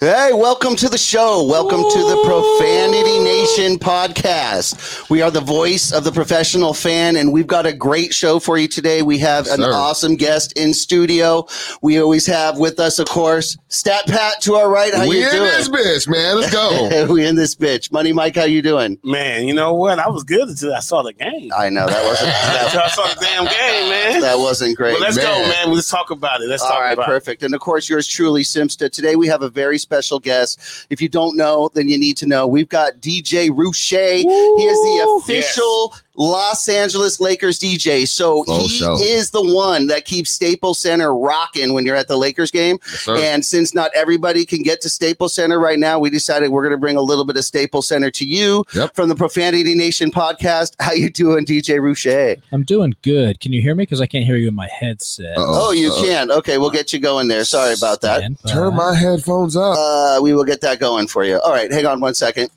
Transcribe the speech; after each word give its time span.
Hey, 0.00 0.30
welcome 0.32 0.76
to 0.76 0.88
the 0.88 0.96
show. 0.96 1.42
Welcome 1.42 1.82
to 1.82 1.98
the 1.98 2.22
Profanity 2.22 3.18
Nation 3.56 3.78
podcast. 3.78 5.08
We 5.08 5.22
are 5.22 5.30
the 5.30 5.40
voice 5.40 5.90
of 5.90 6.04
the 6.04 6.12
professional 6.12 6.74
fan, 6.74 7.16
and 7.16 7.32
we've 7.32 7.46
got 7.46 7.64
a 7.64 7.72
great 7.72 8.12
show 8.12 8.38
for 8.38 8.58
you 8.58 8.68
today. 8.68 9.00
We 9.00 9.18
have 9.18 9.46
an 9.46 9.60
Sir. 9.60 9.72
awesome 9.72 10.16
guest 10.16 10.52
in 10.52 10.74
studio. 10.74 11.46
We 11.80 11.98
always 11.98 12.26
have 12.26 12.58
with 12.58 12.78
us, 12.78 12.98
of 12.98 13.08
course, 13.08 13.56
Stat 13.68 14.06
Pat 14.06 14.42
to 14.42 14.56
our 14.56 14.70
right. 14.70 14.92
How 14.92 15.08
we 15.08 15.20
you 15.20 15.26
in 15.26 15.32
doing? 15.32 15.44
this 15.44 15.68
bitch, 15.68 16.08
man. 16.08 16.36
Let's 16.36 16.52
go. 16.52 17.06
we 17.12 17.26
in 17.26 17.36
this 17.36 17.54
bitch. 17.54 17.90
Money 17.90 18.12
Mike, 18.12 18.36
how 18.36 18.44
you 18.44 18.60
doing? 18.60 18.98
Man, 19.02 19.48
you 19.48 19.54
know 19.54 19.72
what? 19.72 19.98
I 19.98 20.08
was 20.08 20.24
good 20.24 20.48
until 20.48 20.74
I 20.74 20.80
saw 20.80 21.02
the 21.02 21.14
game. 21.14 21.50
I 21.56 21.70
know 21.70 21.86
that 21.86 22.04
wasn't 22.04 22.30
that, 22.30 22.76
I 22.76 22.88
saw 22.88 23.06
the 23.14 23.20
damn 23.20 23.44
game, 23.44 23.88
man. 23.88 24.20
that 24.20 24.38
wasn't 24.38 24.76
great. 24.76 24.92
But 24.92 25.00
let's 25.00 25.16
go, 25.16 25.22
man. 25.22 25.48
man. 25.48 25.74
Let's 25.74 25.90
talk 25.90 26.10
about 26.10 26.42
it. 26.42 26.48
Let's 26.48 26.62
All 26.62 26.70
talk 26.70 26.80
right, 26.80 26.92
about 26.92 27.06
perfect. 27.06 27.42
And 27.42 27.54
of 27.54 27.60
course, 27.60 27.88
yours 27.88 28.06
truly, 28.06 28.42
Simsta. 28.42 28.90
Today 28.90 29.16
we 29.16 29.26
have 29.28 29.42
a 29.42 29.48
very 29.48 29.78
special 29.78 30.18
guest. 30.20 30.86
If 30.90 31.00
you 31.00 31.08
don't 31.08 31.36
know, 31.36 31.70
then 31.72 31.88
you 31.88 31.98
need 31.98 32.18
to 32.18 32.26
know. 32.26 32.46
We've 32.46 32.68
got 32.68 33.00
DJ 33.00 33.37
Roueche. 33.46 34.18
He 34.18 34.64
is 34.64 34.78
the 34.78 35.20
official 35.22 35.94
Los 36.20 36.68
Angeles 36.68 37.20
Lakers 37.20 37.60
DJ. 37.60 38.06
So 38.08 38.42
Full 38.42 38.62
he 38.62 38.68
show. 38.68 38.96
is 39.00 39.30
the 39.30 39.42
one 39.54 39.86
that 39.86 40.04
keeps 40.04 40.30
Staples 40.30 40.80
Center 40.80 41.14
rocking 41.14 41.72
when 41.74 41.86
you're 41.86 41.94
at 41.94 42.08
the 42.08 42.16
Lakers 42.16 42.50
game. 42.50 42.78
Yes. 43.06 43.08
And 43.08 43.44
since 43.44 43.72
not 43.72 43.92
everybody 43.94 44.44
can 44.44 44.62
get 44.64 44.80
to 44.80 44.88
Staples 44.90 45.32
Center 45.34 45.60
right 45.60 45.78
now, 45.78 46.00
we 46.00 46.10
decided 46.10 46.50
we're 46.50 46.62
going 46.64 46.72
to 46.72 46.78
bring 46.78 46.96
a 46.96 47.00
little 47.02 47.24
bit 47.24 47.36
of 47.36 47.44
Staples 47.44 47.86
Center 47.86 48.10
to 48.10 48.26
you 48.26 48.64
Yep. 48.74 48.96
from 48.96 49.08
the 49.08 49.14
Profanity 49.14 49.74
Nation 49.76 50.10
podcast. 50.10 50.74
How 50.80 50.90
you 50.92 51.08
doing, 51.08 51.46
DJ 51.46 51.78
Roueche? 51.78 52.40
I'm 52.50 52.64
doing 52.64 52.94
good. 53.02 53.38
Can 53.38 53.52
you 53.52 53.62
hear 53.62 53.76
me? 53.76 53.82
Because 53.82 54.00
I 54.00 54.06
can't 54.06 54.24
hear 54.24 54.36
you 54.36 54.48
in 54.48 54.54
my 54.56 54.68
headset. 54.68 55.34
Oh, 55.36 55.70
you 55.70 55.92
uh-oh. 55.92 56.04
can. 56.04 56.30
Okay, 56.32 56.58
we'll 56.58 56.70
get 56.70 56.92
you 56.92 56.98
going 56.98 57.28
there. 57.28 57.44
Sorry 57.44 57.74
about 57.74 58.00
that. 58.00 58.18
Stand 58.18 58.38
Turn 58.48 58.70
by. 58.70 58.76
my 58.76 58.94
headphones 58.96 59.54
up. 59.56 59.76
Uh, 59.78 60.18
we 60.20 60.34
will 60.34 60.44
get 60.44 60.60
that 60.62 60.80
going 60.80 61.06
for 61.06 61.22
you. 61.22 61.38
All 61.38 61.52
right, 61.52 61.70
hang 61.72 61.86
on 61.86 62.00
one 62.00 62.14
second. 62.14 62.50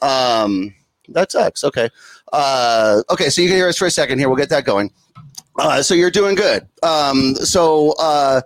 Um, 0.00 0.74
that 1.08 1.32
sucks. 1.32 1.64
Okay. 1.64 1.88
Uh, 2.32 3.02
okay, 3.10 3.30
so 3.30 3.40
you 3.42 3.48
can 3.48 3.56
hear 3.56 3.68
us 3.68 3.78
for 3.78 3.86
a 3.86 3.90
second 3.90 4.18
here. 4.18 4.28
We'll 4.28 4.36
get 4.36 4.50
that 4.50 4.64
going. 4.64 4.90
Uh, 5.58 5.82
so 5.82 5.94
you're 5.94 6.10
doing 6.10 6.34
good. 6.34 6.68
Um, 6.82 7.34
so 7.36 7.94
uh, 7.98 8.40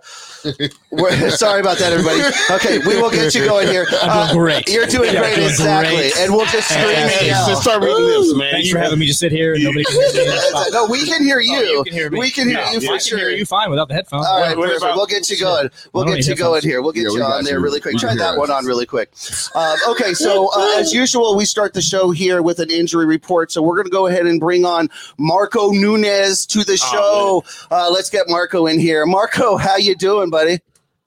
we're, 0.91 1.29
sorry 1.31 1.61
about 1.61 1.77
that, 1.79 1.93
everybody. 1.93 2.21
Okay, 2.51 2.79
we 2.79 3.01
will 3.01 3.09
get 3.11 3.33
you 3.35 3.45
going 3.45 3.67
here. 3.67 3.85
I'm 4.01 4.09
Uh, 4.09 4.27
doing 4.27 4.37
great. 4.39 4.67
You're 4.69 4.85
doing 4.85 5.13
Yeah, 5.13 5.21
great, 5.21 5.35
doing 5.35 5.49
exactly. 5.49 5.95
great. 5.95 6.17
And 6.17 6.33
we'll 6.33 6.45
just 6.47 6.67
scream 6.69 6.85
Hey, 6.87 7.01
and 7.03 7.11
hey, 7.11 7.27
yell. 7.27 7.55
Start 7.61 7.81
reading 7.83 8.05
this, 8.05 8.33
man. 8.35 8.51
Thanks 8.51 8.67
You 8.67 8.73
for 8.73 8.79
having 8.79 8.99
me 8.99 9.05
just 9.05 9.19
sit 9.19 9.31
here 9.31 9.53
and 9.53 9.63
nobody 9.63 9.83
can 9.89 9.93
hear 10.13 10.25
me. 10.25 10.39
no, 10.71 10.87
we 10.89 11.05
can 11.05 11.23
hear 11.23 11.39
you. 11.39 11.55
Oh, 11.57 11.61
you 11.61 11.83
can 11.83 11.93
hear 11.93 12.09
me. 12.09 12.19
We 12.19 12.31
can 12.31 12.47
hear 12.49 12.59
Yeah, 12.59 12.71
you 12.71 12.79
yeah, 12.79 12.87
for 12.89 12.93
I 12.95 12.99
can 12.99 13.17
hear 13.17 13.29
you 13.29 13.45
fine 13.45 13.69
without 13.69 13.87
the 13.87 13.93
headphones. 13.95 14.25
All 14.27 14.39
right, 14.39 14.57
What 14.57 14.69
perfect. 14.69 14.95
we'll 14.95 15.05
get 15.05 15.29
you 15.29 15.37
going. 15.39 15.69
We'll 15.93 16.03
I 16.03 16.07
get 16.07 16.15
need 16.15 16.25
you 16.27 16.35
going 16.35 16.61
here. 16.61 16.81
We'll 16.81 16.91
get 16.91 17.03
Yeah, 17.03 17.09
you 17.11 17.17
got 17.19 17.37
on 17.37 17.43
there 17.43 17.55
you. 17.55 17.63
really 17.63 17.79
quick. 17.79 17.93
We 17.93 17.99
Try 17.99 18.15
that 18.15 18.31
hear 18.31 18.39
one 18.39 18.51
on 18.51 18.65
really 18.65 18.85
quick. 18.85 19.11
Um, 19.55 19.77
okay, 19.89 20.13
so 20.13 20.49
uh, 20.55 20.75
as 20.79 20.93
usual, 20.93 21.35
we 21.37 21.45
start 21.45 21.73
the 21.73 21.81
show 21.81 22.11
here 22.11 22.41
with 22.41 22.59
an 22.59 22.69
injury 22.71 23.05
report. 23.05 23.51
So 23.51 23.61
we're 23.61 23.75
going 23.75 23.85
to 23.85 23.91
go 23.91 24.07
ahead 24.07 24.25
and 24.25 24.39
bring 24.39 24.65
on 24.65 24.89
Marco 25.17 25.71
Nunez 25.71 26.45
to 26.47 26.63
the 26.63 26.77
show. 26.77 27.43
uh, 27.71 27.89
let's 27.91 28.09
get 28.09 28.22
Marco 28.27 28.67
in 28.67 28.79
here. 28.79 29.05
Marco, 29.05 29.57
how 29.57 29.77
you 29.77 29.95
doing, 29.95 30.29
buddy? 30.29 30.59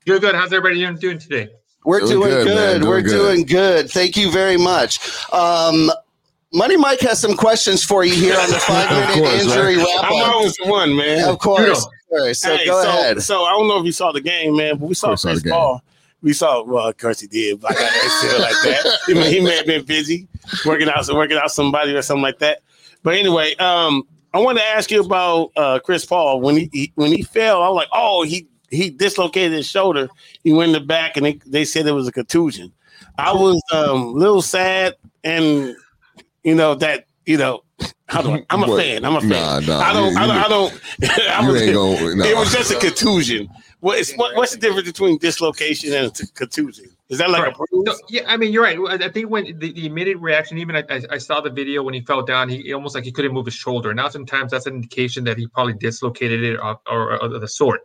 Good, 0.05 0.21
good. 0.21 0.35
How's 0.35 0.53
everybody 0.53 0.81
doing, 0.81 0.97
doing 0.97 1.19
today? 1.19 1.49
We're 1.85 2.01
Doing 2.01 2.11
doing, 2.11 2.31
good, 2.31 2.45
good. 2.47 2.79
Doing 2.81 2.89
We're 2.91 3.03
good. 3.03 3.11
doing 3.11 3.47
good. 3.47 3.91
Thank 3.91 4.17
you 4.17 4.31
very 4.33 4.57
much. 4.57 4.99
Um, 5.33 5.91
Money 6.53 6.77
Mike 6.77 7.01
has 7.01 7.21
some 7.21 7.37
questions 7.37 7.85
for 7.85 8.05
you 8.05 8.13
here 8.15 8.37
on 8.39 8.49
the 8.51 8.59
five 8.61 8.91
minute 8.91 9.15
course, 9.15 9.45
injury 9.45 9.77
wrap 9.77 9.87
I'm 10.05 10.31
always 10.33 10.55
the 10.57 10.69
one, 10.71 10.97
man. 10.97 11.29
Of 11.29 11.39
course. 11.39 11.85
Of 11.85 11.93
course. 12.09 12.41
So 12.41 12.57
Hey, 12.57 12.67
go 12.67 12.83
so, 12.83 12.89
ahead. 12.89 13.23
So 13.23 13.45
I 13.45 13.51
don't 13.51 13.69
know 13.69 13.79
if 13.79 13.85
you 13.85 13.93
saw 13.93 14.11
the 14.11 14.21
game, 14.21 14.57
man, 14.57 14.79
but 14.79 14.89
we 14.89 14.95
saw 14.95 15.09
course 15.09 15.27
I 15.27 15.35
saw 15.35 15.41
Chris. 15.41 15.53
Paul. 15.53 15.83
We 16.23 16.33
saw, 16.33 16.63
well, 16.65 16.89
of 16.89 16.97
course 16.97 17.21
he 17.21 17.27
did, 17.29 17.61
but 17.61 17.73
I 17.73 17.75
got 17.75 17.93
to 17.93 18.09
say 18.11 18.37
it 18.37 18.41
like 18.41 18.51
that. 18.83 18.99
He 19.07 19.15
may, 19.15 19.31
he 19.33 19.41
may 19.41 19.57
have 19.57 19.67
been 19.67 19.85
busy 19.85 20.27
working 20.65 20.89
out, 20.89 21.07
working 21.13 21.37
out 21.37 21.51
somebody 21.53 21.95
or 21.95 22.03
something 22.03 22.23
like 22.23 22.39
that. 22.41 22.63
But 23.03 23.15
anyway, 23.15 23.55
um, 23.57 24.03
I 24.37 24.41
want 24.41 24.59
to 24.59 24.65
ask 24.65 24.91
you 24.91 25.03
about 25.03 25.51
uh, 25.57 25.79
Chris 25.79 26.05
Paul 26.05 26.43
when 26.43 26.57
he, 26.59 26.69
he 26.73 26.93
when 26.95 27.11
he 27.11 27.23
fell. 27.23 27.63
I 27.63 27.69
was 27.69 27.77
like, 27.77 27.89
oh, 27.93 28.23
he 28.23 28.47
he 28.71 28.91
dislocated 28.91 29.53
his 29.53 29.67
shoulder. 29.67 30.09
He 30.45 30.53
went 30.53 30.69
in 30.69 30.73
the 30.75 30.87
back, 30.87 31.17
and 31.17 31.25
they, 31.25 31.41
they 31.47 31.65
said 31.65 31.87
it 31.87 31.93
was 31.93 32.07
a 32.07 32.13
contusion. 32.13 32.71
I 33.17 33.33
was 33.33 33.63
um, 33.73 34.03
a 34.03 34.11
little 34.11 34.43
sad, 34.43 34.95
and 35.25 35.75
you 36.45 36.55
know 36.55 36.75
that 36.75 37.07
you 37.25 37.39
know. 37.39 37.63
How 38.09 38.23
do 38.23 38.31
I, 38.31 38.45
I'm 38.51 38.63
a 38.63 38.69
What? 38.69 38.81
fan. 38.83 39.05
I'm 39.05 39.17
a 39.17 39.21
fan. 39.21 39.31
Nah, 39.31 39.59
nah, 39.61 39.81
I 39.81 39.93
don't. 39.93 40.13
you- 40.13 40.19
I 40.19 40.27
don't. 40.27 40.37
I 40.37 40.49
don't. 40.49 40.81
I 41.31 41.41
you 41.47 41.53
was- 41.53 41.63
ain't 41.63 41.73
going. 41.73 42.19
No. 42.19 42.25
it 42.25 42.37
was 42.37 42.53
just 42.53 42.71
a 42.73 42.79
contusion. 42.79 43.49
What 43.81 43.99
is 43.99 44.13
what, 44.17 44.37
what's 44.37 44.53
the 44.53 44.59
difference 44.59 44.87
between 44.87 45.19
dislocation 45.19 45.93
and 45.95 46.13
contusion? 46.35 46.87
Is 47.09 47.19
that 47.19 47.31
like 47.31 47.43
Correct. 47.43 47.59
a 47.61 47.67
bruise? 47.71 48.03
Yeah, 48.09 48.23
I 48.27 48.37
mean, 48.37 48.53
you're 48.53 48.65
right. 48.65 48.79
I 49.01 49.09
think 49.09 49.31
when 49.31 49.59
the, 49.59 49.73
the 49.73 49.87
immediate 49.87 50.19
reaction, 50.19 50.59
even 50.59 50.75
I, 50.75 50.85
I, 50.91 51.03
I 51.13 51.19
saw 51.19 51.41
the 51.41 51.51
video 51.51 51.83
when 51.83 51.95
he 51.95 52.01
fell 52.01 52.23
down, 52.23 52.49
he 52.49 52.73
almost 52.73 52.97
like 52.97 53.05
he 53.05 53.13
couldn't 53.13 53.33
move 53.33 53.47
his 53.47 53.55
shoulder. 53.55 53.95
Now, 53.95 54.09
sometimes 54.09 54.51
that's 54.51 54.67
an 54.67 54.75
indication 54.75 55.23
that 55.25 55.39
he 55.39 55.47
probably 55.47 55.75
dislocated 55.75 56.43
it 56.43 56.57
or, 56.57 56.81
or, 56.91 57.13
or 57.13 57.17
of 57.17 57.41
the 57.41 57.47
sort. 57.47 57.83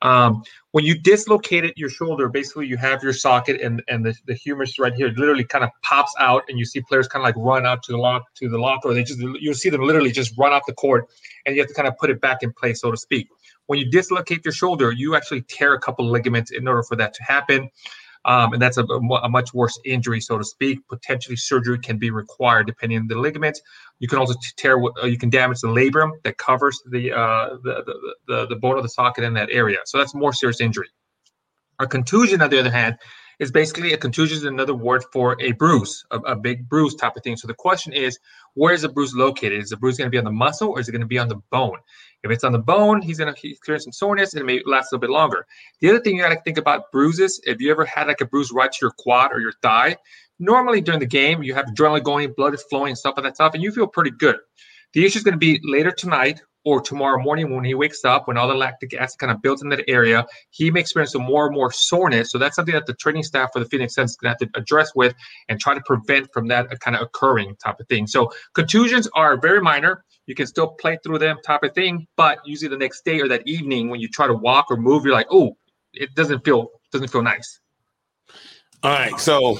Um, 0.00 0.42
when 0.72 0.84
you 0.84 0.98
dislocated 0.98 1.74
your 1.76 1.88
shoulder, 1.88 2.28
basically 2.28 2.66
you 2.66 2.76
have 2.76 3.02
your 3.04 3.12
socket 3.12 3.60
and, 3.60 3.82
and 3.88 4.04
the, 4.04 4.16
the 4.26 4.34
humerus 4.34 4.78
right 4.78 4.92
here 4.92 5.12
literally 5.16 5.44
kind 5.44 5.62
of 5.62 5.70
pops 5.82 6.12
out, 6.18 6.42
and 6.48 6.58
you 6.58 6.64
see 6.64 6.80
players 6.80 7.06
kind 7.06 7.22
of 7.22 7.26
like 7.26 7.36
run 7.36 7.66
out 7.66 7.82
to 7.84 7.92
the 7.92 7.98
lock 7.98 8.24
to 8.36 8.48
the 8.48 8.58
locker, 8.58 8.88
or 8.88 8.94
they 8.94 9.04
just 9.04 9.20
you'll 9.20 9.54
see 9.54 9.68
them 9.70 9.82
literally 9.82 10.10
just 10.10 10.36
run 10.36 10.52
off 10.52 10.62
the 10.66 10.72
court, 10.72 11.08
and 11.46 11.54
you 11.54 11.62
have 11.62 11.68
to 11.68 11.74
kind 11.74 11.86
of 11.86 11.96
put 11.98 12.10
it 12.10 12.20
back 12.20 12.42
in 12.42 12.52
place, 12.52 12.80
so 12.80 12.90
to 12.90 12.96
speak. 12.96 13.28
When 13.66 13.78
you 13.78 13.88
dislocate 13.88 14.44
your 14.44 14.52
shoulder, 14.52 14.90
you 14.90 15.14
actually 15.14 15.42
tear 15.42 15.74
a 15.74 15.78
couple 15.78 16.10
ligaments 16.10 16.50
in 16.50 16.66
order 16.66 16.82
for 16.82 16.96
that 16.96 17.14
to 17.14 17.22
happen. 17.22 17.70
Um, 18.24 18.52
and 18.52 18.62
that's 18.62 18.78
a, 18.78 18.84
a 18.84 19.28
much 19.28 19.52
worse 19.52 19.78
injury, 19.84 20.20
so 20.20 20.38
to 20.38 20.44
speak. 20.44 20.78
Potentially, 20.88 21.36
surgery 21.36 21.78
can 21.78 21.98
be 21.98 22.10
required 22.10 22.66
depending 22.66 22.98
on 22.98 23.08
the 23.08 23.16
ligaments. 23.16 23.60
You 23.98 24.08
can 24.08 24.18
also 24.18 24.34
tear, 24.56 24.80
uh, 24.80 25.06
you 25.06 25.18
can 25.18 25.28
damage 25.30 25.60
the 25.60 25.68
labrum 25.68 26.12
that 26.22 26.38
covers 26.38 26.80
the, 26.90 27.12
uh, 27.12 27.56
the, 27.64 27.82
the 27.84 28.14
the 28.28 28.46
the 28.46 28.56
bone 28.56 28.76
of 28.76 28.84
the 28.84 28.88
socket 28.88 29.24
in 29.24 29.34
that 29.34 29.48
area. 29.50 29.78
So 29.84 29.98
that's 29.98 30.14
more 30.14 30.32
serious 30.32 30.60
injury. 30.60 30.88
A 31.80 31.86
contusion, 31.86 32.42
on 32.42 32.50
the 32.50 32.60
other 32.60 32.70
hand, 32.70 32.96
is 33.42 33.50
basically 33.50 33.92
a 33.92 33.98
contusion 33.98 34.36
is 34.36 34.44
another 34.44 34.72
word 34.72 35.02
for 35.12 35.36
a 35.40 35.50
bruise, 35.50 36.06
a, 36.12 36.18
a 36.18 36.36
big 36.36 36.68
bruise 36.68 36.94
type 36.94 37.16
of 37.16 37.24
thing. 37.24 37.36
So 37.36 37.48
the 37.48 37.54
question 37.54 37.92
is, 37.92 38.20
where 38.54 38.72
is 38.72 38.82
the 38.82 38.88
bruise 38.88 39.16
located? 39.16 39.60
Is 39.60 39.70
the 39.70 39.76
bruise 39.76 39.98
going 39.98 40.06
to 40.06 40.12
be 40.12 40.18
on 40.18 40.24
the 40.24 40.30
muscle 40.30 40.68
or 40.70 40.78
is 40.78 40.88
it 40.88 40.92
going 40.92 41.00
to 41.00 41.08
be 41.08 41.18
on 41.18 41.26
the 41.26 41.40
bone? 41.50 41.78
If 42.22 42.30
it's 42.30 42.44
on 42.44 42.52
the 42.52 42.60
bone, 42.60 43.02
he's 43.02 43.18
going 43.18 43.34
to 43.34 43.50
experience 43.50 43.82
some 43.82 43.92
soreness 43.92 44.32
and 44.32 44.40
it 44.40 44.44
may 44.44 44.62
last 44.64 44.92
a 44.92 44.94
little 44.94 45.08
bit 45.08 45.10
longer. 45.10 45.44
The 45.80 45.90
other 45.90 45.98
thing 45.98 46.14
you 46.14 46.22
got 46.22 46.28
to 46.28 46.40
think 46.42 46.56
about 46.56 46.92
bruises, 46.92 47.40
if 47.42 47.60
you 47.60 47.72
ever 47.72 47.84
had 47.84 48.06
like 48.06 48.20
a 48.20 48.26
bruise 48.26 48.52
right 48.52 48.70
to 48.70 48.78
your 48.80 48.92
quad 48.92 49.32
or 49.32 49.40
your 49.40 49.54
thigh, 49.60 49.96
normally 50.38 50.80
during 50.80 51.00
the 51.00 51.06
game, 51.06 51.42
you 51.42 51.52
have 51.54 51.66
adrenaline 51.66 52.04
going, 52.04 52.32
blood 52.34 52.54
is 52.54 52.62
flowing, 52.62 52.90
and 52.90 52.98
stuff 52.98 53.14
like 53.16 53.24
that 53.24 53.34
stuff, 53.34 53.54
and 53.54 53.62
you 53.62 53.72
feel 53.72 53.88
pretty 53.88 54.12
good. 54.12 54.36
The 54.92 55.04
issue 55.04 55.18
is 55.18 55.24
going 55.24 55.34
to 55.34 55.38
be 55.38 55.58
later 55.64 55.90
tonight 55.90 56.42
or 56.64 56.80
tomorrow 56.80 57.20
morning 57.22 57.54
when 57.54 57.64
he 57.64 57.74
wakes 57.74 58.04
up, 58.04 58.28
when 58.28 58.36
all 58.36 58.48
the 58.48 58.54
lactic 58.54 58.94
acid 58.94 59.18
kind 59.18 59.32
of 59.32 59.42
builds 59.42 59.62
in 59.62 59.68
that 59.70 59.84
area, 59.88 60.26
he 60.50 60.70
may 60.70 60.80
experience 60.80 61.12
some 61.12 61.22
more 61.22 61.46
and 61.46 61.54
more 61.54 61.72
soreness. 61.72 62.30
So 62.30 62.38
that's 62.38 62.56
something 62.56 62.74
that 62.74 62.86
the 62.86 62.94
training 62.94 63.24
staff 63.24 63.50
for 63.52 63.58
the 63.58 63.64
Phoenix 63.64 63.94
Suns 63.94 64.10
is 64.10 64.16
going 64.16 64.34
to 64.34 64.44
have 64.44 64.52
to 64.52 64.60
address 64.60 64.94
with 64.94 65.14
and 65.48 65.58
try 65.60 65.74
to 65.74 65.80
prevent 65.84 66.32
from 66.32 66.48
that 66.48 66.72
uh, 66.72 66.76
kind 66.76 66.96
of 66.96 67.02
occurring 67.02 67.56
type 67.56 67.80
of 67.80 67.88
thing. 67.88 68.06
So 68.06 68.30
contusions 68.54 69.08
are 69.14 69.36
very 69.36 69.60
minor. 69.60 70.04
You 70.26 70.34
can 70.34 70.46
still 70.46 70.68
play 70.68 70.98
through 71.02 71.18
them 71.18 71.38
type 71.44 71.64
of 71.64 71.74
thing, 71.74 72.06
but 72.16 72.38
usually 72.44 72.68
the 72.68 72.76
next 72.76 73.04
day 73.04 73.20
or 73.20 73.28
that 73.28 73.42
evening 73.46 73.88
when 73.88 74.00
you 74.00 74.08
try 74.08 74.26
to 74.26 74.34
walk 74.34 74.66
or 74.70 74.76
move, 74.76 75.04
you're 75.04 75.14
like, 75.14 75.26
oh, 75.30 75.56
it 75.92 76.14
doesn't 76.14 76.44
feel 76.44 76.68
doesn't 76.92 77.08
feel 77.08 77.22
nice. 77.22 77.60
All 78.82 78.92
right, 78.92 79.18
so 79.18 79.58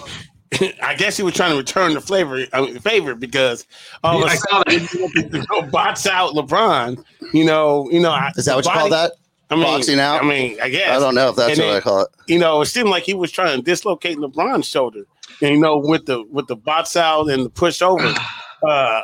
I 0.82 0.94
guess 0.94 1.16
he 1.16 1.22
was 1.22 1.34
trying 1.34 1.50
to 1.52 1.56
return 1.56 1.94
the 1.94 2.00
flavor 2.00 2.44
I 2.52 2.60
mean, 2.60 2.78
favor 2.81 3.14
because 3.14 3.66
all 4.04 4.20
Yeah, 4.20 4.25
of 4.26 4.31
I 4.31 4.34
a 4.34 4.37
saw 4.37 4.62
sudden 4.69 5.32
you 5.32 5.44
know, 5.50 5.62
box 5.70 6.06
out 6.06 6.34
LeBron. 6.34 7.02
You 7.32 7.44
know, 7.44 7.88
you 7.90 8.00
know. 8.00 8.10
I- 8.10 8.32
Is 8.37 8.44
that 8.46 8.56
what 8.56 8.64
you 8.66 8.70
call 8.72 8.90
that? 8.90 9.12
I 9.50 9.54
mean, 9.54 9.64
Boxing 9.64 10.00
out? 10.00 10.22
I 10.22 10.26
mean, 10.26 10.58
I 10.62 10.70
guess 10.70 10.88
I 10.96 10.99
don't 10.99 11.14
know 11.14 11.28
if 11.28 11.37
that's 11.37 11.58
And 11.58 11.66
what 11.66 11.72
then- 11.72 11.76
I 11.76 11.81
call 11.81 12.00
it. 12.02 12.08
you 12.26 12.38
know, 12.38 12.62
it 12.62 12.66
seemed 12.66 12.88
like 12.88 13.02
he 13.02 13.12
was 13.14 13.31
trying 13.31 13.56
to 13.56 13.62
dislocate 13.62 14.16
LeBron's 14.16 14.66
shoulder. 14.66 15.04
And, 15.43 15.50
you 15.54 15.60
know, 15.60 15.76
with 15.78 16.06
the 16.06 16.22
with 16.31 16.46
the 16.46 16.56
box 16.56 16.96
out 16.96 17.28
and 17.31 17.44
the 17.46 17.50
push 17.50 17.82
over. 17.82 18.14
Uh, 18.64 19.00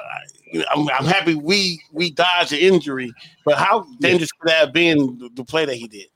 I'm, 0.72 0.88
I'm 0.90 1.04
happy 1.04 1.34
we 1.34 1.82
we 1.92 2.12
dodged 2.12 2.52
the 2.52 2.64
injury, 2.64 3.12
but 3.44 3.58
how 3.58 3.84
dangerous 4.00 4.30
could 4.30 4.48
that 4.50 4.60
have 4.66 4.72
been 4.72 5.18
the, 5.18 5.30
the 5.34 5.44
play 5.44 5.64
that 5.64 5.74
he 5.74 5.88
did? 5.88 6.06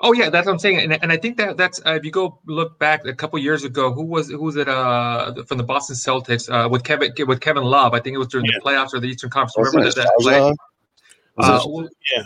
Oh 0.00 0.12
yeah, 0.12 0.30
that's 0.30 0.46
what 0.46 0.52
I'm 0.52 0.58
saying, 0.58 0.80
and, 0.80 1.02
and 1.02 1.12
I 1.12 1.16
think 1.16 1.36
that 1.38 1.56
that's 1.56 1.80
uh, 1.86 1.94
if 1.94 2.04
you 2.04 2.10
go 2.10 2.38
look 2.46 2.78
back 2.78 3.06
a 3.06 3.14
couple 3.14 3.38
years 3.38 3.64
ago, 3.64 3.92
who 3.92 4.04
was 4.04 4.28
who 4.28 4.42
was 4.42 4.56
it 4.56 4.68
uh 4.68 5.34
from 5.44 5.58
the 5.58 5.64
Boston 5.64 5.96
Celtics 5.96 6.50
uh 6.50 6.68
with 6.68 6.84
Kevin 6.84 7.12
with 7.26 7.40
Kevin 7.40 7.64
Love? 7.64 7.94
I 7.94 8.00
think 8.00 8.14
it 8.14 8.18
was 8.18 8.28
during 8.28 8.46
Yeah. 8.46 8.52
the 8.62 8.68
playoffs 8.70 8.94
or 8.94 9.00
the 9.00 9.08
Eastern 9.08 9.30
Conference. 9.30 9.56
Wasn't 9.56 9.76
Remember 9.76 9.90
it 9.90 9.94
that, 9.96 10.12
that 10.18 10.22
play? 10.22 10.38
Zaza? 11.42 11.62
Uh, 11.64 11.68
Was 11.68 11.90
Yeah. 12.14 12.22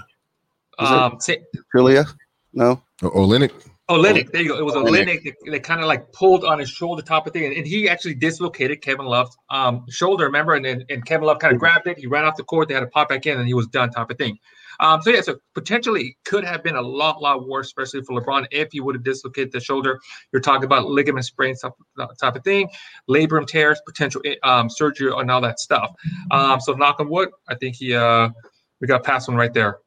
Was 0.79 0.91
um, 0.91 1.21
say, 1.21 1.43
Julia? 1.75 2.05
No. 2.53 2.83
Olynyk. 3.03 3.53
Oh, 3.89 3.99
Olynyk, 3.99 4.31
there 4.31 4.43
you 4.43 4.49
go. 4.49 4.59
It 4.59 4.65
was 4.65 4.75
Olynyk. 4.75 5.05
Olynyk 5.07 5.25
that, 5.25 5.35
that 5.51 5.63
kind 5.65 5.81
of 5.81 5.87
like 5.87 6.13
pulled 6.13 6.45
on 6.45 6.59
his 6.61 6.71
shoulder 6.71 7.03
top 7.03 7.27
of 7.27 7.33
thing, 7.33 7.45
and, 7.47 7.57
and 7.57 7.67
he 7.67 7.89
actually 7.89 8.15
dislocated 8.15 8.81
Kevin 8.83 9.05
Love's 9.07 9.37
um, 9.51 9.85
shoulder. 9.91 10.25
Remember, 10.27 10.55
and 10.55 10.65
then 10.65 10.85
and 10.91 11.05
Kevin 11.05 11.27
Love 11.27 11.41
kind 11.41 11.53
of 11.53 11.59
grabbed 11.59 11.87
it. 11.89 11.99
He 11.99 12.07
ran 12.07 12.25
off 12.25 12.37
the 12.37 12.45
court. 12.45 12.69
They 12.69 12.75
had 12.75 12.81
to 12.81 12.87
pop 12.87 13.09
back 13.09 13.27
in, 13.27 13.39
and 13.39 13.49
he 13.49 13.55
was 13.55 13.67
done. 13.67 13.91
Type 13.91 14.11
of 14.11 14.17
thing. 14.17 14.39
Um, 14.81 15.03
so 15.03 15.11
yeah, 15.11 15.21
so 15.21 15.37
potentially 15.55 16.17
could 16.25 16.45
have 16.45 16.63
been 16.63 16.77
a 16.77 16.83
lot, 16.83 17.21
lot 17.21 17.47
worse, 17.47 17.67
especially 17.67 18.03
for 18.03 18.21
LeBron 18.21 18.47
if 18.51 18.73
he 18.73 18.81
would 18.81 18.95
have 18.95 19.05
dislocated 19.05 19.53
the 19.53 19.61
shoulder. 19.61 20.01
You're 20.33 20.43
talking 20.43 20.65
about 20.65 20.87
ligament 20.87 21.27
sprains, 21.27 21.61
type, 21.61 21.73
type 22.19 22.35
of 22.35 22.43
thing, 22.45 22.69
labrum 23.09 23.47
tears, 23.47 23.81
potential 23.87 24.23
um, 24.43 24.71
surgery, 24.71 25.13
and 25.15 25.31
all 25.31 25.41
that 25.43 25.61
stuff. 25.61 25.95
Um, 26.31 26.61
so 26.61 26.73
knock 26.73 26.99
on 26.99 27.09
wood, 27.09 27.29
I 27.49 27.55
think 27.55 27.77
he 27.77 27.95
uh, 27.95 28.31
we 28.81 28.87
got 28.87 29.05
past 29.05 29.29
one 29.29 29.37
right 29.37 29.53
there. 29.53 29.79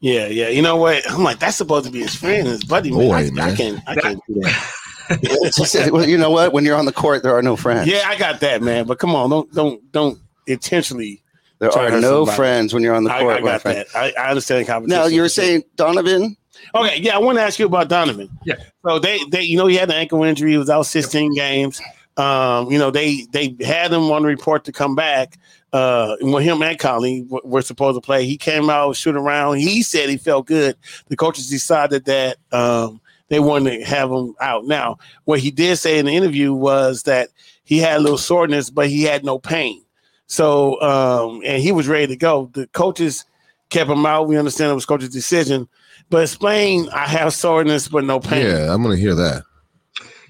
Yeah, 0.00 0.26
yeah. 0.26 0.48
You 0.48 0.62
know 0.62 0.76
what? 0.76 1.08
I'm 1.10 1.22
like, 1.22 1.38
that's 1.38 1.56
supposed 1.56 1.86
to 1.86 1.92
be 1.92 2.00
his 2.00 2.14
friend, 2.14 2.46
his 2.46 2.64
buddy. 2.64 2.90
Man. 2.90 3.00
Boy, 3.00 3.14
I, 3.14 3.20
I 3.20 3.30
man. 3.30 3.56
can't, 3.56 3.80
I 3.86 3.94
can't 3.94 4.20
do 4.28 4.40
that. 4.40 5.90
well, 5.92 6.06
you 6.06 6.18
know 6.18 6.30
what? 6.30 6.52
When 6.52 6.64
you're 6.64 6.76
on 6.76 6.86
the 6.86 6.92
court, 6.92 7.22
there 7.22 7.36
are 7.36 7.42
no 7.42 7.56
friends. 7.56 7.88
Yeah, 7.88 8.02
I 8.06 8.16
got 8.16 8.40
that, 8.40 8.62
man. 8.62 8.86
But 8.86 8.98
come 8.98 9.14
on, 9.14 9.30
don't, 9.30 9.52
don't, 9.52 9.92
don't 9.92 10.18
intentionally. 10.46 11.23
There 11.64 11.72
Try 11.72 11.86
are 11.96 12.00
no 12.00 12.18
somebody. 12.24 12.36
friends 12.36 12.74
when 12.74 12.82
you're 12.82 12.94
on 12.94 13.04
the 13.04 13.10
court. 13.10 13.36
I 13.38 13.40
my 13.40 13.46
got 13.52 13.62
friend. 13.62 13.78
that. 13.92 13.96
I, 13.96 14.12
I 14.20 14.28
understand 14.30 14.60
the 14.66 14.70
competition. 14.70 15.00
Now 15.00 15.06
you 15.06 15.20
were 15.22 15.28
saying 15.28 15.64
Donovan. 15.76 16.36
Okay, 16.74 17.00
yeah, 17.00 17.14
I 17.14 17.18
want 17.18 17.38
to 17.38 17.42
ask 17.42 17.58
you 17.58 17.66
about 17.66 17.88
Donovan. 17.88 18.30
Yeah. 18.44 18.54
So 18.86 18.98
they, 18.98 19.18
they, 19.30 19.42
you 19.42 19.56
know, 19.56 19.66
he 19.66 19.76
had 19.76 19.88
an 19.90 19.96
ankle 19.96 20.22
injury. 20.24 20.52
He 20.52 20.58
was 20.58 20.70
out 20.70 20.82
16 20.86 21.34
games. 21.34 21.80
Um, 22.16 22.70
you 22.70 22.78
know, 22.78 22.90
they 22.90 23.26
they 23.32 23.56
had 23.64 23.92
him 23.92 24.10
on 24.10 24.22
the 24.22 24.28
report 24.28 24.64
to 24.64 24.72
come 24.72 24.94
back. 24.94 25.38
Uh, 25.72 26.16
when 26.20 26.42
him 26.44 26.62
and 26.62 26.78
Conley 26.78 27.22
w- 27.22 27.40
were 27.44 27.60
supposed 27.62 27.96
to 27.96 28.00
play, 28.00 28.24
he 28.24 28.36
came 28.36 28.70
out, 28.70 28.94
shoot 28.94 29.16
around. 29.16 29.56
He 29.56 29.82
said 29.82 30.08
he 30.08 30.16
felt 30.16 30.46
good. 30.46 30.76
The 31.08 31.16
coaches 31.16 31.50
decided 31.50 32.04
that 32.04 32.36
um, 32.52 33.00
they 33.28 33.40
wanted 33.40 33.78
to 33.80 33.84
have 33.84 34.12
him 34.12 34.36
out. 34.40 34.66
Now, 34.66 34.98
what 35.24 35.40
he 35.40 35.50
did 35.50 35.76
say 35.78 35.98
in 35.98 36.06
the 36.06 36.12
interview 36.12 36.52
was 36.52 37.02
that 37.02 37.30
he 37.64 37.78
had 37.78 37.96
a 37.96 38.00
little 38.00 38.18
soreness, 38.18 38.70
but 38.70 38.88
he 38.88 39.02
had 39.02 39.24
no 39.24 39.40
pain. 39.40 39.82
So, 40.26 40.80
um, 40.80 41.42
and 41.44 41.62
he 41.62 41.72
was 41.72 41.88
ready 41.88 42.06
to 42.08 42.16
go. 42.16 42.50
The 42.52 42.66
coaches 42.68 43.24
kept 43.70 43.90
him 43.90 44.06
out. 44.06 44.28
We 44.28 44.38
understand 44.38 44.70
it 44.70 44.74
was 44.74 44.86
coach's 44.86 45.10
decision, 45.10 45.68
but 46.10 46.22
explain. 46.22 46.88
I 46.90 47.06
have 47.06 47.34
soreness, 47.34 47.88
but 47.88 48.04
no 48.04 48.20
pain. 48.20 48.46
Yeah, 48.46 48.72
I'm 48.72 48.82
gonna 48.82 48.96
hear 48.96 49.14
that. 49.14 49.44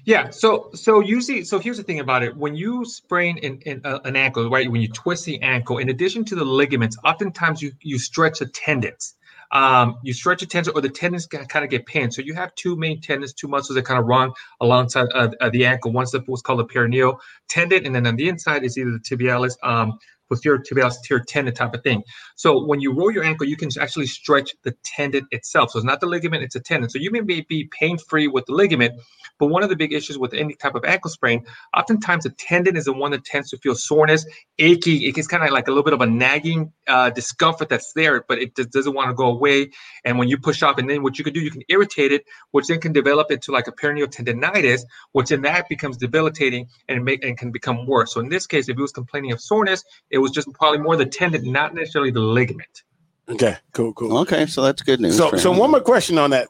Yeah. 0.05 0.29
So 0.29 0.69
so 0.73 0.99
usually, 0.99 1.43
so 1.43 1.59
here's 1.59 1.77
the 1.77 1.83
thing 1.83 1.99
about 1.99 2.23
it: 2.23 2.35
when 2.35 2.55
you 2.55 2.85
sprain 2.85 3.37
in, 3.39 3.59
in 3.65 3.81
uh, 3.83 3.99
an 4.05 4.15
ankle, 4.15 4.49
right? 4.49 4.69
When 4.69 4.81
you 4.81 4.87
twist 4.89 5.25
the 5.25 5.41
ankle, 5.41 5.77
in 5.79 5.89
addition 5.89 6.25
to 6.25 6.35
the 6.35 6.45
ligaments, 6.45 6.97
oftentimes 7.03 7.61
you 7.61 7.71
you 7.81 7.97
stretch 7.97 8.39
the 8.39 8.47
tendons. 8.47 9.15
Um, 9.51 9.97
you 10.03 10.13
stretch 10.13 10.41
a 10.41 10.45
tendon, 10.45 10.73
or 10.75 10.81
the 10.81 10.89
tendons 10.89 11.27
kind 11.27 11.63
of 11.63 11.69
get 11.69 11.85
pinned. 11.85 12.13
So 12.13 12.21
you 12.21 12.33
have 12.33 12.53
two 12.55 12.75
main 12.75 13.01
tendons, 13.01 13.33
two 13.33 13.47
muscles 13.47 13.75
that 13.75 13.85
kind 13.85 13.99
of 13.99 14.05
run 14.05 14.31
alongside 14.61 15.07
uh, 15.13 15.49
the 15.49 15.65
ankle. 15.65 15.91
One's 15.91 16.11
the 16.11 16.23
what's 16.25 16.41
called 16.41 16.59
the 16.59 16.65
peroneal 16.65 17.19
tendon, 17.47 17.85
and 17.85 17.95
then 17.95 18.07
on 18.07 18.15
the 18.15 18.29
inside 18.29 18.63
is 18.63 18.77
either 18.77 18.91
the 18.91 18.99
tibialis, 18.99 19.55
um, 19.63 19.97
posterior 20.29 20.59
tibialis 20.59 20.97
anterior 20.97 21.23
tendon 21.27 21.53
type 21.53 21.73
of 21.73 21.83
thing. 21.83 22.03
So 22.35 22.65
when 22.65 22.79
you 22.79 22.91
roll 22.91 23.11
your 23.11 23.23
ankle, 23.23 23.47
you 23.47 23.57
can 23.57 23.69
actually 23.79 24.07
stretch 24.07 24.53
the 24.63 24.75
tendon 24.83 25.27
itself. 25.31 25.71
So 25.71 25.79
it's 25.79 25.85
not 25.85 25.99
the 25.99 26.07
ligament; 26.07 26.43
it's 26.43 26.55
a 26.55 26.59
tendon. 26.59 26.89
So 26.89 26.99
you 26.99 27.11
may 27.11 27.21
be- 27.21 27.69
pain 27.79 27.97
free 27.97 28.27
with 28.27 28.45
the 28.45 28.53
ligament, 28.53 28.93
but 29.39 29.47
one 29.47 29.63
of 29.63 29.69
the 29.69 29.75
big 29.75 29.93
issues 29.93 30.17
with 30.17 30.33
any 30.33 30.53
type 30.53 30.75
of 30.75 30.85
ankle 30.85 31.09
sprain, 31.09 31.45
oftentimes 31.75 32.23
the 32.23 32.29
tendon 32.31 32.77
is 32.77 32.85
the 32.85 32.93
one 32.93 33.11
that 33.11 33.25
tends 33.25 33.49
to 33.49 33.57
feel 33.57 33.75
soreness, 33.75 34.25
achy. 34.59 35.05
It 35.05 35.15
gets 35.15 35.27
kind 35.27 35.43
of 35.43 35.49
like 35.51 35.67
a 35.67 35.71
little 35.71 35.83
bit 35.83 35.93
of 35.93 36.01
a 36.01 36.05
nagging 36.05 36.71
uh, 36.87 37.09
discomfort 37.09 37.69
that's 37.69 37.93
there, 37.93 38.23
but 38.27 38.39
it 38.39 38.55
just 38.55 38.71
doesn't 38.71 38.93
want 38.93 39.09
to 39.09 39.13
go 39.13 39.25
away. 39.25 39.71
And 40.03 40.17
when 40.17 40.27
you 40.27 40.37
push 40.37 40.63
off, 40.63 40.77
and 40.77 40.89
then 40.89 41.03
what 41.03 41.17
you 41.17 41.23
can 41.23 41.33
do, 41.33 41.41
you 41.41 41.51
can 41.51 41.63
irritate 41.69 42.11
it, 42.11 42.25
which 42.51 42.67
then 42.67 42.79
can 42.79 42.93
develop 42.93 43.31
into 43.31 43.51
like 43.51 43.67
a 43.67 43.71
peroneal 43.71 44.07
tendonitis, 44.07 44.81
which 45.11 45.29
then 45.29 45.41
that 45.41 45.67
becomes 45.69 45.97
debilitating 45.97 46.67
and 46.87 47.03
make 47.03 47.23
and 47.23 47.37
can 47.37 47.51
become 47.51 47.85
worse. 47.87 48.13
So 48.13 48.19
in 48.19 48.29
this 48.29 48.47
case, 48.47 48.69
if 48.69 48.75
he 48.75 48.81
was 48.81 48.91
complaining 48.91 49.31
of 49.31 49.41
soreness, 49.41 49.83
it 50.15 50.19
was 50.19 50.31
just 50.31 50.51
probably 50.53 50.79
more 50.79 50.95
the 50.95 51.05
tendon, 51.05 51.51
not 51.51 51.75
necessarily 51.75 52.09
the 52.09 52.21
ligament. 52.21 52.83
Okay, 53.27 53.57
cool, 53.73 53.91
cool. 53.93 54.17
Okay, 54.19 54.45
so 54.45 54.61
that's 54.61 54.81
good 54.81 55.01
news. 55.01 55.17
So, 55.17 55.35
so 55.35 55.51
him. 55.51 55.59
one 55.59 55.71
more 55.71 55.81
question 55.81 56.17
on 56.17 56.29
that, 56.29 56.47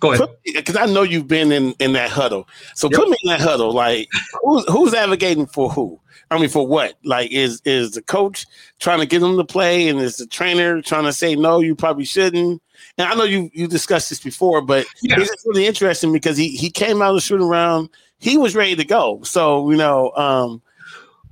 Go 0.00 0.12
ahead. 0.12 0.28
because 0.44 0.74
I 0.76 0.86
know 0.86 1.02
you've 1.02 1.28
been 1.28 1.52
in 1.52 1.72
in 1.78 1.92
that 1.92 2.10
huddle. 2.10 2.48
So 2.74 2.88
Yep. 2.90 2.98
put 2.98 3.08
me 3.10 3.16
in 3.22 3.30
that 3.30 3.40
huddle. 3.40 3.72
Like, 3.72 4.08
who's 4.42 4.64
who's 4.68 4.94
advocating 4.94 5.46
for 5.46 5.70
who? 5.70 6.00
I 6.30 6.38
mean, 6.40 6.48
for 6.48 6.66
what? 6.66 6.94
Like, 7.04 7.30
is 7.30 7.62
is 7.64 7.92
the 7.92 8.02
coach 8.02 8.46
trying 8.80 8.98
to 9.00 9.06
get 9.06 9.20
them 9.20 9.36
to 9.36 9.44
play, 9.44 9.86
and 9.88 10.00
is 10.00 10.16
the 10.16 10.26
trainer 10.26 10.82
trying 10.82 11.04
to 11.04 11.12
say 11.12 11.36
no, 11.36 11.60
you 11.60 11.76
probably 11.76 12.04
shouldn't? 12.06 12.60
And 12.98 13.06
I 13.08 13.14
know 13.14 13.24
you 13.24 13.48
you 13.52 13.68
discussed 13.68 14.08
this 14.08 14.18
before, 14.20 14.60
but 14.60 14.86
Yeah. 15.02 15.16
it's 15.20 15.44
really 15.46 15.66
interesting 15.66 16.12
because 16.12 16.36
he 16.36 16.48
he 16.56 16.68
came 16.70 17.00
out 17.00 17.10
of 17.10 17.16
the 17.16 17.20
shooting 17.20 17.46
around. 17.46 17.90
He 18.18 18.38
was 18.38 18.56
ready 18.56 18.74
to 18.74 18.84
go. 18.84 19.20
So 19.22 19.70
you 19.70 19.76
know, 19.76 20.10
um, 20.16 20.62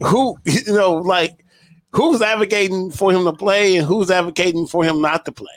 who 0.02 0.36
you 0.44 0.60
know, 0.74 0.92
like 0.96 1.41
who's 1.92 2.20
advocating 2.22 2.90
for 2.90 3.12
him 3.12 3.24
to 3.24 3.32
play, 3.32 3.76
and 3.76 3.86
who's 3.86 4.10
advocating 4.10 4.66
for 4.66 4.84
him 4.84 5.00
not 5.00 5.24
to 5.26 5.32
play? 5.32 5.48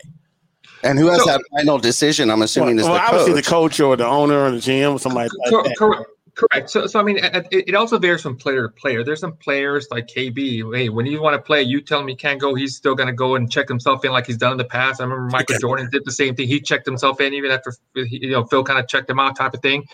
and 0.84 1.00
who 1.00 1.08
has 1.08 1.20
So- 1.20 1.26
that 1.26 1.42
final 1.58 1.80
decision? 1.80 2.30
I'm 2.30 2.44
assuming 2.44 2.76
well, 2.76 2.86
is 2.86 2.90
well, 2.90 2.94
the 3.00 3.02
obviously 3.02 3.34
coach. 3.34 3.44
the 3.44 3.50
coach 3.50 3.80
or 3.80 3.96
the 3.98 4.06
owner 4.06 4.46
or 4.46 4.52
the 4.52 4.58
GM 4.58 4.94
or 4.94 5.00
somebody 5.00 5.30
like 5.44 5.52
Cor- 5.52 5.64
that. 5.64 5.78
Correct. 5.78 6.10
Correct. 6.36 6.70
So, 6.70 6.86
so 6.86 7.00
I 7.00 7.04
mean, 7.04 7.18
it, 7.18 7.48
it 7.50 7.70
it 7.70 7.76
also 7.76 7.98
varies 7.98 8.22
from 8.22 8.36
player 8.36 8.64
to 8.64 8.70
player. 8.70 9.06
There's 9.06 9.22
some 9.22 9.38
players 9.38 9.88
like 9.90 10.08
KB. 10.08 10.76
Hey, 10.76 10.90
when 10.90 11.06
you 11.06 11.22
want 11.22 11.34
to 11.34 11.42
play, 11.42 11.64
you 11.64 11.80
tell 11.80 12.02
him 12.02 12.10
he 12.10 12.16
can't 12.16 12.42
go. 12.42 12.54
He's 12.54 12.76
still 12.76 12.94
going 12.94 13.08
to 13.08 13.14
go 13.14 13.36
and 13.36 13.50
check 13.50 13.70
himself 13.70 14.04
in 14.04 14.12
like 14.12 14.28
he's 14.28 14.36
done 14.36 14.52
in 14.52 14.58
the 14.58 14.66
past. 14.66 15.00
I 15.00 15.06
remember 15.06 15.28
Michael 15.28 15.58
Jordan 15.60 15.90
did 15.90 16.04
the 16.04 16.12
same 16.12 16.36
thing. 16.36 16.50
He 16.50 16.60
checked 16.60 16.86
himself 16.86 17.22
in 17.22 17.34
even 17.34 17.52
after 17.52 17.74
you 17.96 18.32
know 18.32 18.44
Phil 18.44 18.66
kind 18.66 18.80
of 18.80 18.90
checked 18.90 19.10
him 19.10 19.18
out, 19.18 19.38
type 19.38 19.54
of 19.54 19.62
thing. 19.62 19.86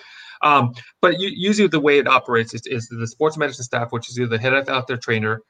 Um, 0.41 0.73
but 0.99 1.19
you, 1.19 1.29
usually 1.29 1.67
the 1.67 1.79
way 1.79 1.99
it 1.99 2.07
operates 2.07 2.55
is, 2.55 2.65
is 2.65 2.87
the 2.89 3.05
sports 3.05 3.37
medicine 3.37 3.63
staff, 3.63 3.91
which 3.91 4.09
is 4.09 4.19
either 4.19 4.29
the 4.29 4.39
head 4.39 4.67
out 4.67 4.87
there 4.87 4.97
trainer, 4.97 5.43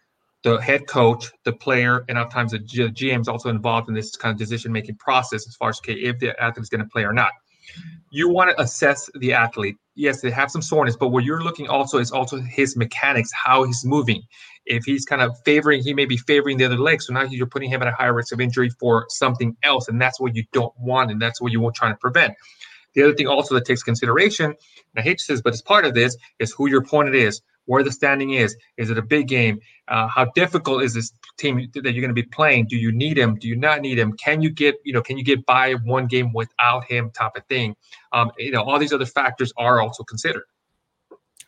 the 0.43 0.57
head 0.57 0.87
coach, 0.87 1.31
the 1.43 1.53
player, 1.53 2.03
and 2.09 2.17
at 2.17 2.31
times 2.31 2.51
the 2.51 2.59
GM 2.59 3.21
is 3.21 3.27
also 3.27 3.49
involved 3.49 3.89
in 3.89 3.95
this 3.95 4.15
kind 4.15 4.33
of 4.33 4.39
decision 4.39 4.71
making 4.71 4.95
process 4.95 5.47
as 5.47 5.55
far 5.55 5.69
as 5.69 5.79
okay, 5.79 5.93
if 5.93 6.19
the 6.19 6.39
athlete 6.41 6.63
is 6.63 6.69
going 6.69 6.81
to 6.81 6.89
play 6.89 7.03
or 7.03 7.13
not. 7.13 7.31
You 8.09 8.27
want 8.27 8.49
to 8.49 8.61
assess 8.61 9.09
the 9.15 9.33
athlete. 9.33 9.77
Yes, 9.95 10.21
they 10.21 10.31
have 10.31 10.51
some 10.51 10.61
soreness, 10.61 10.97
but 10.97 11.09
what 11.09 11.23
you're 11.23 11.43
looking 11.43 11.67
also 11.67 11.99
is 11.99 12.11
also 12.11 12.41
his 12.41 12.75
mechanics, 12.75 13.31
how 13.31 13.63
he's 13.63 13.85
moving. 13.85 14.23
If 14.65 14.83
he's 14.83 15.05
kind 15.05 15.21
of 15.21 15.37
favoring, 15.45 15.83
he 15.83 15.93
may 15.93 16.05
be 16.05 16.17
favoring 16.17 16.57
the 16.57 16.65
other 16.65 16.77
leg. 16.77 17.01
So 17.01 17.13
now 17.13 17.23
you're 17.23 17.47
putting 17.47 17.69
him 17.69 17.81
at 17.81 17.87
a 17.87 17.91
higher 17.91 18.13
risk 18.13 18.33
of 18.33 18.41
injury 18.41 18.69
for 18.79 19.05
something 19.09 19.55
else, 19.63 19.87
and 19.87 20.01
that's 20.01 20.19
what 20.19 20.35
you 20.35 20.43
don't 20.51 20.73
want, 20.79 21.11
and 21.11 21.21
that's 21.21 21.39
what 21.39 21.51
you 21.51 21.61
were 21.61 21.71
trying 21.71 21.93
to 21.93 21.97
prevent. 21.97 22.33
The 22.93 23.03
other 23.03 23.13
thing 23.13 23.27
also 23.27 23.55
that 23.55 23.65
takes 23.65 23.83
consideration, 23.83 24.45
and 24.45 24.55
I 24.97 25.01
hate 25.01 25.19
to 25.19 25.23
say 25.23 25.33
this, 25.35 25.41
but 25.41 25.53
as 25.53 25.61
part 25.61 25.85
of 25.85 25.93
this, 25.93 26.17
is 26.39 26.51
who 26.51 26.67
your 26.67 26.81
opponent 26.81 27.15
is, 27.15 27.41
where 27.65 27.83
the 27.83 27.91
standing 27.91 28.31
is. 28.31 28.55
Is 28.77 28.89
it 28.89 28.97
a 28.97 29.01
big 29.01 29.27
game? 29.27 29.59
Uh, 29.87 30.07
how 30.07 30.25
difficult 30.35 30.83
is 30.83 30.93
this 30.93 31.11
team 31.37 31.69
that 31.73 31.91
you're 31.91 32.01
going 32.01 32.07
to 32.07 32.13
be 32.13 32.23
playing? 32.23 32.67
Do 32.67 32.77
you 32.77 32.91
need 32.91 33.17
him? 33.17 33.35
Do 33.35 33.47
you 33.47 33.55
not 33.55 33.81
need 33.81 33.99
him? 33.99 34.13
Can 34.13 34.41
you 34.41 34.49
get, 34.49 34.75
you 34.83 34.93
know, 34.93 35.01
can 35.01 35.17
you 35.17 35.23
get 35.23 35.45
by 35.45 35.73
one 35.73 36.07
game 36.07 36.33
without 36.33 36.85
him? 36.85 37.11
Type 37.11 37.33
of 37.35 37.45
thing. 37.47 37.75
Um, 38.13 38.31
you 38.37 38.51
know, 38.51 38.63
all 38.63 38.79
these 38.79 38.93
other 38.93 39.05
factors 39.05 39.53
are 39.57 39.81
also 39.81 40.03
considered. 40.03 40.43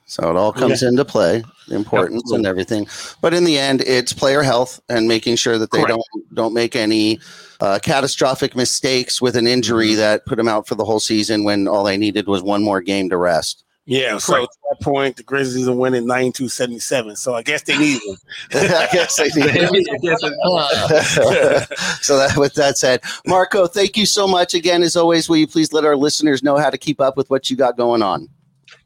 So 0.05 0.29
it 0.29 0.35
all 0.35 0.51
comes 0.51 0.83
into 0.83 1.05
play, 1.05 1.43
the 1.67 1.75
importance 1.75 2.31
and 2.31 2.45
everything. 2.45 2.87
But 3.21 3.33
in 3.33 3.45
the 3.45 3.57
end, 3.57 3.81
it's 3.81 4.11
player 4.11 4.43
health 4.43 4.81
and 4.89 5.07
making 5.07 5.37
sure 5.37 5.57
that 5.57 5.71
they 5.71 5.79
Correct. 5.79 5.89
don't 5.89 6.35
don't 6.35 6.53
make 6.53 6.75
any 6.75 7.19
uh, 7.61 7.79
catastrophic 7.81 8.55
mistakes 8.55 9.21
with 9.21 9.35
an 9.37 9.45
Mm-hmm. 9.45 9.53
injury 9.53 9.93
that 9.95 10.25
put 10.25 10.35
them 10.35 10.47
out 10.49 10.67
for 10.67 10.75
the 10.75 10.83
whole 10.83 10.99
season 10.99 11.45
when 11.45 11.67
all 11.67 11.85
they 11.85 11.97
needed 11.97 12.27
was 12.27 12.43
one 12.43 12.61
more 12.63 12.81
game 12.81 13.09
to 13.09 13.17
rest. 13.17 13.62
Yeah, 13.85 14.17
so 14.17 14.43
at 14.43 14.49
that 14.69 14.81
point, 14.81 15.17
the 15.17 15.23
Grizzlies 15.23 15.67
are 15.67 15.75
winning 15.75 16.07
92 16.07 16.47
77. 16.47 17.17
So 17.17 17.33
I 17.33 17.41
guess 17.41 17.63
they 17.63 17.77
need 17.77 17.99
one. 18.05 18.17
I 18.53 18.87
guess 18.93 19.17
they 19.17 19.27
need. 19.29 19.69
Yes, 20.01 20.21
so 22.01 22.17
that, 22.17 22.33
with 22.37 22.53
that 22.53 22.77
said, 22.77 23.01
Marco, 23.27 23.67
thank 23.67 23.97
you 23.97 24.05
so 24.05 24.25
much 24.27 24.53
again. 24.53 24.83
As 24.83 24.95
always, 24.95 25.27
will 25.27 25.37
you 25.37 25.47
please 25.47 25.73
let 25.73 25.83
our 25.83 25.97
listeners 25.97 26.43
know 26.43 26.57
how 26.57 26.69
to 26.69 26.77
keep 26.77 27.01
up 27.01 27.17
with 27.17 27.29
what 27.29 27.49
you 27.49 27.57
got 27.57 27.75
going 27.75 28.01
on? 28.01 28.29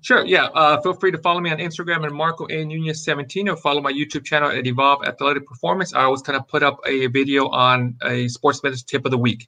Sure. 0.02 0.26
Yeah. 0.26 0.46
Uh, 0.46 0.82
feel 0.82 0.94
free 0.94 1.12
to 1.12 1.18
follow 1.20 1.42
me 1.42 1.52
on 1.52 1.58
Instagram 1.58 2.06
at 2.06 2.12
Marco 2.12 2.48
A. 2.50 2.66
Nunez 2.66 3.04
17 3.04 3.50
or 3.50 3.58
follow 3.58 3.82
my 3.82 3.92
YouTube 3.92 4.26
channel 4.26 4.50
at 4.50 4.66
Evolve 4.66 5.06
Athletic 5.06 5.46
Performance. 5.46 5.94
I 5.94 6.04
always 6.04 6.22
kind 6.22 6.38
of 6.38 6.48
put 6.48 6.64
up 6.64 6.80
a 6.88 7.08
video 7.08 7.50
on 7.50 7.96
a 8.04 8.28
sports 8.30 8.64
medicine 8.64 8.86
tip 8.88 9.06
of 9.06 9.12
the 9.12 9.18
week. 9.18 9.48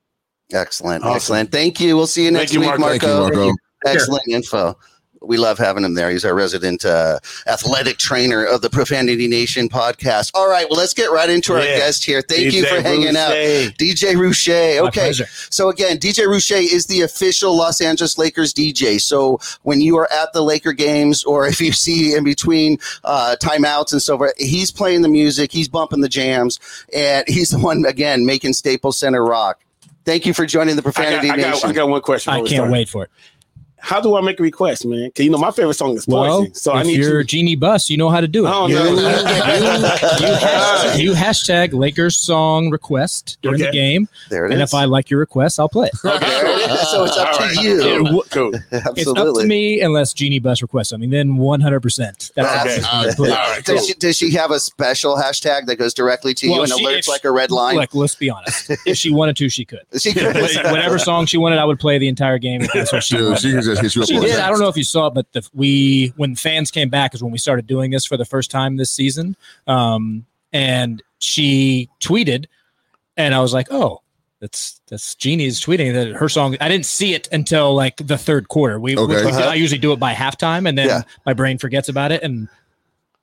Excellent, 0.51 1.03
Awesome. 1.03 1.15
excellent. 1.15 1.51
Thank 1.51 1.79
you. 1.79 1.95
We'll 1.95 2.07
see 2.07 2.25
you 2.25 2.31
Thank 2.31 2.41
next 2.41 2.53
you, 2.53 2.59
week, 2.61 2.77
Marco. 2.77 2.81
Marco. 2.81 3.23
Thank 3.23 3.35
you, 3.35 3.41
Marco. 3.45 3.57
Excellent 3.85 4.27
info. 4.27 4.77
We 5.21 5.37
love 5.37 5.57
having 5.57 5.83
him 5.83 5.95
there. 5.95 6.09
He's 6.09 6.23
our 6.23 6.33
resident 6.33 6.85
uh, 6.85 7.19
athletic 7.45 7.97
trainer 7.97 8.45
of 8.45 8.61
the 8.61 8.69
Profanity 8.69 9.27
Nation 9.27 9.67
podcast. 9.67 10.31
All 10.33 10.49
right, 10.49 10.65
well, 10.69 10.79
let's 10.79 10.93
get 10.93 11.11
right 11.11 11.29
into 11.29 11.53
our 11.53 11.59
Yeah. 11.59 11.77
guest 11.77 12.05
here. 12.05 12.21
Thank 12.21 12.53
you 12.53 12.63
DJ 12.63 12.69
for 12.69 12.81
hanging 12.81 13.17
out, 13.17 13.31
DJ 13.31 14.15
Roueche. 14.15 14.79
Okay, 14.87 15.11
so 15.49 15.69
again, 15.69 15.97
DJ 15.97 16.25
Roueche 16.25 16.61
is 16.71 16.85
the 16.85 17.01
official 17.01 17.55
Los 17.55 17.81
Angeles 17.81 18.17
Lakers 18.17 18.53
DJ. 18.53 18.99
So 19.01 19.39
when 19.63 19.81
you 19.81 19.97
are 19.97 20.11
at 20.11 20.31
the 20.33 20.41
Laker 20.41 20.71
games, 20.73 21.23
or 21.25 21.47
if 21.51 21.59
you 21.59 21.71
see 21.73 22.15
in 22.15 22.23
between 22.23 22.77
uh, 23.03 23.35
timeouts 23.41 23.91
and 23.91 24.01
so 24.01 24.17
forth, 24.17 24.33
he's 24.37 24.71
playing 24.71 25.01
the 25.01 25.09
music, 25.09 25.51
he's 25.51 25.67
bumping 25.67 26.01
the 26.01 26.09
jams, 26.09 26.59
and 26.93 27.27
he's 27.27 27.49
the 27.49 27.59
one 27.59 27.85
again 27.85 28.25
making 28.25 28.53
Staples 28.53 28.97
Center 28.97 29.23
rock. 29.23 29.59
Thank 30.05 30.25
you 30.25 30.33
for 30.33 30.45
joining 30.45 30.75
the 30.75 30.81
I 30.81 30.85
got, 30.85 30.93
Profanity 30.95 31.29
I, 31.29 31.35
got, 31.35 31.49
Nation. 31.51 31.69
I 31.69 31.73
got 31.73 31.89
one 31.89 32.01
question. 32.01 32.33
I 32.33 32.41
can't 32.43 32.71
wait 32.71 32.89
for 32.89 33.03
it. 33.03 33.09
How 33.81 33.99
do 34.01 34.15
I 34.15 34.21
make 34.21 34.39
a 34.39 34.43
request, 34.43 34.85
man? 34.85 35.07
Because 35.07 35.25
you 35.25 35.31
know 35.31 35.37
my 35.37 35.51
favorite 35.51 35.73
song 35.75 35.95
is 35.95 36.07
Well, 36.07 36.39
Poison. 36.39 36.53
So 36.55 36.71
I 36.73 36.81
if 36.81 36.87
need 36.87 36.97
you're 36.97 37.19
you. 37.19 37.23
Jeanie 37.25 37.55
Buss, 37.55 37.89
you 37.89 37.97
know 37.97 38.09
how 38.09 38.21
to 38.21 38.27
do 38.27 38.45
it. 38.45 38.49
I 38.49 38.51
don't 38.51 38.69
you, 38.69 38.75
know. 38.75 38.83
you, 38.83 38.97
hashtag, 40.35 40.99
you 41.01 41.11
hashtag 41.13 41.73
Lakers 41.73 42.17
song 42.17 42.69
request 42.69 43.37
during 43.41 43.59
the 43.59 43.71
game, 43.71 44.07
there 44.29 44.45
it 44.45 44.51
and 44.53 44.61
is. 44.61 44.69
if 44.69 44.73
I 44.73 44.85
like 44.85 45.09
your 45.09 45.19
request, 45.19 45.59
I'll 45.59 45.69
play 45.69 45.87
it. 45.87 45.93
There 46.03 46.15
it 46.15 46.23
is. 46.23 46.48
So 46.89 47.03
it's 47.05 47.17
up 47.17 47.27
All 47.27 47.37
to 47.37 47.43
right. 47.43 47.55
you. 47.63 48.23
Cool. 48.31 48.53
Absolutely. 48.71 48.91
It's 49.01 49.07
up 49.07 49.33
to 49.35 49.45
me 49.47 49.81
unless 49.81 50.13
Jeanie 50.13 50.39
Buss 50.39 50.61
requests 50.61 50.89
something. 50.89 51.09
Then 51.09 51.37
100. 51.37 51.79
percent 51.81 52.31
That's 52.35 52.65
Okay. 52.67 52.81
up 52.81 52.81
to 52.83 52.91
All 52.91 53.01
me. 53.03 53.07
right. 53.07 53.39
All 53.39 53.51
right. 53.51 53.65
Cool. 53.65 53.75
Does 53.75 53.87
she, 53.87 53.93
does 53.95 54.17
she 54.17 54.31
have 54.31 54.51
a 54.51 54.59
special 54.59 55.15
hashtag 55.15 55.65
that 55.67 55.77
goes 55.77 55.93
directly 55.93 56.33
to 56.35 56.47
you 56.47 56.61
and 56.61 56.71
she- 56.71 56.85
alerts 56.85 56.99
if- 56.99 57.07
like 57.07 57.23
a 57.25 57.31
red 57.31 57.51
line? 57.51 57.75
Like, 57.75 57.93
let's 57.95 58.15
be 58.15 58.29
honest. 58.29 58.71
If 58.85 58.97
she 58.97 59.11
wanted 59.11 59.35
to, 59.37 59.49
she 59.49 59.65
could. 59.65 59.81
She 59.99 60.13
could- 60.13 60.35
Whatever 60.35 60.97
song 60.99 61.25
she 61.25 61.37
wanted, 61.37 61.59
I 61.59 61.65
would 61.65 61.79
play 61.79 61.97
the 61.97 62.07
entire 62.07 62.37
game. 62.39 62.61
If 62.61 62.71
that's 62.73 62.91
what 62.93 63.03
she 63.03 63.17
Dude, 63.17 63.39
she 63.39 63.51
just 63.51 63.81
hit 63.81 63.95
you 63.95 64.01
up. 64.01 64.07
She 64.07 64.15
did. 64.19 64.27
text. 64.29 64.39
I 64.41 64.49
don't 64.49 64.59
know 64.59 64.67
if 64.69 64.77
you 64.77 64.83
saw 64.83 65.07
it, 65.07 65.13
but 65.13 65.31
the, 65.33 65.47
we 65.53 66.13
when 66.17 66.35
fans 66.35 66.71
came 66.71 66.89
back 66.89 67.13
is 67.13 67.21
when 67.23 67.31
we 67.31 67.37
started 67.37 67.67
doing 67.67 67.91
this 67.91 68.05
for 68.05 68.17
the 68.17 68.25
first 68.25 68.49
time 68.51 68.77
this 68.77 68.91
season. 68.91 69.35
Um, 69.67 70.25
and 70.53 71.01
she 71.19 71.89
tweeted, 72.01 72.45
and 73.17 73.35
I 73.35 73.39
was 73.41 73.53
like, 73.53 73.67
"Oh, 73.71 74.01
that's 74.39 74.79
that's 74.89 75.15
Jeanie's 75.15 75.59
tweeting 75.61 75.93
that 75.93 76.15
her 76.17 76.29
song." 76.29 76.55
I 76.61 76.67
didn't 76.69 76.85
see 76.85 77.13
it 77.13 77.27
until 77.31 77.75
like 77.75 77.97
the 77.97 78.17
third 78.17 78.47
quarter. 78.47 78.79
We, 78.79 78.95
Okay. 78.97 79.25
we- 79.25 79.31
Uh-huh. 79.31 79.49
I 79.49 79.55
usually 79.55 79.79
do 79.79 79.91
it 79.93 79.99
by 79.99 80.13
halftime, 80.13 80.67
and 80.67 80.77
then 80.77 80.87
Yeah. 80.87 81.01
my 81.25 81.33
brain 81.33 81.57
forgets 81.57 81.89
about 81.89 82.11
it. 82.11 82.23
And 82.23 82.47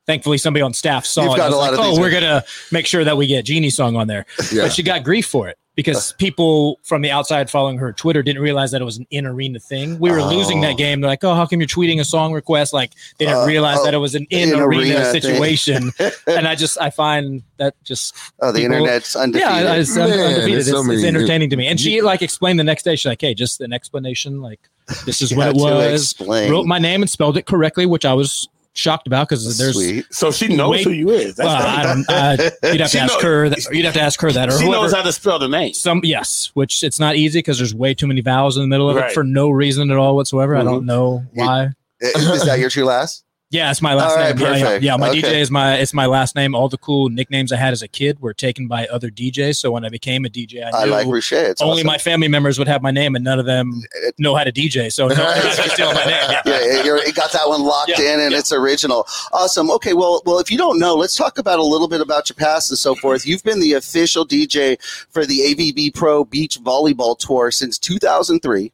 thankfully, 0.05 0.37
somebody 0.37 0.61
on 0.61 0.73
staff 0.73 1.05
saw 1.05 1.23
You've 1.23 1.33
it. 1.33 1.37
got 1.37 1.51
a 1.51 1.55
lot 1.55 1.71
like, 1.73 1.79
of 1.79 1.85
oh, 1.97 1.99
we're 1.99 2.11
gonna 2.11 2.43
make 2.71 2.85
sure 2.85 3.03
that 3.03 3.17
we 3.17 3.27
get 3.27 3.45
Jeanie's 3.45 3.75
song 3.75 3.95
on 3.95 4.07
there. 4.07 4.25
Yeah. 4.51 4.63
But 4.63 4.73
she 4.73 4.83
got 4.83 5.03
grief 5.03 5.25
for 5.27 5.47
it 5.49 5.57
because 5.77 6.11
people 6.13 6.79
from 6.83 7.01
the 7.03 7.09
outside 7.11 7.49
following 7.49 7.77
her 7.77 7.93
Twitter 7.93 8.21
didn't 8.21 8.41
realize 8.41 8.71
that 8.71 8.81
it 8.81 8.83
was 8.83 8.97
an 8.97 9.07
in 9.11 9.25
arena 9.25 9.59
thing. 9.59 9.97
We 9.99 10.11
were 10.11 10.21
losing 10.23 10.57
Oh. 10.59 10.67
that 10.67 10.77
game. 10.77 10.99
They're 10.99 11.09
like, 11.09 11.23
oh, 11.23 11.35
how 11.35 11.45
come 11.45 11.59
you're 11.61 11.67
tweeting 11.67 12.01
a 12.01 12.03
song 12.03 12.33
request? 12.33 12.73
Like 12.73 12.91
they 13.19 13.25
didn't 13.25 13.43
Uh, 13.43 13.45
realize 13.45 13.77
oh, 13.79 13.85
that 13.85 13.93
it 13.93 13.97
was 13.99 14.15
an 14.15 14.25
in 14.31 14.49
in-arena 14.49 15.05
situation. 15.11 15.91
and 16.27 16.47
I 16.47 16.55
just 16.55 16.77
I 16.81 16.89
find 16.89 17.43
that 17.57 17.75
just 17.85 18.13
oh, 18.41 18.51
the 18.51 18.59
people- 18.61 18.75
internet's 18.75 19.15
undefeated. 19.15 19.49
yeah, 19.49 19.73
it's, 19.75 19.95
Man, 19.95 20.11
undefeated. 20.11 20.51
there's 20.53 20.67
It's, 20.67 20.75
so 20.77 20.83
many- 20.83 20.95
it's 20.99 21.05
entertaining 21.07 21.49
to 21.51 21.55
me. 21.55 21.67
And 21.67 21.79
she 21.79 22.01
like 22.01 22.21
explained 22.21 22.59
the 22.59 22.63
next 22.65 22.83
day. 22.83 22.95
She's 22.97 23.05
like, 23.05 23.21
hey, 23.21 23.33
just 23.33 23.61
an 23.61 23.71
explanation. 23.71 24.41
Like 24.41 24.59
this 25.05 25.21
is 25.21 25.33
what 25.35 25.49
it 25.49 25.55
was. 25.55 26.11
explain. 26.11 26.51
Wrote 26.51 26.65
my 26.65 26.79
name 26.79 27.01
and 27.03 27.09
spelled 27.09 27.37
it 27.37 27.45
correctly, 27.45 27.85
which 27.85 28.03
I 28.03 28.13
was 28.13 28.49
shocked 28.77 29.07
about 29.07 29.27
because 29.27 29.57
there's 29.57 29.75
Sweet. 29.75 30.05
So 30.11 30.31
she 30.31 30.47
knows 30.55 30.71
Wait. 30.71 30.83
who 30.83 30.91
you 30.91 31.09
is. 31.09 31.35
That's 31.35 31.47
well. 31.47 32.03
Uh, 32.09 32.37
you'd 32.71 32.81
have 32.81 32.91
to 32.91 32.99
ask 32.99 33.13
know- 33.21 33.27
her. 33.27 33.49
That, 33.49 33.67
you'd 33.71 33.85
have 33.85 33.93
to 33.95 34.01
ask 34.01 34.19
her 34.21 34.31
that, 34.31 34.49
or 34.49 34.51
she 34.57 34.65
whoever. 34.65 34.83
knows 34.83 34.93
how 34.93 35.01
to 35.01 35.11
spell 35.11 35.39
the 35.39 35.47
name. 35.49 35.73
Some 35.73 36.01
yes, 36.03 36.51
which 36.53 36.83
it's 36.83 36.99
not 36.99 37.15
easy 37.15 37.39
because 37.39 37.57
there's 37.57 37.73
way 37.75 37.93
too 37.93 38.07
many 38.07 38.21
vowels 38.21 38.55
in 38.57 38.61
the 38.63 38.67
middle 38.67 38.89
of 38.89 38.95
Right. 38.95 39.09
it 39.11 39.13
for 39.13 39.23
no 39.23 39.49
reason 39.49 39.89
at 39.91 39.97
all 39.97 40.15
whatsoever. 40.15 40.55
I 40.55 40.63
don't 40.63 40.85
know 40.85 41.23
You- 41.33 41.43
why. 41.45 41.69
is 41.99 42.45
that 42.45 42.59
your 42.59 42.69
true 42.69 42.85
last? 42.85 43.23
Yeah, 43.49 43.71
it's 43.71 43.81
my 43.81 43.93
last 43.93 44.17
right, 44.17 44.35
name. 44.35 44.43
Yeah, 44.45 44.57
yeah, 44.57 44.77
yeah. 44.81 44.97
My 44.97 45.07
Okay. 45.09 45.21
DJ 45.21 45.39
is 45.39 45.49
my 45.49 45.75
it's 45.75 45.93
my 45.93 46.05
last 46.05 46.35
name. 46.35 46.53
All 46.53 46.67
the 46.67 46.77
cool 46.77 47.07
nicknames 47.07 47.53
I 47.53 47.55
had 47.55 47.71
as 47.71 47.81
a 47.81 47.87
kid 47.87 48.19
were 48.19 48.33
taken 48.33 48.67
by 48.67 48.87
other 48.87 49.09
DJs. 49.09 49.55
So 49.55 49.71
when 49.71 49.85
I 49.85 49.89
became 49.89 50.25
a 50.25 50.29
DJ, 50.29 50.65
I 50.65 50.81
I 50.81 50.83
knew 50.85 50.91
like 50.91 51.07
Roueche. 51.07 51.31
It's 51.31 51.61
only 51.61 51.75
awesome. 51.75 51.87
my 51.87 51.97
family 51.97 52.27
members 52.27 52.59
would 52.59 52.67
have 52.67 52.81
my 52.81 52.91
name, 52.91 53.15
and 53.15 53.23
none 53.23 53.39
of 53.39 53.45
them 53.45 53.71
know 54.17 54.35
how 54.35 54.43
to 54.43 54.51
DJ. 54.51 54.91
So 54.91 55.07
no 55.07 55.15
steal 55.15 55.93
my 55.93 56.03
name. 56.05 56.13
Yeah. 56.27 56.41
yeah, 56.45 56.83
you're, 56.83 57.05
you 57.05 57.13
got 57.13 57.31
that 57.31 57.47
one 57.47 57.61
locked 57.63 57.91
Yeah, 57.97 58.15
in 58.15 58.19
and 58.19 58.33
it's 58.33 58.51
original. 58.51 59.07
Awesome. 59.31 59.71
Okay, 59.71 59.93
well, 59.93 60.21
well, 60.25 60.39
if 60.39 60.51
you 60.51 60.57
don't 60.57 60.77
know, 60.77 60.95
let's 60.95 61.15
talk 61.15 61.37
about 61.37 61.59
a 61.59 61.63
little 61.63 61.87
bit 61.87 62.01
about 62.01 62.27
your 62.29 62.35
past 62.35 62.69
and 62.69 62.77
so 62.77 62.95
forth. 62.95 63.25
You've 63.25 63.43
been 63.43 63.59
the 63.61 63.73
official 63.73 64.25
DJ 64.25 64.77
for 65.09 65.25
the 65.25 65.39
AVP 65.39 65.93
Pro 65.95 66.25
Beach 66.25 66.59
Volleyball 66.61 67.17
Tour 67.17 67.51
since 67.51 67.77
2003. 67.77 68.71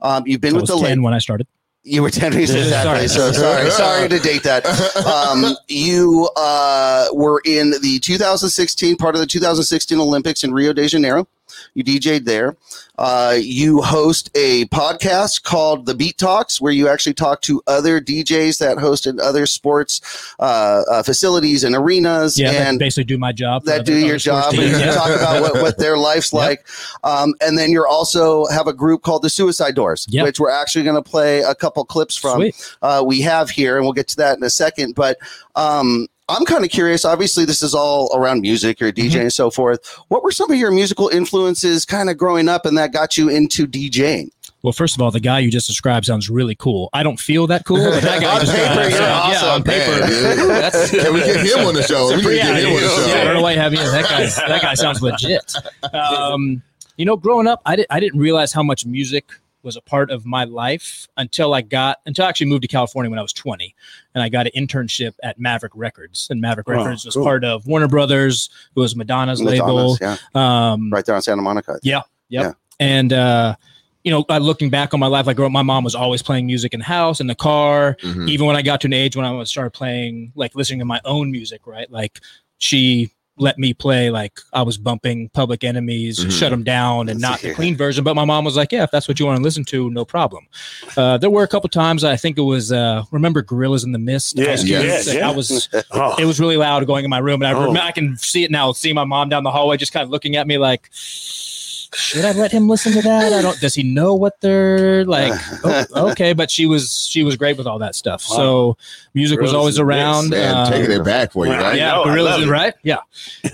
Um, 0.00 0.22
you've 0.26 0.40
been 0.40 0.54
with 0.54 0.66
the 0.66 0.74
ten 0.76 0.82
Lakers. 0.82 1.00
when 1.00 1.14
I 1.14 1.18
started. 1.18 1.46
You 1.86 2.00
were 2.00 2.08
10 2.08 2.32
years 2.32 2.50
exactly. 2.50 3.08
Sorry. 3.08 3.32
So 3.32 3.32
sorry, 3.32 3.70
sorry 3.70 4.08
to 4.08 4.18
date 4.18 4.42
that. 4.44 4.64
Um, 5.06 5.54
you 5.68 6.30
uh, 6.34 7.08
were 7.12 7.42
in 7.44 7.74
the 7.82 7.98
2016 7.98 8.96
part 8.96 9.14
of 9.14 9.20
the 9.20 9.26
2016 9.26 10.00
Olympics 10.00 10.44
in 10.44 10.54
Rio 10.54 10.72
de 10.72 10.88
Janeiro. 10.88 11.28
You 11.74 11.84
DJ'd 11.84 12.24
there. 12.26 12.56
Uh, 12.98 13.36
you 13.40 13.82
host 13.82 14.30
a 14.36 14.66
podcast 14.66 15.42
called 15.42 15.86
The 15.86 15.94
Beat 15.94 16.16
Talks, 16.16 16.60
where 16.60 16.72
you 16.72 16.88
actually 16.88 17.14
talk 17.14 17.40
to 17.42 17.60
other 17.66 18.00
DJs 18.00 18.58
that 18.58 18.78
host 18.78 19.06
in 19.06 19.18
other 19.18 19.46
sports 19.46 20.00
uh, 20.38 20.82
uh, 20.90 21.02
facilities 21.02 21.64
and 21.64 21.74
arenas. 21.74 22.38
Yeah, 22.38 22.52
that 22.52 22.68
and 22.68 22.78
basically 22.78 23.04
do 23.04 23.18
my 23.18 23.32
job. 23.32 23.64
that 23.64 23.80
other- 23.80 23.84
do 23.84 23.98
your 23.98 24.18
job 24.18 24.54
and 24.54 24.62
Yeah. 24.62 24.92
talk 24.94 25.08
about 25.10 25.42
what, 25.42 25.54
what 25.62 25.78
their 25.78 25.98
life's 25.98 26.32
Yep. 26.32 26.38
like. 26.40 26.66
Um, 27.02 27.34
and 27.40 27.58
then 27.58 27.72
you're 27.72 27.88
also 27.88 28.46
have 28.46 28.68
a 28.68 28.72
group 28.72 29.02
called 29.02 29.22
the 29.22 29.30
Suicide 29.30 29.74
Doors, 29.74 30.06
Yep. 30.10 30.24
which 30.24 30.38
we're 30.40 30.50
actually 30.50 30.84
going 30.84 30.94
to 30.96 31.02
play 31.02 31.40
a 31.40 31.54
couple 31.54 31.84
clips 31.84 32.16
from. 32.16 32.44
Uh, 32.80 33.02
we 33.04 33.20
have 33.22 33.50
here, 33.50 33.76
and 33.76 33.84
we'll 33.84 33.92
get 33.92 34.06
to 34.08 34.16
that 34.16 34.36
in 34.36 34.44
a 34.44 34.50
second. 34.50 34.94
But 34.94 35.18
um, 35.56 36.06
I'm 36.28 36.44
kind 36.46 36.64
of 36.64 36.70
curious. 36.70 37.04
Obviously, 37.04 37.44
this 37.44 37.62
is 37.62 37.74
all 37.74 38.10
around 38.16 38.40
music, 38.40 38.80
you're 38.80 38.90
DJ 38.92 39.10
Mm-hmm. 39.10 39.20
and 39.20 39.32
so 39.32 39.50
forth. 39.50 39.84
What 40.08 40.22
were 40.22 40.30
some 40.32 40.50
of 40.50 40.56
your 40.58 40.70
musical 40.70 41.08
influences 41.08 41.84
kind 41.84 42.08
of 42.08 42.16
growing 42.16 42.48
up 42.48 42.64
and 42.64 42.78
that 42.78 42.92
got 42.92 43.18
you 43.18 43.28
into 43.28 43.66
DJing? 43.66 44.30
Well, 44.62 44.72
first 44.72 44.94
of 44.96 45.02
all, 45.02 45.10
the 45.10 45.20
guy 45.20 45.40
you 45.40 45.50
just 45.50 45.66
described 45.66 46.06
sounds 46.06 46.30
really 46.30 46.54
cool. 46.54 46.88
I 46.94 47.02
don't 47.02 47.20
feel 47.20 47.46
that 47.48 47.66
cool, 47.66 47.84
but 47.84 48.02
that 48.02 48.22
guy 48.22 48.34
On 48.34 48.40
just 48.40 48.52
paper, 48.52 48.64
described- 48.68 48.90
you're 48.92 49.00
yeah, 49.02 49.20
awesome. 49.20 49.48
on 49.50 49.62
paper. 49.62 49.90
Man, 50.00 50.72
dude. 50.72 51.00
Can 51.04 51.12
we 51.14 51.20
get 51.20 51.36
him 51.58 51.66
on 51.66 51.74
the 51.74 51.82
show? 51.82 52.08
We 52.08 52.16
need 52.16 52.22
get 52.22 52.56
him 52.62 52.68
on 52.68 52.80
the 52.80 53.06
yeah, 53.08 53.20
I 53.20 53.24
don't 53.24 53.34
know 53.34 53.42
why 53.42 53.52
you 53.52 53.58
have 53.60 53.72
me. 53.72 53.78
That 53.78 54.04
guy, 54.04 54.24
that 54.48 54.62
guy 54.62 54.74
sounds 54.74 55.02
legit. 55.02 55.52
Um, 55.92 56.62
you 56.96 57.04
know, 57.04 57.16
growing 57.16 57.46
up, 57.46 57.60
I, 57.66 57.76
did, 57.76 57.86
I 57.90 58.00
didn't 58.00 58.20
realize 58.20 58.52
how 58.52 58.62
much 58.62 58.86
music 58.86 59.26
was 59.64 59.76
a 59.76 59.80
part 59.80 60.10
of 60.10 60.24
my 60.26 60.44
life 60.44 61.08
until 61.16 61.54
I 61.54 61.62
got 61.62 61.98
until 62.06 62.26
I 62.26 62.28
actually 62.28 62.46
moved 62.48 62.62
to 62.62 62.68
California 62.68 63.10
when 63.10 63.18
I 63.18 63.22
was 63.22 63.32
20, 63.32 63.74
and 64.14 64.22
I 64.22 64.28
got 64.28 64.46
an 64.46 64.52
internship 64.56 65.14
at 65.22 65.38
Maverick 65.38 65.72
Records, 65.74 66.28
and 66.30 66.40
Maverick 66.40 66.68
Oh, 66.68 66.72
Records 66.72 67.04
was 67.04 67.14
cool. 67.14 67.24
part 67.24 67.44
of 67.44 67.66
Warner 67.66 67.88
Brothers, 67.88 68.50
who 68.74 68.82
was 68.82 68.94
Madonna's, 68.94 69.42
label. 69.42 69.96
Yeah, 70.00 70.16
Um, 70.34 70.90
right 70.90 71.04
there 71.04 71.14
on 71.14 71.22
Santa 71.22 71.42
Monica. 71.42 71.78
yeah. 71.82 72.02
Yep. 72.30 72.44
Yeah. 72.44 72.52
And 72.80 73.12
uh, 73.12 73.56
you 74.02 74.10
know, 74.10 74.24
looking 74.38 74.68
back 74.68 74.92
on 74.92 75.00
my 75.00 75.06
life, 75.06 75.26
like 75.26 75.38
my 75.38 75.62
mom 75.62 75.82
was 75.82 75.94
always 75.94 76.20
playing 76.22 76.44
music 76.46 76.74
in 76.74 76.80
the 76.80 76.84
house, 76.86 77.20
in 77.20 77.26
the 77.26 77.34
car. 77.34 77.96
Mhm. 78.02 78.28
Even 78.28 78.46
when 78.46 78.54
I 78.56 78.60
got 78.62 78.82
to 78.82 78.86
an 78.86 78.92
age 78.92 79.16
when 79.16 79.24
I 79.24 79.30
was 79.30 79.48
started 79.48 79.70
playing, 79.70 80.32
like 80.34 80.54
listening 80.54 80.80
to 80.80 80.84
my 80.84 81.00
own 81.06 81.30
music, 81.32 81.66
right? 81.66 81.90
Like 81.90 82.20
she 82.58 83.10
let 83.36 83.58
me 83.58 83.74
play 83.74 84.10
like 84.10 84.38
I 84.52 84.62
was 84.62 84.78
bumping 84.78 85.28
Public 85.30 85.64
Enemies, 85.64 86.20
Mhm. 86.24 86.30
shut 86.38 86.50
them 86.50 86.62
down, 86.62 87.08
and 87.08 87.20
not 87.20 87.40
the 87.40 87.52
clean 87.52 87.76
version. 87.76 88.04
But 88.04 88.14
my 88.14 88.24
mom 88.24 88.44
was 88.44 88.56
like, 88.56 88.70
"Yeah, 88.70 88.84
if 88.84 88.90
that's 88.92 89.08
what 89.08 89.18
you 89.18 89.26
want 89.26 89.38
to 89.38 89.42
listen 89.42 89.64
to, 89.66 89.90
no 89.90 90.04
problem." 90.04 90.46
Uh, 90.96 91.18
there 91.18 91.30
were 91.30 91.42
a 91.42 91.48
couple 91.48 91.68
times 91.68 92.04
I 92.04 92.16
think 92.16 92.38
it 92.38 92.42
was 92.42 92.70
uh, 92.70 93.02
remember 93.10 93.42
Gorillas 93.42 93.82
in 93.82 93.90
the 93.92 93.98
Mist. 93.98 94.38
Yeah, 94.38 94.52
Ice 94.52 94.62
Cube? 94.62 94.84
yes, 94.84 95.12
yeah. 95.12 95.28
I 95.28 95.32
was 95.32 95.68
Oh. 95.90 96.14
it 96.16 96.26
was 96.26 96.38
really 96.38 96.56
loud 96.56 96.86
going 96.86 97.04
in 97.04 97.10
my 97.10 97.18
room, 97.18 97.42
and 97.42 97.48
I, 97.56 97.58
Oh. 97.60 97.74
I 97.74 97.90
can 97.92 98.16
see 98.18 98.44
it 98.44 98.50
now. 98.52 98.70
See 98.72 98.92
my 98.92 99.04
mom 99.04 99.28
down 99.30 99.42
the 99.42 99.50
hallway, 99.50 99.76
just 99.78 99.92
kind 99.92 100.04
of 100.04 100.10
looking 100.10 100.36
at 100.36 100.46
me 100.46 100.56
like, 100.58 100.88
should 101.94 102.24
I 102.24 102.32
let 102.32 102.52
him 102.52 102.68
listen 102.68 102.92
to 102.92 103.02
that? 103.02 103.32
I 103.32 103.42
don't. 103.42 103.58
Does 103.60 103.74
he 103.74 103.82
know 103.82 104.14
what 104.14 104.40
they're 104.40 105.04
like? 105.04 105.32
oh, 105.64 106.10
okay, 106.10 106.32
but 106.32 106.50
she 106.50 106.66
was 106.66 107.06
she 107.06 107.22
was 107.24 107.36
great 107.36 107.56
with 107.56 107.66
all 107.66 107.78
that 107.78 107.94
stuff. 107.94 108.22
So 108.22 108.76
music 109.14 109.40
was 109.40 109.54
always 109.54 109.78
around. 109.78 110.30
Man, 110.30 110.56
um, 110.56 110.72
taking 110.72 110.92
it 110.92 111.04
back 111.04 111.32
for 111.32 111.46
you, 111.46 111.52
Right. 111.52 111.62
right? 111.62 111.76
yeah, 111.76 111.92
know, 111.92 112.02
I 112.04 112.08
gorillas, 112.10 112.46
right? 112.48 112.74
Yeah. 112.82 112.98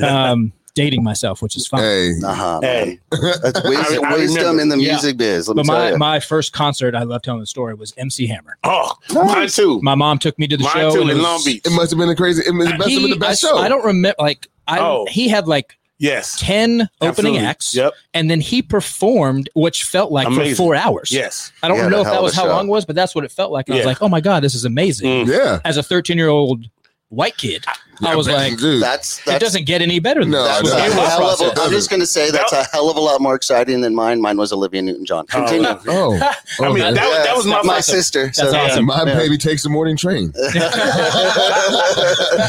Um, 0.00 0.52
dating 0.74 1.02
myself, 1.02 1.42
which 1.42 1.56
is 1.56 1.66
fine. 1.66 1.80
Hey, 1.80 2.12
Uh-huh, 2.24 2.60
Hey. 2.62 2.98
That's 3.10 3.62
wisdom, 3.64 4.04
I 4.04 4.14
wisdom 4.14 4.60
in 4.60 4.68
the 4.68 4.78
Yeah. 4.78 4.92
music 4.92 5.16
biz. 5.16 5.48
Let 5.48 5.56
me 5.56 5.62
But 5.62 5.66
tell 5.66 5.78
my, 5.78 5.90
you. 5.90 5.98
my 5.98 6.20
first 6.20 6.52
concert, 6.52 6.94
I 6.94 7.02
love 7.02 7.22
telling 7.22 7.40
the 7.40 7.46
story, 7.46 7.74
was 7.74 7.92
MC 7.96 8.26
Hammer. 8.28 8.56
Oh, 8.62 8.92
mine 9.12 9.48
too. 9.48 9.80
My 9.82 9.96
mom 9.96 10.18
took 10.18 10.38
me 10.38 10.46
to 10.46 10.56
the 10.56 10.62
Mine 10.62 10.72
show. 10.74 10.92
too 10.94 11.00
in 11.02 11.08
was- 11.08 11.18
Long 11.18 11.40
Beach. 11.44 11.62
it 11.66 11.72
must 11.72 11.90
have 11.90 11.98
been 11.98 12.08
a 12.08 12.14
crazy. 12.16 12.42
It 12.46 12.52
must 12.52 12.70
have 12.70 12.78
been 12.88 13.10
the 13.10 13.16
best 13.16 13.44
I, 13.44 13.48
show. 13.48 13.58
I 13.58 13.68
don't 13.68 13.84
remember. 13.84 14.14
Like 14.20 14.46
I, 14.68 14.78
Oh. 14.78 15.06
he 15.10 15.28
had 15.28 15.48
like 15.48 15.76
Yes. 16.00 16.36
ten 16.40 16.88
opening 17.00 17.36
Absolutely. 17.36 17.38
acts, 17.40 17.74
Yep. 17.76 17.92
and 18.14 18.28
then 18.30 18.40
he 18.40 18.62
performed, 18.62 19.48
which 19.54 19.84
felt 19.84 20.10
like 20.10 20.26
Amazing. 20.26 20.54
for 20.54 20.56
four 20.56 20.74
hours. 20.74 21.12
Yes. 21.12 21.52
I 21.62 21.68
don't 21.68 21.76
Yeah, 21.76 21.88
know 21.88 22.00
if 22.00 22.06
that 22.06 22.22
was 22.22 22.34
how 22.34 22.42
show. 22.44 22.48
long 22.48 22.66
it 22.66 22.70
was, 22.70 22.84
but 22.86 22.96
that's 22.96 23.14
what 23.14 23.24
it 23.24 23.30
felt 23.30 23.52
like. 23.52 23.68
And 23.68 23.74
I 23.74 23.78
was 23.78 23.86
like, 23.86 24.02
oh 24.02 24.08
my 24.08 24.20
god, 24.20 24.42
this 24.42 24.54
is 24.54 24.64
amazing. 24.64 25.26
Mm. 25.26 25.28
Yeah. 25.28 25.60
As 25.64 25.76
a 25.76 25.82
13 25.82 26.16
year 26.18 26.28
old 26.28 26.64
white 27.10 27.36
kid, 27.36 27.64
I 28.02 28.16
was 28.16 28.28
like, 28.28 28.56
dude, 28.58 28.82
That's 28.82 29.26
it 29.26 29.38
doesn't 29.40 29.64
get 29.66 29.82
any 29.82 29.98
better 30.00 30.20
than 30.20 30.30
No, 30.30 30.44
that. 30.44 30.60
it 30.62 30.64
that's 30.64 30.64
was 30.64 30.72
a 30.72 30.76
doesn't. 30.76 30.96
my 30.96 31.04
hell 31.04 31.22
of 31.30 31.38
process. 31.38 31.58
a, 31.58 31.62
I'm 31.62 31.70
just 31.70 31.90
going 31.90 32.00
to 32.00 32.06
say 32.06 32.30
that's 32.30 32.52
a 32.52 32.64
hell 32.72 32.90
of 32.90 32.96
a 32.96 33.00
lot 33.00 33.20
more 33.20 33.34
exciting 33.34 33.80
than 33.80 33.94
mine. 33.94 34.20
Mine 34.20 34.36
was 34.36 34.52
Olivia 34.52 34.82
Newton-John. 34.82 35.26
Oh, 35.32 35.38
Continue. 35.38 35.68
Oh, 35.68 35.80
oh, 35.88 36.18
I 36.64 36.68
mean, 36.72 36.82
okay. 36.82 36.94
that, 36.94 37.08
was 37.08 37.24
that 37.24 37.36
was 37.36 37.46
my, 37.46 37.62
my 37.62 37.76
first- 37.76 37.88
sister. 37.88 38.32
So, 38.32 38.50
That's 38.50 38.72
awesome. 38.72 38.86
my 38.86 39.04
Yeah. 39.06 39.14
baby 39.16 39.36
takes 39.38 39.62
the 39.62 39.68
morning 39.68 39.96
train. 39.96 40.32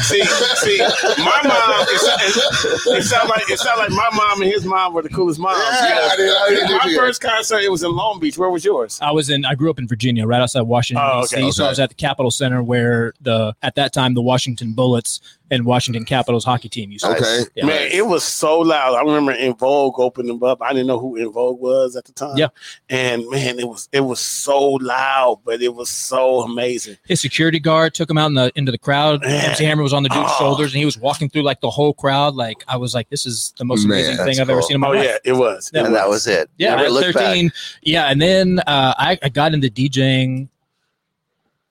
see, 0.02 0.22
see, 0.24 0.78
my 1.18 1.40
mom. 1.44 1.86
It, 1.88 2.02
it, 2.02 2.98
it 2.98 3.02
sounded 3.04 3.30
like 3.30 3.50
it 3.50 3.58
sounded 3.58 3.82
like 3.82 3.90
my 3.90 4.08
mom 4.16 4.42
and 4.42 4.50
his 4.50 4.64
mom 4.64 4.92
were 4.94 5.02
the 5.02 5.08
coolest 5.08 5.38
moms. 5.38 5.58
Yeah, 5.58 6.08
I 6.12 6.16
did- 6.16 6.32
I 6.36 6.48
did 6.66 6.70
my 6.70 6.84
too. 6.88 6.96
first 6.96 7.20
concert 7.20 7.60
it 7.62 7.70
was 7.70 7.82
in 7.82 7.94
Long 7.94 8.18
Beach. 8.20 8.36
Where 8.38 8.50
was 8.50 8.64
yours? 8.64 8.98
I 9.02 9.10
was 9.12 9.30
in. 9.30 9.44
I 9.44 9.54
grew 9.54 9.70
up 9.70 9.78
in 9.78 9.86
Virginia, 9.88 10.26
right 10.26 10.40
outside 10.40 10.62
Washington 10.62 11.04
Oh, 11.10 11.22
D.C. 11.22 11.36
okay, 11.36 11.50
So 11.50 11.64
I 11.66 11.68
was 11.68 11.80
at 11.80 11.88
the 11.90 11.94
Capitol 11.94 12.30
Center, 12.30 12.62
where 12.62 13.12
the 13.20 13.54
at 13.62 13.74
that 13.76 13.92
time 13.92 14.14
the 14.14 14.22
Washington 14.22 14.72
Bullets 14.72 15.20
and 15.52 15.64
Washington 15.66 16.04
Capitals 16.04 16.44
hockey 16.44 16.68
team 16.68 16.90
used 16.90 17.04
to. 17.04 17.12
Okay. 17.12 17.42
Yeah. 17.54 17.66
Man, 17.66 17.88
it 17.92 18.06
was 18.06 18.24
so 18.24 18.58
loud. 18.58 18.94
I 18.96 19.00
remember 19.02 19.30
En 19.32 19.54
Vogue 19.54 20.00
opened 20.00 20.28
them 20.28 20.42
up. 20.42 20.60
I 20.62 20.72
didn't 20.72 20.86
know 20.88 20.98
who 20.98 21.16
En 21.16 21.30
Vogue 21.30 21.60
was 21.60 21.94
at 21.94 22.04
the 22.06 22.12
time. 22.12 22.36
Yeah. 22.36 22.48
and 22.88 23.28
man, 23.30 23.58
it 23.60 23.68
was 23.68 23.88
it 23.92 24.00
was 24.00 24.18
so 24.18 24.58
loud, 24.80 25.40
but 25.44 25.62
it 25.62 25.74
was 25.74 25.90
so 25.90 26.40
amazing. 26.40 26.96
His 27.06 27.20
security 27.20 27.60
guard 27.60 27.94
took 27.94 28.10
him 28.10 28.18
out 28.18 28.26
in 28.26 28.34
the 28.34 28.50
into 28.56 28.72
the 28.72 28.78
crowd. 28.78 29.20
Man. 29.20 29.50
MC 29.50 29.64
Hammer 29.64 29.82
was 29.84 29.92
on 29.92 30.02
the 30.02 30.08
dude's 30.08 30.30
Oh. 30.32 30.38
shoulders, 30.38 30.72
and 30.72 30.78
he 30.78 30.84
was 30.86 30.96
walking 30.98 31.28
through 31.28 31.42
like 31.42 31.60
the 31.60 31.70
whole 31.70 31.92
crowd. 31.94 32.34
Like 32.34 32.64
I 32.66 32.76
was 32.78 32.94
like, 32.94 33.08
this 33.10 33.26
is 33.26 33.52
the 33.58 33.64
most 33.64 33.86
Man, 33.86 33.98
amazing 33.98 34.24
thing 34.24 34.40
I've 34.40 34.48
ever 34.50 34.62
seen 34.62 34.76
in 34.76 34.80
my 34.80 34.88
Oh 34.88 34.92
life. 34.92 35.04
yeah, 35.04 35.18
it 35.24 35.34
was. 35.34 35.70
Yeah. 35.72 35.80
It 35.82 35.86
and 35.86 35.94
that 35.94 36.08
was 36.08 36.26
it. 36.26 36.48
Yeah, 36.56 36.70
Never 36.76 36.84
at 36.86 36.92
looked 36.92 37.12
13. 37.18 37.52
Yeah, 37.82 38.06
and 38.06 38.20
then 38.22 38.58
uh, 38.60 38.94
I, 38.96 39.18
I 39.22 39.28
got 39.28 39.52
into 39.52 39.68
DJing 39.68 40.48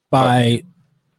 by 0.09 0.63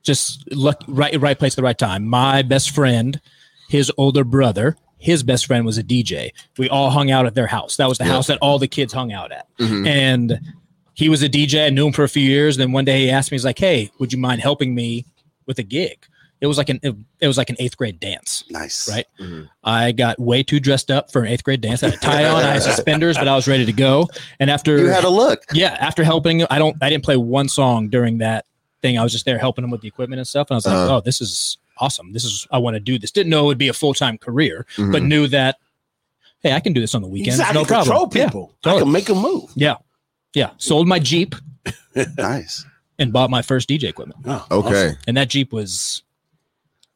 just 0.03 0.51
luck, 0.53 0.83
right 0.89 1.19
right 1.21 1.39
place 1.39 1.53
at 1.55 1.57
the 1.57 1.63
right 1.63 1.79
time. 1.79 2.07
My 2.07 2.43
best 2.43 2.71
friend, 2.71 3.21
his 3.69 3.91
older 3.97 4.25
brother, 4.25 4.77
his 4.99 5.23
best 5.23 5.47
friend 5.47 5.65
was 5.67 5.79
a 5.79 5.83
DJ. 5.83 6.31
We 6.59 6.69
all 6.69 6.91
hung 6.91 7.11
out 7.11 7.27
at 7.27 7.35
their 7.35 7.47
house. 7.47 7.77
That 7.77 7.89
was 7.89 7.99
the 7.99 8.05
Yeah. 8.05 8.11
house 8.13 8.27
that 8.29 8.39
all 8.41 8.59
the 8.59 8.69
kids 8.69 8.93
hung 8.93 9.13
out 9.13 9.33
at. 9.33 9.47
Mhm. 9.59 9.87
And 9.87 10.41
he 10.95 11.09
was 11.09 11.23
a 11.23 11.29
DJ. 11.29 11.67
I 11.67 11.71
knew 11.71 11.87
him 11.87 11.93
for 11.93 12.05
a 12.05 12.09
few 12.09 12.23
years. 12.23 12.57
Then 12.57 12.73
one 12.73 12.85
day 12.85 13.01
he 13.03 13.11
asked 13.11 13.31
me, 13.33 13.37
he's 13.37 13.45
like, 13.45 13.59
"Hey, 13.59 13.91
would 13.99 14.13
you 14.13 14.19
mind 14.19 14.41
helping 14.43 14.75
me 14.75 15.07
with 15.47 15.59
a 15.59 15.63
gig?" 15.63 15.99
It 16.41 16.49
was 16.49 16.59
like 16.59 16.69
an 16.69 16.81
it, 16.83 17.27
was 17.29 17.39
like 17.39 17.51
an 17.51 17.57
eighth 17.61 17.77
grade 17.77 18.01
dance. 18.01 18.43
Nice. 18.51 18.89
Right. 18.91 19.07
Mhm. 19.21 19.49
I 19.63 19.93
got 19.93 20.19
way 20.19 20.43
too 20.43 20.59
dressed 20.59 20.91
up 20.91 21.13
for 21.13 21.23
an 21.23 21.29
eighth 21.29 21.45
grade 21.45 21.61
dance. 21.61 21.85
I 21.85 21.87
had 21.91 21.95
a 21.95 21.99
tie 21.99 22.25
on, 22.25 22.43
I 22.43 22.55
had 22.55 22.63
suspenders, 22.75 23.17
but 23.17 23.29
I 23.29 23.37
was 23.37 23.47
ready 23.47 23.65
to 23.65 23.73
go. 23.73 24.09
And 24.41 24.51
after 24.51 24.77
You 24.79 24.87
had 24.89 25.05
a 25.05 25.09
look. 25.09 25.45
yeah, 25.53 25.77
after 25.79 26.03
helping, 26.03 26.45
I 26.51 26.59
don't, 26.59 26.77
I 26.83 26.91
didn't 26.91 27.05
play 27.05 27.17
one 27.17 27.49
song 27.49 27.91
during 27.91 28.19
that 28.19 28.45
thing. 28.83 28.99
I 28.99 29.03
was 29.03 29.12
just 29.12 29.25
there 29.25 29.39
helping 29.39 29.65
him 29.65 29.71
with 29.71 29.81
the 29.81 29.89
equipment 29.89 30.19
and 30.21 30.27
stuff. 30.29 30.49
And 30.51 30.55
I 30.55 30.59
was 30.59 30.67
like, 30.67 30.75
Uh-huh. 30.75 30.97
oh, 30.97 31.01
this 31.01 31.21
is 31.21 31.57
awesome. 31.79 32.12
This 32.12 32.25
is 32.25 32.47
I 32.51 32.59
want 32.59 32.75
to 32.75 32.81
do 32.81 32.99
this. 32.99 33.11
Didn't 33.11 33.31
know 33.31 33.45
it 33.45 33.47
would 33.47 33.59
be 33.59 33.69
a 33.69 33.73
full 33.73 33.95
time 33.95 34.19
career, 34.19 34.67
Mhm. 34.77 34.93
but 34.93 35.03
knew 35.03 35.27
that 35.29 35.57
hey, 36.43 36.53
I 36.53 36.61
can 36.61 36.73
do 36.73 36.81
this 36.81 36.95
on 36.95 37.03
the 37.03 37.09
He 37.09 37.12
weekends. 37.15 37.37
said, 37.39 37.47
I 37.47 37.53
No 37.53 37.61
can 37.61 37.69
problem. 37.69 37.87
control 38.11 38.11
Yeah, 38.15 38.27
people. 38.27 38.55
I 38.65 38.79
can 38.81 38.91
make 38.93 39.05
them 39.07 39.19
move. 39.19 39.51
yeah, 39.55 39.77
yeah. 40.35 40.51
Sold 40.59 40.89
my 40.89 40.99
Jeep 40.99 41.37
Nice. 42.19 42.65
and 42.99 43.12
bought 43.12 43.31
my 43.31 43.43
first 43.43 43.69
DJ 43.69 43.85
equipment, 43.89 44.21
Oh, 44.27 44.45
Okay. 44.51 44.95
and 45.07 45.17
that 45.17 45.29
Jeep 45.31 45.53
was 45.53 46.03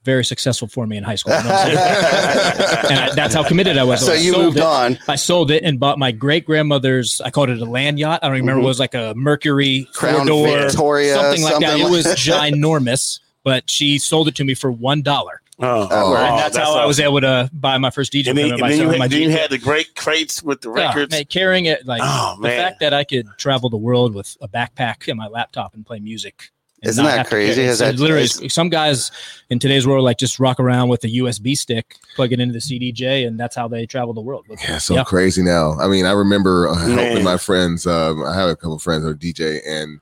very 0.07 0.25
successful 0.25 0.67
for 0.69 0.87
me 0.87 0.97
in 0.97 1.05
high 1.05 1.17
school. 1.17 1.35
You 1.37 1.43
know 1.43 1.49
what 1.51 1.69
I'm 1.69 1.77
saying? 1.77 2.91
and 2.93 2.99
I, 3.11 3.15
that's 3.15 3.35
how 3.35 3.47
committed 3.47 3.77
I 3.77 3.85
was. 3.85 4.07
so 4.07 4.13
I 4.13 4.17
you 4.17 4.33
sold 4.33 4.45
moved 4.47 4.57
it. 4.57 4.63
on. 4.63 4.99
I 5.07 5.17
sold 5.17 5.51
it 5.51 5.63
and 5.65 5.79
bought 5.79 5.99
my 5.99 6.13
great 6.13 6.47
grandmother's. 6.47 7.21
I 7.21 7.31
called 7.31 7.51
it 7.51 7.61
a 7.61 7.65
land 7.67 7.99
yacht. 7.99 8.21
I 8.23 8.29
don't 8.29 8.37
remember. 8.37 8.63
Mhm. 8.63 8.65
It 8.65 8.69
was 8.69 8.79
like 8.81 8.95
a 8.95 9.13
Mercury 9.15 9.87
Crown 9.93 10.27
four 10.29 10.47
door, 10.47 10.59
Victoria, 10.61 11.15
something 11.15 11.43
like 11.43 11.61
that. 11.61 11.71
something 11.79 11.87
It 11.87 11.91
was 11.91 12.07
ginormous, 12.07 13.21
but 13.45 13.69
she 13.69 13.99
sold 13.99 14.29
it 14.29 14.35
to 14.37 14.45
me 14.45 14.55
for 14.55 14.71
one 14.73 15.03
dollar, 15.03 15.43
Oh, 15.59 15.89
Oh, 15.91 16.15
and 16.17 16.39
that's, 16.39 16.57
how 16.57 16.75
I 16.77 16.85
was 16.87 17.01
able 17.01 17.21
to 17.23 17.51
buy 17.53 17.77
my 17.79 17.91
first 17.91 18.13
DJ 18.13 18.29
And 18.29 18.39
then, 18.39 18.53
and 18.53 18.61
then 18.63 18.79
you, 18.79 18.89
had, 18.91 18.99
my 18.99 19.09
then 19.09 19.21
you 19.23 19.29
Jeep. 19.31 19.39
had 19.39 19.51
the 19.51 19.59
great 19.59 19.95
crates 19.95 20.43
with 20.43 20.61
the 20.61 20.71
Yeah, 20.73 20.89
records. 20.89 21.11
man, 21.13 21.25
carrying 21.25 21.65
it 21.67 21.87
like 21.87 22.03
Oh, 22.05 22.37
the 22.37 22.43
man. 22.49 22.61
fact 22.63 22.81
that 22.81 22.93
I 22.95 23.05
could 23.05 23.27
travel 23.39 23.69
the 23.71 23.77
world 23.79 24.15
with 24.15 24.37
a 24.41 24.49
backpack 24.49 25.09
and 25.09 25.17
my 25.17 25.29
laptop 25.29 25.75
and 25.75 25.85
play 25.87 25.99
music. 25.99 26.51
And 26.83 26.91
Isn't 26.91 27.05
that 27.05 27.27
crazy? 27.29 27.55
carry 27.55 27.67
it. 27.67 27.71
Is 27.71 27.79
So 27.79 27.87
that- 27.87 27.99
literally 27.99 28.25
is- 28.25 28.41
some 28.49 28.69
guys 28.69 29.11
in 29.51 29.59
today's 29.59 29.87
world 29.87 30.05
like 30.05 30.19
just 30.19 30.39
rock 30.39 30.61
around 30.61 30.89
with 30.89 31.03
a 31.05 31.09
USB 31.09 31.55
stick, 31.57 31.97
plug 32.15 32.33
it 32.33 32.41
into 32.41 32.53
the 32.53 32.61
CDJ, 32.61 33.27
and 33.27 33.39
that's 33.41 33.57
how 33.57 33.67
they 33.69 33.87
travel 33.87 34.13
the 34.15 34.21
world. 34.21 34.45
Yeah, 34.63 34.79
so 34.79 34.95
Yeah. 34.95 35.05
crazy 35.05 35.43
now. 35.43 35.79
I 35.81 35.89
mean, 35.89 36.05
I 36.05 36.13
remember 36.13 36.69
uh, 36.69 36.75
helping 36.77 37.25
my 37.25 37.37
friends. 37.39 37.87
Um, 37.87 38.23
I 38.25 38.35
have 38.35 38.49
a 38.51 38.57
couple 38.57 38.79
friends 38.79 39.05
who 39.05 39.11
are 39.11 39.15
DJ, 39.15 39.61
and 39.67 40.01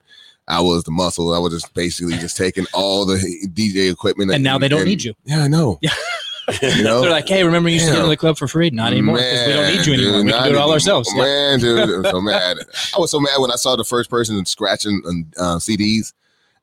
I 0.49 0.61
was 0.61 0.83
the 0.85 0.90
muscle. 0.90 1.33
I 1.33 1.38
was 1.38 1.52
just 1.52 1.73
basically 1.75 2.19
just 2.19 2.37
taking 2.37 2.66
all 2.75 3.07
the 3.07 3.16
DJ 3.54 3.90
equipment, 3.90 4.31
And 4.33 4.42
now 4.44 4.59
they 4.59 4.68
don't 4.68 4.85
need 4.85 5.03
you. 5.05 5.14
Yeah, 5.25 5.42
I 5.44 5.49
know. 5.49 5.79
Yeah. 5.81 5.90
you 6.62 6.83
know, 6.85 7.01
They're 7.01 7.11
like, 7.11 7.27
hey, 7.27 7.42
remember 7.44 7.70
you 7.70 7.77
used 7.77 7.87
to 7.87 7.92
get 7.92 8.01
Damn. 8.01 8.09
the 8.11 8.16
club 8.18 8.37
for 8.37 8.46
free? 8.46 8.68
Not 8.68 8.92
anymore 8.92 9.16
because 9.16 9.46
we 9.46 9.53
don't 9.55 9.75
need 9.75 9.87
you 9.87 9.94
anymore. 9.94 10.12
dude, 10.18 10.27
we 10.27 10.33
can 10.33 10.42
do 10.42 10.49
it 10.51 10.57
all 10.59 10.64
anymore. 10.64 10.72
ourselves. 10.75 11.11
Yeah. 11.14 11.22
Man, 11.22 11.61
dude, 11.61 12.05
I'm 12.05 12.05
so 12.05 12.20
mad. 12.33 12.59
I 12.94 12.99
was 12.99 13.11
so 13.11 13.20
mad 13.20 13.38
when 13.38 13.51
I 13.51 13.57
saw 13.57 13.77
the 13.77 13.85
first 13.85 14.11
person 14.11 14.44
scratching 14.44 15.01
uh, 15.38 15.57
CDs. 15.57 16.12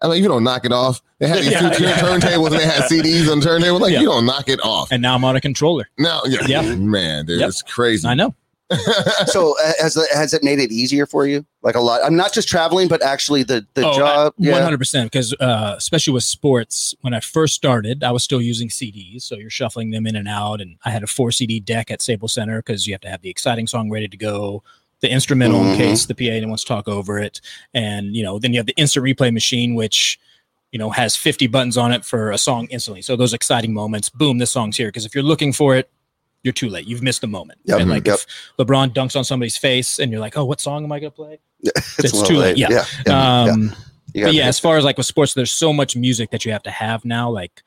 I'm 0.01 0.09
like, 0.09 0.21
you 0.21 0.27
don't 0.27 0.43
knock 0.43 0.65
it 0.65 0.71
off. 0.71 1.01
They 1.19 1.27
had 1.27 1.39
these 1.39 1.51
Yeah, 1.51 1.69
two 1.69 1.83
yeah. 1.83 1.99
turntables 1.99 2.47
and 2.47 2.55
they 2.55 2.65
had 2.65 2.83
CDs 2.83 3.31
on 3.31 3.39
the 3.39 3.45
turntable. 3.45 3.79
Like, 3.79 3.93
Yeah. 3.93 3.99
you 3.99 4.07
don't 4.07 4.25
knock 4.25 4.49
it 4.49 4.59
off. 4.63 4.91
And 4.91 5.01
now 5.01 5.13
I'm 5.15 5.23
on 5.23 5.35
a 5.35 5.41
controller. 5.41 5.87
Now, 5.99 6.21
yeah, 6.25 6.45
Yeah. 6.47 6.75
man, 6.75 7.25
dude, 7.27 7.39
Yep. 7.39 7.49
it's 7.49 7.61
crazy. 7.61 8.07
I 8.07 8.13
know. 8.15 8.33
So 9.27 9.55
uh, 9.61 9.73
has 9.81 9.97
it- 9.97 10.09
has 10.13 10.33
it 10.33 10.43
made 10.43 10.57
it 10.59 10.71
easier 10.71 11.05
for 11.05 11.27
you? 11.27 11.45
Like 11.61 11.75
a 11.75 11.79
lot. 11.81 12.01
I'm 12.03 12.15
not 12.15 12.33
just 12.33 12.47
traveling, 12.47 12.87
but 12.87 13.03
actually 13.03 13.43
the 13.43 13.65
the 13.73 13.85
Oh, 13.87 13.93
job. 13.97 14.33
Hundred 14.43 14.77
percent. 14.77 15.11
Because 15.11 15.33
uh, 15.39 15.75
especially 15.77 16.13
with 16.13 16.23
sports, 16.23 16.95
when 17.01 17.13
I 17.13 17.19
first 17.19 17.53
started, 17.53 18.01
I 18.03 18.11
was 18.11 18.23
still 18.23 18.41
using 18.41 18.69
CDs, 18.69 19.23
so 19.23 19.35
you're 19.35 19.49
shuffling 19.49 19.91
them 19.91 20.07
in 20.07 20.15
and 20.15 20.27
out. 20.27 20.61
And 20.61 20.77
I 20.85 20.89
had 20.89 21.03
a 21.03 21.07
four 21.07 21.31
CD 21.31 21.59
deck 21.59 21.91
at 21.91 22.01
Staples 22.01 22.33
Center 22.33 22.59
because 22.61 22.87
you 22.87 22.93
have 22.93 23.01
to 23.01 23.09
have 23.09 23.21
the 23.21 23.29
exciting 23.29 23.67
song 23.67 23.91
ready 23.91 24.07
to 24.07 24.17
go, 24.17 24.63
the 25.01 25.09
instrumental 25.11 25.59
Mhm. 25.59 25.71
in 25.71 25.77
case 25.77 26.05
the 26.05 26.15
PA 26.15 26.45
wants 26.47 26.63
to 26.63 26.67
talk 26.67 26.87
over 26.87 27.19
it, 27.19 27.41
and 27.73 28.15
you 28.15 28.23
know, 28.23 28.39
then 28.39 28.53
you 28.53 28.59
have 28.59 28.65
the 28.67 28.75
instant 28.77 29.05
replay 29.05 29.31
machine, 29.33 29.75
which 29.75 30.19
you 30.71 30.79
know 30.79 30.89
has 30.89 31.15
50 31.15 31.47
buttons 31.47 31.77
on 31.77 31.91
it 31.91 32.05
for 32.05 32.31
a 32.31 32.37
song 32.37 32.67
instantly. 32.71 33.01
So 33.01 33.15
those 33.15 33.33
exciting 33.33 33.73
moments, 33.73 34.09
boom, 34.09 34.37
this 34.37 34.51
song's 34.51 34.77
here. 34.77 34.87
Because 34.87 35.05
if 35.05 35.13
you're 35.15 35.23
looking 35.23 35.53
for 35.53 35.75
it. 35.75 35.89
You're 36.43 36.53
too 36.53 36.69
late. 36.69 36.87
You've 36.87 37.03
missed 37.03 37.21
the 37.21 37.27
moment. 37.27 37.59
Yep, 37.65 37.81
And 37.81 37.89
like 37.91 38.07
yep. 38.07 38.15
if 38.15 38.25
LeBron 38.57 38.95
dunks 38.95 39.15
on 39.15 39.23
somebody's 39.23 39.57
face, 39.57 39.99
and 39.99 40.11
you're 40.11 40.19
like, 40.19 40.35
"Oh, 40.35 40.43
what 40.43 40.59
song 40.59 40.83
am 40.83 40.91
I 40.91 40.99
gonna 40.99 41.11
play?" 41.11 41.37
it's, 41.61 41.99
it's 42.03 42.27
too 42.27 42.37
late. 42.37 42.57
Yeah. 42.57 42.69
Yeah. 42.71 42.85
yeah, 43.05 43.45
yeah. 43.45 43.51
Um, 43.53 43.75
You 44.15 44.23
but 44.25 44.33
yeah, 44.33 44.47
as 44.47 44.59
far 44.59 44.77
as 44.77 44.83
like 44.83 44.97
with 44.97 45.05
sports, 45.05 45.35
there's 45.35 45.51
so 45.51 45.71
much 45.71 45.95
music 45.95 46.31
that 46.31 46.43
you 46.43 46.51
have 46.51 46.63
to 46.63 46.71
have 46.71 47.05
now. 47.05 47.29
Like 47.29 47.61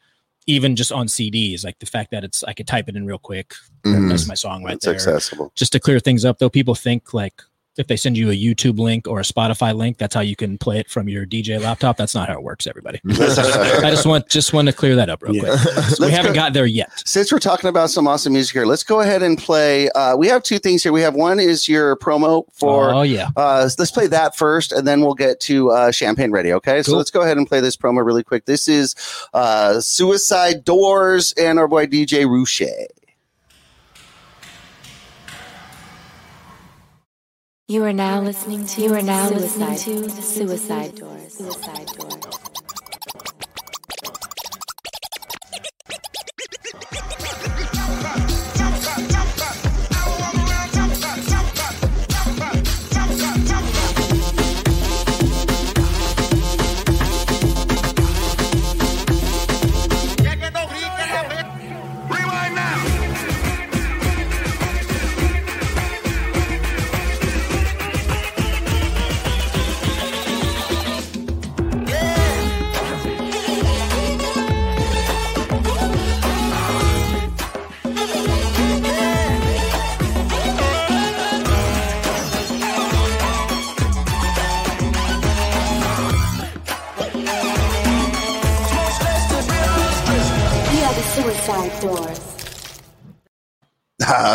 even 0.47 0.77
just 0.77 0.93
on 0.93 1.07
CDs, 1.07 1.65
like 1.65 1.79
the 1.79 1.87
fact 1.87 2.11
that 2.11 2.25
it's 2.25 2.45
I 2.45 2.53
could 2.53 2.67
type 2.67 2.89
it 2.89 2.97
in 2.97 3.07
real 3.07 3.19
quick. 3.19 3.55
Mhm. 3.85 4.09
That's 4.11 4.29
my 4.29 4.35
song 4.35 4.63
right 4.65 4.75
it's 4.75 4.85
there. 4.85 4.95
accessible. 4.95 5.53
Just 5.55 5.73
to 5.73 5.81
clear 5.81 6.01
things 6.01 6.25
up, 6.25 6.39
though, 6.39 6.51
people 6.51 6.75
think 6.75 7.15
like 7.15 7.41
if 7.77 7.87
they 7.89 7.97
send 7.97 8.17
you 8.17 8.31
a 8.31 8.35
YouTube 8.35 8.79
link 8.79 9.09
or 9.09 9.19
a 9.21 9.23
Spotify 9.25 9.75
link, 9.75 9.99
that's 9.99 10.15
how 10.15 10.21
you 10.21 10.37
can 10.37 10.59
play 10.59 10.79
it 10.79 10.89
from 10.89 11.09
your 11.09 11.27
DJ 11.27 11.61
laptop. 11.61 11.97
That's 11.97 12.15
not 12.15 12.29
how 12.29 12.35
it 12.35 12.43
works, 12.43 12.67
everybody. 12.67 13.01
I 13.11 13.91
just 13.91 14.07
want 14.07 14.29
just 14.29 14.53
want 14.53 14.69
to 14.69 14.73
clear 14.75 14.95
that 14.97 15.09
up 15.09 15.23
real 15.23 15.35
Yeah. 15.35 15.57
quick. 15.61 15.99
we 16.01 16.11
haven't 16.11 16.33
go- 16.33 16.41
got 16.41 16.53
there 16.53 16.67
yet. 16.67 16.91
Since 17.05 17.33
we're 17.33 17.39
talking 17.41 17.69
about 17.69 17.91
some 17.91 18.07
awesome 18.07 18.33
music 18.33 18.55
here, 18.55 18.67
let's 18.67 18.85
go 18.85 19.01
ahead 19.01 19.23
and 19.23 19.37
play. 19.39 19.89
Uh, 19.91 20.17
we 20.17 20.29
have 20.29 20.43
two 20.43 20.59
things 20.59 20.83
here. 20.83 20.93
We 20.93 21.01
have 21.03 21.15
one 21.15 21.41
is 21.41 21.69
your 21.69 21.97
promo 21.97 22.45
for. 22.53 22.95
oh 22.95 23.03
yeah, 23.03 23.31
Uh, 23.37 23.69
let's 23.79 23.91
play 23.91 24.07
that 24.07 24.37
first, 24.37 24.73
and 24.73 24.87
then 24.87 25.01
we'll 25.01 25.15
get 25.15 25.41
to 25.41 25.71
uh, 25.71 25.91
Champagne 25.91 26.31
Ready. 26.31 26.53
Okay, 26.53 26.83
so 26.83 26.97
let's 26.97 27.11
go 27.11 27.23
ahead 27.23 27.37
and 27.39 27.47
play 27.47 27.61
this 27.61 27.77
promo 27.77 28.05
really 28.05 28.23
quick. 28.23 28.45
This 28.47 28.69
is 28.69 28.95
uh, 29.35 29.81
Suicide 29.81 30.65
Doors 30.65 31.33
and 31.39 31.59
our 31.59 31.67
boy 31.69 31.87
DJ 31.87 32.25
Roueche. 32.27 32.87
You 37.67 37.83
are 37.85 37.95
now 37.95 38.21
listening 38.21 38.67
to. 38.67 38.83
You 38.83 38.95
are 38.95 39.01
now 39.01 39.31
listening 39.31 40.03
to 40.03 40.11
Suicide 40.11 40.97
Doors. 40.97 41.33
Suicide 41.33 41.87
Doors. 41.99 42.64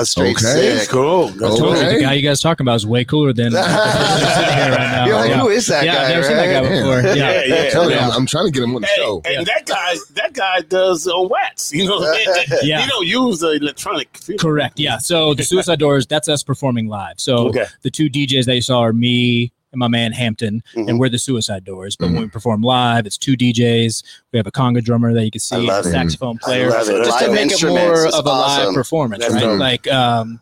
Straight 0.08 0.38
Okay. 0.38 0.78
sick. 0.80 0.90
Cool. 0.90 1.28
That's 1.30 1.42
Okay. 1.54 1.60
Totally, 1.62 1.96
the 1.96 2.02
guy 2.02 2.14
you 2.14 2.22
guys 2.22 2.42
talking 2.42 2.64
about 2.64 2.76
is 2.76 2.86
way 2.88 3.04
cooler 3.06 3.34
than 3.34 3.52
the 3.54 3.60
person 3.62 4.02
who's 4.20 4.34
sitting 4.36 4.54
here 4.56 4.70
right 4.72 4.92
now. 4.92 5.06
You're 5.08 5.16
like, 5.16 5.30
yeah. 5.30 5.40
who 5.40 5.48
is 5.50 5.68
that 5.68 5.86
yeah, 5.86 5.96
guy? 5.96 6.04
I've 6.04 6.10
never 6.10 6.24
seen 6.24 6.38
right? 6.38 6.48
that 6.48 6.64
guy 6.64 6.70
before. 6.70 7.02
Yeah. 7.02 7.14
Yeah, 7.16 7.44
Yeah, 7.46 7.64
yeah. 7.64 7.70
Tell 7.70 7.90
you, 7.90 7.96
Yeah. 7.96 8.08
I'm, 8.08 8.12
I'm 8.14 8.26
trying 8.26 8.46
to 8.46 8.52
get 8.52 8.64
him 8.64 8.76
on 8.76 8.82
the 8.82 8.88
Hey, 8.88 8.96
show. 8.98 9.22
and 9.26 9.46
that 9.48 9.66
guy, 9.66 9.96
that 10.14 10.34
guy 10.34 10.62
does 10.62 11.08
uh, 11.08 11.20
wax. 11.22 11.72
You 11.74 11.88
know, 11.88 12.00
Yeah. 12.64 12.82
he 12.82 12.88
don't 12.90 13.08
use 13.08 13.40
the 13.40 13.52
electronic. 13.52 14.20
Correct. 14.40 14.80
Yeah. 14.80 14.98
So 14.98 15.34
the 15.34 15.44
Suicide 15.44 15.80
Doors, 15.80 16.06
that's 16.08 16.28
us 16.30 16.44
performing 16.44 16.88
live. 16.88 17.20
So 17.20 17.50
Okay. 17.50 17.66
the 17.82 17.92
two 17.92 18.10
DJs 18.10 18.46
that 18.46 18.56
you 18.56 18.62
saw 18.62 18.80
are 18.82 18.94
me 18.94 19.52
and 19.72 19.80
my 19.80 19.88
man 19.88 20.12
Hampton, 20.12 20.64
Mhm. 20.76 20.90
and 20.90 21.00
we're 21.00 21.10
the 21.10 21.20
Suicide 21.20 21.64
Doors. 21.64 21.96
But 21.96 22.10
Mhm. 22.10 22.14
when 22.14 22.22
we 22.24 22.28
perform 22.30 22.62
live, 22.62 23.06
it's 23.06 23.18
two 23.18 23.36
DJs. 23.36 24.04
We 24.32 24.38
have 24.38 24.48
a 24.48 24.52
conga 24.52 24.84
drummer 24.84 25.14
that 25.14 25.24
you 25.26 25.32
can 25.32 25.40
see, 25.40 25.56
I 25.56 25.60
love 25.60 25.86
a 25.86 25.90
it. 25.90 25.92
saxophone 25.92 26.38
player, 26.40 26.70
love 26.70 26.90
it. 26.90 27.06
just 27.06 27.20
to 27.20 27.32
make 27.32 27.52
it 27.52 27.64
more 27.64 28.08
of 28.08 28.26
a 28.26 28.30
awesome. 28.30 28.66
live 28.68 28.74
performance, 28.76 29.22
That's 29.24 29.34
right? 29.36 29.42
dope. 29.44 29.60
Like, 29.60 29.88
um, 29.92 30.40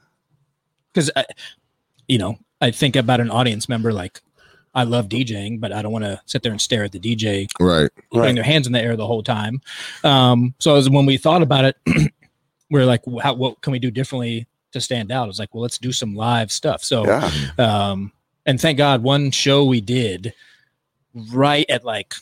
because 0.94 1.12
you 2.08 2.18
know, 2.18 2.38
I 2.62 2.72
think 2.72 2.96
about 2.96 3.20
an 3.20 3.30
audience 3.30 3.68
member 3.70 3.92
like. 3.94 4.22
I 4.76 4.84
love 4.84 5.10
DJing, 5.10 5.60
but 5.60 5.72
I 5.72 5.82
don't 5.82 5.92
want 5.92 6.06
to 6.06 6.22
sit 6.28 6.44
there 6.44 6.52
and 6.52 6.62
stare 6.62 6.84
at 6.84 6.92
the 6.92 7.00
DJ 7.00 7.48
Right. 7.60 7.90
putting 8.12 8.36
their 8.36 8.44
hands 8.44 8.68
in 8.68 8.74
the 8.74 8.80
air 8.82 8.96
the 8.96 9.08
whole 9.08 9.24
time. 9.24 9.60
Um, 10.04 10.54
so 10.60 10.76
as 10.76 10.88
when 10.88 11.08
we 11.08 11.18
thought 11.18 11.42
about 11.42 11.66
it, 11.66 11.78
we 12.70 12.80
are 12.80 12.86
like, 12.86 13.02
how, 13.24 13.34
what 13.34 13.60
can 13.62 13.72
we 13.72 13.80
do 13.80 13.90
differently 13.90 14.46
to 14.74 14.80
stand 14.82 15.12
out? 15.12 15.24
It 15.24 15.28
was 15.30 15.40
like, 15.40 15.56
well, 15.56 15.64
let's 15.64 15.80
do 15.80 15.92
some 15.92 16.14
live 16.16 16.52
stuff. 16.52 16.84
So, 16.84 17.08
Yeah. 17.08 17.32
um, 17.58 18.12
and 18.48 18.60
thank 18.60 18.78
God, 18.80 19.04
one 19.04 19.30
show 19.30 19.66
we 19.66 19.82
did 19.82 20.34
right 21.32 21.66
at 21.70 21.84
like 21.84 22.16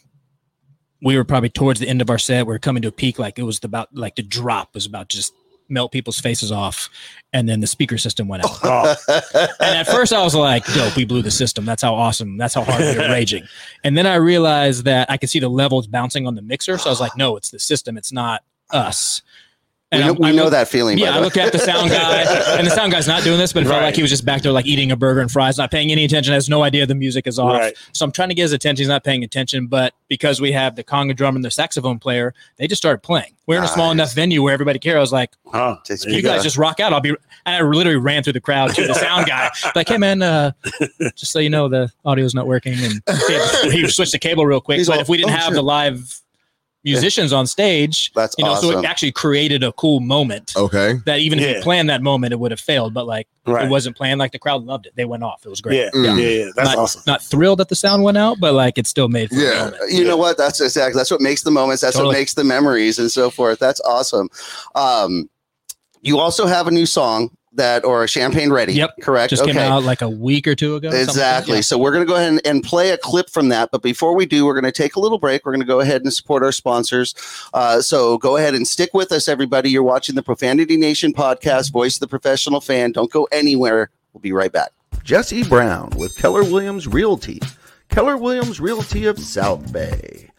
we 1.02 1.16
were 1.16 1.24
probably 1.24 1.50
towards 1.50 1.80
the 1.80 1.88
end 1.88 2.02
of 2.02 2.10
our 2.10 2.18
set. 2.18 2.48
We 2.48 2.56
are 2.56 2.60
coming 2.60 2.82
to 2.82 2.90
a 2.90 2.92
peak, 2.92 3.20
like 3.20 3.38
it 3.40 3.44
was 3.44 3.64
about 3.64 3.96
like 3.96 4.16
the 4.16 4.24
drop 4.24 4.74
was 4.74 4.86
about 4.86 5.08
just 5.08 5.34
melt 5.70 5.92
people's 5.92 6.20
faces 6.20 6.52
off, 6.52 6.90
and 7.34 7.48
then 7.48 7.60
the 7.60 7.68
speaker 7.68 7.98
system 7.98 8.28
went 8.28 8.44
out. 8.44 8.58
Oh, 8.64 8.96
And 9.60 9.78
at 9.78 9.88
first 9.88 10.14
I 10.14 10.24
was 10.24 10.36
like, 10.36 10.66
dope, 10.74 10.96
we 10.96 11.06
blew 11.06 11.22
the 11.22 11.32
system. 11.32 11.66
That's 11.66 11.82
how 11.84 11.94
awesome. 11.94 12.38
That's 12.38 12.54
how 12.54 12.64
hard 12.64 12.82
we 12.82 12.98
were 13.02 13.10
raging. 13.10 13.44
And 13.84 13.98
then 13.98 14.08
I 14.08 14.16
realized 14.16 14.86
that 14.86 15.10
I 15.10 15.18
could 15.18 15.30
see 15.30 15.40
the 15.40 15.50
levels 15.50 15.88
bouncing 15.88 16.28
on 16.28 16.36
the 16.36 16.42
mixer. 16.42 16.78
So 16.78 16.90
I 16.90 16.92
was 16.92 17.00
like, 17.02 17.16
no, 17.18 17.36
it's 17.38 17.50
the 17.50 17.60
system. 17.60 17.98
It's 17.98 18.12
not 18.12 18.44
us. 18.72 19.22
We 19.98 20.04
know, 20.06 20.10
I- 20.28 20.32
we 20.32 20.36
know 20.36 20.50
that 20.50 20.68
feeling. 20.68 20.98
Yeah, 20.98 21.16
I 21.16 21.20
looked 21.20 21.36
way. 21.36 21.44
at 21.44 21.52
the 21.52 21.60
sound 21.60 21.90
guy, 21.90 22.22
and 22.58 22.66
the 22.66 22.72
sound 22.72 22.92
guy's 22.92 23.08
not 23.08 23.24
doing 23.24 23.38
this, 23.40 23.54
but 23.54 23.64
it 23.64 23.68
felt 23.68 23.80
Right. 23.80 23.86
like 23.88 23.96
he 23.96 24.02
was 24.02 24.12
just 24.12 24.26
back 24.26 24.42
there, 24.42 24.52
like 24.52 24.66
eating 24.66 24.92
a 24.92 24.96
burger 24.96 25.22
and 25.22 25.32
fries, 25.32 25.58
not 25.58 25.72
paying 25.72 25.92
any 25.92 26.04
attention, 26.06 26.34
has 26.34 26.50
no 26.50 26.64
idea 26.64 26.86
the 26.86 26.96
music 26.96 27.28
is 27.28 27.38
off. 27.40 27.54
Right. 27.60 27.76
So 27.94 28.06
I'm 28.06 28.12
trying 28.12 28.30
to 28.30 28.36
get 28.36 28.44
his 28.44 28.54
attention. 28.54 28.82
He's 28.84 28.88
not 28.90 29.04
paying 29.04 29.24
attention, 29.24 29.68
but 29.68 29.94
because 30.08 30.40
we 30.42 30.52
have 30.52 30.76
the 30.76 30.84
conga 30.84 31.16
drum 31.16 31.36
and 31.36 31.44
the 31.46 31.52
saxophone 31.52 32.00
player, 32.00 32.34
they 32.58 32.68
just 32.68 32.82
started 32.82 33.02
playing. 33.04 33.34
We're 33.48 33.60
in 33.60 33.64
a 33.64 33.68
small 33.68 33.92
enough 33.92 34.14
venue 34.14 34.42
where 34.42 34.54
everybody 34.54 34.80
cares. 34.80 34.96
I 34.98 35.00
was 35.02 35.14
like, 35.14 35.32
huh. 35.52 35.78
You 35.88 36.16
you 36.16 36.22
guys 36.24 36.42
just 36.42 36.58
rock 36.58 36.80
out. 36.80 36.94
I'll 36.94 37.00
be. 37.02 37.10
And 37.10 37.18
I 37.46 37.62
literally 37.62 37.98
ran 37.98 38.24
through 38.24 38.34
the 38.34 38.42
crowd 38.42 38.74
to 38.74 38.88
the 38.88 38.96
sound 38.96 39.28
guy, 39.28 39.52
like, 39.76 39.88
"Hey 39.88 39.98
man, 40.00 40.24
uh, 40.24 40.52
just 41.16 41.32
so 41.32 41.38
you 41.38 41.52
know, 41.52 41.68
the 41.70 41.92
audio's 42.04 42.34
not 42.34 42.48
working." 42.48 42.74
And 42.74 43.02
he, 43.66 43.82
he 43.82 43.88
switched 43.88 44.14
the 44.14 44.18
cable 44.20 44.48
real 44.48 44.62
quick. 44.62 44.80
He's 44.80 44.88
but 44.88 44.96
all, 44.96 45.02
if 45.02 45.10
we 45.10 45.18
didn't 45.18 45.30
"Oh, 45.30 45.34
have 45.34 45.44
shit." 45.50 45.54
the 45.54 45.62
live 45.62 46.22
musicians 46.86 47.34
on 47.34 47.48
stage, 47.48 48.12
That's 48.14 48.36
you 48.38 48.46
know, 48.46 48.56
so 48.56 48.78
it 48.80 48.86
actually 48.86 49.12
created 49.12 49.64
a 49.64 49.72
cool 49.74 50.00
moment. 50.00 50.54
Okay. 50.56 50.94
That 51.06 51.20
even 51.20 51.40
if 51.40 51.58
you 51.58 51.62
planned 51.62 51.90
that 51.90 52.02
moment, 52.02 52.32
it 52.32 52.40
would 52.40 52.52
have 52.52 52.60
failed. 52.62 52.94
But 52.94 53.06
like 53.08 53.28
Right. 53.48 53.66
it 53.66 53.70
wasn't 53.70 53.96
planned. 53.98 54.20
Like 54.20 54.32
the 54.32 54.40
crowd 54.40 54.64
loved 54.64 54.86
it. 54.88 54.94
They 54.96 55.06
went 55.06 55.24
off. 55.24 55.46
It 55.46 55.50
was 55.50 55.62
great. 55.62 55.78
Yeah, 55.78 55.90
Mm. 55.94 56.20
yeah, 56.20 56.28
yeah. 56.46 56.50
That's 56.56 56.70
not, 56.70 56.78
awesome. 56.78 57.02
Not 57.06 57.22
thrilled 57.22 57.60
that 57.60 57.70
the 57.70 57.76
sound 57.76 58.02
went 58.04 58.18
out, 58.18 58.38
but 58.40 58.54
like 58.54 58.78
it 58.78 58.88
still 58.88 59.10
made 59.10 59.30
for 59.30 59.36
Yeah. 59.36 59.66
the 59.66 59.72
moment. 59.72 59.92
you 59.92 60.04
know 60.04 60.18
what? 60.18 60.38
That's 60.38 60.62
exactly 60.62 60.98
that's 60.98 61.12
what 61.12 61.22
makes 61.22 61.42
the 61.44 61.52
moments. 61.52 61.82
That's 61.82 61.98
what 61.98 62.12
makes 62.14 62.36
the 62.36 62.44
memories 62.44 62.98
and 63.00 63.12
so 63.12 63.30
forth. 63.30 63.60
That's 63.60 63.82
awesome. 63.82 64.30
Um, 64.76 65.30
you 66.02 66.20
also 66.20 66.46
have 66.46 66.68
a 66.68 66.72
new 66.72 66.86
song 66.86 67.32
that 67.56 67.86
or 67.86 68.04
a 68.04 68.08
champagne 68.08 68.52
ready. 68.52 68.74
Yep. 68.74 68.96
correct. 69.02 69.30
Just 69.30 69.46
came 69.46 69.58
out 69.58 69.84
like 69.84 70.02
a 70.02 70.10
week 70.10 70.48
or 70.48 70.56
two 70.56 70.76
ago. 70.76 70.90
something 70.90 71.00
like 71.00 71.06
that. 71.08 71.12
Exactly. 71.12 71.62
So 71.62 71.78
we're 71.78 71.92
going 71.92 72.06
to 72.06 72.08
go 72.08 72.16
ahead 72.16 72.30
and, 72.30 72.42
and 72.46 72.64
play 72.64 72.92
a 72.92 72.98
clip 72.98 73.30
from 73.30 73.50
that. 73.50 73.72
But 73.72 73.82
before 73.82 74.16
we 74.16 74.26
do, 74.26 74.46
we're 74.46 74.54
going 74.60 74.66
to 74.66 74.72
take 74.72 74.96
a 74.96 75.00
little 75.00 75.18
break. 75.18 75.46
We're 75.46 75.52
going 75.52 75.62
to 75.62 75.68
go 75.68 75.80
ahead 75.80 76.02
and 76.02 76.14
support 76.14 76.44
our 76.44 76.52
sponsors. 76.52 77.16
Uh, 77.54 77.82
so 77.82 78.18
go 78.18 78.38
ahead 78.38 78.56
and 78.56 78.68
stick 78.68 78.94
with 78.94 79.12
us, 79.12 79.28
everybody. 79.28 79.70
You're 79.70 79.84
watching 79.84 80.16
the 80.16 80.24
Profanity 80.24 80.78
Nation 80.78 81.14
podcast, 81.14 81.72
Voice 81.72 81.96
of 81.96 82.02
the 82.02 82.08
Professional 82.08 82.62
Fan. 82.62 82.92
Don't 82.92 83.12
go 83.12 83.28
anywhere. 83.32 83.90
We'll 84.14 84.22
be 84.22 84.32
right 84.32 84.52
back. 84.52 84.72
Jesse 85.04 85.44
Brown 85.44 85.92
with 85.98 86.16
Keller 86.18 86.44
Williams 86.44 86.88
Realty. 86.88 87.40
Keller 87.90 88.18
Williams 88.18 88.60
Realty 88.60 89.06
of 89.06 89.20
South 89.20 89.72
Bay. 89.72 90.32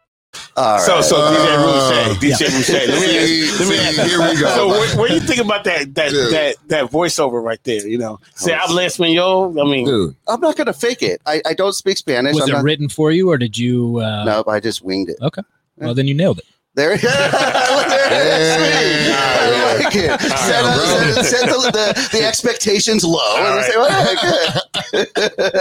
All 0.56 0.80
So, 0.80 0.96
right. 0.96 1.04
so 1.04 1.16
DJ 1.18 1.36
Uh, 1.36 1.64
Roueche, 1.66 2.16
DJ 2.20 2.48
Roueche. 2.48 2.88
Let 2.88 3.00
me 3.02 3.18
ask, 3.18 3.60
let 3.60 3.70
me 3.70 3.76
ask, 3.80 4.10
Here 4.10 4.20
we 4.20 4.40
go. 4.40 4.48
So, 4.56 4.68
what, 4.68 4.98
what 4.98 5.08
do 5.10 5.14
you 5.16 5.20
think 5.22 5.42
about 5.42 5.64
that 5.66 5.94
that 5.96 6.10
Dude. 6.12 6.34
that 6.34 6.56
that 6.68 6.86
voiceover 6.92 7.44
right 7.44 7.62
there? 7.64 7.86
You 7.88 7.98
know, 7.98 8.20
say 8.36 8.54
habla 8.54 8.84
español. 8.84 9.60
I 9.60 9.70
mean, 9.70 9.86
Dude. 9.86 10.16
I'm 10.28 10.40
not 10.40 10.56
going 10.56 10.68
to 10.68 10.74
fake 10.74 11.02
it. 11.04 11.22
I, 11.26 11.42
I 11.46 11.54
don't 11.54 11.74
speak 11.74 11.98
Spanish. 11.98 12.34
Was 12.36 12.44
I'm 12.44 12.50
it 12.50 12.54
not, 12.54 12.64
written 12.64 12.88
for 12.90 13.12
you, 13.12 13.30
or 13.30 13.38
did 13.38 13.58
you? 13.58 13.98
Uh, 14.00 14.24
no, 14.24 14.44
I 14.48 14.60
just 14.60 14.82
winged 14.84 15.10
it. 15.10 15.18
Okay. 15.22 15.42
Well, 15.78 15.94
then 15.94 16.08
you 16.08 16.14
nailed 16.14 16.40
it. 16.40 16.46
There, 16.74 16.96
there 16.96 17.10
Hey. 18.10 19.12
I 19.14 19.82
like 19.84 19.94
it. 19.96 20.22
Set, 20.22 20.62
bro. 20.64 20.86
set, 21.16 21.26
set 21.26 21.46
the, 21.50 21.58
the, 21.72 22.18
the 22.18 22.24
expectations 22.26 23.04
low. 23.04 23.20
and 23.36 23.56
right. 23.58 23.66
say, 23.66 23.76
"All 23.76 23.90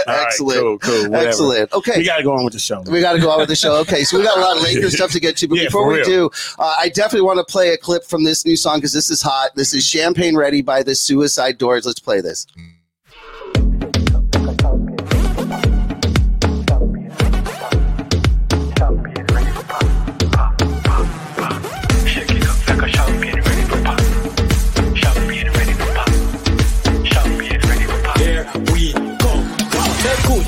right, 0.39 0.39
good." 0.39 0.65
all 0.65 0.71
right, 0.71 0.77
Excellent. 0.77 0.81
cool, 0.81 1.01
cool, 1.03 1.09
whatever. 1.11 1.27
Excellent. 1.27 1.73
Okay. 1.73 1.97
We 1.97 2.05
got 2.05 2.17
to 2.17 2.23
go 2.23 2.33
on 2.33 2.43
with 2.43 2.53
the 2.53 2.59
show. 2.59 2.81
we 2.81 3.01
got 3.01 3.13
to 3.13 3.19
go 3.19 3.29
on 3.31 3.39
with 3.39 3.49
the 3.49 3.55
show. 3.55 3.75
Okay, 3.81 4.03
so 4.03 4.17
we 4.17 4.23
got 4.23 4.37
a 4.37 4.41
lot 4.41 4.57
of 4.57 4.63
Lakers 4.63 4.95
stuff 4.97 5.11
to 5.11 5.19
get 5.19 5.37
to, 5.37 5.47
but 5.47 5.57
Yeah, 5.57 5.65
before 5.65 5.87
we 5.87 6.01
do, 6.03 6.29
uh, 6.59 6.73
I 6.79 6.89
definitely 6.89 7.25
want 7.25 7.37
to 7.45 7.51
play 7.51 7.69
a 7.69 7.77
clip 7.77 8.03
from 8.03 8.23
this 8.23 8.45
new 8.45 8.55
song 8.55 8.77
because 8.77 8.93
this 8.93 9.09
is 9.09 9.21
hot. 9.21 9.55
This 9.55 9.73
is 9.73 9.87
"Champagne 9.87 10.35
Ready" 10.35 10.61
by 10.61 10.83
the 10.83 10.95
Suicide 10.95 11.57
Doors. 11.57 11.85
Let's 11.85 11.99
play 11.99 12.21
this. 12.21 12.45
Here 12.55 12.65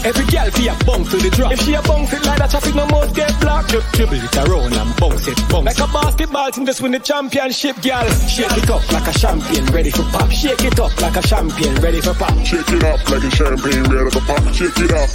every 0.05 0.25
girl 0.27 0.49
be 0.55 0.67
a 0.67 0.75
bounce 0.85 1.11
to 1.11 1.17
the 1.17 1.29
drop. 1.29 1.51
If 1.51 1.61
she 1.61 1.73
a 1.73 1.81
bounce 1.81 2.13
it 2.13 2.25
like 2.25 2.39
that, 2.39 2.49
traffic 2.51 2.75
no 2.75 2.85
more 2.87 3.07
get 3.07 3.31
blocked. 3.39 3.71
Drib- 3.71 3.91
Dribble 3.93 4.21
it 4.23 4.35
around 4.37 4.73
and 4.73 4.91
bounce 4.99 5.27
it, 5.27 5.37
bounce 5.49 5.65
Like 5.65 5.79
a 5.79 5.87
basketball 5.91 6.51
team 6.51 6.65
just 6.65 6.81
win 6.81 6.91
the 6.91 6.99
championship, 6.99 7.81
girl. 7.81 8.07
Shake 8.27 8.57
it 8.57 8.69
up 8.69 8.83
like 8.91 9.07
a 9.07 9.13
champion, 9.17 9.65
ready 9.71 9.91
for 9.91 10.03
pop. 10.11 10.29
Shake 10.31 10.63
it 10.63 10.79
up 10.79 10.93
like 11.01 11.15
a 11.15 11.21
champion, 11.21 11.75
ready 11.81 12.01
for 12.01 12.13
pop. 12.13 12.35
Shake 12.45 12.69
it 12.69 12.83
up 12.83 12.99
like 13.09 13.23
a 13.23 13.31
champagne 13.31 13.83
ready 13.89 14.09
for 14.11 14.21
pop. 14.27 14.43
Shake 14.53 14.79
it 14.79 14.91
up, 14.91 15.09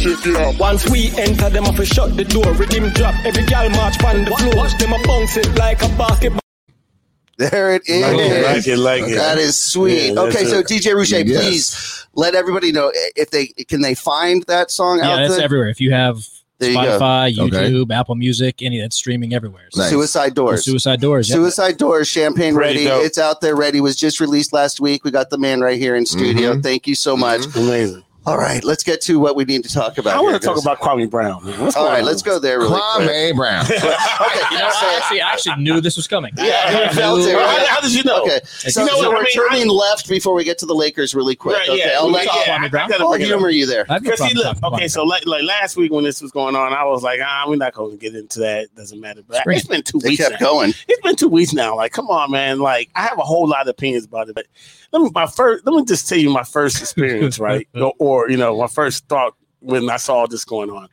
shake 0.00 0.26
it 0.26 0.36
up. 0.36 0.58
Once 0.58 0.88
we 0.90 1.10
enter, 1.18 1.50
them 1.50 1.64
off 1.64 1.78
a 1.78 1.84
shut 1.84 2.16
the 2.16 2.24
door, 2.24 2.52
rhythm 2.54 2.90
drop. 2.92 3.14
Every 3.24 3.44
girl 3.46 3.68
march 3.70 4.02
on 4.04 4.24
the 4.24 4.30
floor. 4.36 4.56
Watch 4.56 4.76
them 4.78 4.92
a 4.92 4.98
bounce 5.06 5.36
it 5.36 5.48
like 5.56 5.82
a 5.82 5.88
basketball. 5.96 6.43
There 7.38 7.74
it 7.74 7.82
is. 7.86 8.02
Like 8.02 8.16
it, 8.18 8.44
like 8.44 8.66
it, 8.68 8.76
like 8.78 9.02
it. 9.12 9.16
That 9.16 9.38
is 9.38 9.58
sweet. 9.58 10.12
Yeah, 10.14 10.20
okay, 10.20 10.44
so 10.44 10.58
it. 10.60 10.66
DJ 10.66 10.94
Roueche, 10.94 11.26
Yes. 11.26 11.42
please 11.42 12.06
let 12.14 12.34
everybody 12.34 12.70
know 12.72 12.92
if 12.94 13.30
they 13.30 13.46
can 13.48 13.80
they 13.80 13.94
find 13.94 14.44
that 14.44 14.70
song 14.70 14.98
Yeah, 14.98 15.10
out 15.14 15.22
it's 15.22 15.34
there. 15.36 15.44
everywhere. 15.44 15.68
If 15.68 15.80
you 15.80 15.90
have 15.92 16.24
There 16.58 16.70
you 16.70 16.76
go. 16.76 16.98
Spotify, 17.00 17.36
Okay. 17.38 17.70
YouTube, 17.72 17.92
Apple 17.92 18.14
Music, 18.14 18.62
any 18.62 18.80
that's 18.80 18.94
streaming 18.94 19.34
everywhere. 19.34 19.64
So 19.72 19.80
Nice. 19.82 19.90
Suicide 19.90 20.34
Doors. 20.34 20.64
Suicide 20.64 21.00
Doors. 21.00 21.28
Yep. 21.28 21.36
Suicide 21.36 21.76
Doors, 21.76 22.06
Champagne 22.08 22.54
Pretty 22.54 22.74
Ready. 22.76 22.84
dope. 22.84 23.04
It's 23.04 23.18
out 23.18 23.40
there 23.40 23.56
ready. 23.56 23.80
Was 23.80 23.96
just 23.96 24.20
released 24.20 24.52
last 24.52 24.80
week. 24.80 25.04
We 25.04 25.10
got 25.10 25.30
the 25.30 25.38
man 25.38 25.60
right 25.60 25.78
here 25.78 25.96
in 25.96 26.06
studio. 26.06 26.54
Mhm. 26.54 26.62
Thank 26.62 26.86
you 26.86 26.94
so 26.94 27.16
much. 27.16 27.44
Amazing. 27.56 28.04
All 28.26 28.38
right, 28.38 28.64
let's 28.64 28.82
get 28.82 29.02
to 29.02 29.18
what 29.20 29.36
we 29.36 29.44
need 29.44 29.64
to 29.64 29.72
talk 29.72 29.98
about. 29.98 30.16
I 30.16 30.20
want 30.20 30.40
to 30.40 30.46
talk 30.46 30.56
about 30.58 30.80
Kwame 30.80 31.10
Brown. 31.10 31.44
man. 31.44 31.60
What's 31.60 31.76
All 31.76 31.82
going 31.84 31.92
right, 31.92 32.00
on? 32.00 32.06
let's 32.06 32.22
go 32.22 32.38
there 32.38 32.58
really 32.58 32.70
quick. 32.96 33.06
Kwame 33.08 33.36
Brown. 33.36 33.64
okay, 33.66 33.74
You 33.74 33.80
know, 34.58 34.70
I 34.72 34.98
actually, 35.02 35.20
I 35.20 35.30
actually 35.32 35.62
knew 35.62 35.80
this 35.82 35.94
was 35.96 36.06
coming. 36.06 36.32
Yeah, 36.38 36.86
you 36.88 36.94
felt 36.94 37.20
it, 37.20 37.32
How, 37.34 37.38
right? 37.44 37.66
how 37.66 37.80
did 37.82 37.92
you 37.94 38.02
know? 38.02 38.22
Okay, 38.22 38.40
so, 38.44 38.80
You 38.80 38.86
know 38.86 38.94
so 39.02 39.08
what, 39.10 39.18
we're 39.18 39.24
mean, 39.24 39.32
turning 39.34 39.68
left 39.68 40.08
before 40.08 40.32
we 40.32 40.42
get 40.42 40.56
to 40.60 40.66
the 40.66 40.74
Lakers 40.74 41.14
really 41.14 41.36
quick. 41.36 41.56
Right, 41.58 41.68
okay, 41.68 41.78
yeah, 41.80 41.98
I'll 41.98 42.06
we- 42.06 42.14
let 42.14 42.24
yeah, 42.24 42.56
Kwame 42.58 42.70
Brown. 42.70 42.84
I 42.86 42.88
gotta 42.88 43.04
I'll 43.04 43.10
bring 43.10 43.20
it 43.20 43.24
up. 43.26 43.28
humor 43.28 43.50
you 43.50 43.66
there. 43.66 43.84
I 43.90 43.98
Because 43.98 44.20
he 44.24 44.32
look 44.32 44.56
okay, 44.62 44.88
so 44.88 45.04
like, 45.04 45.26
like 45.26 45.42
last 45.42 45.76
week 45.76 45.92
when 45.92 46.04
this 46.04 46.22
was 46.22 46.30
going 46.30 46.56
on, 46.56 46.72
I 46.72 46.82
was 46.84 47.02
like, 47.02 47.20
ah, 47.22 47.44
we're 47.46 47.56
not 47.56 47.74
going 47.74 47.90
to 47.90 47.96
get 47.98 48.14
into 48.14 48.38
that. 48.40 48.62
It 48.64 48.74
Doesn't 48.74 49.00
matter. 49.00 49.20
But 49.28 49.42
it's 49.48 49.66
been 49.66 49.82
two 49.82 49.98
They 49.98 50.10
weeks. 50.10 50.26
kept 50.26 50.40
now. 50.40 50.46
going. 50.50 50.70
It's 50.88 51.00
been 51.02 51.16
two 51.16 51.28
weeks 51.28 51.52
now. 51.52 51.76
Like, 51.76 51.92
come 51.92 52.08
on, 52.08 52.30
man. 52.30 52.58
Like, 52.60 52.88
I 52.94 53.02
have 53.02 53.18
a 53.18 53.22
whole 53.22 53.46
lot 53.46 53.60
of 53.62 53.68
opinions 53.68 54.06
about 54.06 54.30
it. 54.30 54.34
But 54.34 54.46
let 54.94 55.02
me 55.02 55.10
my 55.12 55.26
first. 55.26 55.66
Let 55.66 55.74
me 55.74 55.84
just 55.84 56.08
tell 56.08 56.16
you 56.18 56.30
my 56.30 56.44
first 56.44 56.80
experience, 56.80 57.38
right? 57.40 57.66
or, 57.74 57.92
or 57.98 58.30
you 58.30 58.36
know, 58.36 58.56
my 58.58 58.68
first 58.68 59.08
thought 59.08 59.34
when 59.58 59.90
I 59.90 59.96
saw 59.96 60.26
this 60.26 60.44
going 60.44 60.70
on. 60.70 60.88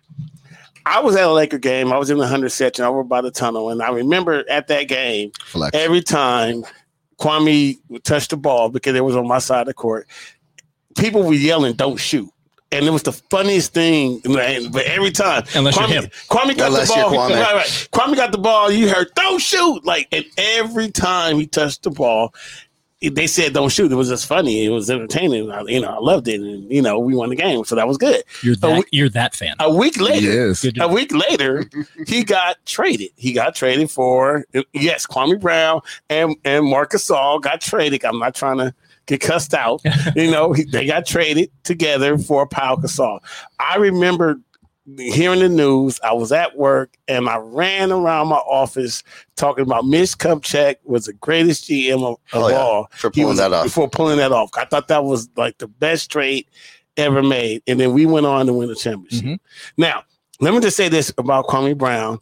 I 0.88 1.00
was 1.02 1.16
at 1.16 1.26
a 1.26 1.32
Laker 1.32 1.60
game. 1.60 1.94
I 1.94 1.98
was 2.00 2.10
in 2.10 2.18
the 2.18 2.28
hundred 2.28 2.50
section 2.50 2.84
over 2.84 3.04
by 3.04 3.22
the 3.22 3.30
tunnel, 3.30 3.70
and 3.70 3.84
I 3.84 3.92
remember 3.92 4.44
at 4.50 4.68
that 4.70 4.88
game 4.88 5.32
Flex. 5.46 5.78
every 5.78 6.02
time 6.02 6.64
Kwame 7.20 7.78
would 7.90 8.04
touch 8.04 8.28
the 8.30 8.38
ball 8.38 8.70
because 8.70 8.96
it 8.96 9.06
was 9.06 9.16
on 9.16 9.28
my 9.28 9.38
side 9.38 9.62
of 9.62 9.68
the 9.68 9.76
court, 9.76 10.08
people 10.98 11.22
were 11.22 11.36
yelling, 11.36 11.74
"Don't 11.74 11.98
shoot." 11.98 12.28
And 12.72 12.86
it 12.88 12.90
was 12.92 13.04
the 13.04 13.12
funniest 13.12 13.74
thing. 13.74 14.22
man, 14.26 14.72
But 14.72 14.86
every 14.86 15.12
time, 15.12 15.44
Unless 15.54 15.76
you're 15.76 15.88
Kwame, 15.88 15.92
him. 15.92 16.04
Kwame 16.30 16.58
got 16.58 16.68
Unless 16.70 16.88
the 16.88 16.96
ball. 17.02 17.12
Kwame. 17.12 17.40
Right, 17.40 17.54
right. 17.54 17.88
Kwame 17.92 18.16
got 18.16 18.32
the 18.32 18.38
ball. 18.40 18.72
You 18.72 18.90
heard, 18.90 19.12
"Don't 19.14 19.40
shoot!" 19.40 19.86
Like, 19.86 20.08
and 20.12 20.26
every 20.38 20.90
time 20.90 21.38
he 21.38 21.46
touched 21.46 21.84
the 21.84 21.92
ball, 21.92 22.34
they 23.02 23.26
said, 23.28 23.54
"Don't 23.54 23.70
shoot." 23.72 23.92
It 23.92 23.96
was 23.96 24.10
just 24.10 24.26
funny. 24.28 24.66
It 24.66 24.70
was 24.70 24.90
entertaining. 24.90 25.52
I, 25.52 25.62
you 25.64 25.82
know, 25.82 25.90
I 25.90 26.00
loved 26.00 26.28
it, 26.28 26.40
and 26.40 26.72
you 26.72 26.82
know, 26.82 27.00
we 27.00 27.16
won 27.16 27.30
the 27.30 27.36
game, 27.36 27.64
so 27.66 27.76
that 27.76 27.88
was 27.88 27.98
good. 27.98 28.24
You're 28.44 28.56
that, 28.58 28.78
week- 28.78 28.88
you're 28.92 29.10
that 29.10 29.36
fan. 29.36 29.56
A 29.60 29.74
week 29.74 30.00
later, 30.00 30.32
Yes. 30.48 30.66
A 30.80 30.88
week 30.88 31.12
later, 31.14 31.66
he 32.08 32.24
got 32.24 32.58
traded. 32.66 33.10
He 33.16 33.34
got 33.34 33.56
traded 33.56 33.90
for 33.90 34.46
yes, 34.74 35.08
Kwame 35.08 35.40
Brown 35.40 35.82
and 36.10 36.36
and 36.46 36.66
Marcus 36.66 37.10
All 37.10 37.40
got 37.40 37.62
traded. 37.62 38.06
I'm 38.06 38.20
not 38.20 38.36
trying 38.36 38.58
to 38.60 38.74
get 39.08 39.20
cussed 39.22 39.54
out. 39.54 39.82
you 40.16 40.30
know, 40.30 40.54
he- 40.54 40.64
they 40.66 40.86
got 40.86 41.06
traded 41.08 41.50
together 41.64 42.18
for 42.18 42.46
Pau 42.46 42.76
Gasol. 42.76 43.20
I 43.60 43.78
remember 43.78 44.40
hearing 44.98 45.40
the 45.40 45.50
news. 45.50 46.00
I 46.04 46.14
was 46.14 46.32
at 46.32 46.58
work 46.58 46.96
and 47.08 47.30
I 47.30 47.38
ran 47.38 47.92
around 47.92 48.28
my 48.30 48.38
office 48.38 49.04
talking 49.36 49.64
about 49.64 49.86
Mitch 49.86 50.18
Kupchak 50.18 50.76
was 50.84 51.06
the 51.06 51.14
greatest 51.14 51.66
GM 51.70 52.04
of, 52.04 52.18
of 52.34 52.44
Oh, 52.44 52.48
yeah. 52.50 52.56
all 52.58 52.88
For 52.94 53.12
pulling 53.12 53.28
was- 53.30 53.38
that 53.38 53.54
off. 53.54 53.70
For 53.72 53.90
pulling 53.90 54.18
that 54.18 54.32
off, 54.32 54.50
I 54.58 54.66
thought 54.66 54.88
that 54.90 55.04
was 55.04 55.30
like 55.38 55.58
the 55.60 55.68
best 55.68 56.12
trade 56.12 56.46
ever 56.98 57.24
made. 57.24 57.64
And 57.68 57.80
then 57.80 57.94
we 57.94 58.06
went 58.06 58.26
on 58.26 58.48
to 58.48 58.54
win 58.54 58.70
the 58.70 58.76
championship. 58.76 59.26
Mhm. 59.26 59.40
Now, 59.78 60.04
let 60.40 60.54
me 60.54 60.60
just 60.60 60.76
say 60.78 60.90
this 60.90 61.14
about 61.18 61.48
Kwame 61.48 61.78
Brown. 61.78 62.20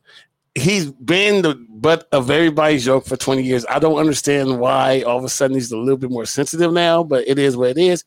He's 0.55 0.91
been 0.91 1.41
the 1.43 1.55
butt 1.69 2.07
of 2.11 2.29
everybody's 2.29 2.83
joke 2.83 3.05
for 3.05 3.15
20 3.15 3.43
years. 3.43 3.65
I 3.69 3.79
don't 3.79 3.97
understand 3.97 4.59
why 4.59 5.01
all 5.03 5.17
of 5.17 5.23
a 5.23 5.29
sudden 5.29 5.55
he's 5.55 5.71
a 5.71 5.77
little 5.77 5.95
bit 5.97 6.11
more 6.11 6.25
sensitive 6.25 6.73
now, 6.73 7.01
but 7.03 7.25
it 7.27 7.39
is 7.39 7.55
what 7.55 7.69
it 7.69 7.77
is. 7.77 8.03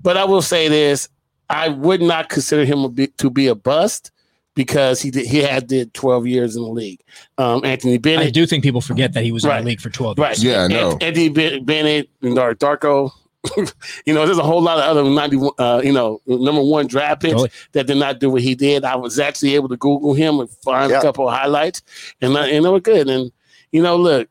But 0.00 0.16
I 0.16 0.24
will 0.24 0.42
say 0.42 0.68
this 0.68 1.08
I 1.50 1.68
would 1.68 2.02
not 2.02 2.28
consider 2.28 2.64
him 2.64 2.80
a 2.84 2.88
bit, 2.88 3.16
to 3.18 3.30
be 3.30 3.46
a 3.46 3.54
bust 3.54 4.10
because 4.54 5.00
he 5.00 5.10
did, 5.10 5.26
he 5.26 5.38
had 5.38 5.66
did 5.66 5.94
12 5.94 6.26
years 6.26 6.56
in 6.56 6.62
the 6.62 6.68
league. 6.68 7.00
Um, 7.38 7.64
Anthony 7.64 7.96
Bennett. 7.98 8.26
I 8.26 8.30
do 8.30 8.44
think 8.46 8.64
people 8.64 8.80
forget 8.80 9.12
that 9.14 9.24
he 9.24 9.32
was 9.32 9.44
in 9.44 9.50
the 9.50 9.62
league 9.62 9.80
for 9.80 9.88
12 9.90 10.18
right? 10.18 10.36
years. 10.38 10.42
Yeah, 10.44 10.60
I 10.60 10.64
An- 10.64 10.70
know. 10.72 10.98
Anthony 11.00 11.28
Bennett, 11.60 12.10
you 12.20 12.34
know, 12.34 12.54
Darko. 12.54 13.10
you 14.04 14.12
know, 14.12 14.26
there's 14.26 14.36
a 14.36 14.42
whole 14.42 14.60
lot 14.60 14.78
of 14.78 14.84
other 14.84 15.04
91, 15.08 15.52
uh, 15.58 15.80
you 15.84 15.92
know, 15.92 16.20
number 16.26 16.60
one 16.60 16.88
draft 16.88 17.22
picks 17.22 17.32
Totally. 17.32 17.50
that 17.72 17.86
did 17.86 17.96
not 17.96 18.18
do 18.18 18.30
what 18.30 18.42
he 18.42 18.56
did. 18.56 18.84
I 18.84 18.96
was 18.96 19.20
actually 19.20 19.54
able 19.54 19.68
to 19.68 19.76
Google 19.76 20.12
him 20.12 20.40
and 20.40 20.50
find 20.50 20.90
Yeah. 20.90 20.98
a 20.98 21.02
couple 21.02 21.28
of 21.28 21.34
highlights, 21.34 21.80
and 22.20 22.36
I- 22.36 22.48
and 22.48 22.64
they 22.64 22.68
were 22.68 22.80
good. 22.80 23.08
And 23.08 23.30
you 23.70 23.80
know, 23.80 23.96
look, 23.96 24.28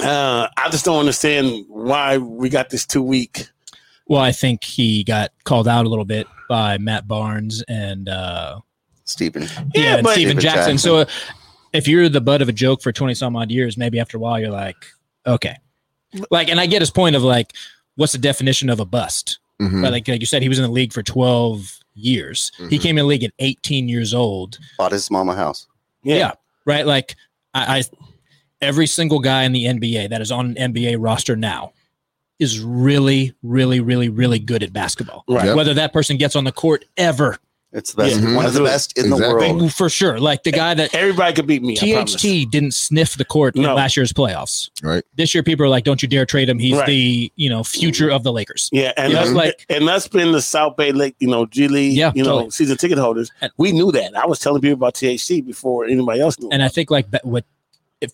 uh, 0.00 0.48
I 0.56 0.68
just 0.70 0.84
don't 0.84 0.98
understand 0.98 1.64
why 1.68 2.18
we 2.18 2.48
got 2.48 2.70
this 2.70 2.84
two 2.86 3.02
week. 3.02 3.46
Well, 4.12 4.20
I 4.20 4.30
think 4.32 4.62
he 4.62 5.04
got 5.04 5.32
called 5.44 5.66
out 5.66 5.86
a 5.86 5.88
little 5.88 6.04
bit 6.04 6.26
by 6.46 6.76
Matt 6.76 7.08
Barnes 7.08 7.64
and 7.66 8.10
uh, 8.10 8.60
Stephen. 9.04 9.44
yeah, 9.44 9.64
Yeah, 9.74 9.94
and 9.96 10.02
but- 10.04 10.12
Stephen 10.12 10.32
Stephen 10.38 10.42
Jackson. 10.42 10.72
Jackson. 10.72 10.78
So 10.78 10.96
uh, 10.98 11.04
if 11.72 11.88
you're 11.88 12.10
the 12.10 12.20
butt 12.20 12.42
of 12.42 12.48
a 12.50 12.52
joke 12.52 12.82
for 12.82 12.92
20 12.92 13.14
some 13.14 13.34
odd 13.36 13.50
years, 13.50 13.78
maybe 13.78 13.98
after 13.98 14.18
a 14.18 14.20
while 14.20 14.38
you're 14.38 14.50
like, 14.50 14.76
okay. 15.26 15.56
Like, 16.30 16.50
and 16.50 16.60
I 16.60 16.66
get 16.66 16.82
his 16.82 16.90
point 16.90 17.16
of 17.16 17.22
like, 17.22 17.54
what's 17.96 18.12
the 18.12 18.18
definition 18.18 18.68
of 18.68 18.80
a 18.80 18.84
bust? 18.84 19.38
Mhm. 19.62 19.80
But 19.80 19.92
like, 19.92 20.06
like 20.06 20.20
you 20.20 20.26
said, 20.26 20.42
he 20.42 20.48
was 20.50 20.58
in 20.58 20.64
the 20.64 20.70
league 20.70 20.92
for 20.92 21.02
12 21.02 21.78
years. 21.94 22.52
He 22.68 22.76
Mhm. 22.78 22.82
came 22.82 22.98
in 22.98 23.04
the 23.04 23.08
league 23.08 23.24
at 23.24 23.32
18 23.38 23.88
years 23.88 24.12
old. 24.12 24.58
Bought 24.76 24.92
his 24.92 25.10
mama 25.10 25.34
house. 25.34 25.66
Yeah. 26.02 26.32
Right. 26.66 26.86
Like, 26.86 27.16
I, 27.54 27.78
I, 27.78 27.84
every 28.60 28.86
single 28.86 29.20
guy 29.20 29.44
in 29.44 29.52
the 29.52 29.64
NBA 29.64 30.10
that 30.10 30.20
is 30.20 30.30
on 30.30 30.54
an 30.54 30.74
NBA 30.74 30.96
roster 30.98 31.34
now 31.34 31.72
is 32.42 32.60
really, 32.60 33.32
really, 33.42 33.80
really, 33.80 34.08
really 34.08 34.38
good 34.38 34.62
at 34.62 34.72
basketball. 34.72 35.24
Right. 35.28 35.46
Yep. 35.46 35.56
Whether 35.56 35.74
that 35.74 35.92
person 35.92 36.16
gets 36.16 36.36
on 36.36 36.44
the 36.44 36.52
court 36.52 36.84
ever, 36.96 37.38
It's 37.72 37.92
the 37.94 38.02
best. 38.02 38.20
Yeah. 38.20 38.36
One 38.36 38.44
of 38.44 38.52
the 38.52 38.62
best 38.64 38.98
in 38.98 39.08
the 39.08 39.16
world. 39.16 39.72
for 39.72 39.88
sure. 39.88 40.20
Like 40.20 40.42
the 40.42 40.52
guy 40.52 40.74
that 40.74 40.94
Everybody 40.94 41.32
could 41.34 41.46
beat 41.46 41.62
me. 41.62 41.74
I. 41.80 42.04
THT 42.04 42.50
didn't 42.50 42.74
sniff 42.74 43.16
the 43.16 43.24
court 43.24 43.56
in 43.56 43.62
last 43.62 43.96
year's 43.96 44.12
playoffs. 44.12 44.68
Right. 44.82 45.02
This 45.16 45.34
year, 45.34 45.42
people 45.42 45.64
are 45.64 45.70
like, 45.70 45.84
"Don't 45.84 46.02
you 46.02 46.08
dare 46.08 46.26
trade 46.26 46.50
him. 46.50 46.58
He's 46.58 46.76
Right. 46.76 46.86
the 46.86 47.32
you 47.36 47.48
know 47.48 47.64
future 47.64 48.10
of 48.10 48.24
the 48.24 48.32
Lakers." 48.32 48.68
Yeah, 48.72 48.92
and 48.98 49.08
You 49.10 49.14
know, 49.16 49.22
that's 49.24 49.34
like- 49.34 49.64
and 49.70 49.88
that's 49.88 50.06
been 50.08 50.32
the 50.32 50.42
South 50.42 50.76
Bay 50.76 50.92
Lake, 50.92 51.14
you 51.18 51.28
know, 51.28 51.46
G 51.46 51.66
League, 51.68 51.94
Yeah, 51.96 52.12
you 52.14 52.24
know, 52.24 52.30
totally. 52.32 52.50
season 52.50 52.76
ticket 52.76 52.98
holders. 52.98 53.30
And- 53.40 53.50
we 53.56 53.72
knew 53.72 53.90
that. 53.92 54.14
I 54.18 54.26
was 54.26 54.38
telling 54.38 54.60
people 54.60 54.74
about 54.74 54.94
THT 54.94 55.40
before 55.46 55.86
anybody 55.86 56.20
else 56.20 56.38
knew. 56.38 56.50
And 56.52 56.62
I 56.62 56.68
think 56.68 56.90
like 56.90 57.10
that- 57.12 57.24
what 57.24 57.44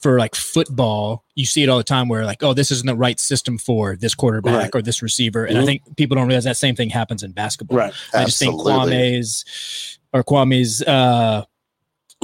for 0.03 0.19
like 0.19 0.35
football, 0.35 1.25
you 1.35 1.47
see 1.47 1.63
it 1.63 1.69
all 1.69 1.79
the 1.79 1.85
time 1.85 2.09
where 2.09 2.25
like, 2.25 2.43
"Oh, 2.43 2.53
this 2.55 2.71
isn't 2.71 2.87
the 2.87 2.95
right 2.95 3.19
system 3.19 3.57
for 3.59 3.97
this 3.97 4.15
quarterback 4.15 4.55
Right. 4.55 4.71
or 4.75 4.83
this 4.83 5.03
receiver." 5.03 5.45
And 5.45 5.57
I 5.59 5.63
Mhm. 5.63 5.67
think 5.67 5.97
people 5.97 6.15
don't 6.17 6.27
realize 6.27 6.45
that 6.45 6.57
same 6.57 6.75
thing 6.77 6.91
happens 6.91 7.23
in 7.23 7.33
basketball. 7.33 7.79
right. 7.79 7.93
I 8.15 8.25
just 8.25 8.39
think 8.39 8.61
Kwame's 8.61 9.45
or 10.13 10.23
Kwame's 10.25 10.83
uh, 10.83 11.45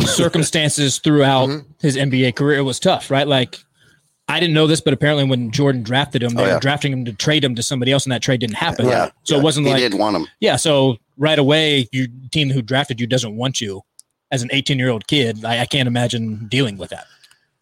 circumstances 0.05 0.99
throughout 0.99 1.49
Mhm. 1.49 1.65
his 1.81 1.97
NBA 1.97 2.33
career 2.33 2.65
was 2.65 2.79
tough, 2.81 3.11
right? 3.11 3.27
Like 3.27 3.59
I 4.27 4.41
didn't 4.41 4.55
know 4.55 4.67
this, 4.67 4.81
but 4.81 4.95
apparently 4.95 5.25
when 5.25 5.51
Jordan 5.51 5.83
drafted 5.83 6.23
him, 6.23 6.35
they 6.35 6.43
Oh, 6.43 6.47
yeah. 6.47 6.55
were 6.55 6.61
drafting 6.61 6.93
him 6.93 7.05
to 7.05 7.13
trade 7.13 7.45
him 7.45 7.55
to 7.57 7.63
somebody 7.63 7.93
else, 7.93 8.05
and 8.07 8.13
that 8.13 8.23
trade 8.23 8.41
didn't 8.41 8.57
happen. 8.57 8.87
Yeah. 8.87 9.11
So 9.25 9.37
it 9.37 9.43
wasn't 9.43 9.67
He 9.67 9.73
like 9.75 9.83
didn't 9.83 9.99
want 9.99 10.17
him. 10.17 10.27
yeah. 10.41 10.57
So 10.57 10.97
right 11.19 11.39
away, 11.39 11.89
your 11.93 12.07
team 12.33 12.49
who 12.51 12.63
drafted 12.63 13.01
you 13.01 13.07
doesn't 13.07 13.37
want 13.37 13.61
you 13.61 13.83
as 14.31 14.43
an 14.43 14.49
18 14.51 14.79
year 14.79 14.89
old 14.89 15.07
kid. 15.07 15.45
I, 15.45 15.61
I 15.61 15.67
can't 15.67 15.87
imagine 15.87 16.47
dealing 16.49 16.79
with 16.79 16.89
that. 16.91 17.07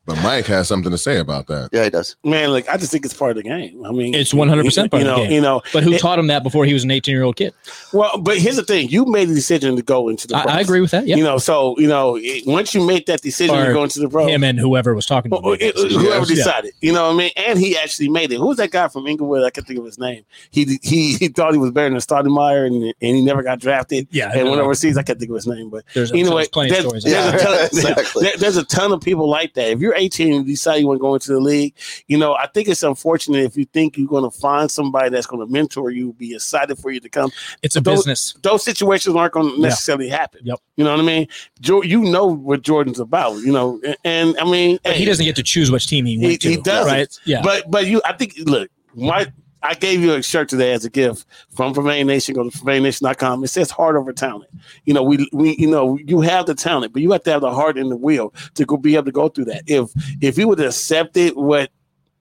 But 0.04 0.20
Mike 0.22 0.46
has 0.46 0.66
something 0.66 0.90
to 0.90 0.98
say 0.98 1.18
about 1.18 1.46
that. 1.46 1.68
Yeah, 1.72 1.84
he 1.84 1.90
does. 1.90 2.16
Man, 2.24 2.50
like 2.50 2.68
I 2.68 2.76
just 2.76 2.90
think 2.90 3.04
it's 3.04 3.14
part 3.14 3.30
of 3.30 3.36
the 3.36 3.42
game. 3.44 3.84
I 3.84 3.92
mean, 3.92 4.14
It's 4.14 4.32
100% 4.32 4.90
part 4.90 5.02
you 5.02 5.08
of 5.08 5.16
the 5.16 5.22
game. 5.22 5.30
You 5.32 5.40
know, 5.40 5.62
But 5.72 5.84
who 5.84 5.92
It- 5.92 6.00
taught 6.00 6.18
him 6.18 6.26
that 6.26 6.42
before 6.42 6.64
he 6.64 6.72
was 6.74 6.82
an 6.82 6.90
18 6.90 7.12
year 7.14 7.22
old 7.22 7.36
kid? 7.36 7.54
well, 7.92 8.18
but 8.18 8.38
here's 8.38 8.56
the 8.56 8.64
thing: 8.64 8.88
you 8.88 9.04
made 9.04 9.28
the 9.28 9.34
decision 9.34 9.76
to 9.76 9.82
go 9.82 10.08
into 10.08 10.26
the. 10.26 10.36
I. 10.36 10.56
I 10.56 10.60
agree 10.60 10.80
with 10.80 10.90
that. 10.90 11.06
Yeah. 11.06 11.16
You 11.16 11.22
know, 11.24 11.38
so 11.38 11.78
you 11.78 11.86
know, 11.86 12.16
it, 12.20 12.44
once 12.46 12.74
you 12.74 12.84
make 12.84 13.06
that 13.06 13.22
decision 13.22 13.54
Or 13.54 13.66
to 13.66 13.72
go 13.72 13.84
into 13.84 14.00
the 14.00 14.08
pro, 14.08 14.26
Him 14.26 14.42
and 14.42 14.58
whoever 14.58 14.92
was 14.94 15.06
talking 15.06 15.30
to 15.30 15.36
him. 15.36 15.42
Well, 15.42 15.52
made 15.52 15.62
it- 15.62 15.76
whoever 15.92 16.26
Yes. 16.26 16.28
decided, 16.28 16.72
you 16.80 16.92
know 16.92 17.04
what 17.06 17.14
I 17.14 17.18
mean? 17.18 17.30
And 17.36 17.58
he 17.58 17.76
actually 17.78 18.08
made 18.08 18.32
it. 18.32 18.38
Who's 18.38 18.56
that 18.56 18.70
guy 18.72 18.88
from 18.88 19.06
Inglewood? 19.06 19.44
I 19.44 19.50
can't 19.50 19.66
think 19.66 19.78
of 19.78 19.84
his 19.84 19.98
name. 20.00 20.24
He 20.50 20.78
he 20.82 21.14
he 21.14 21.28
thought 21.28 21.52
he 21.52 21.58
was 21.58 21.70
better 21.70 21.90
than 21.90 21.98
Stoudemire 21.98 22.66
and, 22.66 22.74
and 22.82 22.94
he 23.16 23.22
never 23.22 23.42
got 23.44 23.60
drafted. 23.60 24.08
Yeah, 24.10 24.30
And 24.32 24.44
no, 24.44 24.50
went 24.50 24.56
no. 24.58 24.64
overseas. 24.64 24.98
I 24.98 25.02
can't 25.04 25.18
think 25.20 25.30
of 25.30 25.36
his 25.36 25.46
name, 25.46 25.70
but 25.70 25.84
There's, 25.94 26.10
anyway, 26.10 26.46
there's 26.52 26.68
there's, 26.70 26.84
of 26.84 27.02
there's, 27.02 27.04
about 27.04 27.34
a 27.34 27.38
ton, 27.40 27.64
exactly. 27.72 28.22
there- 28.24 28.36
there's 28.38 28.56
a 28.56 28.64
ton 28.64 28.90
of 28.92 29.00
people 29.00 29.28
like 29.28 29.54
that. 29.54 29.70
If 29.70 29.78
you're 29.80 29.91
18 29.94 30.32
and 30.34 30.46
decide 30.46 30.76
you 30.76 30.86
want 30.86 30.98
to 30.98 31.00
go 31.02 31.14
into 31.14 31.32
the 31.32 31.40
league, 31.40 31.74
you 32.08 32.16
know, 32.18 32.34
I 32.34 32.46
think 32.46 32.68
it's 32.68 32.82
unfortunate 32.82 33.44
if 33.44 33.56
you 33.56 33.64
think 33.66 33.96
you're 33.96 34.08
going 34.08 34.28
to 34.30 34.36
find 34.36 34.70
somebody 34.70 35.10
that's 35.10 35.26
going 35.26 35.46
to 35.46 35.52
mentor 35.52 35.90
you, 35.90 36.12
be 36.14 36.34
excited 36.34 36.78
for 36.78 36.90
you 36.90 37.00
to 37.00 37.08
come. 37.08 37.30
It's 37.62 37.76
a 37.76 37.80
those- 37.80 37.98
business. 38.00 38.34
Those 38.42 38.64
situations 38.64 39.14
aren't 39.16 39.32
going 39.32 39.48
to 39.50 39.56
Yeah. 39.56 39.68
necessarily 39.68 40.08
happen. 40.08 40.40
Yep. 40.44 40.58
You 40.76 40.84
know 40.84 40.90
what 40.92 41.00
I 41.00 41.04
mean? 41.04 41.28
Jo- 41.60 41.82
you 41.82 42.00
know 42.02 42.26
what 42.26 42.62
Jordan's 42.62 43.00
about. 43.00 43.36
You 43.38 43.52
know, 43.52 43.80
and, 43.84 43.96
and 44.04 44.38
I 44.38 44.44
mean, 44.44 44.78
But 44.82 44.96
he 44.96 45.04
doesn't 45.04 45.24
get 45.24 45.36
to 45.36 45.42
choose 45.42 45.70
which 45.70 45.86
team 45.86 46.04
he 46.06 46.16
He- 46.18 46.26
went 46.26 46.40
to. 46.42 46.48
he 46.50 46.56
doesn't. 46.56 46.92
Right? 46.92 47.18
Yeah. 47.24 47.42
But 47.42 47.70
but 47.70 47.86
you, 47.86 48.00
I 48.04 48.12
think 48.14 48.34
look, 48.44 48.70
my 48.94 49.26
I 49.62 49.74
gave 49.74 50.00
you 50.00 50.14
a 50.14 50.22
shirt 50.22 50.48
today 50.48 50.72
as 50.72 50.84
a 50.84 50.90
gift 50.90 51.24
from 51.50 51.72
Profanity 51.72 52.04
Nation. 52.04 52.34
Go 52.34 52.48
to 52.48 52.56
profanitynation.com. 52.56 53.44
It 53.44 53.48
says 53.48 53.70
heart 53.70 53.96
over 53.96 54.12
talent. 54.12 54.50
You 54.84 54.94
know, 54.94 55.02
we 55.02 55.28
we 55.32 55.56
you 55.56 55.70
know 55.70 55.98
you 55.98 56.20
have 56.20 56.46
the 56.46 56.54
talent, 56.54 56.92
but 56.92 57.02
you 57.02 57.12
have 57.12 57.22
to 57.24 57.30
have 57.30 57.40
the 57.42 57.52
heart 57.52 57.78
and 57.78 57.90
the 57.90 57.96
will 57.96 58.34
to 58.54 58.64
go 58.64 58.76
be 58.76 58.94
able 58.94 59.06
to 59.06 59.12
go 59.12 59.28
through 59.28 59.46
that. 59.46 59.62
If 59.66 59.90
if 60.20 60.38
you 60.38 60.48
would 60.48 60.58
have 60.58 60.68
accepted 60.68 61.34
what 61.34 61.70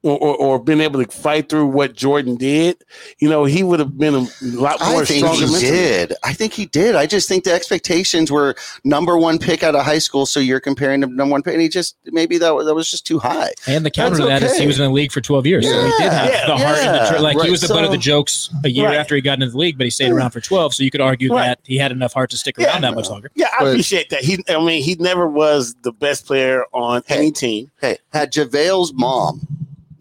or, 0.04 0.18
or, 0.18 0.36
or 0.38 0.60
been 0.60 0.82
able 0.82 1.04
to 1.04 1.12
fight 1.12 1.48
through 1.48 1.68
what 1.68 1.94
Jordan 1.94 2.36
did, 2.36 2.84
you 3.20 3.30
know, 3.30 3.46
he 3.46 3.62
would 3.62 3.80
have 3.80 3.98
been 3.98 4.16
a 4.16 4.28
lot 4.42 4.80
more 4.82 5.04
I 5.04 5.06
think 5.06 5.26
stronger. 5.26 5.46
he 5.46 5.52
mentally. 5.52 5.62
did. 5.62 6.14
I 6.24 6.34
think 6.34 6.54
he 6.54 6.66
did. 6.66 6.96
I 6.96 7.06
just 7.06 7.28
think 7.30 7.44
the 7.44 7.54
expectations 7.54 8.32
were 8.32 8.56
number 8.84 9.18
one 9.18 9.38
pick 9.38 9.62
out 9.62 9.76
of 9.76 9.86
high 9.86 10.00
school, 10.00 10.26
so 10.26 10.40
you're 10.40 10.60
comparing 10.60 11.04
him 11.04 11.10
to 11.12 11.16
number 11.16 11.32
one 11.34 11.44
pick, 11.44 11.54
and 11.54 11.62
he 11.62 11.70
just 11.70 11.96
maybe 12.06 12.38
that 12.40 12.56
was, 12.56 12.66
that 12.66 12.74
was 12.74 12.90
just 12.90 13.06
too 13.06 13.20
high. 13.20 13.52
And 13.68 13.86
the 13.86 13.92
counter 13.92 14.18
to 14.18 14.24
That's 14.26 14.42
that 14.42 14.46
is 14.48 14.52
okay. 14.54 14.62
he 14.62 14.68
was 14.68 14.80
in 14.80 14.86
the 14.86 14.92
league 14.92 15.12
for 15.12 15.22
12 15.22 15.46
years. 15.46 15.66
so 15.70 15.72
he 15.72 15.92
did 16.04 16.12
have 16.12 16.30
Yeah, 16.30 16.46
the 16.48 16.58
heart 16.58 16.78
and 16.80 16.96
the 16.96 16.98
yeah, 17.00 17.10
tr- 17.12 17.20
like 17.20 17.38
right. 17.38 17.46
he 17.46 17.52
was 17.52 17.62
the 17.62 17.68
butt 17.68 17.84
of 17.86 17.92
the 17.92 17.98
jokes 17.98 18.50
a 18.64 18.70
year 18.70 18.86
Right. 18.88 18.98
after 18.98 19.14
he 19.16 19.22
got 19.22 19.34
into 19.34 19.50
the 19.52 19.58
league, 19.58 19.78
but 19.78 19.84
he 19.86 19.92
stayed 19.92 20.12
around 20.12 20.32
for 20.32 20.42
12. 20.42 20.74
So 20.74 20.84
you 20.84 20.90
could 20.90 21.02
argue 21.02 21.32
Right. 21.34 21.46
that 21.48 21.60
he 21.64 21.78
had 21.78 21.92
enough 21.92 22.14
heart 22.14 22.32
to 22.32 22.38
stick 22.38 22.56
Yeah. 22.58 22.68
around 22.72 22.82
that 22.82 22.96
much 22.96 23.10
longer. 23.10 23.30
Yeah, 23.36 23.48
I 23.54 23.60
But- 23.64 23.68
appreciate 23.68 24.10
that. 24.10 24.22
He, 24.24 24.44
I 24.50 24.58
mean, 24.64 24.82
he 24.84 24.96
never 24.96 25.28
was 25.28 25.76
the 25.84 25.92
best 25.92 26.26
player 26.26 26.66
on 26.74 27.04
Hey. 27.06 27.18
any 27.18 27.32
team. 27.32 27.70
Hey, 27.80 27.98
had 28.12 28.32
JaVale's 28.34 28.94
mom 28.94 29.48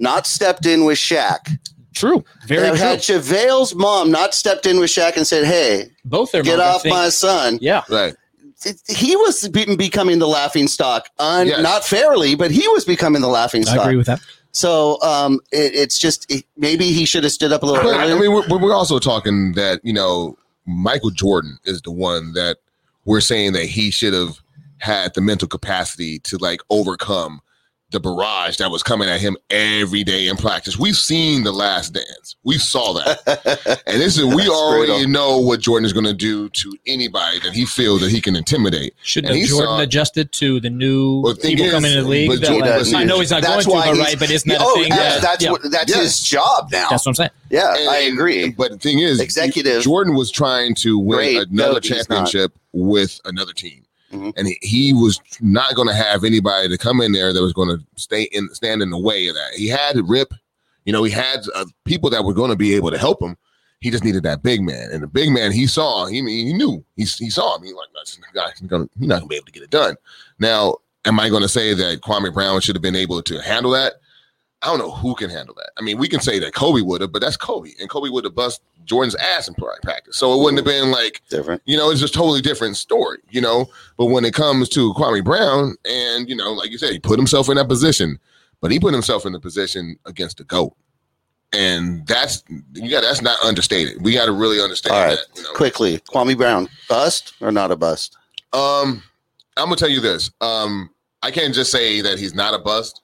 not 0.01 0.27
stepped 0.27 0.67
in 0.67 0.85
with 0.85 0.99
Shaq, 0.99 1.39
True. 1.95 2.25
Very 2.47 2.77
had, 2.79 3.03
true. 3.03 3.17
had 3.17 3.23
JaVale's 3.23 3.75
mom 3.75 4.11
not 4.11 4.35
stepped 4.35 4.65
in 4.67 4.81
with 4.81 4.91
Shaq 4.91 5.17
and 5.17 5.27
said, 5.27 5.45
"Hey, 5.45 5.91
Both 6.05 6.33
their 6.33 6.43
get 6.43 6.59
moms, 6.59 6.77
off 6.77 6.85
my 6.87 7.09
son," 7.11 7.59
Yeah. 7.61 7.83
Right. 7.91 8.15
he 8.89 9.17
was 9.17 9.49
be- 9.49 9.77
becoming 9.77 10.19
the 10.19 10.29
laughing 10.29 10.67
stock. 10.69 11.09
Un- 11.19 11.49
Yes. 11.49 11.63
Not 11.63 11.85
fairly, 11.85 12.35
but 12.35 12.51
he 12.51 12.67
was 12.69 12.85
becoming 12.85 13.21
the 13.23 13.29
laughing 13.29 13.65
stock. 13.65 13.81
I 13.81 13.83
agree 13.83 13.97
with 13.97 14.07
that. 14.07 14.21
So 14.53 15.01
um, 15.03 15.41
it, 15.53 15.75
it's 15.75 15.99
just 15.99 16.31
it, 16.31 16.45
maybe 16.57 16.93
he 16.93 17.05
should 17.05 17.23
have 17.25 17.33
stood 17.33 17.53
up 17.53 17.63
a 17.63 17.67
little 17.67 17.83
But, 17.83 18.01
I 18.01 18.19
mean, 18.19 18.33
we're, 18.33 18.59
we're 18.59 18.75
also 18.75 18.99
talking 18.99 19.53
that 19.53 19.81
you 19.85 19.93
know 19.93 20.37
Michael 20.67 21.11
Jordan 21.11 21.59
is 21.65 21.83
the 21.83 21.93
one 21.93 22.33
that 22.33 22.59
we're 23.05 23.21
saying 23.21 23.53
that 23.53 23.67
he 23.67 23.91
should 23.91 24.15
have 24.15 24.41
had 24.79 25.13
the 25.15 25.21
mental 25.21 25.49
capacity 25.49 26.19
to 26.21 26.39
like 26.39 26.61
overcome 26.71 27.41
the 27.91 27.99
barrage 28.01 28.57
that 28.59 28.71
was 28.71 28.83
coming 28.83 29.09
at 29.09 29.21
him 29.21 29.37
every 29.51 30.05
day 30.05 30.29
in 30.29 30.37
practice. 30.37 30.79
We've 30.79 30.97
seen 30.97 31.43
the 31.43 31.53
Last 31.53 31.93
Dance. 31.93 32.37
We 32.45 32.57
saw 32.59 32.93
that, 32.95 33.83
and 33.87 34.01
this 34.01 34.17
is 34.17 34.25
we 34.25 34.49
already 34.49 34.93
brutal. 34.93 35.09
know 35.09 35.39
what 35.41 35.61
Jordan 35.61 35.85
is 35.85 35.93
going 35.93 36.07
to 36.07 36.15
do 36.15 36.49
to 36.51 36.77
anybody 36.87 37.41
that 37.41 37.53
he 37.53 37.65
feels 37.67 38.01
that 38.03 38.11
he 38.11 38.21
can 38.21 38.37
intimidate. 38.37 38.95
Shouldn't 39.03 39.35
have 39.35 39.49
Jordan 39.49 39.67
saw- 39.69 39.81
adjusted 39.81 40.31
to 40.35 40.61
the 40.61 40.71
new 40.71 41.21
Well, 41.23 41.35
the 41.35 41.41
thing 41.41 41.51
people 41.57 41.67
is, 41.67 41.73
coming 41.73 41.91
into 41.91 42.03
the 42.05 42.09
league? 42.09 42.29
but 42.31 42.41
Jordan 42.47 42.69
like- 42.85 42.95
I 42.95 43.05
know 43.05 43.19
he's 43.21 43.31
not 43.31 43.43
That's 43.43 43.67
going 43.67 43.83
to, 43.83 43.89
but 43.89 43.95
he's- 43.97 44.07
right, 44.09 44.19
but 44.21 44.31
isn't 44.31 44.49
that 44.49 44.59
oh, 44.61 44.73
a 44.73 44.83
thing? 44.83 44.89
that's 44.91 45.15
that, 45.17 45.23
that's 45.23 45.45
yeah, 45.45 45.51
what 45.51 45.63
that's 45.71 45.91
Yes. 45.91 46.01
his 46.03 46.21
job 46.23 46.69
now. 46.71 46.89
that's 46.91 47.05
what 47.05 47.11
I'm 47.11 47.15
saying. 47.17 47.31
yeah, 47.51 47.75
And- 47.77 47.89
I 47.91 47.97
agree. 48.03 48.51
But 48.51 48.71
the 48.73 48.79
thing 48.79 49.01
is, 49.01 49.21
Executive. 49.21 49.83
Jordan 49.83 50.15
was 50.15 50.31
trying 50.31 50.75
to 50.77 50.99
win 50.99 51.17
Great. 51.19 51.49
another 51.49 51.75
No, 51.75 51.81
championship 51.81 52.53
with 52.73 53.21
another 53.25 53.53
team. 53.53 53.85
Mhm. 54.13 54.33
And 54.37 54.49
he, 54.49 54.59
he 54.63 54.93
was 54.93 55.21
not 55.41 55.75
going 55.75 55.89
to 55.89 55.95
have 55.95 56.25
anybody 56.25 56.69
to 56.69 56.77
come 56.79 57.01
in 57.01 57.13
there 57.13 57.33
that 57.33 57.41
was 57.43 57.53
going 57.53 57.69
to 57.69 57.85
stay 57.97 58.25
in 58.33 58.49
stand 58.53 58.83
in 58.83 58.91
the 58.91 58.99
way 58.99 59.29
of 59.29 59.35
that. 59.35 59.55
He 59.55 59.69
had 59.69 59.97
Rip, 60.09 60.35
you 60.85 60.93
know, 60.93 61.05
he 61.05 61.13
had 61.13 61.41
uh, 61.55 61.67
people 61.85 62.11
that 62.11 62.25
were 62.25 62.35
going 62.35 62.51
to 62.51 62.57
be 62.57 62.75
able 62.75 62.91
to 62.91 62.99
help 62.99 63.23
him. 63.23 63.37
He 63.81 63.91
just 63.91 64.05
needed 64.05 64.25
that 64.25 64.43
big 64.43 64.61
man, 64.63 64.91
and 64.93 65.03
the 65.03 65.07
big 65.07 65.31
man 65.31 65.53
he 65.53 65.67
saw, 65.67 66.05
he 66.07 66.17
he 66.17 66.53
knew 66.53 66.85
he, 66.97 67.05
he 67.05 67.31
saw 67.31 67.57
him. 67.57 67.63
He 67.65 67.73
like, 67.73 67.89
"No, 67.95 68.01
this 68.01 68.19
guy, 68.35 68.51
gonna, 68.67 68.89
he's 68.99 69.09
not 69.09 69.21
going 69.21 69.23
to 69.23 69.29
be 69.29 69.37
able 69.37 69.47
to 69.47 69.53
get 69.53 69.63
it 69.63 69.71
done. 69.71 69.95
Now, 70.39 70.77
am 71.07 71.19
I 71.19 71.31
going 71.31 71.41
to 71.43 71.49
say 71.49 71.73
that 71.73 72.03
Kwame 72.03 72.33
Brown 72.35 72.61
should 72.61 72.75
have 72.77 72.83
been 72.83 72.97
able 72.97 73.23
to 73.23 73.41
handle 73.41 73.71
that? 73.71 73.95
I 74.63 74.67
don't 74.67 74.79
know 74.79 74.91
who 74.91 75.15
can 75.15 75.31
handle 75.31 75.55
that. 75.55 75.71
I 75.79 75.83
mean, 75.83 75.97
we 75.97 76.09
can 76.09 76.21
say 76.21 76.39
that 76.41 76.53
Kobe 76.53 76.83
would 76.83 77.01
have, 77.01 77.11
but 77.13 77.23
that's 77.23 77.39
Kobe, 77.39 77.71
and 77.81 77.89
Kobe 77.89 78.11
would 78.11 78.25
have 78.25 78.35
bust 78.35 78.61
Jordan's 78.91 79.15
ass 79.15 79.47
in 79.47 79.55
practice. 79.55 80.17
So 80.17 80.35
it 80.35 80.43
wouldn't 80.43 80.59
have 80.59 80.65
been 80.67 80.91
like, 80.91 81.23
Different. 81.31 81.63
you 81.65 81.77
know, 81.77 81.91
it's 81.93 82.01
just 82.01 82.13
totally 82.13 82.41
different 82.41 82.77
story, 82.77 83.19
you 83.31 83.41
know. 83.41 83.67
But 83.97 84.07
when 84.07 84.25
it 84.25 84.35
comes 84.35 84.69
to 84.71 84.93
Kwame 84.95 85.23
Brown, 85.23 85.77
and 85.89 86.29
you 86.29 86.35
know, 86.35 86.53
like 86.53 86.73
you 86.73 86.79
said, 86.79 86.91
he 86.91 86.99
put 86.99 87.17
himself 87.17 87.49
in 87.49 87.55
that 87.55 87.69
position, 87.69 88.19
but 88.61 88.73
he 88.73 88.81
put 88.81 88.93
himself 88.93 89.25
in 89.25 89.33
the 89.33 89.39
position 89.39 89.97
against 90.07 90.39
the 90.39 90.45
goat, 90.45 90.75
and 91.53 92.05
that's 92.09 92.43
you 92.75 92.91
got 92.91 93.03
that's 93.03 93.23
not 93.23 93.39
understated. 93.45 94.03
We 94.03 94.13
got 94.15 94.27
to 94.27 94.33
really 94.33 94.61
understand 94.61 94.97
All 94.97 95.05
right. 95.05 95.19
that. 95.19 95.37
You 95.39 95.45
know? 95.45 95.53
Quickly, 95.53 95.99
Kwame 96.01 96.37
Brown, 96.37 96.69
bust 96.89 97.35
or 97.41 97.53
not 97.53 97.71
a 97.71 97.77
bust? 97.77 98.17
Um, 98.53 99.05
I'm 99.57 99.67
gonna 99.67 99.77
tell 99.77 99.89
you 99.89 100.01
this. 100.01 100.33
Um, 100.41 100.91
I 101.23 101.31
can't 101.31 101.55
just 101.55 101.71
say 101.71 102.01
that 102.01 102.19
he's 102.19 102.35
not 102.35 102.55
a 102.55 102.59
bust, 102.59 103.03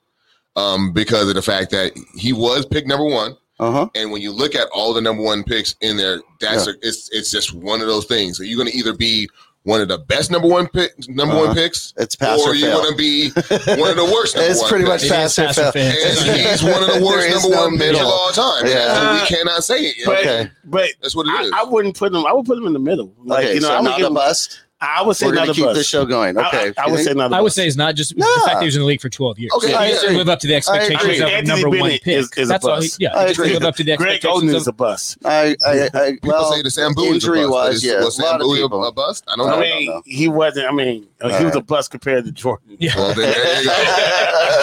um, 0.57 0.93
because 0.93 1.29
of 1.29 1.37
the 1.37 1.43
fact 1.43 1.71
that 1.71 1.93
he 2.17 2.33
was 2.33 2.67
pick 2.67 2.89
number 2.89 3.05
one. 3.05 3.37
Uh 3.59 3.71
huh. 3.73 3.89
And 3.95 4.11
when 4.11 4.21
you 4.23 4.33
look 4.33 4.55
at 4.55 4.69
all 4.75 4.93
the 4.93 5.01
number 5.01 5.23
one 5.23 5.43
picks 5.45 5.77
in 5.81 5.97
there, 5.97 6.21
that's 6.41 6.67
a, 6.67 6.75
it's 6.83 7.09
it's 7.13 7.31
just 7.31 7.55
one 7.55 7.81
of 7.81 7.87
those 7.87 8.05
things. 8.07 8.37
So 8.37 8.43
you're 8.43 8.59
going 8.59 8.71
to 8.71 8.77
either 8.77 8.93
be 8.93 9.29
one 9.63 9.81
of 9.81 9.89
the 9.89 9.99
best 9.99 10.31
number 10.31 10.47
one 10.47 10.69
pick, 10.69 10.93
number 11.09 11.35
Uh-huh. 11.35 11.47
one 11.47 11.55
picks, 11.57 11.93
It's 11.97 12.15
pass 12.15 12.39
or 12.41 12.51
or 12.51 12.55
you're 12.55 12.71
fail. 12.71 12.83
going 12.83 12.93
to 12.93 12.97
be 12.97 13.31
one 13.81 13.91
of 13.91 13.97
the 13.97 14.09
worst. 14.15 14.37
Number 14.37 14.51
It's 14.51 14.61
one 14.61 14.69
pretty 14.71 14.85
picks. 14.85 15.03
much 15.05 15.11
pass 15.11 15.39
or 15.39 15.47
pass 15.47 15.59
or 15.59 15.73
fail. 15.73 15.73
fail. 15.73 16.29
And 16.31 16.41
he's 16.51 16.63
one 16.63 16.83
of 16.83 16.95
the 16.95 17.05
worst 17.05 17.31
number 17.31 17.49
no 17.57 17.63
one 17.63 17.71
picks 17.73 17.83
of 17.89 17.93
middle. 17.95 18.07
all 18.07 18.31
time. 18.31 18.67
Yeah. 18.67 18.95
So 18.95 19.15
we 19.15 19.37
cannot 19.37 19.65
say 19.65 19.79
it. 19.87 19.97
But, 20.07 20.19
Okay. 20.19 20.51
but 20.67 20.91
That's 21.03 21.17
what 21.17 21.27
it 21.27 21.47
is. 21.47 21.51
I, 21.53 21.63
I 21.63 21.65
wouldn't 21.65 21.97
put 21.97 22.13
him. 22.15 22.25
I 22.27 22.33
would 22.33 22.47
put 22.47 22.59
him 22.59 22.67
in 22.67 22.75
the 22.75 22.79
middle. 22.79 23.13
Like 23.25 23.45
okay, 23.47 23.55
you 23.55 23.61
know, 23.61 23.69
so 23.69 23.75
I 23.75 23.81
would 23.81 23.85
not 23.91 24.01
a 24.03 24.07
him, 24.07 24.15
bust. 24.15 24.61
I 24.79 25.03
would 25.03 25.17
say 25.17 25.27
We're 25.27 25.33
not 25.35 25.47
gonna 25.47 25.55
keep 25.55 25.65
bust. 25.65 25.79
the 25.79 25.85
show 25.85 26.05
going. 26.05 26.37
Okay, 26.37 26.71
I, 26.77 26.85
I 26.87 26.91
would 26.91 27.01
say 27.01 27.15
not. 27.15 27.33
a 27.33 27.37
I 27.37 27.41
would 27.41 27.47
bust. 27.47 27.57
say 27.57 27.67
it's 27.67 27.77
not 27.77 27.95
just 27.95 28.15
Nah. 28.15 28.27
the 28.27 28.41
fact 28.45 28.55
that 28.57 28.61
he 28.61 28.67
was 28.67 28.77
in 28.77 28.83
the 28.83 28.87
league 28.87 29.01
for 29.01 29.09
12 29.09 29.39
years. 29.39 29.53
Okay, 29.57 29.69
he 29.69 29.75
I 29.75 29.89
just 29.91 30.05
agree. 30.05 30.17
live 30.19 30.29
up 30.29 30.39
to 30.41 30.47
the 30.47 30.55
expectations 30.55 31.03
of 31.21 31.29
a 31.29 31.33
Anthony 31.33 31.49
number 31.63 31.69
one 31.71 31.79
Bennett 31.89 32.03
pick. 32.03 32.17
is- 32.19 32.31
is 32.37 32.49
a 32.51 32.53
That's 32.53 32.65
all. 32.67 32.75
He, 32.77 32.87
bust. 32.89 33.01
yeah, 33.01 33.17
I 33.17 33.23
he 33.23 33.29
just 33.29 33.39
agree. 33.41 33.53
live 33.55 33.63
up 33.65 33.77
to 33.77 33.85
the 33.85 33.97
Greg 33.97 34.21
Oden 34.21 34.51
of 34.51 34.55
is 34.55 34.67
a 34.67 34.73
bust. 34.73 35.17
I, 35.25 35.57
I, 35.67 35.89
I 35.95 36.11
People 36.13 36.29
well, 36.31 36.53
say 36.53 36.61
the 36.61 36.71
Sam 36.71 36.93
Bowie 36.93 37.07
is 37.07 37.11
a 37.11 37.15
injury 37.15 37.39
bust. 37.39 37.49
but 37.49 37.55
wise, 37.55 37.75
is- 37.77 37.85
yes, 37.85 38.05
was 38.05 38.19
a 38.19 38.23
lot 38.23 38.29
Sam 38.33 38.35
of 38.35 38.41
Bowie 38.47 38.59
a, 38.61 38.63
people. 38.65 38.85
a 38.85 38.93
bust? 38.93 39.25
I 39.29 39.37
don't 39.37 39.47
I 39.47 39.51
know. 39.51 39.61
don't 39.63 39.79
mean, 39.79 39.87
know. 39.89 40.03
he 40.05 40.29
wasn't. 40.29 40.67
I 40.69 40.73
mean, 40.73 41.07
uh, 41.23 41.29
he 41.31 41.35
All 41.37 41.45
was 41.45 41.55
a 41.55 41.59
right. 41.59 41.67
bust 41.67 41.91
compared 41.91 42.27
to 42.27 42.33
Jordan. 42.33 42.77
Yeah. 42.79 42.95
Well, 42.97 43.15
then 43.15 43.33
there 43.33 43.63
you 43.63 43.65
go. 43.65 43.73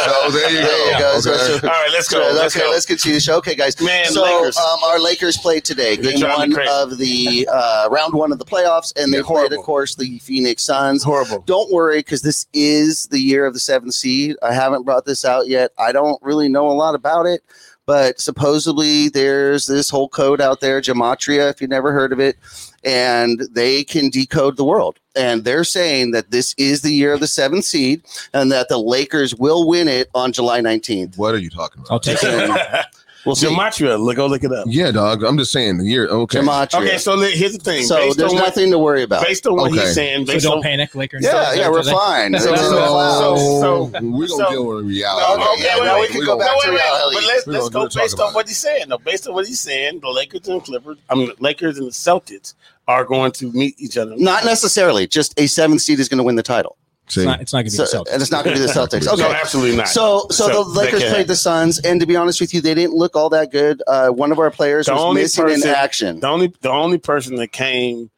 so 0.05 0.31
there 0.31 0.49
you 0.51 0.61
go. 0.61 0.67
There 0.67 0.91
you 0.93 0.99
go. 0.99 1.19
So- 1.21 1.33
Okay. 1.33 1.43
so- 1.59 1.67
All 1.67 1.73
right, 1.73 1.89
let's 1.91 2.07
go. 2.09 2.29
So, 2.29 2.35
let's 2.35 2.55
okay, 2.55 2.65
go. 2.65 2.71
let's 2.71 2.85
continue 2.85 3.15
the 3.15 3.21
show. 3.21 3.37
Okay, 3.37 3.55
guys. 3.55 3.79
Man, 3.81 4.05
so 4.11 4.21
Lakers. 4.21 4.57
Um, 4.57 4.79
our 4.83 4.99
Lakers 4.99 5.37
played 5.37 5.65
today, 5.65 5.95
They're 5.95 6.11
game 6.11 6.21
driving 6.21 6.49
me 6.51 6.55
one 6.55 6.65
crazy. 6.67 6.71
of 6.71 6.97
the 6.99 7.49
uh, 7.51 7.87
round 7.91 8.13
one 8.13 8.31
of 8.31 8.37
the 8.37 8.45
playoffs, 8.45 8.93
and 8.95 9.11
they 9.11 9.17
They're 9.17 9.23
played, 9.23 9.35
horrible. 9.37 9.59
of 9.59 9.65
course, 9.65 9.95
the 9.95 10.02
Phoenix 10.19 10.63
Suns. 10.63 11.03
horrible. 11.03 11.39
Don't 11.45 11.71
worry, 11.71 11.99
because 11.99 12.21
this 12.21 12.47
is 12.53 13.07
the 13.07 13.19
year 13.19 13.45
of 13.45 13.53
the 13.53 13.59
seventh 13.59 13.93
seed. 13.93 14.35
I 14.41 14.53
haven't 14.53 14.83
brought 14.83 15.05
this 15.05 15.25
out 15.25 15.47
yet. 15.47 15.71
I 15.77 15.91
don't 15.91 16.21
really 16.21 16.49
know 16.49 16.69
a 16.69 16.73
lot 16.73 16.95
about 16.95 17.25
it, 17.25 17.41
but 17.85 18.19
supposedly 18.19 19.09
there's 19.09 19.65
this 19.67 19.89
whole 19.89 20.07
code 20.09 20.39
out 20.41 20.61
there, 20.61 20.81
gematria, 20.81 21.49
if 21.49 21.59
you've 21.61 21.69
never 21.69 21.91
heard 21.91 22.13
of 22.13 22.19
it, 22.19 22.37
and 22.83 23.41
they 23.51 23.83
can 23.83 24.09
decode 24.09 24.57
the 24.57 24.63
world. 24.63 24.99
And 25.15 25.43
they're 25.43 25.63
saying 25.63 26.11
that 26.11 26.31
this 26.31 26.55
is 26.57 26.81
the 26.81 26.91
year 26.91 27.13
of 27.13 27.19
the 27.19 27.27
seventh 27.27 27.65
seed, 27.65 28.03
and 28.33 28.51
that 28.51 28.67
the 28.69 28.77
Lakers 28.79 29.35
will 29.35 29.67
win 29.67 29.87
it 29.87 30.09
on 30.15 30.31
July 30.33 30.59
19th. 30.61 31.17
What 31.17 31.33
are 31.35 31.39
you 31.39 31.49
talking 31.49 31.81
about? 31.81 31.91
I'll 31.91 31.99
take 31.99 32.17
it. 32.23 32.85
We'll 33.25 33.35
see. 33.35 33.47
Gematria, 33.47 33.97
look, 33.97 34.17
go 34.17 34.27
look 34.27 34.43
it 34.43 34.51
up. 34.51 34.65
Yeah, 34.67 34.91
dog. 34.91 35.23
I'm 35.23 35.37
just 35.37 35.51
saying 35.53 35.77
the 35.77 35.85
year. 35.85 36.07
Okay. 36.07 36.39
Gematria. 36.39 36.81
Okay, 36.81 36.97
so 36.97 37.15
li- 37.15 37.31
here's 37.31 37.53
the 37.53 37.57
thing. 37.63 37.85
So 37.85 37.95
based 37.95 38.17
there's 38.17 38.31
on 38.31 38.35
what, 38.37 38.45
nothing 38.45 38.69
to 38.71 38.77
worry 38.79 39.03
about. 39.03 39.23
based 39.25 39.47
on 39.47 39.55
what 39.55 39.71
Okay. 39.71 39.79
he's 39.81 39.93
saying, 39.93 40.25
So 40.27 40.33
based 40.33 40.43
don't 40.45 40.57
on 40.57 40.61
panic, 40.63 40.93
Lakers. 40.93 41.23
Yeah, 41.23 41.53
yeah, 41.53 41.69
we're 41.69 41.83
fine. 41.83 42.33
So- 42.37 42.51
It's 42.53 42.61
in 42.61 42.67
so- 42.67 42.71
so- 42.71 42.85
oh, 42.85 43.61
so- 43.61 43.83
we're 44.01 44.27
gonna 44.27 44.27
so- 44.27 44.49
deal 44.51 44.65
with 44.65 44.85
reality. 44.85 45.41
no, 45.41 45.53
Okay, 45.53 45.53
okay, 45.73 45.85
now 45.85 45.93
wait, 45.95 46.01
we 46.01 46.07
can 46.07 46.19
wait, 46.19 46.25
go 46.25 46.37
back 46.37 46.47
to 46.49 46.53
wait, 46.55 46.73
wait, 46.73 46.81
reality. 46.83 47.15
But 47.15 47.23
let's, 47.25 47.47
We're 47.47 47.53
let's 47.53 47.63
gonna- 47.69 47.71
go 47.73 47.79
we'll 47.79 47.89
talk 47.89 48.01
based 48.01 48.13
about 48.15 48.27
on 48.27 48.33
what 48.33 48.47
he's 48.49 48.57
saying. 48.57 48.85
No, 48.89 48.97
based 48.97 49.27
on 49.27 49.33
what 49.33 49.47
he's 49.47 49.59
saying, 49.61 49.99
the 50.01 50.09
Lakers 50.09 50.47
and 50.49 50.63
Clippers, 50.63 50.97
I 51.09 51.15
mean, 51.15 51.31
Lakers 51.39 51.77
and 51.77 51.87
the 51.87 51.91
Celtics 51.91 52.55
are 52.89 53.05
going 53.05 53.31
to 53.31 53.49
meet 53.53 53.75
each 53.77 53.97
other. 53.97 54.15
Not 54.17 54.43
necessarily. 54.43 55.07
Just 55.07 55.33
a 55.39 55.47
seventh 55.47 55.81
seed 55.81 55.99
is 56.01 56.09
going 56.09 56.17
to 56.17 56.23
win 56.23 56.35
the 56.35 56.43
title. 56.43 56.75
See, 57.13 57.21
It's 57.21 57.25
not, 57.27 57.41
it's 57.41 57.53
not 57.53 57.63
going 57.63 57.75
to 57.75 57.81
be 57.81 57.87
So, 57.87 58.03
the 58.03 58.03
Celtics. 58.09 58.13
and 58.13 58.21
it's 58.21 58.31
not 58.31 58.43
going 58.43 58.55
to 58.55 58.61
be 58.61 58.67
the 58.67 58.73
Celtics. 58.79 59.17
No, 59.17 59.31
absolutely 59.31 59.77
not. 59.77 59.87
So, 59.87 60.27
so, 60.31 60.47
So, 60.47 60.63
the 60.63 60.69
Lakers 60.79 61.03
played 61.03 61.27
the 61.27 61.35
Suns, 61.35 61.79
and 61.79 61.99
to 61.99 62.05
be 62.05 62.15
honest 62.15 62.41
with 62.41 62.53
you, 62.53 62.61
they 62.61 62.73
didn't 62.73 62.93
look 62.95 63.15
all 63.15 63.29
that 63.29 63.51
good. 63.51 63.81
Uh, 63.87 64.09
one 64.09 64.31
of 64.31 64.39
our 64.39 64.51
players 64.51 64.87
The 64.87 64.93
was 64.95 65.13
missing 65.15 65.49
in 65.49 65.63
action. 65.67 66.19
the 66.19 66.27
only 66.27 66.53
the 66.61 66.69
only 66.71 66.97
person 66.97 67.35
that 67.35 67.51
came 67.51 68.09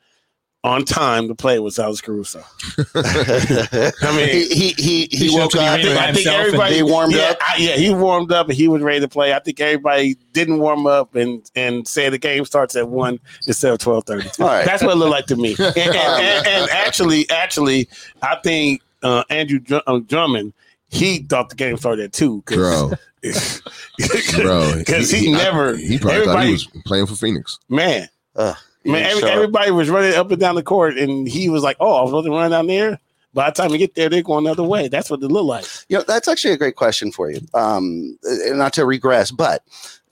on 0.63 0.83
time 0.83 1.27
to 1.27 1.35
play 1.35 1.59
was 1.59 1.77
Alex 1.77 2.01
Caruso. 2.01 2.43
I 2.95 4.15
mean, 4.15 4.29
he 4.29 4.45
he 4.47 4.69
he, 4.77 5.07
he, 5.11 5.27
He 5.29 5.35
woke 5.37 5.55
up 5.55 5.59
to 5.59 5.59
up. 5.61 5.81
the 5.81 5.87
arena 5.89 5.95
by 5.95 6.07
I 6.07 6.13
think 6.13 6.27
everybody 6.27 6.81
warmed 6.83 7.13
yeah, 7.13 7.21
up. 7.23 7.37
I- 7.41 7.55
yeah, 7.57 7.75
he 7.75 7.93
warmed 7.93 8.31
up 8.31 8.47
and 8.49 8.55
he 8.57 8.67
was 8.67 8.81
ready 8.81 8.99
to 9.01 9.07
play. 9.07 9.33
I 9.33 9.39
think 9.39 9.59
everybody 9.59 10.15
didn't 10.31 10.57
warm 10.59 10.87
up 10.87 11.13
and 11.15 11.47
and 11.55 11.87
say 11.87 12.09
the 12.09 12.17
game 12.17 12.45
starts 12.45 12.75
at 12.75 12.87
one 12.89 13.19
instead 13.47 13.73
of 13.73 13.79
twelve 13.79 14.05
thirty. 14.05 14.27
Right. 14.39 14.65
That's 14.65 14.81
what 14.83 14.93
it 14.93 14.95
looked 14.95 15.11
like 15.11 15.25
to 15.27 15.35
me. 15.35 15.55
And, 15.65 15.77
and, 15.77 15.87
and, 15.97 16.47
and 16.47 16.69
actually, 16.71 17.29
actually, 17.29 17.87
I 18.21 18.37
think 18.43 18.81
uh, 19.05 19.23
Andre 19.29 19.59
Dr- 19.59 19.83
uh, 19.87 19.99
Drummond 19.99 20.53
he 20.89 21.19
thought 21.19 21.49
the 21.49 21.55
game 21.55 21.77
started 21.77 22.05
at 22.05 22.13
two. 22.13 22.43
bro, 22.45 22.91
bro, 24.35 24.73
because 24.77 25.09
he, 25.11 25.31
never. 25.31 25.75
He 25.75 25.97
probably 25.97 26.25
thought 26.25 26.43
he 26.45 26.51
was 26.51 26.67
playing 26.85 27.07
for 27.07 27.15
Phoenix. 27.15 27.59
man. 27.69 28.07
Ugh, 28.35 28.55
he 28.83 28.91
Man, 28.91 29.03
every, 29.03 29.23
everybody 29.29 29.71
was 29.71 29.89
running 29.89 30.13
up 30.13 30.29
and 30.29 30.39
down 30.39 30.55
the 30.55 30.63
court, 30.63 30.97
and 30.97 31.27
he 31.27 31.49
was 31.49 31.63
like, 31.63 31.77
"Oh, 31.79 31.95
I 31.95 32.01
was 32.01 32.09
supposed 32.09 32.25
to 32.27 32.31
run 32.31 32.51
down 32.51 32.67
there." 32.67 32.99
By 33.33 33.49
the 33.49 33.53
time 33.53 33.71
we 33.71 33.77
get 33.77 33.95
there, 33.95 34.07
they're 34.07 34.21
going 34.21 34.45
the 34.45 34.51
other 34.51 34.63
way. 34.63 34.87
That's 34.87 35.09
what 35.09 35.21
it 35.21 35.27
looked 35.27 35.47
like. 35.47 35.65
You 35.89 35.97
know, 35.97 36.03
that's 36.07 36.29
actually 36.29 36.53
a 36.53 36.57
great 36.57 36.77
question 36.77 37.11
for 37.11 37.29
you. 37.29 37.41
Um, 37.53 38.17
uh, 38.25 38.53
not 38.55 38.71
to 38.73 38.85
regress, 38.85 39.29
but 39.29 39.61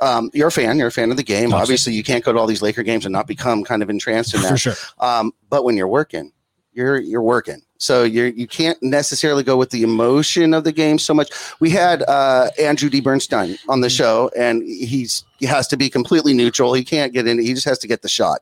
um, 0.01 0.29
you're 0.33 0.49
a 0.49 0.51
fan. 0.51 0.77
You're 0.77 0.87
a 0.87 0.91
fan 0.91 1.09
of 1.09 1.15
the 1.15 1.23
game. 1.23 1.53
Obviously. 1.53 1.61
Obviously, 1.61 1.93
you 1.93 2.03
can't 2.03 2.23
go 2.23 2.33
to 2.33 2.39
all 2.39 2.47
these 2.47 2.61
Laker 2.61 2.83
games 2.83 3.05
and 3.05 3.13
not 3.13 3.27
become 3.27 3.63
kind 3.63 3.81
of 3.81 3.89
entranced 3.89 4.33
in 4.35 4.41
that. 4.43 4.49
For 4.49 4.57
sure. 4.57 4.73
Um, 4.99 5.31
but 5.49 5.63
when 5.63 5.77
you're 5.77 5.87
working, 5.87 6.33
you're 6.73 6.99
you're 6.99 7.21
working. 7.21 7.61
So 7.83 8.03
you're 8.03 8.27
you 8.27 8.47
can't 8.47 8.81
necessarily 8.81 9.43
go 9.43 9.57
with 9.57 9.71
the 9.71 9.83
emotion 9.83 10.53
of 10.53 10.63
the 10.63 10.71
game 10.71 10.97
so 10.97 11.13
much. 11.13 11.29
We 11.59 11.69
had 11.69 12.01
uh, 12.03 12.49
Andrew 12.57 12.89
D. 12.89 13.01
Bernstein 13.01 13.57
on 13.67 13.81
the 13.81 13.89
show, 13.89 14.31
and 14.37 14.63
he's 14.63 15.25
he 15.37 15.45
has 15.47 15.67
to 15.67 15.75
be 15.75 15.89
completely 15.89 16.33
neutral. 16.33 16.73
He 16.73 16.85
can't 16.85 17.11
get 17.11 17.27
in. 17.27 17.39
He 17.39 17.53
just 17.53 17.65
has 17.65 17.77
to 17.79 17.87
get 17.87 18.01
the 18.01 18.07
shot. 18.07 18.39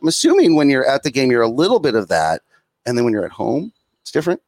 I'm 0.00 0.08
assuming 0.08 0.56
when 0.56 0.68
you're 0.68 0.84
at 0.84 1.04
the 1.04 1.12
game, 1.12 1.30
you're 1.30 1.42
a 1.42 1.48
little 1.48 1.78
bit 1.78 1.94
of 1.94 2.08
that, 2.08 2.40
and 2.84 2.98
then 2.98 3.04
when 3.04 3.12
you're 3.14 3.24
at 3.24 3.30
home, 3.30 3.72
it's 4.00 4.10
different. 4.10 4.42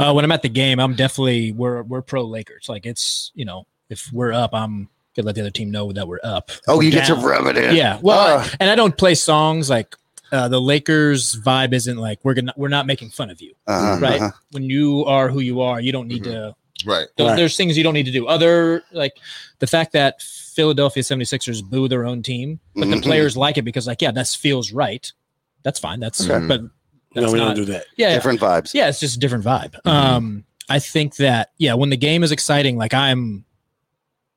Uh, 0.00 0.12
when 0.12 0.24
I'm 0.24 0.32
at 0.32 0.42
the 0.42 0.48
game, 0.48 0.80
I'm 0.80 0.96
definitely 0.96 1.52
we're 1.52 1.84
we're 1.84 2.02
pro 2.02 2.24
Lakers. 2.24 2.68
Like 2.68 2.86
it's 2.86 3.30
you 3.36 3.44
know 3.44 3.68
if 3.88 4.10
we're 4.12 4.32
up, 4.32 4.52
I'm 4.52 4.88
gonna 5.14 5.26
let 5.26 5.36
the 5.36 5.42
other 5.42 5.50
team 5.50 5.70
know 5.70 5.92
that 5.92 6.08
we're 6.08 6.18
up. 6.24 6.50
Oh, 6.66 6.78
We're 6.78 6.82
you 6.82 6.90
get 6.90 7.06
to 7.06 7.14
rub 7.14 7.46
it 7.46 7.56
in. 7.56 7.76
Yeah. 7.76 8.00
Well, 8.02 8.40
Ah. 8.40 8.50
and 8.58 8.68
I 8.68 8.74
don't 8.74 8.96
play 8.98 9.14
songs 9.14 9.70
like 9.70 9.94
uh, 10.32 10.48
the 10.48 10.60
Lakers 10.60 11.36
vibe 11.36 11.72
isn't 11.72 11.96
like 11.98 12.18
we're 12.24 12.34
gonna 12.34 12.52
we're 12.56 12.68
not 12.68 12.86
making 12.86 13.10
fun 13.10 13.30
of 13.30 13.40
you, 13.40 13.54
Uh-huh, 13.66 13.98
right? 14.00 14.20
uh-huh. 14.20 14.30
When 14.52 14.64
you 14.64 15.04
are 15.06 15.28
who 15.28 15.40
you 15.40 15.60
are, 15.60 15.80
you 15.80 15.92
don't 15.92 16.08
need 16.08 16.24
to. 16.24 16.54
Right. 16.84 17.06
There's, 17.16 17.28
Right. 17.30 17.36
there's 17.36 17.56
things 17.56 17.76
you 17.78 17.82
don't 17.84 17.94
need 17.94 18.06
to 18.06 18.12
do. 18.12 18.26
Other 18.26 18.82
like 18.92 19.14
the 19.60 19.66
fact 19.66 19.92
that 19.92 20.20
Philadelphia 20.22 21.02
76ers 21.02 21.62
boo 21.62 21.88
their 21.88 22.04
own 22.06 22.22
team, 22.22 22.60
but 22.74 22.88
the 22.90 22.96
Mhm. 22.96 23.02
players 23.02 23.36
like 23.36 23.56
it 23.58 23.62
because 23.62 23.86
like 23.86 24.02
yeah, 24.02 24.10
that 24.12 24.28
feels 24.28 24.72
right. 24.72 25.10
That's 25.62 25.78
fine. 25.80 26.00
That's 26.00 26.28
Okay. 26.28 26.46
but 26.46 26.60
No, 27.14 27.32
we 27.32 27.38
not, 27.38 27.46
don't 27.48 27.56
do 27.56 27.64
that. 27.72 27.86
yeah, 27.96 28.14
Different 28.14 28.40
vibes. 28.40 28.74
yeah, 28.74 28.88
it's 28.88 29.00
just 29.00 29.16
a 29.16 29.18
different 29.18 29.44
vibe. 29.44 29.74
Um, 29.86 30.44
I 30.68 30.78
think 30.78 31.16
that 31.16 31.50
yeah, 31.58 31.74
when 31.74 31.90
the 31.90 31.96
game 31.96 32.22
is 32.22 32.30
exciting, 32.32 32.76
like 32.76 32.92
I'm, 32.92 33.44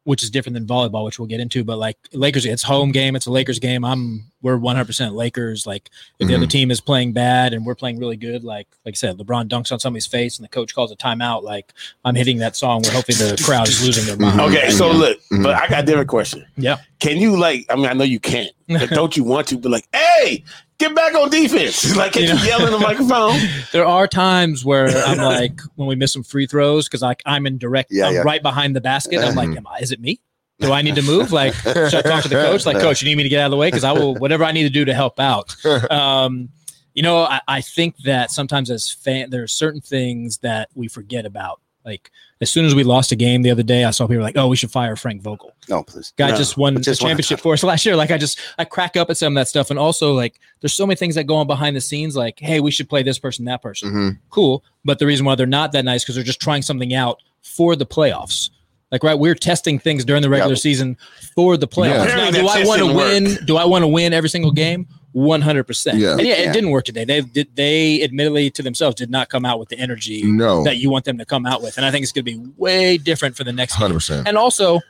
which 0.09 0.23
is 0.23 0.31
different 0.31 0.55
than 0.55 0.65
volleyball, 0.65 1.05
which 1.05 1.19
we'll 1.19 1.27
get 1.27 1.39
into, 1.39 1.63
but 1.63 1.77
like 1.77 1.95
Lakers, 2.13 2.43
it's 2.43 2.63
home 2.63 2.91
game, 2.91 3.15
it's 3.15 3.27
a 3.27 3.31
Lakers 3.31 3.59
game. 3.59 3.85
I'm 3.85 4.23
we're 4.41 4.57
100 4.57 4.85
percent 4.85 5.13
Lakers. 5.13 5.67
Like 5.67 5.91
if 6.17 6.27
the 6.27 6.33
other 6.35 6.47
team 6.47 6.71
is 6.71 6.81
playing 6.81 7.11
bad 7.13 7.53
and 7.53 7.63
we're 7.63 7.75
playing 7.75 7.99
really 7.99 8.15
good, 8.17 8.43
like 8.43 8.67
like 8.85 8.93
I 8.93 8.95
said, 8.95 9.17
LeBron 9.19 9.47
dunks 9.49 9.71
on 9.71 9.79
somebody's 9.79 10.07
face 10.07 10.39
and 10.39 10.43
the 10.43 10.49
coach 10.49 10.73
calls 10.73 10.91
a 10.91 10.95
timeout. 10.95 11.43
Like 11.43 11.73
I'm 12.03 12.15
hitting 12.15 12.39
that 12.39 12.55
song. 12.55 12.81
We're 12.83 12.91
hoping 12.93 13.17
the 13.17 13.39
crowd 13.45 13.67
is 13.67 13.85
losing 13.85 14.05
their 14.07 14.17
mind. 14.17 14.41
Okay, 14.41 14.71
so 14.71 14.89
look, 14.91 15.19
Mhm. 15.31 15.43
but 15.43 15.53
I 15.53 15.67
got 15.67 15.83
a 15.83 15.85
different 15.85 16.09
question. 16.09 16.43
Yeah. 16.57 16.77
Can 16.99 17.17
you 17.17 17.37
like? 17.37 17.67
I 17.69 17.75
mean, 17.75 17.85
I 17.85 17.93
know 17.93 18.03
you 18.03 18.19
can't, 18.19 18.51
but 18.67 18.89
don't 18.99 19.15
you 19.15 19.23
want 19.23 19.47
to? 19.49 19.57
But 19.59 19.71
like, 19.71 19.87
hey, 19.93 20.43
get 20.79 20.95
back 20.95 21.13
on 21.15 21.29
defense! 21.29 21.95
Like, 21.95 22.13
can 22.13 22.23
You 22.23 22.29
you, 22.29 22.35
know? 22.35 22.43
yell 22.43 22.65
in 22.65 22.71
the 22.71 22.79
microphone? 22.79 23.39
There 23.71 23.85
are 23.85 24.07
times 24.07 24.65
where 24.65 24.87
I'm 25.05 25.17
like 25.19 25.59
when 25.75 25.87
we 25.87 25.95
miss 25.95 26.11
some 26.13 26.23
free 26.23 26.47
throws 26.47 26.87
because 26.87 27.01
like 27.01 27.21
I'm 27.25 27.45
in 27.45 27.57
direct, 27.57 27.91
Yeah, 27.91 28.07
I'm 28.07 28.13
yeah. 28.15 28.21
right 28.21 28.41
behind 28.41 28.75
the 28.75 28.81
basket. 28.81 29.19
I'm 29.19 29.35
like, 29.35 29.49
Mhm. 29.49 29.57
am 29.57 29.67
I, 29.67 29.79
is 29.79 29.91
it 29.91 29.99
me? 29.99 30.19
Do 30.59 30.71
I 30.73 30.81
need 30.81 30.95
to 30.95 31.01
move? 31.01 31.31
Like, 31.31 31.53
should 31.53 31.93
I 31.95 32.01
talk 32.01 32.23
to 32.23 32.29
the 32.29 32.35
coach? 32.35 32.65
Like, 32.65 32.79
coach, 32.79 33.01
you 33.01 33.07
need 33.07 33.15
me 33.15 33.23
to 33.23 33.29
get 33.29 33.39
out 33.41 33.45
of 33.45 33.51
the 33.51 33.57
way 33.57 33.67
because 33.67 33.83
I 33.85 33.93
will 33.93 34.15
whatever 34.15 34.43
I 34.43 34.51
need 34.51 34.63
to 34.63 34.69
do 34.69 34.83
to 34.85 34.93
help 34.93 35.17
out. 35.19 35.55
Um, 35.89 36.49
you 36.93 37.01
know, 37.03 37.19
I, 37.19 37.39
I 37.47 37.61
think 37.61 37.95
that 37.99 38.29
sometimes 38.31 38.69
as 38.69 38.91
fan, 38.91 39.29
there 39.29 39.43
are 39.43 39.47
certain 39.47 39.79
things 39.79 40.39
that 40.39 40.67
we 40.75 40.87
forget 40.89 41.25
about. 41.25 41.61
Like 41.85 42.11
as 42.41 42.49
soon 42.49 42.65
as 42.65 42.75
we 42.75 42.83
lost 42.83 43.11
a 43.11 43.15
game 43.15 43.41
the 43.41 43.51
other 43.51 43.63
day, 43.63 43.83
I 43.85 43.91
saw 43.91 44.05
people 44.05 44.21
like, 44.23 44.37
"Oh, 44.37 44.47
we 44.47 44.55
should 44.55 44.69
fire 44.71 44.95
Frank 44.95 45.21
Vogel." 45.21 45.53
No, 45.69 45.81
please. 45.83 46.13
Guy 46.17 46.29
No, 46.31 46.37
just 46.37 46.57
won 46.57 46.75
just 46.81 46.99
the 46.99 47.07
championship 47.07 47.39
for 47.39 47.53
us 47.53 47.63
last 47.71 47.85
year. 47.85 47.95
Like 47.95 48.11
I 48.11 48.17
just 48.17 48.39
I 48.57 48.65
crack 48.65 48.97
up 48.97 49.09
at 49.09 49.17
some 49.17 49.35
of 49.35 49.41
that 49.41 49.47
stuff, 49.47 49.69
and 49.69 49.79
also 49.79 50.13
like 50.13 50.39
there's 50.61 50.73
so 50.73 50.85
many 50.85 50.97
things 50.97 51.15
that 51.15 51.23
go 51.25 51.35
on 51.37 51.47
behind 51.47 51.75
the 51.75 51.81
scenes. 51.81 52.15
Like, 52.15 52.37
hey, 52.39 52.59
we 52.59 52.69
should 52.71 52.89
play 52.89 53.01
this 53.01 53.17
person, 53.17 53.45
that 53.45 53.61
person. 53.61 53.91
Mhm. 53.91 54.17
Cool, 54.29 54.63
but 54.83 54.99
the 54.99 55.05
reason 55.05 55.25
why 55.25 55.35
they're 55.35 55.45
not 55.47 55.71
that 55.71 55.85
nice 55.85 56.03
because 56.03 56.15
they're 56.15 56.23
just 56.23 56.41
trying 56.41 56.61
something 56.61 56.93
out 56.93 57.21
for 57.41 57.75
the 57.75 57.85
playoffs. 57.85 58.49
Like 58.91 59.03
right, 59.03 59.17
we're 59.17 59.35
testing 59.35 59.77
things 59.79 60.03
during 60.03 60.21
the 60.23 60.29
regular 60.29 60.53
Yep. 60.53 60.59
season 60.59 60.97
for 61.35 61.55
the 61.57 61.67
playoffs. 61.67 62.07
Yeah. 62.07 62.15
Now, 62.15 62.31
do 62.31 62.47
I 62.47 62.63
want 62.65 62.79
to 62.79 62.87
win? 62.87 63.23
work. 63.25 63.45
Do 63.45 63.57
I 63.57 63.63
want 63.65 63.83
to 63.83 63.87
win 63.87 64.13
every 64.13 64.29
single 64.29 64.51
game? 64.51 64.87
One 65.11 65.41
hundred 65.41 65.63
percent. 65.63 65.97
Yeah. 65.97 66.11
And 66.11 66.21
yeah, 66.21 66.35
Yeah. 66.37 66.49
it 66.49 66.53
didn't 66.53 66.69
work 66.69 66.85
today. 66.85 67.03
They 67.03 67.21
did. 67.21 67.55
They 67.55 68.03
admittedly 68.03 68.51
to 68.51 68.61
themselves 68.61 68.95
did 68.95 69.09
not 69.09 69.29
come 69.29 69.43
out 69.43 69.59
with 69.59 69.69
the 69.69 69.79
energy 69.79 70.21
No. 70.23 70.63
that 70.63 70.77
you 70.77 70.89
want 70.91 71.05
them 71.05 71.17
to 71.17 71.25
come 71.25 71.45
out 71.47 71.61
with, 71.63 71.77
and 71.77 71.85
I 71.85 71.89
think 71.91 72.03
it's 72.03 72.11
going 72.11 72.25
to 72.25 72.31
be 72.31 72.51
way 72.57 72.97
different 72.99 73.35
for 73.35 73.43
the 73.43 73.51
next. 73.51 73.73
Hundred 73.73 73.95
percent. 73.95 74.27
And 74.27 74.37
also, 74.37 74.81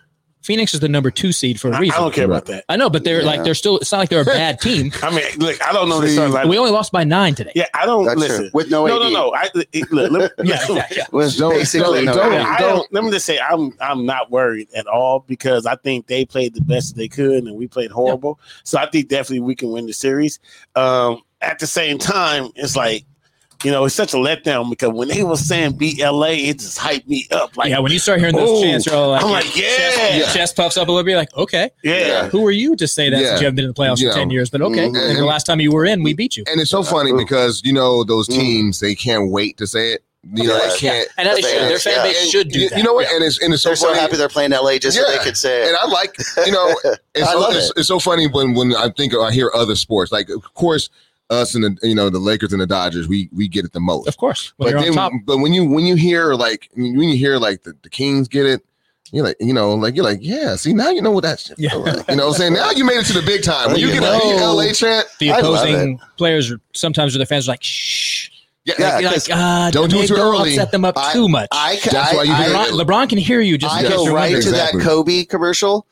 Phoenix 0.42 0.74
is 0.74 0.80
the 0.80 0.88
number 0.90 1.12
two 1.12 1.32
seed 1.32 1.60
for 1.60 1.68
a 1.70 1.74
I, 1.74 1.78
I 1.78 1.80
reason. 1.82 1.96
I 1.96 2.00
don't 2.02 2.14
care 2.14 2.26
about 2.26 2.46
that. 2.46 2.64
I 2.70 2.78
know, 2.78 2.90
but 2.90 3.04
they're 3.04 3.20
Yeah. 3.22 3.28
like 3.28 3.44
they're 3.44 3.54
still. 3.54 3.78
It's 3.80 3.92
not 3.92 3.98
like 4.00 4.10
they're 4.10 4.22
a 4.22 4.26
bad 4.26 4.60
team. 4.62 4.92
I 5.04 5.10
mean, 5.14 5.24
look, 5.38 5.62
I 5.66 5.74
don't 5.74 5.90
know 5.90 6.00
this 6.00 6.16
See. 6.16 6.26
Like, 6.26 6.48
we 6.48 6.58
only 6.58 6.72
lost 6.72 6.92
by 6.92 7.04
nine 7.04 7.36
today. 7.36 7.52
yeah, 7.56 7.66
I 7.74 7.86
don't 7.86 8.06
That's 8.06 8.20
listen. 8.20 8.38
true. 8.38 8.50
With 8.54 8.72
no 8.72 8.88
no, 8.88 9.00
no, 9.00 9.06
AD. 9.08 9.14
no. 9.14 9.34
I 9.34 9.50
it, 9.74 9.92
look, 9.92 10.12
look, 10.12 10.34
yeah, 10.44 10.60
yeah, 10.70 10.86
yeah. 10.92 11.04
Was 11.12 11.38
Don't- 11.38 11.54
basically 11.54 12.06
don't- 12.06 12.16
no. 12.16 12.30
don't- 12.30 12.46
I 12.46 12.58
don't, 12.60 12.94
let 12.94 13.04
me 13.04 13.12
just 13.12 13.26
say 13.26 13.38
I'm 13.40 13.74
I'm 13.82 14.06
not 14.06 14.32
worried 14.32 14.70
at 14.76 14.88
all 14.88 15.20
because 15.28 15.66
I 15.66 15.76
think 15.76 16.08
they 16.08 16.26
played 16.26 16.54
the 16.54 16.62
best 16.62 16.96
they 16.96 17.08
could 17.10 17.44
and 17.44 17.56
we 17.58 17.68
played 17.68 17.92
horrible. 17.92 18.40
So 18.64 18.78
I 18.80 18.90
think 18.90 19.10
definitely 19.10 19.42
we 19.42 19.56
can 19.56 19.72
win 19.72 19.86
the 19.88 19.94
series. 19.94 20.40
Um, 20.76 21.22
at 21.42 21.60
the 21.60 21.68
same 21.68 21.98
time, 21.98 22.50
it's 22.56 22.76
like 22.76 23.06
you 23.64 23.72
know 23.72 23.86
it's 23.86 23.96
such 23.96 24.14
a 24.14 24.18
letdown 24.18 24.70
because 24.70 24.90
when 24.94 25.08
they 25.08 25.24
were 25.24 25.36
saying 25.36 25.74
beat 25.74 26.00
LA, 26.00 26.28
it 26.50 26.60
just 26.60 26.78
hyped 26.78 27.08
me 27.08 27.28
up. 27.32 27.56
Like 27.58 27.70
yeah, 27.70 27.80
when 27.80 27.92
you 27.92 28.00
start 28.00 28.20
hearing 28.20 28.36
those 28.36 28.60
Ooh. 28.60 28.64
chants, 28.64 28.86
you're 28.86 28.96
all 28.96 29.10
like, 29.10 29.24
I'm 29.24 29.32
like, 29.32 29.56
yeah. 29.56 29.66
chest, 30.22 30.36
chest 30.36 30.56
puffs 30.56 30.78
up 30.78 30.88
a 30.88 30.92
little 30.92 31.04
bit. 31.04 31.12
You're 31.12 31.20
like, 31.20 31.36
okay, 31.36 31.70
yeah. 31.84 32.30
who 32.30 32.46
are 32.46 32.52
you 32.52 32.76
to 32.78 32.88
say 32.88 33.10
that 33.10 33.20
Yeah. 33.22 33.28
since 33.30 33.42
you 33.42 33.46
haven't 33.46 33.56
been 33.58 33.66
in 33.66 33.72
the 33.72 33.76
playoffs 33.76 34.02
Yeah. 34.02 34.12
for 34.12 34.18
ten 34.18 34.30
years? 34.30 34.50
But 34.50 34.62
okay, 34.62 34.88
Mhm. 34.90 35.10
and 35.10 35.18
the 35.18 35.26
last 35.26 35.46
time 35.46 35.60
you 35.60 35.72
were 35.72 35.86
in, 35.86 36.04
we 36.04 36.14
beat 36.14 36.38
you. 36.38 36.44
And 36.50 36.60
it's 36.62 36.72
so 36.72 36.84
funny 36.84 37.12
because 37.14 37.62
you 37.66 37.74
know 37.74 38.04
those 38.04 38.28
Mm. 38.30 38.34
teams 38.40 38.80
they 38.80 38.96
can't 38.96 39.32
wait 39.32 39.58
to 39.58 39.68
say 39.68 39.94
it. 39.94 40.04
You 40.34 40.48
know 40.48 40.58
Yeah. 40.58 40.70
they 40.70 40.78
can't. 40.78 41.10
And 41.18 41.30
they 41.30 41.42
should. 41.42 41.62
Their 41.70 41.80
fan 41.80 41.94
Yeah. 41.96 42.04
base 42.04 42.22
and 42.22 42.30
should 42.32 42.52
do 42.52 42.60
you, 42.60 42.70
that. 42.70 42.78
you 42.78 42.84
know 42.84 42.94
what? 42.94 43.08
Yeah. 43.10 43.16
And 43.16 43.24
it's 43.24 43.42
and 43.42 43.54
it's 43.54 43.64
so 43.64 43.70
They're 43.70 43.76
so 43.78 43.94
happy 43.94 44.18
they're 44.18 44.28
playing 44.28 44.52
LA 44.52 44.78
just 44.78 44.98
so 44.98 45.04
they 45.10 45.18
could 45.20 45.38
say 45.38 45.62
it. 45.62 45.68
and 45.68 45.72
it. 45.76 45.80
I 45.82 45.88
like 45.88 46.14
you 46.46 46.52
know 46.52 46.76
it's, 47.16 47.28
I 47.28 47.32
so, 47.34 47.40
love 47.40 47.56
it's, 47.56 47.68
it. 47.68 47.74
it's 47.78 47.88
so 47.88 48.00
funny 48.00 48.28
when 48.28 48.54
when 48.54 48.76
I 48.76 48.90
think 48.96 49.14
I 49.16 49.32
hear 49.32 49.50
other 49.56 49.76
sports 49.76 50.12
like 50.12 50.30
of 50.30 50.54
course 50.56 50.90
us 51.30 51.54
and 51.56 51.64
the 51.64 51.88
you 51.88 51.94
know 51.96 52.10
the 52.10 52.20
Lakers 52.20 52.52
and 52.54 52.62
the 52.62 52.68
Dodgers 52.68 53.08
we 53.08 53.30
we 53.32 53.48
get 53.48 53.66
it 53.66 53.74
the 53.74 53.80
most. 53.80 54.08
Of 54.08 54.18
course, 54.18 54.54
when 54.58 54.74
But 54.74 54.82
then, 54.84 54.94
top. 54.94 55.12
but 55.26 55.38
when 55.38 55.54
you 55.54 55.66
when 55.66 55.86
you 55.86 55.96
hear 55.96 56.34
like 56.34 56.70
when 56.76 56.96
you 57.10 57.16
hear 57.18 57.38
like 57.38 57.64
the, 57.64 57.74
the 57.84 57.90
Kings 57.90 58.28
get 58.28 58.46
it, 58.46 58.66
you're 59.12 59.24
like 59.24 59.38
you 59.40 59.54
know 59.54 59.74
like 59.76 59.96
you're 59.96 60.06
like 60.06 60.20
yeah. 60.22 60.56
See 60.56 60.74
now 60.74 60.90
you 60.90 61.02
know 61.02 61.12
what 61.12 61.22
that 61.24 61.40
shit 61.40 61.60
Yeah. 61.60 61.76
like. 61.76 62.08
You 62.10 62.16
know 62.16 62.28
what 62.28 62.34
I'm 62.34 62.38
saying? 62.40 62.54
Now 62.54 62.72
you 62.72 62.84
made 62.84 62.98
it 62.98 63.06
to 63.08 63.14
the 63.14 63.22
big 63.26 63.44
time. 63.44 63.72
When 63.72 63.80
you 63.80 63.88
You 63.88 63.94
get 64.00 64.04
a 64.04 64.18
know. 64.40 64.54
LA 64.56 64.74
chant, 64.74 65.08
The 65.20 65.30
opposing 65.30 66.00
players 66.18 66.52
are 66.52 66.60
sometimes 66.74 67.14
or 67.16 67.20
their 67.20 67.28
fans 67.28 67.48
are 67.48 67.52
like, 67.54 67.64
shh. 67.64 68.30
yeah, 68.66 68.74
Yeah, 68.80 69.00
You're 69.00 69.10
like, 69.12 69.16
'cause 69.20 69.30
ah, 69.32 69.70
don't 69.72 69.90
do 69.92 70.00
it 70.02 70.08
too 70.08 70.16
don't 70.16 70.36
early. 70.36 70.54
Upset 70.54 70.72
them 70.72 70.84
up 70.86 70.98
I- 70.98 71.14
too 71.14 71.28
much. 71.30 71.48
I, 71.52 71.78
ca- 71.78 71.90
That's 71.92 72.14
why 72.16 72.24
you 72.24 72.34
I, 72.34 72.46
do 72.48 72.54
LeBron, 72.54 72.82
LeBron 72.86 73.10
can 73.10 73.18
hear 73.20 73.42
you 73.42 73.58
just 73.58 73.74
I 73.76 73.84
go 73.84 74.08
right 74.14 74.32
wondering. 74.34 74.42
to 74.44 74.52
that 74.52 74.74
Kobe 74.82 75.26
commercial. 75.26 75.86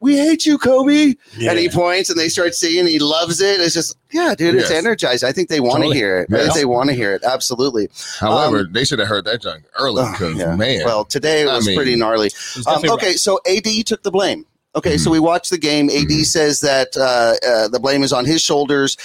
We 0.00 0.16
hate 0.16 0.44
you, 0.44 0.58
Kobe. 0.58 1.14
Yeah. 1.38 1.50
And 1.50 1.58
he 1.58 1.68
points 1.68 2.10
and 2.10 2.18
they 2.18 2.28
start 2.28 2.54
singing. 2.54 2.86
He 2.86 2.98
loves 2.98 3.40
it. 3.40 3.60
It's 3.60 3.74
just, 3.74 3.96
yeah, 4.12 4.34
dude, 4.36 4.56
it's 4.56 4.70
energized. 4.70 5.22
I 5.22 5.30
think 5.32 5.48
they 5.48 5.60
want 5.60 5.76
to 5.76 5.82
Totally. 5.82 5.96
hear 5.96 6.20
it. 6.20 6.28
Yes. 6.30 6.42
think 6.42 6.54
they 6.54 6.64
want 6.64 6.88
to 6.90 6.94
hear 6.94 7.12
it. 7.14 7.22
Absolutely. 7.22 7.88
However, 8.18 8.58
Um, 8.60 8.72
they 8.72 8.84
should 8.84 8.98
have 8.98 9.08
heard 9.08 9.24
that 9.26 9.42
junk 9.42 9.64
early 9.78 10.02
Oh, 10.04 10.10
because 10.10 10.36
yeah. 10.36 10.56
man, 10.56 10.82
Well, 10.84 11.04
today 11.04 11.42
it 11.42 11.48
I 11.48 11.56
was 11.56 11.66
mean- 11.66 11.76
pretty 11.76 11.94
gnarly. 11.94 12.26
It's 12.28 12.66
Um, 12.66 12.82
okay, 12.90 13.12
so 13.14 13.38
AD 13.46 13.82
took 13.84 14.02
the 14.02 14.10
blame. 14.10 14.44
Okay, 14.74 14.98
so 14.98 15.08
Mhm. 15.08 15.12
we 15.12 15.20
watched 15.20 15.50
the 15.50 15.58
game. 15.58 15.88
AD 15.88 16.08
Mhm. 16.20 16.26
says 16.26 16.60
that 16.60 16.96
uh, 16.96 17.34
uh, 17.46 17.68
the 17.68 17.78
blame 17.80 18.02
is 18.02 18.12
on 18.12 18.24
his 18.24 18.42
shoulders. 18.42 18.96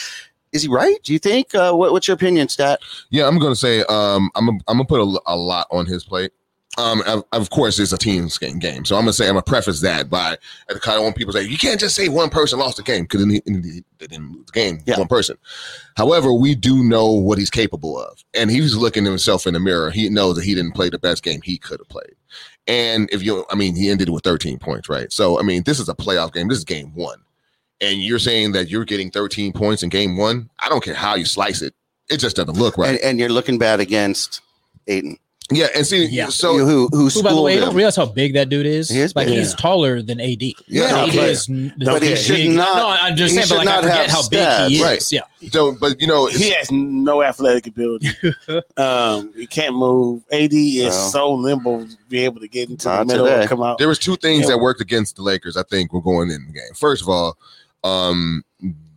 Is 0.51 0.63
he 0.63 0.67
right? 0.67 0.97
Do 1.03 1.13
you 1.13 1.19
think? 1.19 1.55
Uh, 1.55 1.71
what, 1.73 1.93
what's 1.93 2.07
your 2.09 2.15
opinion, 2.15 2.49
Stat? 2.49 2.79
Yeah, 3.09 3.25
I'm 3.27 3.39
gonna 3.39 3.55
say 3.55 3.83
um, 3.83 4.29
I'm 4.35 4.49
i 4.49 4.53
I'm 4.67 4.77
gonna 4.77 4.85
put 4.85 4.99
a, 4.99 5.21
a 5.31 5.35
lot 5.37 5.67
on 5.71 5.85
his 5.85 6.03
plate. 6.03 6.31
Um, 6.77 7.01
of, 7.05 7.25
of 7.33 7.49
course, 7.49 7.77
it's 7.79 7.91
a 7.91 7.97
team 7.97 8.29
game, 8.39 8.57
game, 8.57 8.85
so 8.85 8.95
I'm 8.95 9.01
gonna 9.01 9.11
say 9.11 9.25
I'm 9.27 9.33
gonna 9.33 9.41
preface 9.43 9.81
that 9.81 10.09
by 10.09 10.37
I 10.69 10.73
kind 10.75 10.97
of 10.97 11.03
want 11.03 11.17
people 11.17 11.33
to 11.33 11.39
say 11.41 11.45
you 11.45 11.57
can't 11.57 11.79
just 11.79 11.95
say 11.95 12.07
one 12.07 12.29
person 12.29 12.59
lost 12.59 12.77
the 12.77 12.83
game 12.83 13.03
because 13.03 13.25
they 13.27 13.39
didn't 13.41 14.31
lose 14.31 14.45
the 14.45 14.51
game, 14.53 14.79
Yeah. 14.85 14.97
one 14.97 15.09
person. 15.09 15.37
However, 15.97 16.31
we 16.31 16.55
do 16.55 16.81
know 16.81 17.11
what 17.11 17.37
he's 17.37 17.49
capable 17.49 17.99
of, 18.01 18.23
and 18.33 18.49
he's 18.49 18.73
looking 18.75 19.05
at 19.05 19.09
himself 19.09 19.45
in 19.45 19.53
the 19.53 19.59
mirror. 19.59 19.91
He 19.91 20.07
knows 20.07 20.37
that 20.37 20.45
he 20.45 20.55
didn't 20.55 20.71
play 20.73 20.89
the 20.89 20.97
best 20.97 21.23
game 21.23 21.41
he 21.43 21.57
could 21.57 21.81
have 21.81 21.89
played. 21.89 22.15
And 22.67 23.09
if 23.11 23.21
you, 23.21 23.43
I 23.49 23.55
mean, 23.55 23.75
he 23.75 23.89
ended 23.89 24.07
with 24.07 24.23
13 24.23 24.57
points, 24.57 24.87
right? 24.87 25.11
So, 25.11 25.37
I 25.39 25.41
mean, 25.43 25.63
this 25.63 25.77
is 25.79 25.89
a 25.89 25.93
playoff 25.93 26.31
game. 26.31 26.47
This 26.47 26.59
is 26.59 26.63
game 26.63 26.93
one, 26.95 27.19
and 27.81 28.01
you're 28.01 28.17
saying 28.19 28.53
that 28.53 28.69
you're 28.69 28.85
getting 28.85 29.11
13 29.11 29.51
points 29.51 29.83
in 29.83 29.89
game 29.89 30.15
one. 30.15 30.49
I 30.59 30.69
don't 30.69 30.81
care 30.83 30.93
how 30.95 31.15
you 31.15 31.25
slice 31.25 31.61
it; 31.61 31.73
it 32.09 32.17
just 32.17 32.37
doesn't 32.37 32.55
look 32.57 32.77
right. 32.77 32.91
And, 32.91 32.99
and 33.01 33.19
you're 33.19 33.27
looking 33.29 33.57
bad 33.57 33.81
against 33.81 34.39
Ayton, 34.87 35.17
Yeah, 35.51 35.67
and 35.75 35.85
see, 35.85 36.05
Yeah. 36.05 36.29
so 36.29 36.57
who 36.57 36.65
who, 36.65 36.87
who 36.91 36.97
Who, 36.97 37.03
by 37.03 37.07
the 37.07 37.09
schooled 37.29 37.45
way, 37.45 37.55
you 37.55 37.61
don't 37.61 37.75
realize 37.75 37.95
how 37.95 38.05
big 38.05 38.33
that 38.35 38.49
dude 38.49 38.65
is. 38.65 38.89
He 38.89 38.99
is 38.99 39.15
like 39.15 39.27
big. 39.27 39.37
he's 39.39 39.51
Yeah. 39.51 39.55
taller 39.57 40.01
than 40.01 40.19
AD. 40.21 40.41
Yeah, 40.67 40.83
AD 41.03 41.09
okay. 41.09 41.31
is, 41.31 41.49
n- 41.49 41.73
But 41.83 42.01
he 42.03 42.09
big. 42.27 42.51
not- 42.51 42.75
No, 42.77 42.87
I 42.87 43.07
understand, 43.09 43.45
he 43.47 43.49
but 43.49 43.57
like, 43.57 43.65
not 43.65 43.79
I 43.79 43.81
forget 43.81 43.97
have 43.97 44.09
how 44.11 44.29
big 44.29 44.69
he 44.71 44.75
is. 44.81 44.81
stats. 44.81 45.11
Yeah, 45.11 45.49
so, 45.51 45.73
but 45.73 45.99
you 45.99 46.07
know, 46.07 46.27
He 46.27 46.51
has 46.51 46.71
no 46.71 47.21
athletic 47.23 47.67
ability. 47.67 48.09
um, 48.77 49.33
he 49.35 49.47
can't 49.47 49.75
move. 49.75 50.23
AD 50.31 50.53
is 50.53 50.85
No. 50.85 50.91
so 51.09 51.35
nimble 51.41 51.85
to 51.87 51.97
be 52.09 52.23
able 52.25 52.39
to 52.41 52.47
get 52.47 52.69
into 52.69 52.87
Not 52.87 52.99
the 52.99 53.05
middle 53.13 53.25
today. 53.25 53.41
and 53.41 53.49
come 53.49 53.61
out. 53.63 53.77
there 53.77 53.87
was 53.87 53.99
two 53.99 54.15
things 54.15 54.41
Yeah. 54.43 54.51
that 54.51 54.57
worked 54.59 54.81
against 54.81 55.15
the 55.17 55.21
Lakers. 55.21 55.57
I 55.57 55.63
think 55.63 55.91
were 55.93 56.01
going 56.01 56.29
in 56.31 56.45
the 56.47 56.53
game. 56.53 56.73
First 56.75 57.01
of 57.01 57.09
all, 57.09 57.37
um, 57.83 58.43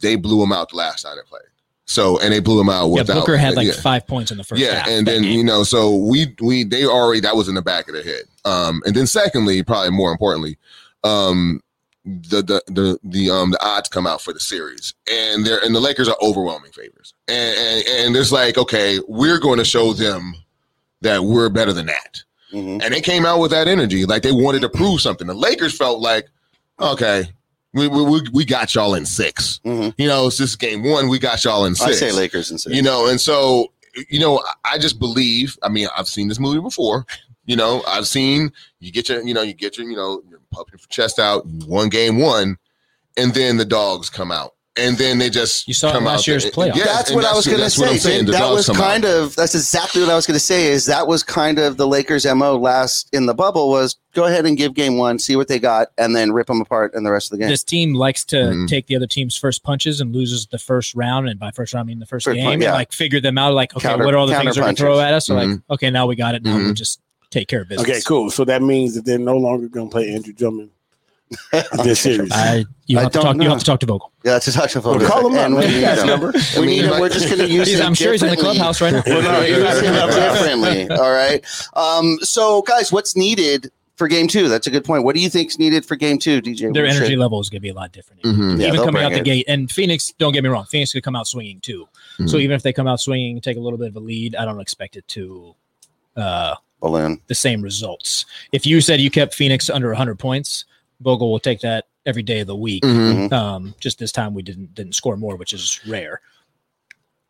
they 0.01 0.17
blew 0.17 0.43
him 0.43 0.53
out 0.53 0.69
the 0.71 0.77
last 0.77 1.03
time 1.03 1.17
they 1.17 1.23
played. 1.29 1.41
So, 1.87 2.19
and 2.21 2.33
they 2.33 2.41
blew 2.41 2.61
him 2.61 2.69
out 2.71 2.89
yeah. 2.89 2.95
without. 3.01 3.15
Booker 3.21 3.37
had 3.37 3.55
like 3.57 3.67
yeah. 3.67 3.75
five 3.75 4.07
points 4.07 4.31
in 4.31 4.39
the 4.39 4.45
first 4.45 4.61
yeah, 4.61 4.77
half. 4.77 4.89
and 4.89 5.07
then 5.07 5.23
game. 5.23 5.33
you 5.39 5.45
know, 5.45 5.65
so 5.65 5.95
we 5.95 6.35
we 6.41 6.65
they 6.65 6.85
already 6.87 7.21
that 7.21 7.37
was 7.37 7.49
in 7.49 7.55
the 7.55 7.63
back 7.63 7.89
of 7.89 7.95
the 7.95 8.03
head. 8.03 8.23
Um, 8.45 8.83
and 8.87 8.95
then 8.95 9.07
secondly, 9.07 9.63
probably 9.63 9.91
more 9.91 10.11
importantly, 10.11 10.57
um, 11.03 11.61
the 12.05 12.43
the 12.43 12.63
the 12.69 12.99
the 13.05 13.31
um 13.31 13.51
the 13.51 13.63
odds 13.65 13.89
come 13.89 14.07
out 14.07 14.23
for 14.23 14.33
the 14.33 14.41
series, 14.41 14.95
and 15.11 15.45
they're 15.45 15.63
and 15.63 15.75
the 15.75 15.81
Lakers 15.81 16.09
are 16.09 16.17
overwhelming 16.23 16.73
favors, 16.73 17.13
and 17.29 17.57
and, 17.57 17.87
and 17.87 18.17
it's 18.17 18.33
like 18.33 18.57
okay, 18.57 18.99
we're 19.07 19.39
going 19.39 19.59
to 19.59 19.65
show 19.65 19.93
them 19.93 20.35
that 21.03 21.23
we're 21.23 21.51
better 21.51 21.73
than 21.75 21.87
that, 21.87 22.23
Mhm. 22.53 22.83
and 22.83 22.95
they 22.95 23.01
came 23.03 23.27
out 23.27 23.41
with 23.41 23.51
that 23.51 23.69
energy, 23.69 24.07
like 24.07 24.23
they 24.23 24.33
wanted 24.33 24.63
to 24.63 24.71
prove 24.71 25.03
something. 25.03 25.27
The 25.27 25.35
Lakers 25.35 25.77
felt 25.77 26.01
like 26.01 26.29
okay. 26.81 27.25
We, 27.75 27.89
we, 27.89 28.03
we- 28.03 28.29
we 28.33 28.45
got 28.45 28.75
y'all 28.75 28.95
in 28.95 29.05
6 29.05 29.61
Mhm. 29.65 29.95
You 29.99 30.09
know, 30.09 30.27
it's 30.29 30.37
just 30.39 30.59
game 30.59 30.83
one. 30.85 31.09
We 31.09 31.19
got 31.19 31.45
y'all 31.45 31.65
in 31.67 31.75
six. 31.75 31.91
I 31.91 31.93
say 32.11 32.13
Lakers 32.13 32.51
and 32.51 32.61
six. 32.61 32.75
You 32.75 32.83
know, 32.83 33.07
and 33.09 33.21
so 33.21 33.73
you 34.09 34.19
know, 34.19 34.43
I- 34.65 34.79
just 34.79 34.99
believe. 34.99 35.57
I 35.63 35.69
mean, 35.69 35.89
I've 35.97 36.09
seen 36.09 36.29
this 36.29 36.41
movie 36.41 36.61
before. 36.61 37.05
You 37.47 37.57
know, 37.57 37.83
I've 37.87 38.07
seen 38.09 38.53
you 38.81 38.91
get 38.91 39.09
your, 39.11 39.23
you 39.23 39.35
know, 39.35 39.43
you 39.43 39.53
get 39.53 39.77
your, 39.77 39.87
you 39.89 39.95
know, 39.97 40.23
your 40.31 40.41
puppy 40.51 40.73
chest 40.89 41.19
out, 41.19 41.45
one 41.47 41.91
game 41.91 42.19
one, 42.19 42.57
and 43.19 43.35
then 43.35 43.59
the 43.59 43.65
dogs 43.67 44.09
come 44.09 44.33
out, 44.33 44.54
and 44.77 44.99
then 44.99 45.19
they 45.19 45.31
just 45.31 45.69
You 45.69 45.75
saw 45.75 45.91
it 45.91 45.93
come 45.93 46.05
last 46.05 46.21
out 46.21 46.27
year's 46.27 46.43
there. 46.43 46.53
playoffs. 46.53 46.75
Yes, 46.77 46.87
that's 46.97 47.11
and 47.11 47.17
what 47.17 47.25
I 47.25 47.33
was 47.35 47.47
going 47.47 47.61
to 47.61 47.71
say. 47.71 47.97
Saying. 47.97 48.25
The 48.27 48.33
that 48.33 48.51
was 48.51 48.67
come 48.67 48.77
out. 48.77 48.83
kind 48.83 49.05
of 49.05 49.37
that's 49.37 49.55
exactly 49.55 50.03
what 50.03 50.11
I 50.11 50.17
was 50.17 50.27
going 50.27 50.35
to 50.35 50.41
say. 50.45 50.67
Is 50.67 50.87
that 50.87 51.07
was 51.07 51.23
kind 51.23 51.59
of 51.59 51.77
the 51.77 51.87
Lakers' 51.87 52.27
mo 52.27 52.57
last 52.59 53.09
in 53.13 53.27
the 53.27 53.35
bubble 53.35 53.71
was 53.71 53.97
go 54.15 54.25
ahead 54.25 54.47
and 54.47 54.57
give 54.57 54.75
game 54.75 54.97
one, 54.97 55.19
see 55.19 55.37
what 55.37 55.49
they 55.49 55.59
got, 55.59 55.89
and 55.99 56.15
then 56.17 56.33
rip 56.33 56.47
them 56.49 56.61
apart 56.61 56.93
in 56.95 57.05
the 57.05 57.11
rest 57.13 57.33
of 57.33 57.39
the 57.39 57.43
game. 57.45 57.51
This 57.51 57.63
team 57.65 57.95
likes 57.95 58.25
to 58.27 58.37
Mhm. 58.37 58.69
take 58.69 58.87
the 58.89 58.97
other 58.97 59.07
team's 59.07 59.37
first 59.37 59.63
punches 59.63 60.01
and 60.01 60.15
loses 60.15 60.47
the 60.47 60.59
first 60.59 60.95
round, 60.95 61.29
and 61.29 61.39
by 61.39 61.51
first 61.53 61.73
round 61.75 61.87
I 61.87 61.89
mean 61.89 61.99
the 62.01 62.07
first 62.07 62.25
First 62.25 62.37
game, 62.37 62.45
pun- 62.45 62.61
yeah. 62.61 62.69
and 62.69 62.75
like 62.75 62.93
figure 62.93 63.21
them 63.21 63.39
out. 63.39 63.55
Like, 63.55 63.77
okay, 63.77 63.89
Counter- 63.89 64.05
what 64.05 64.15
are 64.15 64.19
all 64.19 64.27
the 64.27 64.35
things 64.37 64.55
they're 64.57 64.65
going 64.65 64.75
to 64.75 64.81
throw 64.83 64.99
at 65.01 65.15
us? 65.15 65.27
So 65.27 65.35
like, 65.35 65.49
Mhm. 65.49 65.63
okay, 65.71 65.91
now 65.91 66.07
we 66.07 66.17
got 66.17 66.35
it. 66.35 66.43
Now 66.45 66.57
we'll 66.57 66.67
Mhm. 66.73 66.75
just 66.75 67.01
take 67.31 67.49
care 67.49 67.63
of 67.63 67.69
business. 67.69 67.89
Okay, 67.89 68.01
cool. 68.07 68.31
So 68.31 68.45
that 68.45 68.63
means 68.63 68.95
that 68.95 69.05
they're 69.05 69.19
no 69.19 69.37
longer 69.37 69.69
going 69.69 69.89
to 69.89 69.93
play 69.93 70.15
Andre 70.15 70.33
Drummond 70.33 70.71
this 71.85 72.01
series. 72.01 72.31
I 72.33 72.65
you 72.87 72.99
I 72.99 73.03
have 73.03 73.13
to 73.13 73.19
don't 73.19 73.25
talk. 73.39 73.43
You 73.43 73.49
have 73.51 73.59
to 73.59 73.65
talk 73.65 73.81
to 73.81 73.87
Vogel. 73.87 74.13
yeah, 74.25 74.37
it's 74.37 74.47
a 74.49 74.53
touch 74.53 74.77
of 74.77 74.85
Well, 74.85 74.95
focus. 74.95 75.09
call 75.09 75.27
him 75.29 75.37
up. 75.39 75.51
We 75.59 75.67
need 75.67 75.81
You 75.81 75.87
his 75.87 76.01
him. 76.03 76.07
number. 76.07 76.33
We 76.59 76.67
need 76.67 76.85
him. 76.85 77.01
We're 77.01 77.09
just 77.09 77.27
going 77.27 77.39
to 77.39 77.49
use 77.49 77.69
He's- 77.69 77.81
him. 77.81 77.87
I'm 77.87 77.95
sure 77.95 78.13
he's 78.13 78.23
in 78.23 78.31
the 78.31 78.37
clubhouse 78.37 78.81
right 78.81 78.93
now. 78.93 79.03
Well, 79.07 79.23
no, 79.23 79.41
he's 79.41 79.51
Use 79.57 79.63
not 79.65 79.77
in 79.79 79.85
him 79.85 79.93
the 79.95 80.01
clubhouse. 80.01 80.39
differently. 80.39 80.91
All 80.91 81.11
right. 81.13 81.45
Um, 81.75 82.19
so, 82.23 82.63
guys, 82.63 82.93
what's 82.93 83.17
needed 83.17 83.71
for 83.97 84.09
game 84.09 84.27
two? 84.29 84.49
That's 84.49 84.67
a 84.67 84.71
good 84.71 84.85
point. 84.85 85.05
What 85.05 85.15
do 85.15 85.23
you 85.23 85.31
think's 85.31 85.59
needed 85.59 85.87
for 85.87 85.97
game 85.97 86.19
two, 86.19 86.43
DJ? 86.43 86.73
Their 86.75 86.85
What 86.85 86.93
should- 86.93 87.03
energy 87.03 87.17
level 87.17 87.41
is 87.41 87.49
going 87.49 87.59
to 87.61 87.63
be 87.63 87.69
a 87.71 87.75
lot 87.75 87.93
different. 87.93 88.23
Mhm. 88.23 88.59
Yeah, 88.61 88.67
even 88.69 88.73
they'll 88.77 88.85
coming 88.85 88.93
bring 88.93 89.05
out 89.07 89.13
the 89.13 89.21
gate, 89.21 89.45
and 89.49 89.71
Phoenix, 89.71 90.13
don't 90.19 90.33
get 90.33 90.43
me 90.43 90.51
wrong, 90.51 90.65
Phoenix 90.67 90.93
could 90.93 91.03
come 91.05 91.17
out 91.17 91.27
swinging 91.27 91.61
too. 91.61 91.89
So 92.27 92.37
Mhm. 92.37 92.41
even 92.43 92.55
if 92.57 92.63
they 92.63 92.73
come 92.73 92.87
out 92.87 93.01
swinging, 93.01 93.41
take 93.41 93.57
a 93.57 93.61
little 93.61 93.79
bit 93.79 93.89
of 93.89 93.97
a 93.97 94.01
lead, 94.01 94.37
I 94.37 94.45
don't 94.45 94.61
expect 94.61 94.97
it 94.97 95.07
to 95.09 95.55
uh, 96.17 96.55
balloon. 96.81 97.21
the 97.29 97.35
same 97.35 97.63
results. 97.63 98.25
If 98.53 98.67
you 98.67 98.81
said 98.81 99.01
you 99.01 99.11
kept 99.11 99.35
Phoenix 99.35 99.69
under 99.71 99.89
100 99.91 100.19
points, 100.19 100.65
Vogel 101.05 101.31
will 101.31 101.39
take 101.39 101.61
that 101.61 101.85
every 102.07 102.23
day 102.23 102.41
of 102.41 102.47
the 102.47 102.57
week. 102.57 102.83
Mhm. 102.83 103.33
Um, 103.33 103.75
just 103.79 103.99
this 103.99 104.11
time 104.11 104.35
we 104.35 104.43
didn't 104.43 104.75
didn't 104.75 104.95
score 104.95 105.17
more, 105.17 105.37
which 105.37 105.53
is 105.53 105.81
rare. 105.87 106.21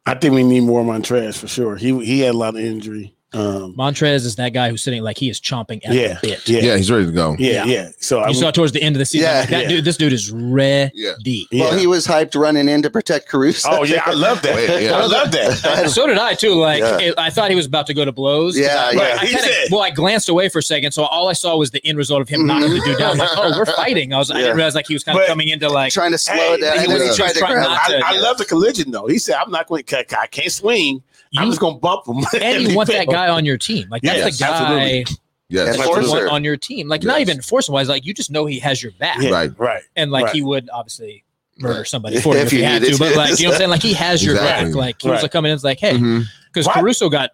I 0.07 0.15
think 0.15 0.35
we 0.35 0.45
need 0.45 0.61
more 0.61 0.83
Montrez 0.83 1.37
for 1.37 1.49
sure. 1.49 1.77
He 1.77 2.05
he 2.05 2.21
had 2.21 2.35
a 2.35 2.39
lot 2.39 2.55
of 2.55 2.61
injury. 2.61 3.15
Um, 3.35 3.75
Montrez 3.75 4.25
is 4.25 4.37
that 4.37 4.53
guy 4.53 4.71
who's 4.71 4.83
sitting 4.83 5.03
like 5.03 5.19
he 5.19 5.29
is 5.29 5.41
chomping 5.41 5.85
at 5.85 5.93
yeah, 5.95 6.15
the 6.15 6.19
bit. 6.29 6.49
yeah, 6.49 6.61
Yeah, 6.61 6.77
he's 6.77 6.91
ready 6.91 7.07
to 7.07 7.13
go. 7.13 7.37
yeah, 7.39 7.65
yeah. 7.65 7.91
So 7.99 8.21
I 8.21 8.29
You 8.29 8.35
saw 8.35 8.51
towards 8.51 8.73
the 8.73 8.83
end 8.83 8.97
of 8.97 8.99
the 8.99 9.05
season, 9.07 9.29
Yeah, 9.29 9.41
like, 9.41 9.49
that 9.51 9.63
yeah. 9.63 9.69
dude, 9.69 9.85
this 9.85 9.97
dude 9.97 10.13
is 10.13 10.31
ready. 10.31 10.91
Yeah. 10.95 11.13
yeah. 11.25 11.65
Well, 11.65 11.79
he 11.79 11.87
was 11.87 12.07
hyped 12.07 12.35
running 12.41 12.69
in 12.69 12.83
to 12.83 12.91
protect 12.91 13.29
Caruso. 13.29 13.69
oh 13.71 13.85
yeah, 13.85 14.03
I 14.07 14.13
love 14.13 14.41
that. 14.43 14.55
Wait, 14.55 14.85
yeah. 14.85 14.93
I 14.97 15.07
love 15.07 15.33
that. 15.33 15.91
so 15.91 16.07
did 16.07 16.19
I 16.19 16.35
too. 16.35 16.55
Like 16.55 16.81
Yeah. 16.81 16.99
it- 17.01 17.15
I 17.19 17.31
thought 17.31 17.51
he 17.51 17.57
was 17.57 17.67
about 17.67 17.87
to 17.89 17.95
go 17.95 18.05
to 18.05 18.13
blows. 18.13 18.59
Yeah, 18.59 18.87
I, 18.87 18.91
yeah. 18.93 19.19
I 19.21 19.27
He 19.27 19.35
kinda- 19.35 19.51
well, 19.71 19.81
I 19.83 19.91
glanced 19.91 20.29
away 20.29 20.49
for 20.49 20.59
a 20.59 20.63
second, 20.63 20.93
so 20.93 21.05
all 21.05 21.29
I 21.29 21.33
saw 21.33 21.57
was 21.57 21.71
the 21.71 21.85
end 21.87 21.99
result 21.99 22.21
of 22.23 22.29
him 22.29 22.47
knocking 22.47 22.71
the 22.75 22.81
dude 22.85 22.99
down. 22.99 23.19
Like, 23.19 23.31
oh, 23.33 23.53
we're 23.57 23.65
fighting. 23.77 24.13
I 24.13 24.19
was, 24.19 24.31
I 24.31 24.35
Yeah. 24.37 24.41
didn't 24.43 24.57
realize 24.57 24.75
like 24.75 24.87
he 24.87 24.95
was 24.95 25.05
kind 25.05 25.19
of 25.19 25.27
coming 25.27 25.49
into 25.49 25.69
like. 25.69 25.93
trying 25.93 26.13
to 26.13 26.19
slow 26.19 26.35
Hey, 26.37 26.55
it 26.55 26.61
down. 26.61 26.73
he 26.79 26.79
And 26.85 26.93
then 26.93 27.01
he 27.03 27.09
was 27.09 27.17
tried 27.17 27.33
to 27.33 27.39
trying 27.39 27.55
grab 27.55 27.65
not 27.69 27.91
it. 27.91 27.99
to- 28.01 28.07
I, 28.07 28.15
I 28.15 28.19
love 28.19 28.39
the 28.39 28.45
collision 28.45 28.91
though. 28.91 29.07
He 29.07 29.19
said, 29.19 29.37
"I'm 29.37 29.51
not 29.51 29.67
going. 29.67 29.85
to 29.85 30.21
I 30.21 30.27
can't 30.27 30.53
swing. 30.53 31.03
I'm 31.37 31.49
just 31.49 31.61
going 31.61 31.75
to 31.75 31.81
bump 31.81 32.07
him." 32.07 32.25
and 32.43 32.63
you 32.63 32.77
want 32.77 32.89
that 32.91 33.07
guy 33.09 33.29
on 33.29 33.45
your 33.45 33.59
team. 33.59 33.89
Like 33.91 34.03
that's 34.03 34.19
Yes, 34.19 34.39
the 34.39 34.45
guy 34.45 34.51
absolutely. 34.51 35.17
Yes. 35.49 35.69
And 35.69 35.79
that 35.85 36.03
you 36.03 36.11
want 36.11 36.29
on 36.31 36.43
your 36.45 36.57
team. 36.57 36.89
Like 36.89 37.03
not 37.03 37.21
even 37.21 37.41
force 37.43 37.69
wise. 37.69 37.89
Like 37.89 38.05
you 38.07 38.15
just 38.15 38.31
know 38.31 38.47
he 38.47 38.59
has 38.61 38.83
your 38.83 38.93
back, 38.93 39.21
Yeah, 39.21 39.31
Right. 39.31 39.51
right. 39.59 39.83
and 39.97 40.11
like 40.11 40.27
Right. 40.27 40.35
he 40.35 40.43
would 40.43 40.69
obviously 40.73 41.25
murder 41.59 41.81
Right. 41.81 41.87
somebody 41.87 42.17
for 42.21 42.35
you 42.35 42.41
If 42.41 42.47
if 42.47 42.51
he 42.53 42.59
you 42.59 42.65
had 42.65 42.83
needed 42.83 42.95
to. 42.95 42.99
But 42.99 43.17
like 43.17 43.39
you 43.39 43.45
know 43.45 43.51
what 43.51 43.55
I'm 43.55 43.59
saying? 43.59 43.71
Like 43.71 43.83
he 43.83 43.93
has 43.93 44.25
your 44.25 44.35
Exactly. 44.35 44.71
back. 44.71 44.77
Like 44.77 45.03
he 45.03 45.11
was 45.11 45.23
like 45.23 45.31
coming 45.33 45.51
in, 45.51 45.55
it's 45.55 45.65
like 45.65 45.79
hey, 45.79 45.95
Mhm. 45.95 46.25
because 46.53 46.67
Why- 46.67 46.75
Caruso 46.75 47.09
got 47.11 47.31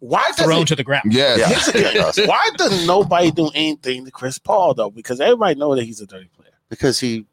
Why 0.00 0.22
does 0.36 0.44
thrown 0.46 0.62
it, 0.62 0.68
to 0.68 0.76
the 0.76 0.84
ground. 0.84 1.12
Yes. 1.12 1.38
Yeah. 1.40 1.48
Here's 1.48 1.66
the 2.06 2.12
thing. 2.12 2.28
Why 2.28 2.48
doesn't 2.56 2.86
nobody 2.86 3.30
do 3.32 3.50
anything 3.54 4.04
to 4.04 4.10
Chris 4.12 4.38
Paul 4.38 4.74
though? 4.74 4.90
Because 4.90 5.20
everybody 5.20 5.54
know 5.58 5.74
that 5.74 5.84
he's 5.84 6.00
a 6.00 6.06
dirty 6.06 6.28
player. 6.36 6.52
because 6.68 7.00
he 7.00 7.24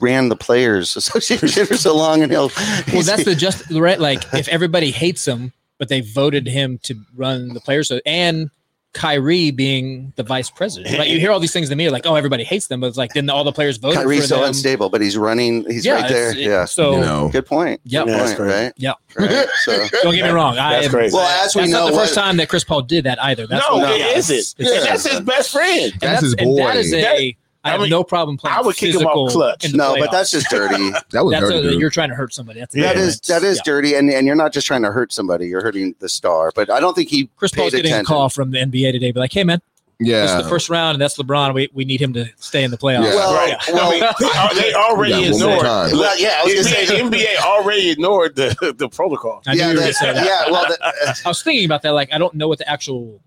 ran 0.00 0.28
the 0.28 0.36
Players 0.36 0.96
Association 0.96 1.66
for 1.66 1.76
so 1.76 1.94
long, 1.96 2.22
and 2.22 2.30
he'll. 2.32 2.50
Well, 2.92 3.02
that's 3.02 3.24
the 3.24 3.34
just 3.38 3.70
right. 3.70 3.98
Like 4.00 4.22
if 4.34 4.48
everybody 4.48 4.90
hates 4.90 5.26
him, 5.26 5.52
but 5.78 5.88
they 5.88 6.00
voted 6.00 6.46
him 6.46 6.78
to 6.84 6.94
run 7.16 7.54
the 7.54 7.60
players, 7.60 7.90
and 8.06 8.50
Kyrie 8.94 9.50
being 9.50 10.12
the 10.16 10.22
vice 10.22 10.48
president. 10.50 10.98
Like 10.98 11.08
you 11.10 11.20
hear 11.20 11.30
all 11.30 11.38
these 11.40 11.52
things 11.52 11.66
in 11.68 11.70
the 11.70 11.76
media, 11.76 11.92
like 11.92 12.06
oh 12.06 12.14
everybody 12.14 12.42
hates 12.42 12.66
them, 12.68 12.80
but 12.80 12.86
it's 12.86 12.96
like 12.96 13.12
then 13.12 13.28
all 13.28 13.44
the 13.44 13.52
players 13.52 13.76
voted 13.76 13.98
Kyrie's 13.98 14.22
for 14.22 14.26
so 14.28 14.34
them. 14.36 14.44
unstable, 14.46 14.88
but 14.88 15.00
he's 15.02 15.16
running. 15.16 15.64
He's 15.70 15.84
yeah, 15.84 15.92
right 16.00 16.08
there. 16.08 16.30
it- 16.30 16.38
Yeah. 16.38 16.64
So 16.64 16.92
You 16.94 17.00
know. 17.00 17.28
Good 17.30 17.44
point. 17.46 17.80
yeah, 17.84 18.04
Yeah, 18.06 18.24
point, 18.24 18.38
right? 18.38 18.72
yeah. 18.76 18.94
Right. 19.14 19.46
So, 19.64 19.86
Don't 20.02 20.14
get 20.14 20.24
me 20.24 20.30
wrong. 20.30 20.58
I 20.58 20.72
That's 20.72 20.86
am, 20.86 20.92
crazy. 20.92 21.14
well, 21.14 21.44
as 21.44 21.54
we 21.54 21.60
That's 21.62 21.72
know, 21.72 21.80
not 21.84 21.86
the 21.90 21.92
what- 21.96 22.02
first 22.04 22.14
time 22.14 22.38
that 22.38 22.48
Chris 22.48 22.64
Paul 22.64 22.82
did 22.82 23.04
that 23.04 23.22
either. 23.22 23.46
That's 23.46 23.64
no, 23.68 23.76
what- 23.76 23.90
it 24.00 24.16
isn't. 24.16 24.36
It's- 24.58 24.78
And 24.78 24.86
that's 24.88 25.06
his 25.08 25.20
best 25.20 25.52
friend. 25.52 25.92
and 25.92 26.00
That's 26.00 26.22
his 26.22 26.34
and 26.34 26.56
that 26.58 26.72
boy. 26.74 26.78
is 26.80 26.92
a. 26.94 27.36
I 27.64 27.70
I 27.70 27.72
have 27.72 27.80
mean, 27.82 27.90
no 27.90 28.04
problem 28.04 28.36
playing. 28.36 28.56
I 28.56 28.60
would 28.62 28.76
kick 28.76 28.88
him 28.90 29.00
physical 29.00 29.26
off 29.26 29.32
clutch. 29.32 29.64
in 29.64 29.72
the 29.72 29.76
no, 29.78 29.96
but 29.98 30.10
that's 30.12 30.30
just 30.30 30.48
dirty. 30.48 30.90
That 31.10 31.24
was 31.24 31.32
that's 31.32 31.48
dirty. 31.50 31.68
a, 31.68 31.72
you're 31.78 31.90
trying 31.90 32.08
to 32.10 32.14
hurt 32.14 32.32
somebody. 32.32 32.60
That's 32.60 32.74
yeah. 32.74 32.92
That 32.92 32.96
is 32.96 33.20
that 33.22 33.42
is 33.42 33.56
Yeah. 33.58 33.62
dirty, 33.64 33.94
and 33.94 34.08
and 34.10 34.26
you're 34.26 34.36
not 34.36 34.52
just 34.52 34.66
trying 34.66 34.82
to 34.82 34.92
hurt 34.92 35.12
somebody; 35.12 35.48
you're 35.48 35.62
hurting 35.62 35.94
the 35.98 36.08
star. 36.08 36.52
But 36.54 36.70
I 36.70 36.78
don't 36.80 36.94
think 36.94 37.08
he 37.08 37.28
Chris 37.36 37.50
Paul's 37.52 37.72
getting 37.72 37.90
attention. 37.92 38.12
a 38.12 38.16
call 38.16 38.28
from 38.28 38.52
the 38.52 38.58
NBA 38.58 38.92
today, 38.92 39.10
be 39.10 39.18
like, 39.18 39.32
"Hey, 39.32 39.42
man, 39.42 39.60
yeah. 39.98 40.22
this 40.22 40.30
is 40.30 40.42
the 40.44 40.48
first 40.48 40.70
round, 40.70 40.94
and 40.94 41.02
that's 41.02 41.18
LeBron. 41.18 41.52
We, 41.52 41.68
we 41.74 41.84
need 41.84 42.00
him 42.00 42.12
to 42.12 42.26
stay 42.36 42.62
in 42.62 42.70
the 42.70 42.78
playoffs." 42.78 43.04
Yeah. 43.04 43.14
Well, 43.16 43.34
Right. 43.34 43.56
well, 43.72 43.88
I 43.88 43.90
mean, 43.90 44.54
they- 44.62 44.62
they 44.70 44.74
already 44.74 45.12
Yeah, 45.14 45.32
ignored. 45.32 45.60
time. 45.62 45.90
well, 45.98 46.18
yeah, 46.20 46.36
I 46.40 46.44
was 46.44 46.54
gonna 46.54 46.76
NBA, 46.76 46.86
say. 46.86 47.00
NBA 47.02 47.36
already 47.44 47.90
ignored 47.90 48.36
the, 48.36 48.74
the 48.78 48.88
protocol. 48.88 49.42
I 49.48 49.54
Yeah, 49.54 49.62
you 49.64 49.68
were 49.70 49.74
gonna 49.80 49.86
that, 49.86 49.94
say 49.94 50.12
that. 50.12 50.24
yeah. 50.24 50.50
Well, 50.52 50.64
that, 50.68 50.78
uh, 51.08 51.14
I 51.24 51.28
was 51.28 51.42
thinking 51.42 51.64
about 51.64 51.82
that. 51.82 51.90
Like, 51.90 52.12
I 52.12 52.18
don't 52.18 52.34
know 52.34 52.46
what 52.46 52.58
the 52.58 52.70
actual 52.70 53.20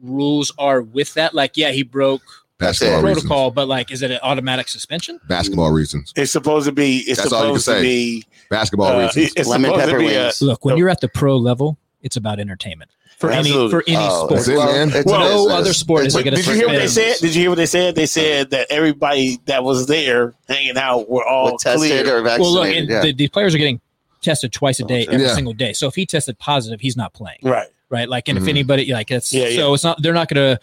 rules 0.00 0.52
are 0.58 0.82
with 0.82 1.14
that. 1.14 1.32
Like, 1.34 1.56
yeah, 1.56 1.70
he 1.70 1.82
broke 1.84 2.22
Basketball 2.58 2.90
That's 3.02 3.02
it. 3.02 3.06
reasons. 3.06 3.22
protocol, 3.26 3.50
but 3.50 3.68
like, 3.68 3.90
is 3.90 4.02
it 4.02 4.10
an 4.10 4.18
automatic 4.22 4.68
suspension? 4.68 5.20
Basketball 5.28 5.70
reasons. 5.72 6.12
It's 6.16 6.32
supposed 6.32 6.66
to 6.66 6.72
be. 6.72 6.98
It's 7.06 7.20
That's 7.20 7.32
all 7.32 7.46
you 7.46 7.52
can 7.52 7.60
supposed 7.60 7.66
to 7.66 7.72
say. 7.72 7.82
be. 7.82 8.24
Basketball 8.50 8.88
uh, 8.98 9.06
reasons. 9.06 9.32
it's 9.36 9.48
lemon 9.48 9.70
supposed 9.70 9.84
to 9.84 9.86
pepper 9.92 9.98
be 9.98 10.14
a- 10.14 10.22
wings. 10.24 10.42
Look, 10.42 10.64
when 10.64 10.76
you're 10.78 10.88
at 10.88 11.00
the 11.00 11.08
pro 11.08 11.36
level, 11.36 11.78
it's 12.02 12.16
about 12.16 12.40
entertainment 12.40 12.90
for 13.18 13.30
Absolutely. 13.30 13.62
any 13.62 13.70
for 13.70 13.84
any 13.86 13.96
Oh, 14.08 14.26
sport. 14.26 14.48
It, 14.48 14.56
well, 14.56 14.72
man. 14.72 14.88
it's- 14.88 15.06
no 15.06 15.46
is- 15.48 15.52
other 15.52 15.72
sport 15.74 16.00
it's- 16.06 16.12
is 16.12 16.14
like 16.16 16.26
a 16.26 16.30
Did 16.30 16.46
you 16.46 16.54
hear 16.54 16.66
what 16.68 16.78
they 16.78 16.86
said? 16.86 17.16
Did 17.20 17.34
you 17.34 17.40
hear 17.42 17.50
what 17.50 17.56
they 17.56 17.66
said? 17.66 17.94
They 17.94 18.06
said 18.06 18.50
that 18.50 18.68
everybody 18.70 19.38
that 19.46 19.62
was 19.64 19.86
there 19.86 20.32
hanging 20.48 20.78
out 20.78 21.10
were 21.10 21.26
all 21.26 21.52
was 21.52 21.62
tested 21.62 22.04
clear. 22.04 22.16
or 22.16 22.22
vaccinated. 22.22 22.40
Well, 22.40 22.52
look, 22.52 22.68
and 22.74 22.88
yeah. 22.88 23.02
the, 23.02 23.12
the 23.12 23.28
players 23.28 23.54
are 23.54 23.58
getting 23.58 23.80
tested 24.22 24.52
twice 24.52 24.80
a 24.80 24.84
day, 24.84 25.06
every 25.10 25.26
Yeah. 25.26 25.34
single 25.34 25.52
day. 25.52 25.72
So 25.74 25.88
if 25.88 25.94
he 25.94 26.06
tested 26.06 26.38
positive, 26.38 26.80
he's 26.80 26.96
not 26.96 27.12
playing, 27.12 27.38
right. 27.42 27.68
right? 27.90 28.08
Like, 28.08 28.28
and 28.28 28.38
Mhm. 28.38 28.42
if 28.42 28.48
anybody 28.48 28.92
like 28.92 29.10
it's 29.10 29.32
Yeah, 29.32 29.48
yeah. 29.48 29.56
so 29.56 29.74
it's 29.74 29.84
not 29.84 30.00
they're 30.02 30.14
not 30.14 30.28
gonna. 30.28 30.58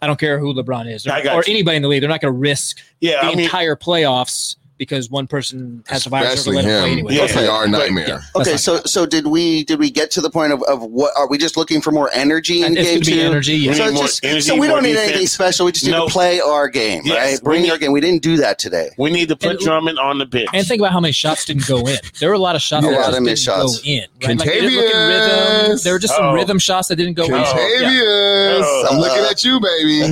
I 0.00 0.06
don't 0.06 0.18
care 0.18 0.38
who 0.38 0.54
LeBron 0.54 0.92
is 0.92 1.06
or, 1.06 1.12
or 1.12 1.44
anybody 1.46 1.76
in 1.76 1.82
the 1.82 1.88
league. 1.88 2.00
They're 2.02 2.08
not 2.08 2.20
going 2.20 2.32
to 2.32 2.38
risk 2.38 2.78
Yeah, 3.00 3.20
the 3.20 3.26
I 3.26 3.34
mean, 3.34 3.40
entire 3.40 3.76
playoffs 3.76 4.56
because 4.78 5.10
one 5.10 5.26
person 5.26 5.84
has 5.88 6.06
a 6.06 6.08
virus. 6.08 6.28
Or 6.28 6.32
Especially 6.52 6.56
him 6.58 6.64
play 6.82 6.92
anyway. 6.92 7.14
Yeah. 7.14 7.20
That's 7.22 7.36
like 7.36 7.48
our 7.48 7.66
nightmare. 7.68 8.08
Yeah. 8.08 8.20
Okay, 8.36 8.56
so 8.56 8.74
not- 8.74 8.88
so 8.88 9.04
did 9.06 9.26
we 9.26 9.64
did 9.64 9.78
we 9.78 9.90
get 9.90 10.10
to 10.12 10.20
the 10.20 10.30
point 10.30 10.52
of, 10.52 10.62
of 10.62 10.82
what 10.82 11.12
are 11.16 11.28
we 11.28 11.36
just 11.36 11.56
looking 11.56 11.80
for 11.80 11.90
more 11.90 12.10
energy 12.14 12.62
in 12.62 12.76
it's 12.76 12.88
game 12.88 13.00
be 13.00 13.04
two? 13.06 13.20
energy. 13.20 13.54
Yeah. 13.56 13.72
So, 13.74 13.78
need 13.84 13.88
it's 13.90 13.94
more 13.94 14.02
just, 14.04 14.24
energy, 14.24 14.40
so 14.42 14.56
we 14.56 14.66
don't 14.68 14.82
need 14.82 14.92
defense. 14.92 15.08
anything 15.10 15.26
special. 15.26 15.66
We 15.66 15.72
just 15.72 15.84
need 15.84 15.92
Nope. 15.92 16.08
to 16.08 16.12
play 16.12 16.40
our 16.40 16.68
game, 16.68 17.02
Yes, 17.04 17.16
right? 17.34 17.42
Bring 17.44 17.62
need- 17.62 17.70
our 17.72 17.78
game. 17.78 17.92
We 17.92 18.00
didn't 18.00 18.22
do 18.22 18.36
that 18.38 18.58
today. 18.58 18.90
we 18.96 19.10
need 19.10 19.28
to 19.28 19.36
put 19.36 19.50
And- 19.52 19.58
Drummond 19.58 19.98
on 19.98 20.18
the 20.18 20.26
bench. 20.26 20.48
And 20.54 20.66
think 20.66 20.80
about 20.80 20.92
how 20.92 21.00
many 21.00 21.12
shots 21.12 21.44
didn't 21.44 21.66
go 21.66 21.78
in. 21.86 21.98
There 22.20 22.28
were 22.28 22.34
a 22.34 22.38
lot 22.38 22.54
of 22.56 22.62
shots 22.62 22.86
A 22.86 22.90
that 22.90 22.94
lot 22.96 23.06
just 23.06 23.18
of 23.18 23.24
missed 23.24 23.44
didn't 23.46 23.58
shots. 23.60 23.80
go 23.80 23.88
in. 23.90 24.00
Right? 24.24 24.38
Like, 24.38 24.48
they 24.48 24.60
didn't 24.60 24.74
look 24.76 24.84
in 24.84 24.90
Kentavious. 24.92 25.62
rhythm. 25.62 25.78
There 25.84 25.92
were 25.92 25.98
just 25.98 26.14
some 26.14 26.24
Oh. 26.26 26.32
rhythm 26.34 26.58
shots 26.58 26.88
that 26.88 26.96
didn't 26.96 27.14
go 27.14 27.24
in. 27.24 27.30
Kentavious. 27.32 28.84
I'm 28.90 28.98
looking 28.98 29.24
at 29.24 29.44
you, 29.44 29.60
baby. 29.60 30.02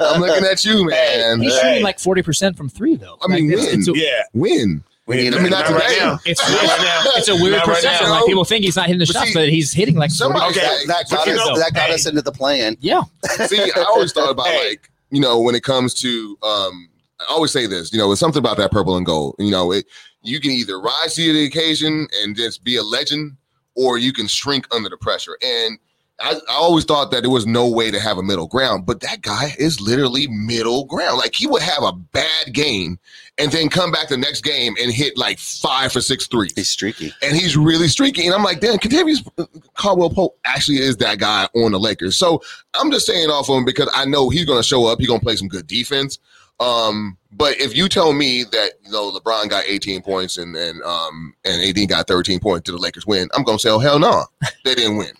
I'm 0.00 0.20
looking 0.20 0.44
at 0.44 0.64
you, 0.64 0.84
man. 0.88 1.40
He's 1.40 1.52
Hey. 1.54 1.60
shooting 1.70 1.82
like 1.84 1.98
forty 2.00 2.22
percent 2.22 2.56
from 2.56 2.68
three, 2.68 2.96
though. 2.96 3.16
I 3.22 3.28
mean, 3.28 3.48
Like, 3.50 3.58
it's, 3.58 3.66
win. 3.66 3.78
it's 3.80 3.88
a, 3.94 3.98
yeah, 3.98 4.22
Win. 4.32 4.82
we 5.06 5.16
need 5.16 5.22
need. 5.24 5.32
him. 5.34 5.38
I 5.38 5.42
mean, 5.42 5.50
not 5.50 5.70
not 5.70 5.80
right 5.80 5.96
now. 5.98 6.18
it's, 6.24 6.40
Not 6.40 6.62
right 6.62 6.80
now. 6.82 7.02
it's 7.16 7.28
a 7.28 7.34
weird 7.34 7.52
Not 7.56 7.64
perception. 7.66 8.06
now. 8.06 8.12
like 8.12 8.26
people 8.26 8.44
think 8.44 8.64
he's 8.64 8.76
not 8.76 8.86
hitting 8.86 9.00
the 9.00 9.06
But 9.06 9.12
shots, 9.14 9.28
see, 9.28 9.34
but 9.34 9.48
he's 9.48 9.72
hitting 9.72 9.96
like 9.96 10.10
40%. 10.10 10.14
somebody- 10.14 10.44
Okay, 10.58 10.60
that, 10.60 10.86
that 11.08 11.10
got 11.10 11.28
us. 11.28 11.36
know, 11.36 11.56
that 11.58 11.74
got 11.74 11.88
hey. 11.88 11.94
us 11.94 12.06
into 12.06 12.22
the 12.22 12.32
plan. 12.32 12.76
Yeah, 12.80 13.02
See, 13.46 13.60
I 13.76 13.82
always 13.82 14.12
thought 14.12 14.30
about 14.30 14.46
Hey. 14.46 14.68
like, 14.70 14.90
you 15.10 15.20
know, 15.20 15.40
when 15.40 15.54
it 15.54 15.62
comes 15.62 15.94
to 15.94 16.38
um 16.42 16.88
I 17.20 17.24
always 17.32 17.52
say 17.52 17.66
this, 17.66 17.92
you 17.92 17.98
know, 17.98 18.10
it's 18.10 18.20
something 18.20 18.40
about 18.40 18.56
that 18.56 18.72
purple 18.72 18.96
and 18.96 19.06
gold. 19.06 19.36
You 19.38 19.50
know, 19.50 19.70
it 19.72 19.86
you 20.22 20.40
can 20.40 20.50
either 20.52 20.80
rise 20.80 21.14
to 21.14 21.32
the 21.32 21.44
occasion 21.44 22.06
and 22.22 22.34
just 22.36 22.62
be 22.64 22.76
a 22.76 22.82
legend, 22.82 23.36
or 23.74 23.98
you 23.98 24.12
can 24.12 24.26
shrink 24.28 24.66
under 24.74 24.88
the 24.88 24.96
pressure. 24.96 25.36
And 25.42 25.78
I, 26.20 26.34
I 26.48 26.54
always 26.54 26.84
thought 26.84 27.10
that 27.10 27.22
there 27.22 27.30
was 27.30 27.46
no 27.46 27.68
way 27.68 27.90
to 27.90 27.98
have 28.00 28.18
a 28.18 28.22
middle 28.22 28.46
ground, 28.46 28.86
but 28.86 29.00
that 29.00 29.22
guy 29.22 29.52
is 29.58 29.80
literally 29.80 30.26
middle 30.28 30.84
ground. 30.84 31.18
Like 31.18 31.34
he 31.34 31.46
would 31.48 31.62
have 31.62 31.82
a 31.82 31.92
bad 31.92 32.52
game 32.52 32.98
and 33.38 33.50
then 33.50 33.68
come 33.68 33.90
back 33.90 34.08
the 34.08 34.16
next 34.16 34.42
game 34.42 34.74
and 34.80 34.92
hit 34.92 35.16
like 35.16 35.38
five 35.38 35.92
for 35.92 36.00
six 36.00 36.26
threes. 36.26 36.52
He's 36.54 36.68
streaky. 36.68 37.12
And 37.22 37.34
he's 37.36 37.56
really 37.56 37.88
streaky. 37.88 38.26
And 38.26 38.34
I'm 38.34 38.42
like, 38.42 38.60
damn, 38.60 38.78
Kentavious 38.78 39.26
Caldwell 39.74 40.10
Pope 40.10 40.38
actually 40.44 40.78
is 40.78 40.98
that 40.98 41.18
guy 41.18 41.48
on 41.56 41.72
the 41.72 41.80
Lakers. 41.80 42.16
So 42.16 42.42
I'm 42.74 42.90
just 42.90 43.06
saying 43.06 43.30
off 43.30 43.48
of 43.48 43.56
him 43.56 43.64
because 43.64 43.90
I 43.94 44.04
know 44.04 44.28
he's 44.28 44.44
going 44.44 44.58
to 44.60 44.62
show 44.66 44.86
up. 44.86 44.98
He's 44.98 45.08
going 45.08 45.20
to 45.20 45.24
play 45.24 45.36
some 45.36 45.48
good 45.48 45.66
defense. 45.66 46.18
Um, 46.60 47.16
but 47.32 47.58
if 47.58 47.74
you 47.74 47.88
tell 47.88 48.12
me 48.12 48.44
that 48.44 48.72
you 48.84 48.92
know 48.92 49.10
LeBron 49.10 49.48
got 49.48 49.64
18 49.66 50.02
points 50.02 50.36
and 50.38 50.54
and 50.54 50.80
um 50.82 51.34
and 51.44 51.60
AD 51.76 51.88
got 51.88 52.06
13 52.06 52.38
points 52.38 52.66
to 52.66 52.72
the 52.72 52.78
Lakers 52.78 53.04
win, 53.06 53.28
I'm 53.34 53.42
gonna 53.42 53.58
say, 53.58 53.70
oh 53.70 53.78
hell 53.80 53.98
no, 53.98 54.24
they 54.64 54.74
didn't 54.76 54.96
win, 54.98 55.10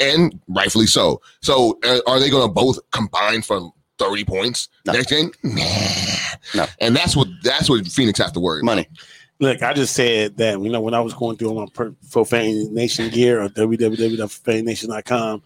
and 0.00 0.40
rightfully 0.48 0.86
so. 0.86 1.20
So 1.40 1.78
uh, 1.84 2.00
are 2.08 2.18
they 2.18 2.30
gonna 2.30 2.50
both 2.50 2.78
combine 2.90 3.42
for 3.42 3.70
30 3.98 4.24
points 4.24 4.70
No. 4.86 4.94
next 4.94 5.10
game? 5.10 5.30
Nah. 5.44 5.62
No. 6.54 6.66
And 6.80 6.94
that's 6.96 7.16
what 7.16 7.28
that's 7.42 7.68
what 7.68 7.86
Phoenix 7.86 8.18
has 8.18 8.32
to 8.32 8.40
worry. 8.40 8.60
about. 8.60 8.66
Money. 8.66 8.88
Look, 9.40 9.62
I 9.62 9.72
just 9.72 9.94
said 9.94 10.36
that 10.38 10.60
you 10.60 10.68
know 10.68 10.80
when 10.80 10.94
I 10.94 11.00
was 11.00 11.14
going 11.14 11.36
through 11.36 11.54
my 11.54 11.66
per- 11.72 11.94
Profanity 12.10 12.68
Nation 12.70 13.08
gear 13.10 13.40
or 13.42 13.48
www.profanitynation.com, 13.48 15.42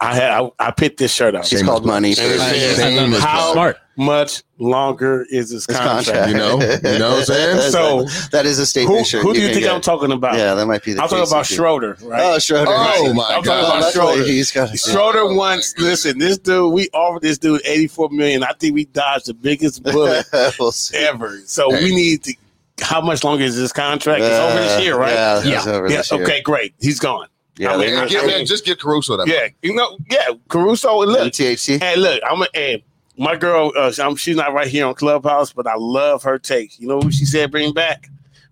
I 0.00 0.14
had 0.14 0.30
I, 0.30 0.50
I 0.58 0.70
picked 0.70 0.98
this 0.98 1.14
shirt 1.14 1.34
out. 1.34 1.50
It's 1.50 1.62
called 1.62 1.86
money. 1.86 2.10
And 2.10 2.18
it 2.18 2.38
says, 2.38 2.76
Shameless 2.76 3.22
how 3.22 3.52
Smart. 3.52 3.78
Much 3.96 4.42
longer 4.58 5.26
is 5.30 5.50
this 5.50 5.66
His 5.66 5.76
contract? 5.76 6.06
contract. 6.06 6.30
You 6.30 6.36
know? 6.36 6.60
You 6.92 6.98
know 6.98 7.10
what 7.10 7.18
I'm 7.18 7.24
saying? 7.24 7.72
So, 7.72 8.04
that 8.30 8.46
is 8.46 8.58
a 8.58 8.66
statement 8.66 8.98
Who, 9.00 9.04
shirt. 9.04 9.22
who 9.22 9.34
do 9.34 9.40
you 9.40 9.48
think 9.48 9.60
get. 9.64 9.74
I'm 9.74 9.80
talking 9.80 10.12
about? 10.12 10.34
Yeah, 10.36 10.54
that 10.54 10.66
might 10.66 10.82
be 10.82 10.94
the 10.94 11.02
I'm 11.02 11.08
talking 11.08 11.26
about 11.30 11.46
Schroeder, 11.46 11.96
right? 12.02 12.20
Oh, 12.22 12.38
Schroeder. 12.38 12.70
Oh 12.70 13.12
my 13.14 13.24
I'm 13.24 13.42
talking 13.42 13.64
about 13.64 13.80
Luckily, 13.80 13.92
Schroeder. 13.92 14.24
He's 14.24 14.50
got 14.50 14.78
Schroeder 14.78 15.34
once 15.34 15.74
listen, 15.78 16.18
this 16.18 16.38
dude, 16.38 16.72
we 16.72 16.88
offered 16.94 17.22
this 17.22 17.38
dude 17.38 17.60
84 17.64 18.10
million. 18.10 18.42
I 18.44 18.52
think 18.52 18.74
we 18.74 18.86
dodged 18.86 19.26
the 19.26 19.34
biggest 19.34 19.82
bullet 19.84 20.26
we'll 20.58 20.72
ever. 20.94 21.38
So 21.46 21.70
Hey. 21.70 21.84
we 21.84 21.94
need 21.94 22.24
to 22.24 22.34
how 22.80 23.00
much 23.00 23.22
longer 23.24 23.44
is 23.44 23.56
this 23.56 23.72
contract? 23.72 24.22
It's 24.22 24.34
over 24.34 24.58
this 24.58 24.78
uh, 24.78 24.80
year, 24.80 24.98
right? 24.98 25.12
Yeah, 25.12 25.42
yeah. 25.44 25.56
it's 25.58 25.66
over 25.66 25.88
Yeah, 25.88 25.96
this 25.98 26.10
year. 26.12 26.22
Okay, 26.22 26.40
great. 26.42 26.74
He's 26.80 26.98
gone. 26.98 27.28
Yeah, 27.58 27.74
I 27.74 27.76
mean, 27.76 27.86
they- 27.90 27.94
Man, 27.96 28.08
give, 28.08 28.26
man, 28.26 28.46
just 28.46 28.64
get 28.64 28.80
Caruso 28.80 29.16
that. 29.18 29.26
Yeah, 29.28 29.48
you 29.60 29.74
know, 29.74 29.98
yeah, 30.10 30.28
Caruso. 30.48 31.02
And 31.02 31.10
and 31.14 31.24
look, 31.24 31.32
THT. 31.34 31.82
hey, 31.82 31.96
look, 31.96 32.20
I'm 32.28 32.40
a, 32.42 32.46
hey, 32.54 32.82
my 33.18 33.36
girl. 33.36 33.72
Uh, 33.76 33.92
I'm, 34.00 34.16
she's 34.16 34.36
not 34.36 34.52
right 34.54 34.66
here 34.68 34.86
on 34.86 34.94
Clubhouse, 34.94 35.52
but 35.52 35.66
I 35.66 35.74
love 35.76 36.22
her 36.24 36.38
take. 36.38 36.78
You 36.80 36.88
know 36.88 37.00
who 37.00 37.10
she 37.12 37.24
said 37.24 37.50
bring 37.50 37.72
back? 37.72 38.08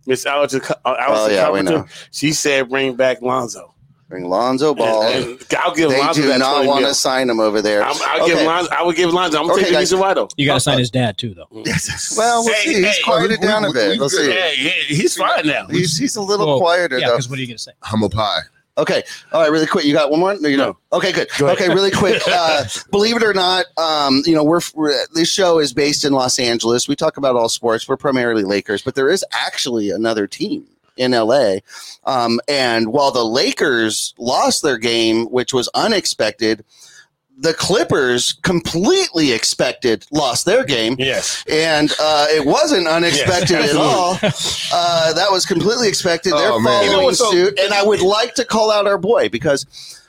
Miss 0.07 0.27
Alex. 0.27 0.55
Uh, 0.55 0.75
Oh 0.85 0.97
Allison 0.99 1.35
yeah, 1.35 1.51
we 1.51 1.63
know. 1.63 1.87
She 2.11 2.33
said 2.33 2.69
bring 2.69 2.95
back 2.97 3.23
Lonzo. 3.23 3.75
Bring 4.09 4.29
Lonzo 4.29 4.75
Ball. 4.75 5.05
And- 5.05 5.25
and 5.25 5.55
I'll 5.61 5.73
give 5.75 5.89
they 5.91 6.01
Lonzo 6.01 6.23
do 6.23 6.29
that 6.29 6.39
not 6.39 6.67
want 6.67 6.85
to 6.85 6.95
sign 6.95 7.31
him 7.31 7.39
over 7.39 7.63
there. 7.63 7.83
I'm, 7.85 7.95
I'll 8.03 8.27
give 8.27 8.39
Okay. 8.39 8.47
Lonzo. 8.47 8.71
I 8.73 8.83
would 8.83 8.97
give 8.97 9.13
Lonzo. 9.13 9.39
I'm 9.39 9.45
gonna 9.45 9.53
Okay, 9.55 9.71
tell 9.71 9.71
you 9.71 9.77
the 9.77 9.81
guys. 9.81 9.93
reason 9.93 10.15
though. 10.17 10.29
You 10.37 10.47
got 10.47 10.55
to 10.55 10.61
sign 10.61 10.79
his 10.81 10.91
dad 10.91 11.17
too, 11.17 11.33
though. 11.35 11.47
Well, 11.51 11.63
we'll 12.45 12.53
Hey, 12.55 12.65
see. 12.65 12.75
He's 12.83 12.97
hey, 12.97 13.03
quieted 13.05 13.41
we- 13.41 13.47
down 13.47 13.65
a 13.67 13.73
bit. 13.73 13.91
we 13.93 13.99
We'll 13.99 14.09
see. 14.09 14.31
Hey, 14.33 14.57
he- 14.57 14.95
he's 14.97 15.15
fine 15.17 15.47
now. 15.47 15.67
He's, 15.69 15.97
he's 15.97 16.17
a 16.17 16.23
little 16.23 16.47
Well, 16.47 16.59
quieter 16.59 16.99
Yeah, 16.99 17.07
though. 17.07 17.13
because 17.13 17.29
what 17.29 17.39
are 17.39 17.43
you 17.43 17.47
going 17.49 17.59
to 17.59 17.63
say? 17.63 17.73
Humble 17.83 18.11
pie. 18.11 18.41
Okay. 18.81 19.03
All 19.33 19.43
right. 19.43 19.51
Really 19.51 19.67
quick. 19.67 19.85
You 19.85 19.93
got 19.93 20.11
one 20.11 20.21
more? 20.21 20.35
No, 20.41 20.49
you 20.49 20.57
don't. 20.57 20.77
Okay. 20.93 21.13
Good. 21.13 21.29
Go. 21.39 21.51
Okay. 21.51 21.69
Really 21.69 21.91
quick. 21.91 22.23
Uh, 22.33 22.65
believe 22.91 23.17
it 23.17 23.23
or 23.23 23.35
not, 23.35 23.67
um, 23.77 24.23
you 24.25 24.35
know, 24.35 24.45
we're, 24.45 24.61
we're 24.75 24.95
this 25.15 25.31
show 25.31 25.59
is 25.59 25.73
based 25.73 26.05
in 26.05 26.13
Los 26.13 26.39
Angeles. 26.39 26.87
We 26.89 26.95
talk 26.95 27.17
about 27.17 27.35
all 27.35 27.49
sports. 27.49 27.89
We're 27.89 27.97
primarily 27.97 28.45
Lakers, 28.45 28.83
but 28.83 28.95
there 28.95 29.11
is 29.11 29.25
actually 29.33 29.91
another 29.91 30.27
team 30.27 30.67
in 30.97 31.13
LA. 31.13 31.57
Um, 32.05 32.41
and 32.49 32.93
while 32.93 33.11
the 33.11 33.25
Lakers 33.25 34.15
lost 34.19 34.63
their 34.63 34.79
game, 34.79 35.27
which 35.27 35.53
was 35.53 35.69
unexpected, 35.75 36.65
the 37.43 37.55
Clippers 37.55 38.35
completely 38.43 39.33
expected 39.33 40.07
lost 40.13 40.45
their 40.45 40.63
game. 40.63 40.95
Yes. 40.99 41.43
And 41.49 41.91
uh, 41.99 42.27
it 42.29 42.45
wasn't 42.47 42.87
unexpected 42.87 43.51
Yes, 43.61 43.71
at 43.71 43.77
all. 43.77 44.19
Uh, 44.73 45.13
that 45.15 45.31
was 45.33 45.47
completely 45.47 45.89
expected. 45.89 46.33
They're 46.35 46.53
Oh, 46.53 46.61
man. 46.61 46.65
following 46.73 46.91
You 46.91 46.97
know 46.99 47.03
what's 47.05 47.19
so- 47.19 47.31
suit. 47.31 47.59
And 47.59 47.73
I 47.73 47.83
would 47.83 48.03
like 48.03 48.35
to 48.35 48.45
call 48.45 48.71
out 48.71 48.87
our 48.87 48.99
boy 48.99 49.29
because 49.31 49.65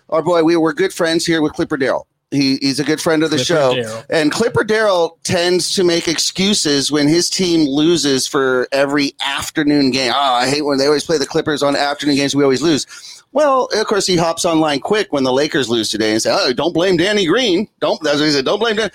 our 0.10 0.22
boy, 0.22 0.44
we 0.44 0.58
were 0.58 0.74
good 0.74 0.94
friends 0.94 1.26
here 1.26 1.42
with 1.42 1.54
Clipper 1.54 1.78
Darrell. 1.78 2.06
He, 2.32 2.58
he's 2.58 2.80
a 2.80 2.86
good 2.86 3.02
friend 3.02 3.24
of 3.24 3.30
the 3.30 3.36
Clipper 3.36 3.46
show. 3.46 3.76
Darrell. 3.76 4.04
And 4.10 4.32
Clipper 4.32 4.64
Darrell 4.64 5.18
tends 5.24 5.76
to 5.76 5.84
make 5.84 6.08
excuses 6.08 6.90
when 6.90 7.08
his 7.08 7.30
team 7.30 7.68
loses 7.68 8.26
for 8.26 8.68
every 8.72 9.14
afternoon 9.20 9.92
game. 9.92 10.14
Oh, 10.16 10.34
I 10.36 10.50
hate 10.50 10.62
when 10.62 10.78
they 10.78 10.86
always 10.86 11.04
play 11.04 11.18
the 11.18 11.26
Clippers 11.26 11.62
on 11.62 11.76
afternoon 11.76 12.16
games. 12.16 12.34
We 12.34 12.44
always 12.44 12.62
lose. 12.62 12.88
Well, 13.34 13.70
of 13.74 13.86
course, 13.86 14.08
he 14.08 14.16
hops 14.16 14.46
online 14.46 14.80
quick 14.80 15.12
when 15.12 15.24
the 15.24 15.34
Lakers 15.34 15.70
lose 15.70 15.90
today 15.90 16.12
and 16.12 16.22
say, 16.22 16.32
"Oh, 16.34 16.54
don't 16.54 16.74
blame 16.74 16.98
Danny 16.98 17.26
Green. 17.26 17.68
Don't." 17.80 18.02
That's 18.02 18.20
what 18.20 18.26
he 18.26 18.32
said. 18.32 18.46
Don't 18.46 18.60
blame 18.60 18.78
Dan. 18.78 18.92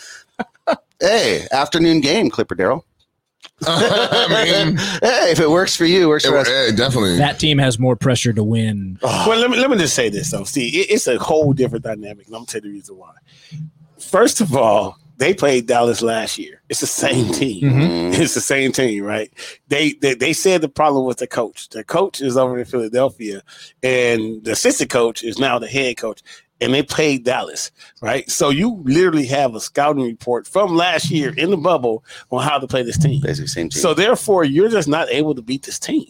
hey, 1.01 1.47
afternoon 1.53 2.01
game, 2.01 2.31
Clipper 2.31 2.55
Darrell. 2.55 2.85
I 3.67 4.65
mean, 4.67 4.77
hey, 4.77 5.31
if 5.33 5.41
it 5.41 5.49
works 5.49 5.75
for 5.75 5.85
you, 5.87 6.09
works 6.09 6.25
it, 6.25 6.29
for 6.29 6.39
us. 6.39 6.49
eh, 6.49 6.73
definitely. 6.77 7.17
That 7.17 7.39
team 7.39 7.59
has 7.59 7.79
more 7.79 7.97
pressure 7.97 8.33
to 8.33 8.45
win. 8.45 8.99
Well, 9.03 9.39
let 9.39 9.51
me 9.51 9.57
let 9.57 9.71
me 9.71 9.79
just 9.79 9.95
say 9.95 10.09
this 10.11 10.31
though. 10.31 10.45
See, 10.45 10.69
it, 10.69 10.91
it's 10.91 11.07
a 11.07 11.19
whole 11.19 11.53
different 11.53 11.85
dynamic, 11.85 12.27
and 12.27 12.35
I'm 12.35 12.41
gonna 12.41 12.47
tell 12.47 12.61
you 12.61 12.69
the 12.69 12.75
reason 12.75 12.97
why. 12.99 13.13
First 13.99 14.41
of 14.43 14.55
all, 14.55 14.99
they 15.19 15.33
played 15.33 15.67
Dallas 15.67 16.03
last 16.03 16.37
year. 16.39 16.61
It's 16.69 16.81
the 16.81 16.87
same 16.87 17.33
team. 17.33 17.63
Mhm. 17.63 17.97
It's 18.21 18.35
the 18.35 18.41
same 18.41 18.73
team, 18.73 19.05
right? 19.05 19.31
They, 19.69 19.93
they 19.93 20.15
they 20.15 20.33
said 20.33 20.61
the 20.61 20.69
problem 20.69 21.05
was 21.07 21.17
the 21.17 21.27
coach. 21.27 21.69
The 21.71 21.83
coach 21.85 22.21
is 22.21 22.37
over 22.37 22.59
in 22.59 22.65
Philadelphia, 22.67 23.43
and 23.83 24.45
the 24.45 24.53
assistant 24.53 24.91
coach 24.91 25.23
is 25.25 25.39
now 25.39 25.59
the 25.59 25.67
head 25.69 25.97
coach. 25.97 26.23
And 26.61 26.73
they 26.73 26.83
played 26.83 27.25
Dallas, 27.25 27.71
right? 28.01 28.29
So 28.31 28.49
you 28.49 28.81
literally 28.85 29.27
have 29.27 29.55
a 29.55 29.61
scouting 29.61 30.03
report 30.05 30.47
from 30.47 30.75
last 30.75 31.11
year 31.11 31.35
in 31.37 31.51
the 31.51 31.57
bubble 31.59 32.03
on 32.31 32.43
how 32.43 32.59
to 32.59 32.67
play 32.67 32.83
this 32.83 32.97
team. 32.97 33.21
Basically, 33.21 33.47
same 33.49 33.69
team. 33.69 33.83
So 33.83 33.93
therefore, 33.93 34.45
you're 34.45 34.71
just 34.71 34.89
not 34.89 35.11
able 35.11 35.35
to 35.35 35.43
beat 35.43 35.65
this 35.65 35.79
team. 35.79 36.07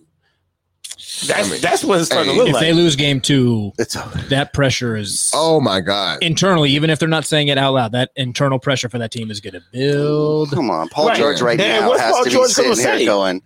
That's 1.27 1.33
I 1.49 1.51
mean, 1.51 1.61
that's 1.61 1.83
what 1.85 1.99
it's 2.01 2.07
starting 2.09 2.31
hey, 2.33 2.37
to 2.37 2.39
look 2.39 2.49
If 2.49 2.55
like. 2.55 2.63
If 2.63 2.69
they 2.69 2.73
lose 2.73 2.95
game 2.97 3.21
two, 3.21 3.73
it's 3.79 3.95
that 4.29 4.53
pressure 4.53 4.97
is 4.97 5.31
oh 5.35 5.61
my 5.61 5.81
god. 5.81 6.23
internally, 6.23 6.71
even 6.71 6.91
if 6.91 6.99
they're 6.99 7.09
not 7.09 7.25
saying 7.25 7.49
it 7.49 7.59
out 7.59 7.75
loud, 7.75 7.93
that 7.93 8.11
internal 8.17 8.59
pressure 8.59 8.89
for 8.89 8.99
that 8.99 9.11
team 9.11 9.31
is 9.31 9.41
going 9.41 9.55
to 9.55 9.63
build. 9.73 10.51
Come 10.53 10.71
on, 10.71 10.89
Paul 10.89 11.09
Right. 11.09 11.17
George 11.17 11.41
right 11.43 11.61
And 11.61 11.83
now 11.85 11.89
what's 11.89 12.01
has 12.03 12.13
Paul 12.13 12.25
to 12.25 12.31
be 12.31 12.35
George 12.35 12.51
sitting 12.51 12.71
gonna 12.73 12.83
here 12.83 12.99
say? 13.01 13.05
going. 13.05 13.43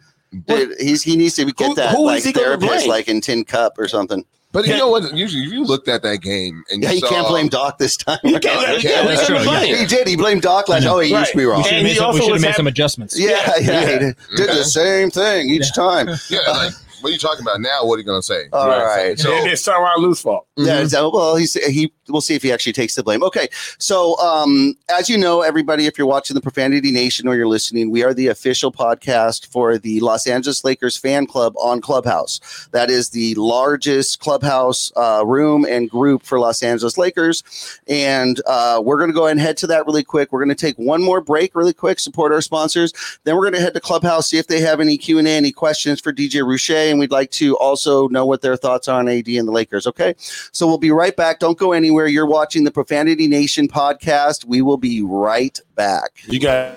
Dude, 0.46 0.74
he's 0.80 1.02
he 1.02 1.16
needs 1.16 1.34
to 1.36 1.44
get 1.46 1.68
Who- 1.68 1.74
that 1.76 1.94
who 1.96 2.04
like 2.06 2.24
is 2.26 2.32
therapist 2.32 2.86
like 2.86 3.08
in 3.08 3.20
Tin 3.20 3.44
Cup 3.44 3.78
or 3.78 3.88
something. 3.88 4.24
But 4.52 4.66
you 4.66 4.76
know 4.76 4.88
what? 4.88 5.14
Usually, 5.14 5.44
if 5.44 5.52
you 5.52 5.62
looked 5.64 5.86
at 5.86 6.02
that 6.02 6.22
game 6.22 6.64
and 6.70 6.82
you 6.82 6.88
Yeah, 6.88 6.94
he 6.94 7.00
saw, 7.00 7.08
can't 7.08 7.28
blame 7.28 7.48
Doc 7.48 7.78
this 7.78 7.96
time. 7.96 8.18
You 8.24 8.40
can't- 8.40 8.66
around. 8.68 8.82
yeah, 8.82 9.02
that's 9.04 9.24
true, 9.26 9.36
yeah. 9.38 9.64
He 9.64 9.86
did. 9.86 10.08
He 10.08 10.16
blamed 10.16 10.42
Doc 10.42 10.68
last. 10.68 10.84
I. 10.84 10.88
Oh, 10.88 10.98
he 10.98 11.12
Right. 11.12 11.20
used 11.20 11.30
to 11.32 11.36
be 11.38 11.44
wrong. 11.44 11.58
We 11.58 11.64
should 11.64 11.72
have 11.74 11.78
And 11.80 11.88
he 11.88 11.94
some, 11.94 12.02
we 12.02 12.06
also 12.06 12.18
should 12.24 12.32
have 12.32 12.40
made 12.42 12.46
hap- 12.48 12.56
some 12.56 12.66
adjustments. 12.66 13.18
Yeah, 13.18 13.28
yeah, 13.28 13.56
Yeah. 13.60 13.80
he 13.80 13.98
did, 13.98 14.16
did 14.36 14.48
Okay. 14.50 14.58
the 14.58 14.64
same 14.64 15.10
thing 15.10 15.50
each 15.50 15.72
time. 15.72 16.08
Yeah, 16.28 16.40
like 16.48 16.72
what 17.00 17.10
are 17.10 17.12
you 17.12 17.18
talking 17.18 17.42
about 17.42 17.60
now? 17.60 17.84
What 17.84 17.96
are 17.96 17.98
you 17.98 18.04
gonna 18.04 18.22
say? 18.22 18.48
All 18.52 18.68
right. 18.68 19.18
So 19.18 19.30
it's 19.32 19.66
Tyronn 19.66 19.98
Lue's 19.98 20.20
fault. 20.20 20.46
Yeah, 20.56 20.86
so, 20.86 21.10
well, 21.10 21.36
he's 21.36 21.54
he. 21.54 21.92
We'll 22.08 22.20
see 22.20 22.34
if 22.34 22.42
he 22.42 22.52
actually 22.52 22.72
takes 22.72 22.96
the 22.96 23.02
blame. 23.02 23.22
Okay, 23.22 23.48
so 23.78 24.18
um, 24.18 24.74
as 24.90 25.08
you 25.08 25.16
know, 25.16 25.42
everybody, 25.42 25.86
if 25.86 25.96
you're 25.96 26.06
watching 26.06 26.34
the 26.34 26.40
Profanity 26.40 26.90
Nation 26.90 27.28
or 27.28 27.36
you're 27.36 27.46
listening, 27.46 27.90
we 27.90 28.02
are 28.02 28.12
the 28.12 28.26
official 28.26 28.72
podcast 28.72 29.46
for 29.46 29.78
the 29.78 30.00
Los 30.00 30.26
Angeles 30.26 30.64
Lakers 30.64 30.96
fan 30.96 31.26
club 31.26 31.54
on 31.56 31.80
Clubhouse. 31.80 32.68
That 32.72 32.90
is 32.90 33.10
the 33.10 33.34
largest 33.36 34.20
clubhouse 34.20 34.92
uh, 34.96 35.22
room 35.24 35.64
and 35.64 35.88
group 35.88 36.24
for 36.24 36.40
Los 36.40 36.62
Angeles 36.62 36.98
Lakers, 36.98 37.80
and 37.86 38.40
uh, 38.46 38.82
we're 38.84 38.98
going 38.98 39.10
to 39.10 39.14
go 39.14 39.26
ahead 39.26 39.36
and 39.36 39.40
head 39.40 39.56
to 39.58 39.66
that 39.68 39.86
really 39.86 40.04
quick. 40.04 40.32
We're 40.32 40.44
going 40.44 40.54
to 40.54 40.54
take 40.54 40.76
one 40.76 41.02
more 41.02 41.20
break 41.20 41.54
really 41.54 41.72
quick, 41.72 42.00
support 42.00 42.32
our 42.32 42.42
sponsors. 42.42 42.92
Then 43.24 43.36
we're 43.36 43.42
going 43.42 43.54
to 43.54 43.60
head 43.60 43.74
to 43.74 43.80
Clubhouse, 43.80 44.28
see 44.28 44.38
if 44.38 44.48
they 44.48 44.60
have 44.60 44.80
any 44.80 44.98
Q 44.98 45.18
and 45.18 45.28
A, 45.28 45.30
any 45.30 45.52
questions 45.52 46.00
for 46.00 46.12
DJ 46.12 46.46
Roueche, 46.90 46.92
and 46.92 47.00
we'd 47.00 47.10
like 47.10 47.30
to 47.32 47.56
also 47.56 48.08
know 48.08 48.26
what 48.26 48.42
their 48.42 48.56
thoughts 48.56 48.88
are 48.88 48.98
on 48.98 49.08
AD 49.08 49.28
and 49.28 49.46
the 49.46 49.52
Lakers. 49.52 49.86
Okay. 49.86 50.14
So 50.52 50.66
we'll 50.66 50.78
be 50.78 50.90
right 50.90 51.16
back. 51.16 51.38
Don't 51.38 51.58
go 51.58 51.72
anywhere. 51.72 52.06
You're 52.06 52.26
watching 52.26 52.64
the 52.64 52.70
Profanity 52.70 53.28
Nation 53.28 53.68
podcast. 53.68 54.44
We 54.44 54.62
will 54.62 54.76
be 54.76 55.02
right 55.02 55.58
back. 55.74 56.22
You 56.26 56.40
got 56.40 56.74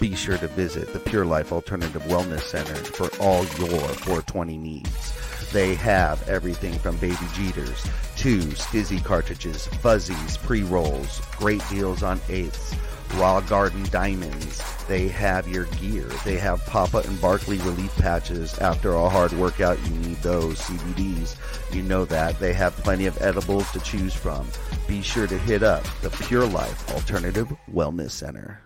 Be 0.00 0.14
sure 0.14 0.38
to 0.38 0.48
visit 0.48 0.92
the 0.92 0.98
Pure 0.98 1.26
Life 1.26 1.52
Alternative 1.52 2.02
Wellness 2.02 2.42
Center 2.42 2.74
for 2.74 3.08
all 3.22 3.44
your 3.58 3.78
420 3.78 4.58
needs. 4.58 5.12
They 5.52 5.76
have 5.76 6.28
everything 6.28 6.76
from 6.80 6.96
baby 6.96 7.16
Jeeters 7.34 7.88
to 8.16 8.40
STIIIZY 8.40 9.04
cartridges, 9.04 9.68
fuzzies, 9.68 10.36
pre 10.38 10.62
rolls, 10.62 11.20
great 11.38 11.62
deals 11.70 12.02
on 12.02 12.20
eighths, 12.28 12.74
raw 13.14 13.40
garden 13.40 13.84
diamonds. 13.90 14.62
They 14.86 15.08
have 15.08 15.48
your 15.48 15.64
gear. 15.64 16.06
They 16.24 16.36
have 16.36 16.64
Papa 16.66 16.98
and 17.06 17.20
Barkley 17.20 17.58
relief 17.58 17.94
patches. 17.96 18.58
After 18.58 18.92
a 18.92 19.08
hard 19.08 19.32
workout, 19.32 19.78
you 19.86 19.90
need 19.96 20.16
those 20.18 20.58
CBDs. 20.58 21.36
You 21.74 21.82
know 21.82 22.04
that. 22.06 22.38
They 22.38 22.52
have 22.52 22.76
plenty 22.78 23.06
of 23.06 23.20
edibles 23.22 23.70
to 23.72 23.80
choose 23.80 24.14
from. 24.14 24.46
Be 24.86 25.00
sure 25.00 25.26
to 25.26 25.38
hit 25.38 25.62
up 25.62 25.84
the 26.02 26.10
Pure 26.10 26.46
Life 26.46 26.90
Alternative 26.92 27.50
Wellness 27.72 28.10
Center. 28.10 28.60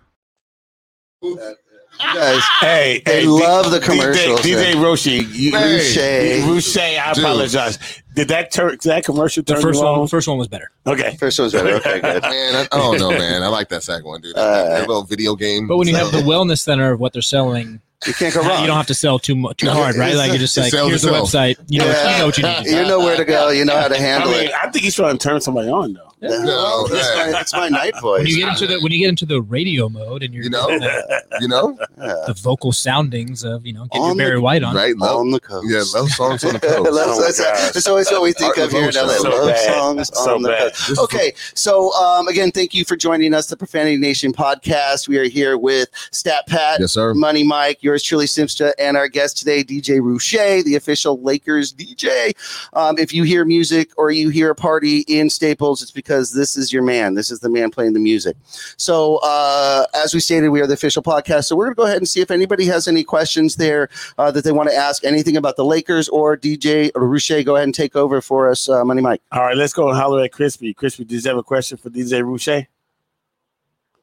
Guys, 1.99 2.42
Hey, 2.61 3.03
they 3.05 3.20
hey, 3.22 3.26
love 3.26 3.70
the 3.70 3.78
DJ, 3.80 3.84
commercials. 3.84 4.40
DJ 4.40 4.74
man. 4.74 4.76
Roshi, 4.84 5.34
you, 5.34 5.51
Hey. 5.57 6.40
Roueche, 6.46 6.99
I 6.99 7.12
Dude. 7.12 7.24
apologize. 7.24 7.78
Did 8.14 8.28
that 8.28 8.51
tur- 8.51 8.76
that 8.84 9.05
commercial 9.05 9.42
The 9.42 9.55
turn 9.55 9.62
first 9.62 9.78
you 9.80 9.84
one, 9.86 10.01
on? 10.01 10.09
first 10.09 10.26
one 10.28 10.38
was 10.38 10.49
better. 10.49 10.70
Okay. 10.86 11.16
First 11.18 11.38
one 11.38 11.44
was 11.46 11.53
better. 11.53 11.74
Okay, 11.76 12.01
good. 12.01 12.22
Man, 12.22 12.55
I, 12.57 12.68
I 12.72 12.78
don't 12.78 12.99
know, 12.99 13.11
man. 13.11 13.42
I 13.42 13.49
like 13.49 13.68
that 13.68 13.82
second 13.82 14.07
one, 14.07 14.20
dude. 14.20 14.34
That, 14.34 14.40
Uh, 14.40 14.68
that 14.70 14.88
little 14.88 15.05
video 15.05 15.34
game. 15.36 15.66
But 15.68 15.76
when 15.76 15.86
you 15.88 15.94
have 15.96 16.11
the 16.12 16.18
wellness 16.18 16.59
center 16.61 16.92
of 16.92 17.01
what 17.01 17.12
they're 17.12 17.22
selling, 17.22 17.80
You 18.07 18.14
can't 18.14 18.32
go 18.34 18.40
wrong. 18.42 18.61
you 18.61 18.66
don't 18.66 18.76
have 18.76 18.86
to 18.88 18.94
sell 18.94 19.18
too 19.18 19.36
mu- 19.36 19.53
too 19.55 19.68
hard, 19.70 19.96
right? 19.96 20.14
Like 20.14 20.32
you 20.32 20.38
just 20.38 20.57
like 20.57 20.72
here's 20.72 21.03
the 21.03 21.11
website. 21.11 21.57
You 21.68 21.80
know, 21.80 21.86
Yeah. 21.86 22.12
you 22.12 22.18
know 22.18 22.26
what 22.26 22.38
you 22.38 22.44
need. 22.44 22.64
to. 22.64 22.70
You 22.70 22.82
know 22.86 22.99
where 23.01 23.16
to 23.16 23.24
go. 23.24 23.51
You 23.51 23.64
know 23.64 23.76
how 23.76 23.88
to 23.88 23.96
I 23.96 23.99
handle 23.99 24.30
mean, 24.30 24.44
it. 24.46 24.53
I 24.55 24.70
think 24.70 24.84
he's 24.84 24.94
trying 24.94 25.16
to 25.18 25.28
turn 25.28 25.40
somebody 25.40 25.68
on 25.68 25.92
though. 25.94 26.07
No, 26.20 26.86
that's, 26.88 27.16
my, 27.16 27.30
that's 27.30 27.52
my 27.52 27.68
night 27.68 27.94
voice. 28.00 28.18
When 28.20 28.26
you 28.26 28.36
get 28.38 28.48
into 28.48 28.66
the 28.66 28.80
when 28.80 28.92
you 28.92 28.98
get 28.98 29.08
into 29.08 29.26
the 29.26 29.40
radio 29.40 29.88
mode 29.88 30.22
and 30.22 30.34
you're 30.34 30.44
You 30.44 30.50
know? 30.50 30.66
the, 30.66 31.24
you 31.40 31.48
know, 31.48 31.76
Yeah. 31.96 32.14
the 32.26 32.34
vocal 32.42 32.72
soundings 32.72 33.44
of 33.44 33.64
you 33.66 33.72
know 33.72 33.84
get 33.86 33.98
your 33.98 34.10
On 34.10 34.16
the- 34.16 34.22
Barry 34.24 34.38
White 34.40 34.62
on. 34.62 34.74
right? 34.74 34.96
Love, 34.96 35.16
on 35.18 35.30
the 35.30 35.40
coast. 35.40 35.66
yeah, 35.70 35.82
love 35.98 36.10
songs 36.10 36.44
on 36.44 36.54
the 36.54 36.60
coast. 36.60 36.90
Love- 36.90 37.08
Oh 37.08 37.20
that's, 37.22 37.38
that's 37.72 37.86
always 37.86 38.10
what 38.10 38.22
we 38.22 38.32
think 38.32 38.58
Art 38.58 38.66
of 38.66 38.72
here 38.72 38.88
in 38.88 38.94
LA. 38.94 39.02
devotion. 39.16 39.22
So 39.22 39.28
Love 39.30 39.48
bad. 39.48 39.74
songs 39.74 40.10
So 40.14 40.34
on 40.34 40.42
the 40.42 40.48
coast. 40.86 40.98
Okay, 40.98 41.32
so 41.54 41.92
um, 41.94 42.26
again, 42.28 42.50
thank 42.50 42.74
you 42.74 42.84
for 42.84 42.96
joining 42.96 43.32
us, 43.34 43.46
the 43.46 43.56
Profanity 43.56 43.96
Nation 43.96 44.32
podcast. 44.32 45.08
We 45.08 45.18
are 45.18 45.24
here 45.28 45.56
with 45.56 45.88
Stat 46.10 46.46
Pat, 46.48 46.80
Yes, 46.80 46.92
sir. 46.92 47.14
Money 47.14 47.44
Mike, 47.44 47.82
yours 47.82 48.02
truly, 48.02 48.26
Simsta, 48.26 48.72
and 48.78 48.96
our 48.96 49.08
guest 49.08 49.38
today, 49.38 49.62
DJ 49.64 50.00
Roueche, 50.00 50.64
the 50.64 50.74
official 50.76 51.20
Lakers 51.22 51.72
DJ. 51.72 52.32
Um, 52.74 52.98
if 52.98 53.12
you 53.14 53.22
hear 53.22 53.44
music 53.44 53.90
or 53.96 54.10
you 54.10 54.28
hear 54.30 54.50
a 54.50 54.54
party 54.54 55.00
in 55.08 55.30
Staples, 55.30 55.80
it's 55.82 55.90
because 55.90 56.07
this 56.09 56.56
is 56.56 56.72
your 56.72 56.82
man. 56.82 57.14
This 57.14 57.30
is 57.30 57.40
the 57.40 57.48
man 57.48 57.70
playing 57.70 57.92
the 57.92 58.00
music. 58.00 58.36
So, 58.76 59.18
uh, 59.22 59.84
as 59.94 60.12
we 60.14 60.20
stated, 60.20 60.48
we 60.48 60.61
are 60.61 60.66
the 60.66 60.74
official 60.74 61.02
podcast. 61.02 61.44
So, 61.44 61.56
we're 61.56 61.66
going 61.66 61.74
to 61.74 61.76
go 61.76 61.84
ahead 61.86 61.98
and 61.98 62.09
see 62.09 62.20
if 62.20 62.30
anybody 62.30 62.64
has 62.66 62.88
any 62.88 63.04
questions 63.04 63.56
there 63.56 63.88
uh, 64.18 64.30
that 64.32 64.44
they 64.44 64.52
want 64.52 64.68
to 64.70 64.74
ask, 64.76 65.04
anything 65.04 65.36
about 65.36 65.56
the 65.56 65.64
Lakers 65.64 66.09
or 66.09 66.36
DJ 66.36 66.90
Roueche. 66.92 67.44
Go 67.44 67.56
ahead 67.56 67.64
and 67.64 67.74
take 67.74 67.94
over 67.96 68.20
for 68.20 68.50
us, 68.50 68.68
uh, 68.68 68.84
Money 68.84 69.02
Mike. 69.02 69.22
All 69.32 69.42
right, 69.44 69.56
let's 69.56 69.72
go 69.72 69.88
and 69.88 69.96
holler 69.96 70.22
at 70.24 70.32
Crispy. 70.32 70.74
Crispy, 70.74 71.04
did 71.04 71.22
you 71.22 71.28
have 71.28 71.38
a 71.38 71.42
question 71.42 71.76
for 71.78 71.90
DJ 71.90 72.22
Roueche? 72.22 72.66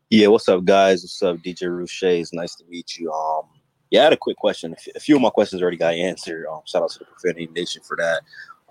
Yeah, 0.10 0.28
what's 0.28 0.48
up, 0.48 0.64
guys? 0.64 1.04
What's 1.04 1.22
up, 1.24 1.38
DJ 1.38 1.64
Roueche? 1.64 2.20
It's 2.22 2.34
nice 2.34 2.56
to 2.56 2.64
meet 2.70 2.98
you. 2.98 3.12
Um, 3.12 3.44
yeah, 3.90 4.02
I 4.02 4.04
had 4.06 4.14
a 4.14 4.18
quick 4.18 4.38
question. 4.38 4.74
A 4.74 4.76
few- 4.76 4.94
A 4.96 5.00
few 5.00 5.16
of 5.16 5.22
my 5.22 5.30
questions 5.30 5.62
already 5.62 5.78
got 5.78 5.94
answered. 5.94 6.46
Um, 6.48 6.62
shout 6.66 6.84
out 6.84 6.92
to 6.92 7.00
the 7.00 7.06
Profanity 7.06 7.48
Nation 7.56 7.82
for 7.84 7.98
that. 7.98 8.22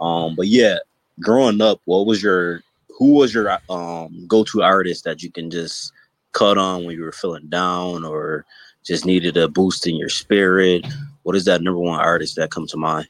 Um, 0.02 0.34
but 0.36 0.46
yeah, 0.48 0.78
growing 1.20 1.60
up, 1.60 1.80
what 1.84 2.06
was 2.06 2.22
your 2.22 2.62
who 2.98 3.12
was 3.12 3.34
your 3.34 3.58
um 3.68 4.26
go-to 4.26 4.62
artist 4.62 5.04
that 5.04 5.22
you 5.22 5.30
can 5.30 5.50
just 5.50 5.92
cut 6.32 6.58
on 6.58 6.84
when 6.84 6.96
you 6.96 7.02
were 7.02 7.12
feeling 7.12 7.48
down 7.48 8.04
or 8.04 8.44
just 8.84 9.06
needed 9.06 9.36
a 9.36 9.48
boost 9.48 9.86
in 9.86 9.96
your 9.96 10.08
spirit? 10.08 10.86
What 11.22 11.36
is 11.36 11.44
that 11.46 11.62
number 11.62 11.80
one 11.80 12.00
artist 12.00 12.36
that 12.36 12.50
come 12.50 12.66
to 12.68 12.76
mind? 12.76 13.08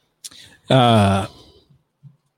Uh, 0.71 1.27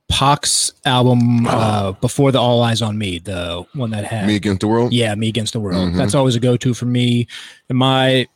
Pac's 0.08 0.72
album 0.84 1.46
uh, 1.46 1.92
before 1.92 2.32
the 2.32 2.38
All 2.40 2.62
Eyes 2.62 2.80
on 2.80 2.96
Me, 2.96 3.18
the 3.18 3.66
one 3.74 3.90
that 3.90 4.04
had 4.04 4.26
Me 4.26 4.36
against 4.36 4.60
the 4.60 4.68
world. 4.68 4.92
Yeah, 4.92 5.14
Me 5.14 5.28
Against 5.28 5.52
the 5.52 5.60
World. 5.60 5.90
Mhm. 5.92 5.96
That's 5.96 6.14
always 6.14 6.34
a 6.36 6.40
go 6.40 6.56
to 6.56 6.74
for 6.74 6.86
me. 6.86 7.26
And 7.68 7.76
my 7.76 8.26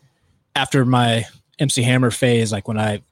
after 0.57 0.85
my 0.85 1.25
MC 1.59 1.83
Hammer 1.83 2.11
phase, 2.11 2.53
like 2.53 2.67
when 2.69 2.79
I 2.79 3.03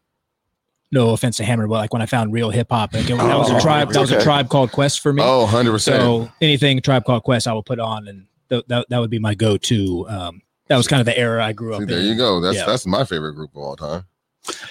no 0.90 1.10
offense 1.10 1.36
to 1.38 1.44
Hammer, 1.44 1.66
but 1.66 1.74
like 1.74 1.92
when 1.92 2.02
I 2.02 2.06
found 2.06 2.32
real 2.32 2.50
hip 2.50 2.68
hop, 2.70 2.94
like, 2.94 3.06
that 3.06 3.16
was 3.38 3.50
a 3.50 3.56
Oh, 3.56 3.60
tribe. 3.60 3.92
That 3.92 4.00
was 4.00 4.10
a 4.12 4.22
tribe 4.22 4.48
called 4.48 4.72
Quest 4.72 5.00
for 5.00 5.12
me. 5.12 5.22
Oh, 5.24 5.40
100 5.42 5.70
percent. 5.72 6.00
So 6.02 6.30
anything 6.40 6.80
Tribe 6.80 7.04
Called 7.04 7.22
Quest, 7.24 7.46
I 7.46 7.52
will 7.52 7.62
put 7.62 7.78
on, 7.78 8.08
and 8.08 8.26
th- 8.48 8.64
that 8.68 8.86
that 8.88 8.98
would 8.98 9.10
be 9.10 9.18
my 9.18 9.34
go 9.34 9.56
to. 9.56 10.08
Um, 10.08 10.42
that 10.68 10.76
was 10.76 10.86
kind 10.88 11.00
of 11.00 11.06
the 11.06 11.18
era 11.18 11.44
I 11.44 11.52
grew 11.52 11.72
up 11.74 11.78
See, 11.78 11.82
in. 11.84 11.88
there 11.88 12.00
you 12.00 12.14
go. 12.16 12.40
That's 12.40 12.56
Yeah. 12.58 12.66
that's 12.66 12.86
my 12.86 13.04
favorite 13.04 13.34
group 13.34 13.50
of 13.54 13.62
all 13.62 13.76
time. 13.76 14.04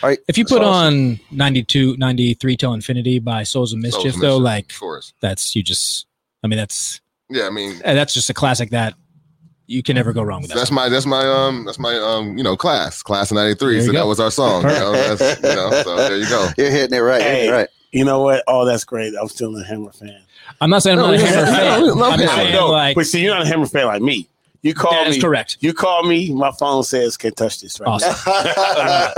All 0.02 0.10
right. 0.10 0.20
If 0.28 0.38
you 0.38 0.46
put 0.46 0.62
So- 0.62 0.66
on 0.68 1.20
92, 1.32 1.98
93 1.98 2.58
till 2.58 2.74
infinity 2.74 3.20
by 3.20 3.44
Souls 3.44 3.74
of 3.74 3.80
Mischief, 3.80 4.02
Souls 4.14 4.16
of 4.16 4.22
though, 4.22 4.38
like 4.38 4.72
of 4.72 4.80
course. 4.80 5.14
that's 5.22 5.56
you 5.56 5.62
just. 5.64 6.06
I 6.44 6.48
mean, 6.48 6.58
that's 6.58 7.00
Yeah, 7.30 7.46
I 7.48 7.50
mean, 7.52 7.82
uh, 7.86 7.94
that's 7.94 8.14
just 8.14 8.30
a 8.30 8.34
classic 8.34 8.70
that 8.72 8.94
you 9.68 9.84
can 9.84 9.96
never 9.96 10.14
go 10.14 10.24
wrong 10.24 10.42
with. 10.42 10.50
That 10.50 10.56
that's 10.58 10.72
my 10.72 10.90
that's 10.90 11.06
my 11.06 11.26
um 11.28 11.66
that's 11.66 11.78
my 11.80 11.96
um 11.98 12.38
you 12.38 12.44
know 12.44 12.56
class 12.58 13.04
class 13.04 13.30
of 13.32 13.36
'93. 13.36 13.82
So 13.82 13.86
you 13.88 13.92
that 13.94 14.08
was 14.08 14.20
our 14.20 14.32
song. 14.32 14.64
You 14.64 14.70
know, 14.70 14.92
that's, 14.94 15.42
you 15.42 15.56
know, 15.56 15.70
so 15.84 15.96
there 15.98 16.18
you 16.18 16.28
go. 16.30 16.50
You're 16.58 16.72
hitting 16.72 16.98
it 16.98 17.02
right. 17.02 17.22
You're 17.22 17.30
hitting 17.30 17.42
Hey. 17.44 17.48
it 17.50 17.52
right. 17.52 17.68
You 17.92 18.04
know 18.06 18.22
what? 18.22 18.44
Oh, 18.48 18.66
that's 18.66 18.84
great. 18.84 19.14
I'm 19.20 19.28
still 19.30 19.58
a 19.58 19.64
Hammer 19.64 19.92
fan. 19.94 20.20
I'm 20.62 20.70
not 20.70 20.84
saying 20.84 21.00
I'm 21.00 21.06
not 21.06 21.14
a 21.16 21.20
Hammer 21.20 21.46
fan. 21.46 21.82
we 21.84 21.90
love 21.92 22.14
I'm 22.14 22.20
Hammer. 22.20 22.32
saying 22.34 22.54
no, 22.54 22.68
like 22.72 22.96
but 22.96 23.06
see, 23.06 23.22
you're 23.24 23.34
not 23.34 23.44
a 23.44 23.48
Hammer 23.48 23.66
fan 23.66 23.86
like 23.86 24.02
me. 24.02 24.28
You 24.68 24.74
call 24.74 24.92
that 24.92 25.10
me. 25.10 25.16
is 25.16 25.22
correct. 25.24 25.58
You 25.62 25.74
call 25.74 26.04
me. 26.04 26.32
My 26.34 26.52
phone 26.52 26.84
says 26.84 27.16
can't 27.18 27.36
touch 27.36 27.62
this 27.62 27.80
right 27.80 27.88
Awesome. 27.88 28.14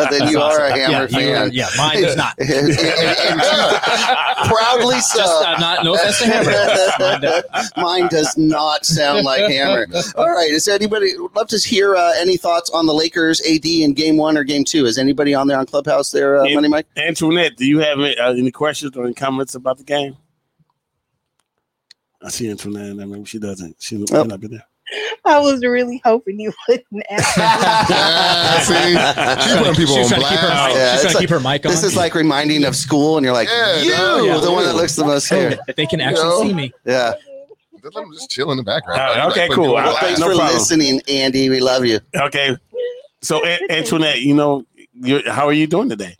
then 0.11 0.27
you 0.29 0.39
are 0.39 0.65
a 0.65 0.71
Hammer 0.71 1.07
yeah, 1.09 1.19
you 1.19 1.33
fan. 1.33 1.49
yeah, 1.51 1.67
mine 1.77 1.97
is 2.03 2.15
not. 2.15 2.37
Proudly 4.45 4.99
so. 4.99 5.19
Just, 5.19 5.45
uh, 5.45 5.57
not 5.59 5.83
no 5.83 5.95
offense 5.95 6.19
to 6.19 6.25
Hammer. 6.25 7.41
Mine 7.77 8.07
does. 8.09 8.37
Not 8.37 8.85
sound 8.85 9.25
like 9.25 9.41
Hammer. 9.51 9.87
All 10.15 10.29
right. 10.29 10.49
Is 10.49 10.65
there 10.65 10.75
anybody 10.75 11.17
would 11.17 11.35
love 11.35 11.47
to 11.49 11.57
hear 11.57 11.95
uh, 11.95 12.13
any 12.17 12.37
thoughts 12.37 12.69
on 12.69 12.85
the 12.85 12.93
Lakers 12.93 13.41
AD 13.41 13.65
in 13.65 13.93
game 13.93 14.15
one 14.17 14.37
or 14.37 14.43
game 14.43 14.63
two? 14.63 14.85
Is 14.85 14.97
anybody 14.97 15.33
on 15.33 15.47
there 15.47 15.57
on 15.57 15.65
Clubhouse 15.65 16.11
there, 16.11 16.39
uh, 16.39 16.47
Money 16.49 16.69
Mike? 16.69 16.85
Antoinette, 16.95 17.57
do 17.57 17.65
you 17.65 17.79
have 17.79 17.99
any, 17.99 18.15
uh, 18.17 18.31
any 18.33 18.51
questions 18.51 18.95
or 18.95 19.05
any 19.05 19.13
comments 19.15 19.55
about 19.55 19.77
the 19.79 19.83
game? 19.83 20.15
I 22.21 22.29
see 22.29 22.49
Antoinette. 22.49 22.97
and 22.97 23.11
Maybe 23.11 23.25
she 23.25 23.39
doesn't. 23.39 23.75
She 23.79 23.97
might 23.97 24.11
Oh. 24.13 24.23
not 24.23 24.39
be 24.39 24.47
there. 24.47 24.65
I 25.25 25.39
was 25.39 25.61
really 25.63 26.01
hoping 26.03 26.39
you 26.39 26.51
wouldn't 26.67 27.03
ask. 27.11 27.37
Yeah, 27.37 28.59
see, 28.61 29.43
she's 29.49 29.57
putting 29.57 29.75
people 29.75 29.95
She's 29.95 30.11
on 30.11 30.19
trying 30.19 30.37
her, 30.37 30.47
blast. 30.47 30.75
Yeah, 30.75 30.91
she's 30.91 30.93
it's 30.93 31.01
trying 31.03 31.13
to 31.13 31.19
keep 31.19 31.29
her 31.29 31.39
mic 31.39 31.65
on. 31.65 31.71
This 31.71 31.83
is 31.83 31.95
like 31.95 32.15
reminding 32.15 32.65
of 32.65 32.75
school, 32.75 33.17
and 33.17 33.23
you're 33.23 33.33
like, 33.33 33.47
Yeah, 33.49 33.81
you, 33.81 33.91
no, 33.91 34.23
yeah. 34.23 34.37
the 34.39 34.51
one 34.51 34.63
that 34.65 34.75
looks 34.75 34.95
the 34.95 35.05
most 35.05 35.25
scared. 35.27 35.59
they 35.75 35.85
can 35.85 36.01
actually 36.01 36.23
know? 36.23 36.41
see 36.43 36.53
me. 36.53 36.71
Yeah. 36.85 37.13
Let 37.83 37.93
them 37.93 38.11
just 38.13 38.29
chill 38.29 38.51
in 38.51 38.57
the 38.57 38.63
background. 38.63 38.99
Uh, 38.99 39.27
okay, 39.31 39.47
putting 39.47 39.55
cool. 39.55 39.63
people 39.65 39.77
on 39.77 39.83
Well. 39.85 39.97
Thanks 40.01 40.19
no 40.19 40.25
for 40.29 40.35
problem. 40.35 40.53
listening, 40.57 41.01
Andy. 41.07 41.49
We 41.49 41.59
love 41.61 41.85
you. 41.85 41.99
Okay. 42.15 42.57
So, 43.21 43.45
An- 43.45 43.69
Antoinette, 43.69 44.21
you 44.21 44.33
know, 44.35 44.65
you 44.93 45.21
how 45.31 45.45
are 45.47 45.53
you 45.53 45.65
doing 45.67 45.87
today? 45.87 46.15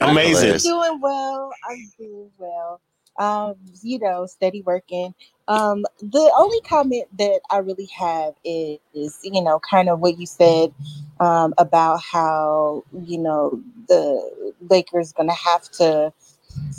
Amazing. 0.00 0.52
I'm 0.52 0.58
doing 0.58 1.00
well. 1.00 1.50
I'm 1.68 1.90
doing 1.98 2.30
well. 2.38 2.80
Um, 3.18 3.56
you 3.82 3.98
know, 4.00 4.26
steady 4.26 4.62
working. 4.62 5.14
Um, 5.48 5.84
the 6.00 6.32
only 6.38 6.60
comment 6.62 7.06
that 7.18 7.40
I 7.50 7.58
really 7.58 7.88
have 7.98 8.34
is, 8.44 8.78
is 8.94 9.18
you 9.24 9.42
know, 9.42 9.60
kind 9.70 9.88
of 9.88 10.00
what 10.00 10.18
you 10.18 10.26
said 10.26 10.72
um, 11.20 11.54
about 11.58 12.00
how 12.02 12.84
you 13.04 13.18
know 13.18 13.60
the 13.88 14.54
Lakers 14.70 15.12
gonna 15.12 15.34
have 15.34 15.62
to 15.72 16.12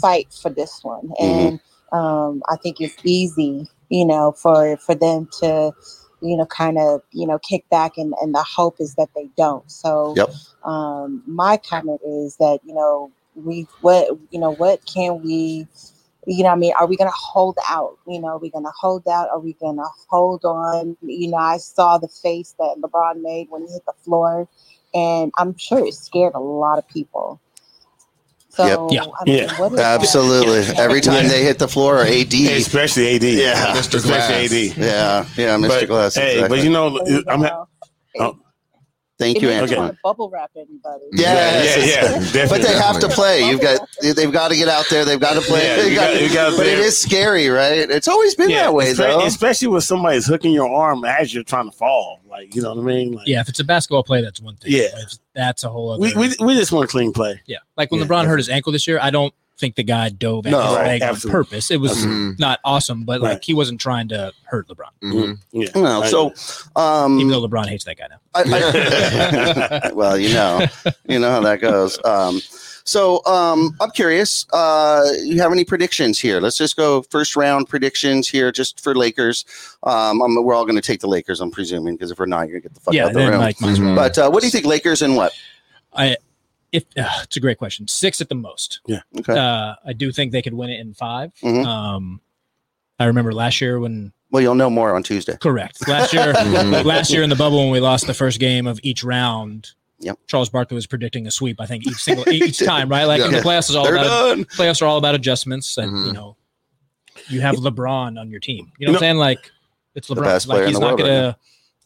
fight 0.01 0.33
for 0.33 0.49
this 0.49 0.83
one, 0.83 1.11
and 1.19 1.59
um, 1.91 2.43
I 2.49 2.57
think 2.57 2.81
it's 2.81 2.97
easy, 3.03 3.67
you 3.89 4.05
know, 4.05 4.33
for 4.33 4.77
for 4.77 4.95
them 4.95 5.29
to 5.41 5.73
you 6.21 6.38
know 6.38 6.45
kind 6.47 6.77
of 6.79 7.01
you 7.11 7.27
know 7.27 7.39
kick 7.39 7.69
back, 7.69 7.97
and 7.97 8.13
and 8.21 8.35
the 8.35 8.43
hope 8.43 8.77
is 8.79 8.95
that 8.95 9.09
they 9.15 9.29
don't. 9.38 9.69
So 9.71 10.15
Yep. 10.17 10.31
um, 10.65 11.23
my 11.27 11.57
comment 11.57 12.01
is 12.05 12.38
that 12.38 12.59
you 12.65 12.73
know 12.73 13.11
we 13.35 13.67
what 13.81 14.09
you 14.31 14.39
know 14.39 14.53
what 14.53 14.85
can 14.85 15.21
we 15.23 15.67
you 16.28 16.43
know 16.43 16.49
what 16.49 16.55
i 16.55 16.59
mean 16.59 16.73
are 16.80 16.88
we 16.88 16.97
going 16.97 17.09
to 17.09 17.15
hold 17.17 17.57
out 17.69 17.97
you 18.07 18.19
know 18.19 18.28
are 18.28 18.38
we 18.38 18.49
going 18.49 18.63
to 18.65 18.71
hold 18.80 19.07
out 19.07 19.30
are 19.30 19.39
we 19.39 19.53
going 19.53 19.78
to 19.78 19.86
hold 20.09 20.43
on 20.45 20.95
you 21.01 21.30
know 21.30 21.38
i 21.38 21.57
saw 21.57 21.97
the 21.97 22.07
face 22.07 22.53
that 22.59 22.75
lebron 22.82 23.21
made 23.21 23.47
when 23.49 23.61
he 23.65 23.71
hit 23.73 23.86
the 23.86 23.93
floor 24.03 24.47
and 24.93 25.32
i'm 25.38 25.57
sure 25.57 25.86
it 25.86 25.93
scared 25.93 26.34
a 26.36 26.39
lot 26.39 26.78
of 26.78 26.88
people 26.89 27.39
so 28.49 28.89
Yeah. 28.91 29.03
I 29.03 29.23
mean, 29.25 29.38
Yeah. 29.38 29.59
what 29.59 29.71
is 29.73 29.78
that? 29.78 30.01
Absolutely. 30.01 30.61
Every 30.80 30.99
time 30.99 31.25
Yeah. 31.25 31.30
they 31.30 31.43
hit 31.43 31.59
the 31.59 31.67
floor, 31.67 31.97
or 31.97 32.05
AD. 32.05 32.34
Especially 32.34 33.13
AD. 33.15 33.21
Yeah. 33.23 33.53
Mr. 33.75 34.01
Glass. 34.01 34.30
Especially 34.30 34.71
AD. 34.71 34.78
Yeah, 34.78 35.25
yeah, 35.38 35.57
Mr. 35.57 35.67
But, 35.67 35.88
Glass. 35.88 36.15
Hey, 36.15 36.34
exactly. 36.38 36.57
but 36.57 36.63
you 36.63 36.71
know, 36.71 37.23
I'm 37.28 37.41
ha- 37.43 37.65
oh. 38.19 38.39
Thank 39.20 39.38
It 39.38 39.41
you, 39.41 39.47
means 39.49 39.63
Okay. 39.63 39.72
Antoine. 39.74 39.80
want 39.88 39.93
to 39.95 39.99
bubble 40.03 40.30
wrap 40.30 40.51
everybody 40.55 41.03
Yes. 41.11 41.76
yeah, 41.78 41.86
yeah, 41.86 42.20
definitely. 42.20 42.49
But 42.49 42.61
they 42.61 42.78
have 42.78 42.99
to 42.99 43.07
play. 43.09 43.49
You've 43.49 43.61
got 43.61 43.80
they've 44.01 44.32
got 44.32 44.49
to 44.49 44.55
get 44.55 44.68
out 44.68 44.86
there. 44.91 45.05
They've 45.05 45.20
got 45.20 45.34
to 45.34 45.41
play. 45.41 45.65
Yeah, 45.65 45.76
They 45.84 45.89
you 45.89 45.95
got- 45.95 46.13
got- 46.13 46.22
you 46.22 46.34
got 46.34 46.57
but 46.57 46.68
it 46.68 46.78
is 46.78 46.97
scary, 46.99 47.47
right? 47.49 47.89
It's 47.89 48.07
always 48.07 48.36
been 48.36 48.49
Yeah, 48.51 48.63
that 48.65 48.74
way, 48.76 48.91
espe- 48.93 48.97
though. 48.97 49.26
Especially 49.26 49.70
when 49.70 49.82
somebody's 49.82 50.28
hooking 50.28 50.51
your 50.51 50.70
arm 50.72 51.03
as 51.03 51.34
you're 51.34 51.43
trying 51.43 51.72
to 51.72 51.76
fall. 51.76 52.20
Like, 52.30 52.53
you 52.53 52.61
know 52.61 52.76
what 52.76 52.82
I 52.82 52.86
mean? 52.86 53.13
Like, 53.13 53.28
Yeah, 53.28 53.41
if 53.41 53.49
it's 53.49 53.59
a 53.59 53.63
basketball 53.63 54.03
play, 54.03 54.22
that's 54.22 54.39
one 54.39 54.55
thing. 54.57 54.72
Yeah. 54.72 54.89
If 54.97 55.13
that's 55.34 55.63
a 55.63 55.70
whole 55.70 55.91
other. 55.93 56.01
we, 56.01 56.13
we, 56.15 56.36
we 56.39 56.55
just 56.55 56.72
want 56.72 56.88
clean 56.89 57.11
play. 57.11 57.41
yeah, 57.47 57.57
like 57.76 57.89
when 57.91 57.99
Yeah, 58.01 58.05
LeBron 58.07 58.26
hurt 58.28 58.38
his 58.38 58.49
ankle 58.49 58.72
this 58.72 58.88
year, 58.88 58.99
I 59.01 59.09
don't 59.09 59.34
think 59.57 59.75
the 59.75 59.83
guy 59.83 60.09
dove 60.09 60.45
at 60.45 60.51
No, 60.51 60.61
his 60.61 60.75
right, 60.75 61.01
leg 61.01 61.03
on 61.03 61.15
purpose. 61.19 61.71
It 61.71 61.81
was 61.81 62.05
not 62.05 62.59
awesome, 62.63 63.03
but 63.05 63.21
like 63.21 63.31
Right. 63.33 63.43
he 63.43 63.53
wasn't 63.53 63.81
trying 63.81 64.07
to 64.09 64.31
hurt 64.43 64.67
LeBron, 64.67 64.89
Mhm. 65.03 65.37
Yeah. 65.51 65.69
no, 65.75 66.03
so 66.03 66.33
um, 66.79 67.19
even 67.19 67.31
though 67.31 67.47
LeBron 67.47 67.67
hates 67.67 67.85
that 67.85 67.97
guy 67.97 68.07
now. 68.09 68.19
I, 68.35 69.81
I, 69.83 69.91
well, 69.93 70.17
you 70.17 70.33
know, 70.33 70.65
you 71.07 71.19
know 71.19 71.31
how 71.31 71.41
that 71.41 71.59
goes. 71.61 71.97
Um, 72.05 72.39
So 72.83 73.21
um, 73.25 73.75
I'm 73.81 73.91
curious. 73.91 74.45
Uh, 74.53 75.03
you 75.21 75.41
have 75.41 75.51
any 75.51 75.65
predictions 75.65 76.19
here? 76.19 76.39
Let's 76.39 76.55
just 76.55 76.77
go 76.77 77.01
first 77.01 77.35
round 77.35 77.67
predictions 77.67 78.29
here, 78.29 78.49
just 78.49 78.79
for 78.81 78.95
Lakers. 78.95 79.43
Um, 79.83 80.21
I'm, 80.21 80.41
we're 80.41 80.53
all 80.53 80.63
going 80.63 80.77
to 80.77 80.81
take 80.81 81.01
the 81.01 81.07
Lakers, 81.07 81.41
I'm 81.41 81.51
presuming, 81.51 81.95
because 81.95 82.11
if 82.11 82.19
we're 82.19 82.27
not, 82.27 82.47
you're 82.47 82.61
going 82.61 82.61
to 82.61 82.69
get 82.69 82.73
the 82.75 82.79
fuck 82.79 82.93
Yeah, 82.93 83.03
out 83.03 83.07
of 83.09 83.15
the 83.15 83.29
room. 83.29 83.39
like, 83.41 83.59
might 83.59 83.71
as 83.71 83.81
well. 83.81 83.93
But 83.93 84.17
uh, 84.17 84.29
what 84.29 84.39
do 84.39 84.47
you 84.47 84.51
think, 84.51 84.65
Lakers 84.65 85.01
and 85.01 85.17
what? 85.17 85.33
I 85.93 86.15
if 86.72 86.84
uh, 86.97 87.09
it's 87.24 87.38
a 87.38 87.39
great 87.39 87.57
question. 87.57 87.88
Six 87.88 88.22
at 88.22 88.30
the 88.30 88.36
most. 88.36 88.82
Yeah. 88.88 89.01
Okay. 89.20 89.38
Uh, 89.38 89.76
I 89.86 89.93
do 89.93 90.11
think 90.11 90.32
they 90.32 90.41
could 90.41 90.53
win 90.53 90.70
it 90.70 90.80
in 90.80 90.93
5 90.93 91.32
Mhm. 91.43 91.65
Um, 91.65 92.22
I 92.99 93.05
remember 93.05 93.32
last 93.34 93.61
year 93.61 93.80
when 93.80 94.11
Well, 94.32 94.41
you'll 94.41 94.55
know 94.55 94.70
more 94.70 94.95
on 94.95 95.03
Tuesday. 95.03 95.38
correct 95.38 95.88
last 95.88 96.13
year 96.13 96.34
Mhm. 96.34 96.84
last 96.84 97.11
year 97.11 97.24
in 97.24 97.30
the 97.30 97.36
bubble 97.36 97.59
when 97.59 97.70
we 97.72 97.80
lost 97.80 98.07
the 98.07 98.13
first 98.13 98.39
game 98.39 98.65
of 98.68 98.80
each 98.84 99.03
round. 99.03 99.72
Yep. 99.99 100.20
Charles 100.28 100.49
Barkley 100.49 100.76
was 100.76 100.86
predicting 100.88 101.26
a 101.28 101.32
sweep. 101.32 101.59
I 101.59 101.65
think 101.65 101.86
each 101.88 101.97
single 101.97 102.28
each 102.30 102.59
time, 102.65 102.89
right? 102.89 103.05
Like 103.05 103.20
Yeah. 103.22 103.28
the 103.30 103.38
playoffs 103.38 103.70
is 103.70 103.76
all 103.76 103.84
They're 103.86 103.95
about 103.95 104.36
done. 104.36 104.45
playoffs 104.45 104.82
are 104.82 104.86
all 104.86 104.97
about 104.97 105.15
adjustments, 105.15 105.78
and 105.78 105.91
Mhm. 105.91 106.05
you 106.07 106.13
know, 106.13 106.36
you 107.30 107.41
have 107.41 107.55
LeBron 107.55 108.20
on 108.20 108.30
your 108.30 108.39
team. 108.39 108.72
You 108.78 108.88
know 108.88 108.93
what 108.93 109.01
No. 109.01 109.07
I'm 109.07 109.11
saying? 109.11 109.18
Like 109.18 109.51
it's 109.95 110.07
The 110.07 110.15
LeBron. 110.15 110.24
best 110.24 110.45
player 110.47 110.59
like 110.59 110.63
in 110.63 110.70
he's 110.70 110.76
the 110.80 110.82
not 110.82 110.88
world 110.88 110.99
gonna, 110.99 111.38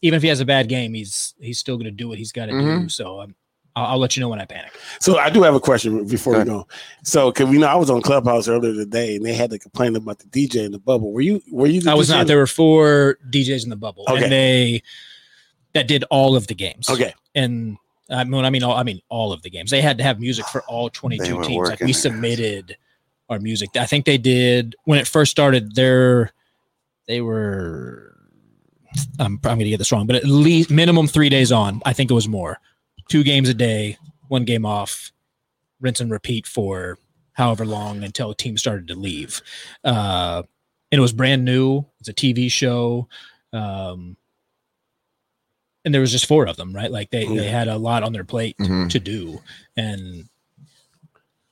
even 0.02 0.16
if 0.16 0.22
he 0.22 0.28
has 0.28 0.40
a 0.40 0.44
bad 0.44 0.68
game, 0.68 0.92
he's 0.94 1.34
he's 1.40 1.58
still 1.58 1.76
gonna 1.78 1.90
do 1.90 2.08
what 2.08 2.18
he's 2.18 2.32
got 2.32 2.46
to 2.46 2.52
do. 2.52 2.58
Mhm. 2.58 2.90
So 2.90 3.20
um, 3.22 3.34
I'll, 3.76 3.86
I'll 3.86 3.98
let 3.98 4.16
you 4.16 4.20
know 4.20 4.28
when 4.28 4.40
I 4.40 4.44
panic. 4.44 4.72
So 5.00 5.18
I 5.18 5.30
do 5.30 5.42
have 5.42 5.54
a 5.54 5.60
question 5.60 6.06
before 6.06 6.38
we 6.38 6.44
go. 6.44 6.66
So, 7.04 7.30
cause 7.32 7.48
we 7.48 7.58
know 7.58 7.66
I 7.66 7.74
was 7.74 7.90
on 7.90 8.02
Clubhouse 8.02 8.48
earlier 8.48 8.74
today, 8.74 9.16
and 9.16 9.24
they 9.24 9.32
had 9.34 9.50
to 9.50 9.58
complain 9.58 9.96
about 9.96 10.18
the 10.18 10.26
DJ 10.26 10.64
in 10.66 10.72
the 10.72 10.78
bubble. 10.78 11.12
Were 11.12 11.20
you? 11.20 11.42
Were 11.50 11.66
you? 11.66 11.80
The 11.80 11.90
I 11.90 11.94
was 11.94 12.08
DJ? 12.08 12.12
not. 12.12 12.26
There 12.26 12.38
were 12.38 12.46
four 12.46 13.18
DJs 13.30 13.64
in 13.64 13.70
the 13.70 13.76
bubble, 13.76 14.04
Okay. 14.08 14.22
and 14.24 14.32
they 14.32 14.82
that 15.72 15.88
did 15.88 16.04
all 16.10 16.36
of 16.36 16.46
the 16.48 16.54
games. 16.54 16.88
Okay. 16.90 17.14
and 17.34 17.78
I 18.10 18.24
mean, 18.24 18.44
I 18.44 18.50
mean, 18.50 18.62
all, 18.62 18.76
I 18.76 18.82
mean, 18.82 19.00
all 19.08 19.32
of 19.32 19.42
the 19.42 19.48
games. 19.48 19.70
They 19.70 19.80
had 19.80 19.96
to 19.98 20.04
have 20.04 20.20
music 20.20 20.46
for 20.46 20.62
all 20.62 20.90
twenty-two 20.90 21.42
teams. 21.42 21.68
Like 21.68 21.80
we 21.80 21.86
there. 21.86 21.94
submitted 21.94 22.76
our 23.30 23.38
music. 23.38 23.70
I 23.76 23.86
think 23.86 24.04
they 24.04 24.18
did 24.18 24.76
when 24.84 24.98
it 24.98 25.08
first 25.08 25.30
started. 25.30 25.74
Their 25.74 26.32
they 27.06 27.20
were. 27.20 28.10
I'm, 29.18 29.34
I'm 29.44 29.56
going 29.56 29.60
to 29.60 29.70
get 29.70 29.78
this 29.78 29.90
wrong, 29.90 30.06
but 30.06 30.16
at 30.16 30.24
least 30.26 30.70
minimum 30.70 31.06
three 31.06 31.30
days 31.30 31.50
on. 31.50 31.80
I 31.86 31.94
think 31.94 32.10
it 32.10 32.14
was 32.14 32.28
more. 32.28 32.58
Two 33.08 33.22
games 33.24 33.48
a 33.48 33.54
day, 33.54 33.96
one 34.28 34.44
game 34.44 34.64
off, 34.64 35.12
rinse 35.80 36.00
and 36.00 36.10
repeat 36.10 36.46
for 36.46 36.98
however 37.34 37.64
long 37.64 38.02
until 38.04 38.30
a 38.30 38.34
team 38.34 38.56
started 38.58 38.88
to 38.88 38.94
leave. 38.94 39.40
Uh, 39.84 40.42
and 40.90 40.98
it 40.98 41.02
was 41.02 41.12
brand 41.12 41.44
new. 41.44 41.84
It's 42.00 42.08
a 42.08 42.12
TV 42.12 42.50
show. 42.50 43.08
Um, 43.52 44.16
and 45.84 45.92
there 45.92 46.00
was 46.00 46.12
just 46.12 46.26
four 46.26 46.46
of 46.46 46.56
them, 46.56 46.74
right? 46.74 46.90
Like 46.90 47.10
they, 47.10 47.24
they 47.26 47.48
had 47.48 47.68
a 47.68 47.76
lot 47.78 48.02
on 48.04 48.12
their 48.12 48.24
plate 48.24 48.56
Mhm. 48.58 48.88
to 48.90 49.00
do. 49.00 49.40
And 49.76 50.28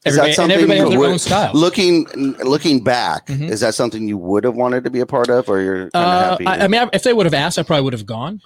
Is 0.04 0.16
everybody, 0.18 0.30
that 0.30 0.34
something 0.36 0.42
and 0.42 0.52
everybody 0.52 0.80
has 0.80 0.88
their 0.90 0.98
would- 0.98 1.10
own 1.10 1.18
style. 1.18 1.50
Looking 1.54 2.04
looking 2.44 2.84
back, 2.84 3.26
Mhm. 3.26 3.50
is 3.50 3.60
that 3.60 3.74
something 3.74 4.06
you 4.06 4.16
would 4.18 4.44
have 4.44 4.54
wanted 4.54 4.84
to 4.84 4.90
be 4.90 5.00
a 5.00 5.06
part 5.06 5.28
of, 5.30 5.48
or 5.48 5.60
you're 5.60 5.90
kind 5.90 5.94
of 5.94 6.02
Uh, 6.04 6.30
happy? 6.30 6.46
I, 6.46 6.64
I 6.64 6.68
mean, 6.68 6.88
if 6.92 7.02
they 7.02 7.12
would 7.12 7.26
have 7.26 7.34
asked, 7.34 7.58
I 7.58 7.62
probably 7.64 7.82
would 7.84 7.92
have 7.92 8.06
gone. 8.06 8.40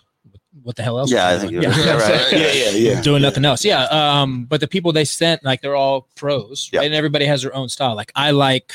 What 0.62 0.76
the 0.76 0.82
hell 0.82 0.98
else? 0.98 1.10
Yeah, 1.10 1.28
I 1.28 1.38
think 1.38 1.50
doing? 1.52 1.62
yeah, 1.64 1.96
right. 1.96 2.32
Yeah, 2.32 2.52
yeah, 2.52 2.70
yeah. 2.70 3.00
Doing 3.02 3.22
nothing 3.22 3.44
else. 3.44 3.64
Yeah. 3.64 3.84
Um, 3.84 4.44
but 4.44 4.60
the 4.60 4.68
people 4.68 4.92
they 4.92 5.04
sent, 5.04 5.44
like 5.44 5.60
they're 5.62 5.74
all 5.76 6.08
pros, 6.14 6.70
Yeah. 6.72 6.80
right? 6.80 6.86
And 6.86 6.94
everybody 6.94 7.24
has 7.26 7.42
their 7.42 7.54
own 7.54 7.68
style. 7.68 7.94
Like 7.96 8.12
I 8.14 8.30
like 8.30 8.74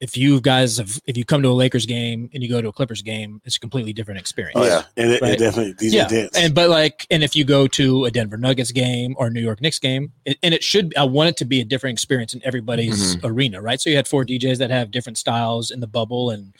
if 0.00 0.16
you 0.16 0.40
guys 0.40 0.78
have 0.78 0.98
if 1.06 1.16
you 1.18 1.24
come 1.26 1.42
to 1.42 1.48
a 1.48 1.52
Lakers 1.52 1.84
game 1.84 2.30
and 2.32 2.42
you 2.42 2.48
go 2.48 2.62
to 2.62 2.68
a 2.68 2.72
Clippers 2.72 3.02
game, 3.02 3.40
it's 3.44 3.56
a 3.56 3.60
completely 3.60 3.92
different 3.92 4.18
experience. 4.18 4.56
Oh, 4.56 4.64
yeah, 4.64 4.82
and 4.96 5.12
it, 5.12 5.20
Right. 5.20 5.32
it 5.32 5.38
definitely 5.38 5.74
these 5.78 5.92
yeah, 5.92 6.08
dance. 6.08 6.34
and 6.36 6.54
but 6.54 6.70
like, 6.70 7.06
and 7.10 7.22
if 7.22 7.36
you 7.36 7.44
go 7.44 7.66
to 7.68 8.06
a 8.06 8.10
Denver 8.10 8.38
Nuggets 8.38 8.72
game 8.72 9.14
or 9.18 9.28
New 9.28 9.42
York 9.42 9.60
Knicks 9.60 9.78
game, 9.78 10.12
it, 10.24 10.38
and 10.42 10.54
it 10.54 10.64
should, 10.64 10.94
I 10.96 11.04
want 11.04 11.28
it 11.28 11.36
to 11.38 11.44
be 11.44 11.60
a 11.60 11.64
different 11.66 11.92
experience 11.94 12.32
in 12.32 12.40
everybody's 12.44 13.16
Mm-hmm. 13.16 13.26
arena, 13.26 13.60
right? 13.60 13.78
So 13.80 13.90
you 13.90 13.96
had 13.96 14.08
four 14.08 14.24
DJs 14.24 14.56
that 14.58 14.70
have 14.70 14.90
different 14.90 15.18
styles 15.18 15.70
in 15.70 15.80
the 15.80 15.86
bubble, 15.86 16.30
and 16.30 16.54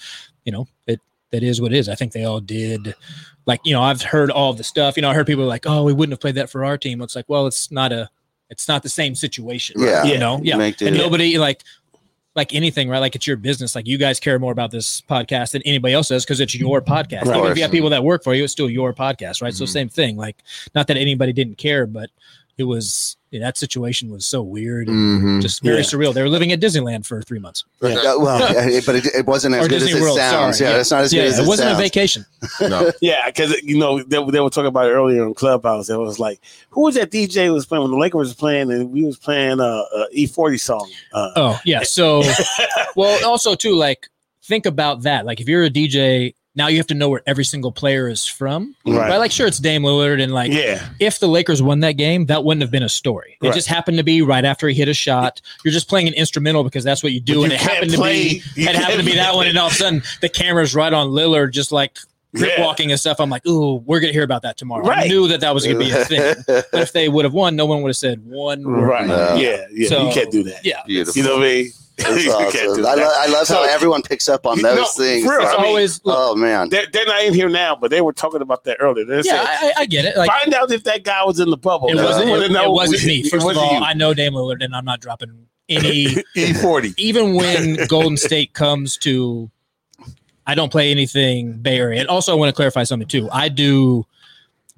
you 0.45 0.53
know, 0.53 0.69
it 0.87 1.01
that 1.33 1.43
is 1.43 1.61
what 1.61 1.73
it 1.73 1.79
is. 1.79 1.89
I 1.89 1.95
think 1.95 2.13
they 2.13 2.25
all 2.25 2.41
did. 2.41 2.95
Like, 3.47 3.61
you 3.65 3.73
know, 3.73 3.83
I've 3.83 4.03
heard 4.03 4.31
all 4.31 4.53
the 4.53 4.65
stuff. 4.65 4.97
You 4.97 5.03
know, 5.03 5.11
I 5.11 5.15
heard 5.15 5.27
people 5.27 5.45
like, 5.45 5.65
"Oh, 5.67 5.85
we 5.85 5.93
wouldn't 5.93 6.13
have 6.13 6.21
played 6.21 6.35
that 6.37 6.51
for 6.51 6.65
our 6.65 6.77
team." 6.77 7.01
It's 7.01 7.17
like, 7.17 7.29
well, 7.29 7.47
it's 7.47 7.71
not 7.71 7.93
a, 7.93 8.11
it's 8.51 8.69
not 8.69 8.83
the 8.83 8.89
same 8.89 9.15
situation. 9.15 9.77
Yeah. 9.79 10.05
you 10.05 10.19
know, 10.19 10.41
yeah, 10.43 10.59
and 10.81 10.97
nobody 10.97 11.39
like 11.39 11.63
like 12.37 12.55
anything, 12.55 12.89
right? 12.89 13.01
Like 13.01 13.17
it's 13.17 13.27
your 13.27 13.37
business. 13.37 13.75
Like 13.75 13.89
you 13.89 13.99
guys 13.99 14.21
care 14.21 14.39
more 14.39 14.53
about 14.53 14.71
this 14.71 15.01
podcast 15.01 15.53
than 15.53 15.63
anybody 15.63 15.95
else 15.95 16.09
does 16.09 16.25
because 16.25 16.39
it's 16.41 16.55
your 16.55 16.81
podcast. 16.81 17.27
Even 17.27 17.51
if 17.51 17.57
you 17.57 17.63
have 17.63 17.73
people 17.73 17.91
that 17.91 18.05
work 18.05 18.23
for 18.23 18.35
you, 18.35 18.45
it's 18.45 18.53
still 18.53 18.71
your 18.71 18.95
podcast, 18.95 19.43
right? 19.43 19.53
So 19.53 19.65
Mhm. 19.65 19.69
same 19.69 19.89
thing. 19.89 20.17
Like 20.17 20.37
not 20.75 20.87
that 20.87 20.97
anybody 20.97 21.33
didn't 21.33 21.59
care, 21.59 21.87
but 21.87 22.11
it 22.57 22.65
was 22.65 23.17
yeah, 23.31 23.41
that 23.41 23.57
situation 23.57 24.11
was 24.11 24.27
so 24.27 24.43
weird 24.43 24.89
and 24.89 25.23
Mhm. 25.23 25.43
just 25.43 25.63
very 25.63 25.77
Yeah. 25.79 25.83
surreal. 25.83 26.13
They 26.13 26.23
were 26.23 26.29
living 26.29 26.51
at 26.53 26.61
Disneyland 26.61 27.07
for 27.07 27.23
three 27.23 27.39
months. 27.39 27.65
Yeah. 27.81 27.91
Yeah, 28.03 28.17
well, 28.17 28.41
yeah, 28.71 28.81
but 28.85 28.97
it, 28.97 29.07
it 29.15 29.27
wasn't 29.27 29.55
as 29.55 29.65
Or 29.67 29.69
good 29.69 29.79
Disney 29.81 29.93
as 29.93 29.99
it 29.99 30.03
World, 30.03 30.17
sounds. 30.19 30.59
sorry. 30.59 30.69
Yeah, 30.71 30.75
Yeah. 30.77 30.81
it's 30.81 30.91
not 30.91 31.01
as 31.05 31.13
yeah, 31.13 31.23
good 31.23 31.29
as 31.29 31.39
it 31.39 31.43
it, 31.43 31.49
wasn't 31.49 31.67
sounds. 31.69 31.79
a 31.79 31.83
vacation. 31.83 32.27
No. 32.61 32.91
Yeah, 33.01 33.27
because 33.27 33.61
you 33.63 33.79
know 33.79 34.03
they, 34.03 34.17
they 34.31 34.41
were 34.41 34.51
talking 34.51 34.67
about 34.67 34.87
it 34.87 34.93
earlier 34.95 35.25
on 35.25 35.35
Clubhouse. 35.35 35.89
It 35.91 35.97
was 35.97 36.19
like, 36.19 36.41
who 36.71 36.83
was 36.83 36.95
that 36.97 37.11
DJ 37.11 37.47
who 37.47 37.53
was 37.53 37.67
playing 37.67 37.83
when 37.83 37.91
the 37.93 37.99
Lakers 37.99 38.19
was 38.29 38.35
playing 38.35 38.71
and 38.73 38.91
we 38.91 39.05
was 39.05 39.17
playing 39.17 39.61
a, 39.61 39.63
a 39.95 40.07
E40 40.15 40.59
song? 40.61 40.91
Uh, 41.13 41.31
Oh 41.37 41.61
yeah. 41.65 41.83
So 41.85 42.23
well, 42.97 43.25
also 43.27 43.55
too, 43.55 43.77
like 43.77 44.09
think 44.43 44.67
about 44.67 45.03
that. 45.03 45.25
Like 45.27 45.41
if 45.41 45.49
you're 45.49 45.63
a 45.65 45.71
DJ, 45.71 46.35
now 46.57 46.67
you 46.67 46.79
have 46.79 46.87
to 46.89 46.95
know 46.95 47.09
where 47.09 47.23
every 47.27 47.45
single 47.45 47.71
player 47.73 48.09
is 48.09 48.27
from. 48.27 48.75
Right. 48.85 49.13
I 49.13 49.17
like 49.19 49.31
sure, 49.31 49.47
it's 49.47 49.59
Dame 49.59 49.83
Lillard, 49.83 50.21
and 50.23 50.33
like 50.33 50.51
yeah, 50.53 50.89
if 50.99 51.19
the 51.21 51.29
Lakers 51.29 51.63
won 51.63 51.81
that 51.81 51.93
game, 51.93 52.27
that 52.27 52.45
wouldn't 52.45 52.63
have 52.63 52.71
been 52.71 52.83
a 52.83 52.89
story. 52.89 53.37
It 53.41 53.47
Right. 53.47 53.55
just 53.55 53.69
happened 53.69 53.99
to 53.99 54.05
be 54.05 54.21
right 54.23 54.45
after 54.45 54.69
he 54.69 54.75
hit 54.75 54.89
a 54.89 54.95
shot. 54.95 55.41
You're 55.65 55.73
just 55.73 55.89
playing 55.89 56.09
an 56.09 56.15
instrumental 56.15 56.65
because 56.65 56.83
that's 56.85 57.03
what 57.03 57.13
you 57.13 57.21
do, 57.21 57.37
But 57.37 57.43
and 57.43 57.53
you 57.53 57.57
it 57.57 57.61
happened 57.61 57.93
play- 57.93 58.29
to 58.41 58.45
be 58.55 58.63
you 58.63 58.69
it 58.69 58.75
happened 58.77 59.01
to 59.01 59.07
be 59.07 59.15
that 59.17 59.35
one, 59.35 59.47
and 59.47 59.57
all 59.59 59.69
of 59.69 59.73
a 59.73 59.77
sudden 59.77 60.03
the 60.21 60.29
camera's 60.29 60.75
right 60.75 60.93
on 60.93 61.09
Lillard, 61.09 61.53
just 61.53 61.71
like 61.73 61.97
grip 62.35 62.53
Yeah. 62.59 62.65
walking 62.65 62.91
and 62.93 62.99
stuff. 63.01 63.19
I'm 63.21 63.29
like, 63.31 63.45
ooh, 63.47 63.77
we're 63.87 63.99
gonna 64.01 64.13
hear 64.13 64.23
about 64.23 64.43
that 64.43 64.57
tomorrow. 64.57 64.89
I 64.89 65.07
knew 65.09 65.27
that 65.29 65.41
that 65.41 65.53
was 65.55 65.67
gonna 65.67 65.79
be 65.81 65.91
a 65.91 66.05
thing. 66.05 66.35
but 66.47 66.81
if 66.83 66.93
they 66.93 67.09
would 67.09 67.25
have 67.25 67.35
won, 67.35 67.57
no 67.57 67.67
one 67.67 67.83
would 67.83 67.89
have 67.89 67.97
said 67.97 68.25
one 68.25 68.63
word. 68.65 68.87
right. 68.87 69.07
No. 69.07 69.35
Yeah, 69.37 69.65
yeah. 69.73 69.89
So- 69.89 70.07
you 70.09 70.13
can't 70.15 70.31
do 70.31 70.43
that. 70.45 70.65
Yeah. 70.65 70.83
Beautiful. 70.87 71.21
You 71.21 71.29
know 71.29 71.37
what 71.39 71.47
I 71.47 71.49
mean? 71.53 71.71
It's 72.09 72.25
You 72.25 72.31
can't 72.33 72.55
awesome. 72.71 72.83
do 72.83 72.87
I, 72.89 72.95
lo- 72.95 73.13
I 73.17 73.27
love 73.29 73.49
how 73.49 73.63
everyone 73.65 74.03
picks 74.03 74.29
up 74.29 74.47
on 74.47 74.61
those 74.63 74.77
no, 74.77 74.85
things. 75.05 75.25
for 75.25 75.33
real, 75.39 75.43
It's 75.43 75.55
I 75.55 75.57
mean, 75.59 75.67
always 75.67 76.05
look, 76.05 76.17
oh 76.19 76.35
man, 76.37 76.69
They're, 76.71 76.87
they're 76.93 77.07
not 77.07 77.23
in 77.25 77.35
here 77.35 77.49
now, 77.49 77.77
but 77.77 77.91
they 77.91 78.01
were 78.01 78.13
talking 78.13 78.43
about 78.43 78.65
that 78.65 78.79
earlier. 78.81 79.05
They 79.05 79.17
yeah, 79.17 79.23
said, 79.23 79.41
I, 79.45 79.73
I 79.79 79.87
get 79.87 80.05
it. 80.05 80.17
Like 80.17 80.31
find 80.31 80.55
out 80.55 80.71
if 80.71 80.85
that 80.85 81.05
guy 81.05 81.25
was 81.25 81.41
in 81.41 81.51
the 81.51 81.57
bubble. 81.57 81.89
it 81.89 81.99
I 81.99 82.03
wasn't, 82.05 82.31
wanna 82.31 82.43
it, 82.45 82.51
know- 82.53 82.65
it 82.65 82.73
wasn't 82.73 83.05
me. 83.05 83.23
First 83.23 83.35
of 83.37 83.43
wasn't 83.45 83.67
all, 83.67 83.73
you. 83.79 83.85
I 83.85 83.93
know 83.95 84.15
Dame 84.15 84.33
Lillard, 84.35 84.65
and 84.65 84.75
I'm 84.75 84.85
not 84.85 85.01
dropping 85.01 85.47
any 85.69 86.07
E40. 86.37 86.95
even 86.99 87.35
when 87.37 87.87
Golden 87.87 88.17
State 88.17 88.55
comes 88.55 88.97
to, 88.99 89.51
I 90.47 90.55
don't 90.55 90.73
play 90.73 90.91
anything 90.91 91.53
Bay 91.55 91.79
Area. 91.79 92.01
And 92.01 92.09
also, 92.09 92.33
I 92.33 92.37
want 92.37 92.49
to 92.49 92.55
clarify 92.57 92.83
something 92.85 93.07
too. 93.09 93.29
I 93.31 93.49
do 93.49 94.05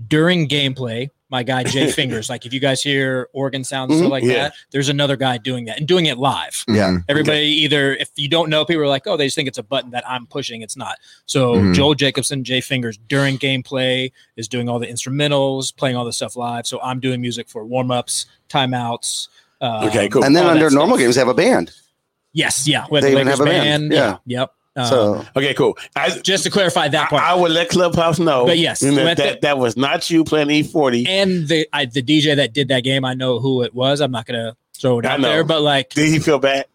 during 0.09 0.49
gameplay. 0.49 1.11
My 1.33 1.43
guy 1.43 1.65
Jay 1.65 1.91
Fingers, 2.01 2.29
like 2.29 2.45
if 2.47 2.53
you 2.53 2.61
guys 2.61 2.83
hear 2.83 3.29
organ 3.33 3.65
sounds 3.65 3.91
and 3.91 3.97
Mhm. 3.99 4.03
stuff 4.05 4.11
like 4.13 4.23
Yeah. 4.23 4.35
that, 4.35 4.55
there's 4.71 4.89
another 4.91 5.17
guy 5.17 5.39
doing 5.39 5.65
that 5.65 5.79
and 5.79 5.89
doing 5.89 6.07
it 6.07 6.19
live. 6.19 6.63
Yeah. 6.69 6.99
Everybody 7.09 7.47
either 7.47 7.97
if 7.97 8.11
you 8.17 8.29
don't 8.29 8.51
know, 8.51 8.65
people 8.67 8.83
are 8.83 8.87
like, 8.87 9.07
oh, 9.07 9.17
they 9.17 9.25
just 9.27 9.35
think 9.35 9.49
it's 9.49 9.57
a 9.59 9.63
button 9.63 9.91
that 9.93 10.05
I'm 10.09 10.27
pushing. 10.27 10.61
It's 10.63 10.77
not. 10.77 10.99
So 11.27 11.55
Mhm. 11.55 11.75
Joel 11.75 11.95
Jacobson, 11.95 12.45
Jay 12.45 12.61
Fingers 12.61 12.99
during 13.09 13.39
gameplay 13.39 14.13
is 14.37 14.47
doing 14.47 14.69
all 14.69 14.79
the 14.79 14.87
instrumentals, 14.87 15.75
playing 15.75 15.97
all 15.97 16.05
the 16.05 16.13
stuff 16.13 16.37
live. 16.37 16.67
So 16.67 16.79
I'm 16.83 17.01
doing 17.01 17.21
music 17.23 17.49
for 17.49 17.65
warm 17.65 17.91
ups, 17.91 18.27
timeouts. 18.51 19.29
Uh, 19.61 19.87
Okay, 19.89 20.09
cool. 20.11 20.25
and 20.25 20.37
then 20.37 20.45
under 20.47 20.69
normal 20.71 20.97
stuff. 20.97 21.05
games, 21.05 21.15
they 21.15 21.21
have 21.23 21.29
a 21.29 21.35
band. 21.35 21.71
Yes, 22.35 22.67
yeah. 22.69 22.85
We 22.91 23.01
They 23.01 23.07
the 23.09 23.13
even 23.15 23.27
Lakers 23.27 23.39
have 23.39 23.47
a 23.47 23.51
band, 23.51 23.93
yeah. 23.93 24.17
Yep. 24.27 24.53
Um, 24.75 24.87
So 24.87 25.25
Okay, 25.37 25.53
cool. 25.55 25.77
I, 25.97 26.09
just 26.21 26.45
to 26.45 26.51
clarify 26.51 26.89
that 26.89 27.11
part. 27.11 27.23
I, 27.23 27.33
I 27.33 27.35
would 27.35 27.51
let 27.53 27.69
Clubhouse 27.69 28.19
know. 28.19 28.47
But 28.47 28.59
yes, 28.59 28.83
and 28.83 28.97
that, 28.97 29.05
let 29.05 29.17
that, 29.19 29.41
the- 29.43 29.47
that 29.47 29.59
was 29.59 29.77
not 29.77 30.09
you 30.11 30.25
playing 30.25 30.51
E 30.51 30.63
E40. 30.63 31.07
and 31.09 31.47
the 31.49 31.69
I, 31.73 31.85
the 31.87 32.03
DJ 32.03 32.37
that 32.37 32.53
did 32.55 32.69
that 32.69 32.83
game, 32.85 33.05
I 33.05 33.15
know 33.15 33.39
who 33.39 33.63
it 33.63 33.75
was. 33.75 34.01
I'm 34.01 34.11
not 34.11 34.25
gonna 34.27 34.57
throw 34.75 34.99
it 34.99 35.07
I 35.07 35.13
out 35.13 35.21
know. 35.21 35.29
there, 35.29 35.45
but 35.45 35.61
like 35.63 35.91
Did 35.91 36.09
he 36.09 36.19
feel 36.19 36.39
bad? 36.39 36.67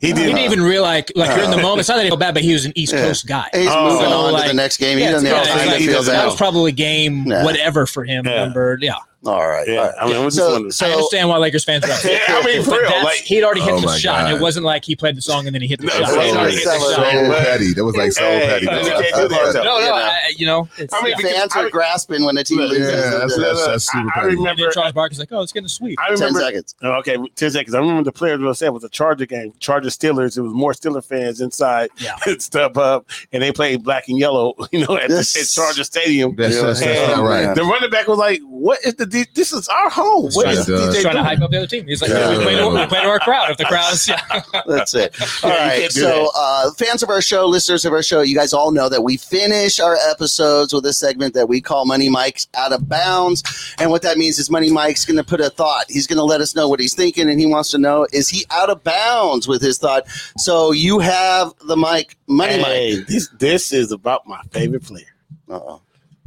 He 0.00 0.08
he 0.08 0.12
did. 0.14 0.22
didn't 0.28 0.38
even 0.38 0.62
realize 0.62 1.04
like 1.14 1.36
you're 1.36 1.44
in 1.44 1.50
the 1.50 1.58
moment. 1.58 1.80
It's 1.80 1.88
not 1.90 1.96
that 1.96 2.04
he 2.04 2.08
felt 2.08 2.20
bad, 2.20 2.32
but 2.34 2.42
he 2.42 2.54
was 2.54 2.64
an 2.64 2.72
East 2.74 2.92
Yeah. 2.94 3.02
Coast 3.02 3.26
guy. 3.26 3.48
he's 3.52 3.68
Oh. 3.70 3.84
moving 3.92 4.08
So, 4.08 4.12
on 4.34 4.40
to 4.42 4.48
the 4.48 4.54
next 4.54 4.78
game. 4.78 4.98
Yeah, 4.98 5.06
He 5.06 5.12
doesn't 5.12 5.28
yeah, 5.28 5.34
have 5.34 5.42
it's 5.46 5.50
time 5.54 5.66
like 5.66 5.74
to 5.76 5.80
he 5.80 5.86
feel 5.88 5.96
doesn't 5.96 6.14
That 6.14 6.24
was 6.24 6.36
probably 6.36 6.72
game 6.72 7.24
Yeah. 7.26 7.44
whatever 7.44 7.86
for 7.86 8.02
him. 8.04 8.26
Yeah. 8.26 8.44
Number 8.46 8.78
yeah. 8.80 8.94
All 9.26 9.46
right. 9.46 9.68
Yeah, 9.68 9.76
all 9.80 9.84
right. 9.86 9.94
I 10.00 10.06
mean, 10.06 10.16
I 10.16 10.24
was 10.24 10.34
just 10.34 10.46
so, 10.46 10.52
wondering. 10.52 10.70
so 10.72 10.86
I 10.86 10.90
understand 10.92 11.28
why 11.28 11.36
Lakers 11.36 11.64
fans 11.64 11.84
are 11.84 11.90
upset. 11.92 12.22
Yeah, 12.26 12.36
I 12.38 12.42
mean, 12.44 12.62
for 12.64 12.70
real, 12.80 12.88
like- 13.04 13.18
he'd 13.18 13.44
already 13.44 13.60
hit 13.60 13.74
Oh 13.74 13.80
the 13.80 13.98
shot. 13.98 14.24
God. 14.24 14.34
It 14.34 14.40
wasn't 14.40 14.64
like 14.64 14.82
he 14.84 14.96
played 14.96 15.14
the 15.16 15.20
song 15.20 15.46
and 15.46 15.54
then 15.54 15.60
he 15.60 15.68
hit 15.68 15.78
the 15.80 15.88
No, 15.88 15.92
shot. 15.92 16.08
so- 16.08 16.20
He'd 16.22 16.36
already 16.36 16.56
hit 16.56 16.64
the 16.64 16.70
so- 16.78 16.94
shot. 16.94 17.12
So 17.12 17.30
petty. 17.44 17.72
That 17.74 17.84
was 17.84 17.96
like 17.96 18.12
so 18.12 18.22
Hey, 18.22 18.46
petty. 18.46 18.64
you 18.64 18.70
bro. 18.70 18.82
can't. 18.82 19.54
No, 19.54 19.62
no, 19.62 19.78
You 19.78 19.86
know. 19.86 19.94
I, 19.94 20.32
you 20.38 20.46
know, 20.46 20.68
it's, 20.78 20.94
I 20.94 21.02
mean, 21.02 21.10
yeah. 21.10 21.16
because 21.18 21.32
fans 21.32 21.52
I- 21.54 21.60
are 21.64 21.70
grasping 21.70 22.24
when 22.24 22.34
the 22.36 22.44
team 22.44 22.60
Yeah, 22.60 22.64
loses. 22.66 22.80
Yeah, 22.94 23.10
that's, 23.18 23.36
that's, 23.36 23.66
that's 23.66 23.84
super 23.92 23.98
I, 23.98 24.08
I 24.08 24.14
petty. 24.14 24.28
And 24.28 24.38
remember. 24.38 24.62
then 24.62 24.72
Charles 24.72 24.92
Barkley's 24.92 25.18
like, 25.18 25.32
oh, 25.32 25.42
it's 25.42 25.52
getting 25.52 25.66
a 25.66 25.68
sweep. 25.68 25.98
I 26.00 26.06
Ten 26.08 26.14
remember. 26.14 26.40
seconds. 26.40 26.74
Oh, 26.82 26.92
okay, 27.00 27.16
ten 27.36 27.50
seconds. 27.50 27.74
I 27.74 27.78
remember 27.80 28.04
the 28.04 28.12
players 28.12 28.40
will 28.40 28.54
say 28.54 28.66
it 28.66 28.72
was 28.72 28.84
a 28.84 28.88
Charger 28.88 29.26
game, 29.26 29.52
Charger 29.58 29.90
Steelers. 29.90 30.38
It 30.38 30.40
was 30.42 30.54
more 30.54 30.72
Steeler 30.72 31.04
fans 31.04 31.42
inside 31.42 31.90
Yeah. 31.98 32.16
Step 32.38 32.78
Up, 32.78 33.06
and 33.32 33.42
they 33.42 33.52
played 33.52 33.84
black 33.84 34.08
and 34.08 34.18
yellow. 34.18 34.54
You 34.72 34.86
know, 34.86 34.96
at, 34.96 35.10
Yes. 35.10 35.36
at 35.36 35.62
Charger 35.62 35.84
Stadium. 35.84 36.36
That's, 36.36 36.58
that's, 36.60 36.80
that's 36.80 37.18
right. 37.20 37.54
The 37.54 37.64
running 37.64 37.90
back 37.90 38.06
was 38.06 38.18
like, 38.18 38.40
"What 38.44 38.78
is 38.84 38.94
the 38.94 39.04
D- 39.10 39.26
this 39.34 39.52
is 39.52 39.68
our 39.68 39.90
home. 39.90 40.30
What 40.32 40.44
trying 40.44 40.58
is 40.58 40.66
to, 40.66 40.72
DJ 40.72 40.92
he's 40.94 41.02
trying 41.02 41.16
to 41.16 41.22
hype 41.24 41.40
up 41.40 41.50
the 41.50 41.58
other 41.58 41.66
team. 41.66 41.86
He's 41.86 42.00
like, 42.00 42.10
Yeah. 42.10 42.38
we, 42.38 42.44
play 42.44 42.56
to, 42.56 42.68
we 42.68 42.86
play 42.86 43.00
to 43.02 43.08
our 43.08 43.18
crowd. 43.18 43.50
If 43.50 43.56
the 43.58 43.64
crowd's, 43.64 44.08
yeah. 44.08 44.20
That's 44.66 44.94
it. 44.94 45.14
All 45.44 45.50
Yeah, 45.50 45.56
you 45.64 45.68
right. 45.70 45.80
can't 45.82 45.92
do 45.94 46.00
So, 46.00 46.30
uh, 46.36 46.70
fans 46.74 47.02
of 47.02 47.08
our 47.10 47.20
show, 47.20 47.46
listeners 47.46 47.84
of 47.84 47.92
our 47.92 48.02
show, 48.02 48.20
you 48.22 48.34
guys 48.34 48.52
all 48.52 48.70
know 48.72 48.88
that 48.88 49.02
we 49.02 49.16
finish 49.16 49.80
our 49.80 49.96
episodes 50.10 50.72
with 50.72 50.86
a 50.86 50.92
segment 50.92 51.34
that 51.34 51.48
we 51.48 51.60
call 51.60 51.84
Money 51.86 52.08
Mike's 52.08 52.46
Out 52.54 52.72
of 52.72 52.88
Bounds. 52.88 53.42
And 53.78 53.90
what 53.90 54.02
that 54.02 54.16
means 54.18 54.38
is 54.38 54.50
Money 54.50 54.70
Mike's 54.70 55.04
going 55.04 55.16
to 55.18 55.24
put 55.24 55.40
a 55.40 55.50
thought. 55.50 55.86
He's 55.88 56.06
going 56.06 56.18
to 56.18 56.24
let 56.24 56.40
us 56.40 56.54
know 56.54 56.68
what 56.68 56.80
he's 56.80 56.94
thinking, 56.94 57.28
and 57.28 57.38
he 57.40 57.46
wants 57.46 57.70
to 57.70 57.78
know 57.78 58.06
is 58.12 58.28
he 58.28 58.44
out 58.50 58.70
of 58.70 58.82
bounds 58.84 59.46
with 59.48 59.60
his 59.62 59.78
thought? 59.78 60.08
So, 60.38 60.72
you 60.72 60.98
have 61.00 61.52
the 61.66 61.76
mic, 61.76 62.16
Money 62.26 62.62
Hey, 62.62 62.96
Mike. 62.98 63.06
this 63.08 63.28
this 63.38 63.72
is 63.72 63.92
about 63.92 64.26
my 64.26 64.40
favorite 64.52 64.82
player, 64.84 65.06
Uh-oh. 65.48 65.80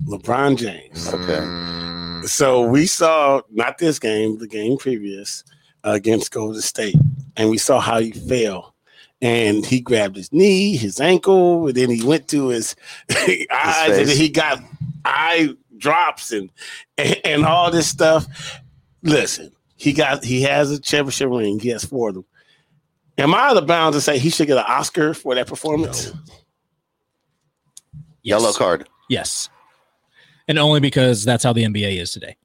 LeBron 0.05 0.57
James. 0.57 1.07
Okay. 1.13 1.39
Mm, 1.41 2.27
So 2.27 2.65
we 2.67 2.85
saw 2.85 3.41
not 3.51 3.77
this 3.77 3.99
game, 3.99 4.37
the 4.37 4.47
game 4.47 4.77
previous 4.77 5.43
uh, 5.85 5.91
against 5.91 6.31
Golden 6.31 6.61
State, 6.61 6.95
and 7.37 7.49
we 7.49 7.57
saw 7.57 7.79
how 7.79 7.99
he 7.99 8.11
fell. 8.11 8.73
And 9.21 9.65
he 9.65 9.79
grabbed 9.79 10.17
his 10.17 10.33
knee, 10.33 10.75
his 10.75 10.99
ankle, 10.99 11.67
and 11.67 11.75
then 11.75 11.89
he 11.89 12.03
went 12.03 12.27
to 12.29 12.49
his 12.49 12.75
eyes, 13.09 13.45
and 13.49 13.93
face. 13.95 14.07
then 14.07 14.17
he 14.17 14.27
got 14.29 14.59
eye 15.05 15.49
drops 15.77 16.31
and, 16.33 16.49
and 16.97 17.15
and 17.23 17.45
all 17.45 17.71
this 17.71 17.87
stuff. 17.87 18.25
Listen, 19.01 19.51
he 19.77 19.93
got 19.93 20.25
he 20.25 20.41
has 20.41 20.71
a 20.71 20.79
championship 20.79 21.29
ring. 21.29 21.57
He 21.59 21.69
has 21.69 21.85
four 21.85 22.09
of 22.09 22.15
them. 22.15 22.25
Am 23.17 23.33
I 23.33 23.47
out 23.49 23.57
of 23.57 23.65
bounds 23.65 23.95
to 23.95 24.01
say 24.01 24.17
he 24.19 24.29
should 24.29 24.47
get 24.47 24.57
an 24.57 24.65
Oscar 24.67 25.13
for 25.13 25.35
that 25.35 25.47
performance? 25.47 26.11
Yellow 28.23 28.51
card. 28.53 28.89
Yes. 29.09 29.49
And 30.47 30.59
only 30.59 30.79
because 30.79 31.23
that's 31.23 31.43
how 31.43 31.53
the 31.53 31.63
NBA 31.63 31.99
is 32.01 32.11
today. 32.11 32.35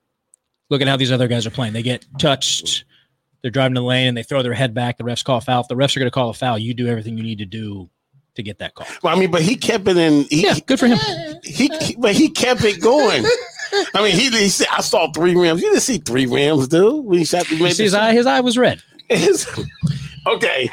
Look 0.70 0.80
at 0.82 0.88
how 0.88 0.96
these 0.96 1.10
other 1.12 1.28
guys 1.28 1.46
are 1.46 1.50
playing. 1.50 1.72
They 1.72 1.82
get 1.82 2.06
touched, 2.18 2.84
they're 3.42 3.50
driving 3.50 3.74
the 3.74 3.82
lane, 3.82 4.08
and 4.08 4.16
they 4.16 4.22
throw 4.22 4.42
their 4.42 4.54
head 4.54 4.74
back. 4.74 4.98
The 4.98 5.04
refs 5.04 5.24
call 5.24 5.38
a 5.38 5.40
foul. 5.40 5.62
If 5.62 5.68
the 5.68 5.74
refs 5.74 5.96
are 5.96 6.00
going 6.00 6.10
to 6.10 6.14
call 6.14 6.28
a 6.30 6.34
foul, 6.34 6.58
you 6.58 6.74
do 6.74 6.86
everything 6.88 7.16
you 7.16 7.24
need 7.24 7.38
to 7.38 7.46
do 7.46 7.88
to 8.34 8.42
get 8.42 8.58
that 8.58 8.74
call. 8.74 8.86
Well, 9.02 9.16
I 9.16 9.18
mean, 9.18 9.30
but 9.30 9.42
he 9.42 9.56
kept 9.56 9.88
it 9.88 9.96
in. 9.96 10.24
He, 10.24 10.44
Yeah, 10.44 10.54
good 10.66 10.78
for 10.78 10.86
him. 10.86 10.98
He, 11.42 11.70
he- 11.80 11.96
but 11.98 12.14
he 12.14 12.28
kept 12.28 12.62
it 12.64 12.80
going. 12.80 13.24
I 13.94 14.02
mean, 14.02 14.14
he, 14.14 14.30
he 14.30 14.48
said, 14.48 14.68
"I 14.70 14.80
saw 14.80 15.10
three 15.12 15.34
rims." 15.34 15.60
You 15.60 15.68
didn't 15.70 15.82
see 15.82 15.98
three 15.98 16.26
rims, 16.26 16.68
dude. 16.68 17.04
When 17.04 17.18
he 17.18 17.24
shot 17.24 17.46
the 17.46 17.56
his 17.56 17.94
eye, 17.94 18.12
his 18.12 18.26
eye 18.26 18.40
was 18.40 18.56
red. 18.56 18.82
okay, 19.10 20.70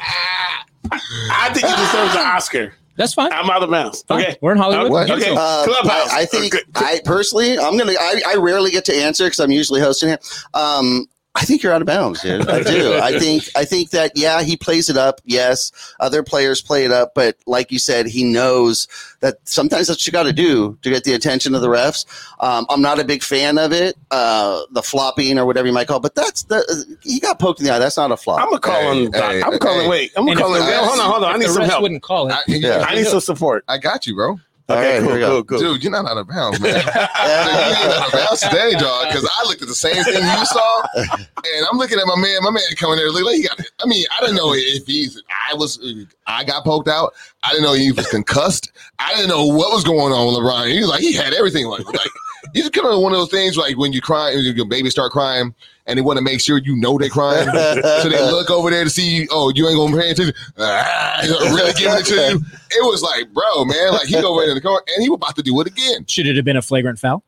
I 0.90 1.50
think 1.52 1.66
he 1.66 1.76
deserves 1.76 2.14
an 2.14 2.26
Oscar. 2.26 2.74
That's 2.96 3.14
fine. 3.14 3.32
I'm 3.32 3.48
out 3.50 3.62
of 3.62 3.70
bounds. 3.70 4.02
Fine. 4.02 4.22
Okay, 4.22 4.36
We're 4.40 4.52
in 4.52 4.58
Hollywood. 4.58 5.10
Okay, 5.10 5.14
okay. 5.22 5.34
Uh, 5.36 5.64
clubhouse. 5.64 6.12
I, 6.12 6.20
I 6.20 6.24
think 6.26 6.54
Okay. 6.54 6.64
I 6.74 7.00
personally, 7.04 7.58
I'm 7.58 7.76
gonna. 7.76 7.92
I, 7.92 8.20
I 8.26 8.36
rarely 8.36 8.70
get 8.70 8.84
to 8.86 8.94
answer 8.94 9.24
because 9.24 9.40
I'm 9.40 9.50
usually 9.50 9.80
hosting 9.80 10.08
here. 10.10 10.18
Um, 10.54 11.06
I 11.36 11.44
think 11.44 11.62
you're 11.62 11.72
out 11.72 11.82
of 11.82 11.86
bounds, 11.86 12.22
dude. 12.22 12.48
I 12.48 12.62
do. 12.62 12.94
I 13.02 13.18
think. 13.18 13.44
I 13.54 13.64
think 13.64 13.90
that 13.90 14.12
yeah, 14.16 14.42
he 14.42 14.56
plays 14.56 14.88
it 14.88 14.96
up. 14.96 15.20
Yes, 15.24 15.70
other 16.00 16.22
players 16.22 16.62
play 16.62 16.84
it 16.86 16.90
up, 16.92 17.12
but 17.14 17.36
like 17.46 17.70
you 17.70 17.78
said, 17.78 18.06
he 18.06 18.24
knows 18.24 18.88
that 19.20 19.36
sometimes 19.44 19.86
that's 19.88 20.00
what 20.00 20.06
you 20.06 20.12
got 20.12 20.22
to 20.24 20.32
do 20.32 20.78
to 20.82 20.90
get 20.90 21.04
the 21.04 21.12
attention 21.12 21.54
of 21.54 21.60
the 21.60 21.68
refs. 21.68 22.06
Um, 22.40 22.66
I'm 22.70 22.80
not 22.82 22.98
a 22.98 23.04
big 23.04 23.22
fan 23.22 23.58
of 23.58 23.72
it, 23.72 23.96
uh, 24.10 24.62
the 24.70 24.82
flopping 24.82 25.38
or 25.38 25.44
whatever 25.46 25.66
you 25.66 25.72
might 25.74 25.88
call. 25.88 25.98
it, 25.98 26.02
But 26.02 26.14
that's 26.14 26.42
the 26.44 26.96
he 27.02 27.20
got 27.20 27.38
poked 27.38 27.60
in 27.60 27.66
the 27.66 27.72
eye. 27.72 27.78
That's 27.78 27.96
not 27.98 28.10
a 28.10 28.16
flop. 28.16 28.40
I'm 28.40 28.46
gonna 28.48 28.60
call 28.60 28.92
him. 28.92 29.12
Hey, 29.12 29.42
I'm 29.42 29.52
hey, 29.52 29.58
calling. 29.58 29.80
hey. 29.82 29.88
Wait, 29.88 30.12
I'm 30.16 30.26
And 30.28 30.36
gonna 30.38 30.40
call 30.40 30.54
him. 30.54 30.62
Hold 30.86 31.00
on, 31.00 31.10
hold 31.10 31.24
on. 31.24 31.30
I 31.30 31.34
if 31.34 31.40
need 31.40 31.48
the 31.48 31.52
some 31.52 31.62
refs 31.62 31.66
help. 31.68 31.82
wouldn't 31.82 32.02
call 32.02 32.28
it. 32.28 32.32
I, 32.32 32.40
Yeah. 32.46 32.84
I 32.88 32.94
need 32.94 33.06
some 33.06 33.20
support. 33.20 33.64
I 33.68 33.78
got 33.78 34.06
you, 34.06 34.14
bro. 34.14 34.38
All 34.68 34.76
Okay, 34.76 34.94
right, 34.94 34.98
cool, 35.00 35.08
here 35.08 35.14
we 35.14 35.20
go. 35.20 35.30
cool, 35.30 35.44
cool. 35.44 35.58
Dude, 35.74 35.82
you're 35.84 35.92
not 35.92 36.06
out 36.10 36.16
of 36.18 36.26
bounds, 36.28 36.58
man. 36.60 36.74
you 36.74 36.80
ain't 36.80 36.96
out 36.96 38.06
of 38.06 38.12
bounds 38.12 38.40
today, 38.40 38.72
dog. 38.72 39.06
Because 39.08 39.28
I 39.38 39.44
looked 39.46 39.62
at 39.62 39.68
the 39.68 39.74
same 39.74 40.02
thing 40.02 40.14
you 40.14 40.44
saw, 40.46 40.82
and 40.96 41.66
I'm 41.70 41.78
looking 41.78 41.98
at 42.00 42.06
my 42.06 42.16
man. 42.16 42.42
My 42.42 42.50
man 42.50 42.62
coming 42.76 42.96
there, 42.96 43.08
look 43.10 43.24
like 43.24 43.36
he 43.36 43.42
got. 43.44 43.60
I 43.60 43.86
mean, 43.86 44.04
I 44.16 44.20
didn't 44.22 44.34
know 44.36 44.52
if 44.54 44.84
he's. 44.86 45.22
I 45.50 45.54
was. 45.54 45.78
I 46.26 46.42
got 46.42 46.64
poked 46.64 46.88
out. 46.88 47.14
I 47.44 47.50
didn't 47.50 47.62
know 47.64 47.74
he 47.74 47.92
was 47.92 48.08
concussed. 48.08 48.72
I 48.98 49.14
didn't 49.14 49.28
know 49.28 49.46
what 49.46 49.72
was 49.72 49.84
going 49.84 50.12
on 50.12 50.26
with 50.26 50.36
LeBron. 50.42 50.72
He 50.72 50.80
was 50.80 50.88
like, 50.88 51.00
he 51.00 51.12
had 51.12 51.32
everything. 51.32 51.66
Like, 51.66 51.86
like 51.92 52.10
he's 52.56 52.70
kind 52.70 52.88
of 52.88 53.00
one 53.00 53.12
of 53.12 53.18
those 53.18 53.30
things 53.30 53.56
like 53.56 53.76
when 53.76 53.92
you 53.92 54.00
cry, 54.00 54.34
when 54.34 54.56
your 54.56 54.66
baby 54.66 54.90
start 54.90 55.12
crying, 55.12 55.54
and 55.86 55.98
they 55.98 56.02
want 56.02 56.16
to 56.16 56.24
make 56.24 56.40
sure 56.40 56.58
you 56.58 56.74
know 56.76 56.98
they're 56.98 57.08
crying, 57.08 57.46
so 58.02 58.08
they 58.08 58.20
look 58.20 58.50
over 58.50 58.70
there 58.70 58.82
to 58.82 58.90
see. 58.90 59.28
Oh, 59.30 59.52
you 59.54 59.68
ain't 59.68 59.76
gonna 59.76 59.96
pay 59.96 60.10
attention. 60.10 60.34
Ah, 60.58 61.20
really 61.24 61.72
giving 61.74 61.98
it 61.98 62.06
to 62.06 62.14
you. 62.14 62.40
It 62.70 62.84
was 62.84 63.02
like, 63.02 63.32
bro, 63.32 63.64
man, 63.64 63.92
like 63.92 64.06
he 64.06 64.14
go 64.14 64.38
right 64.38 64.48
in 64.48 64.54
the 64.54 64.60
corner, 64.60 64.82
and 64.94 65.02
he 65.02 65.08
was 65.08 65.16
about 65.16 65.36
to 65.36 65.42
do 65.42 65.60
it 65.60 65.66
again. 65.66 66.06
Should 66.06 66.26
it 66.26 66.36
have 66.36 66.44
been 66.44 66.56
a 66.56 66.62
flagrant 66.62 66.98
foul? 66.98 67.22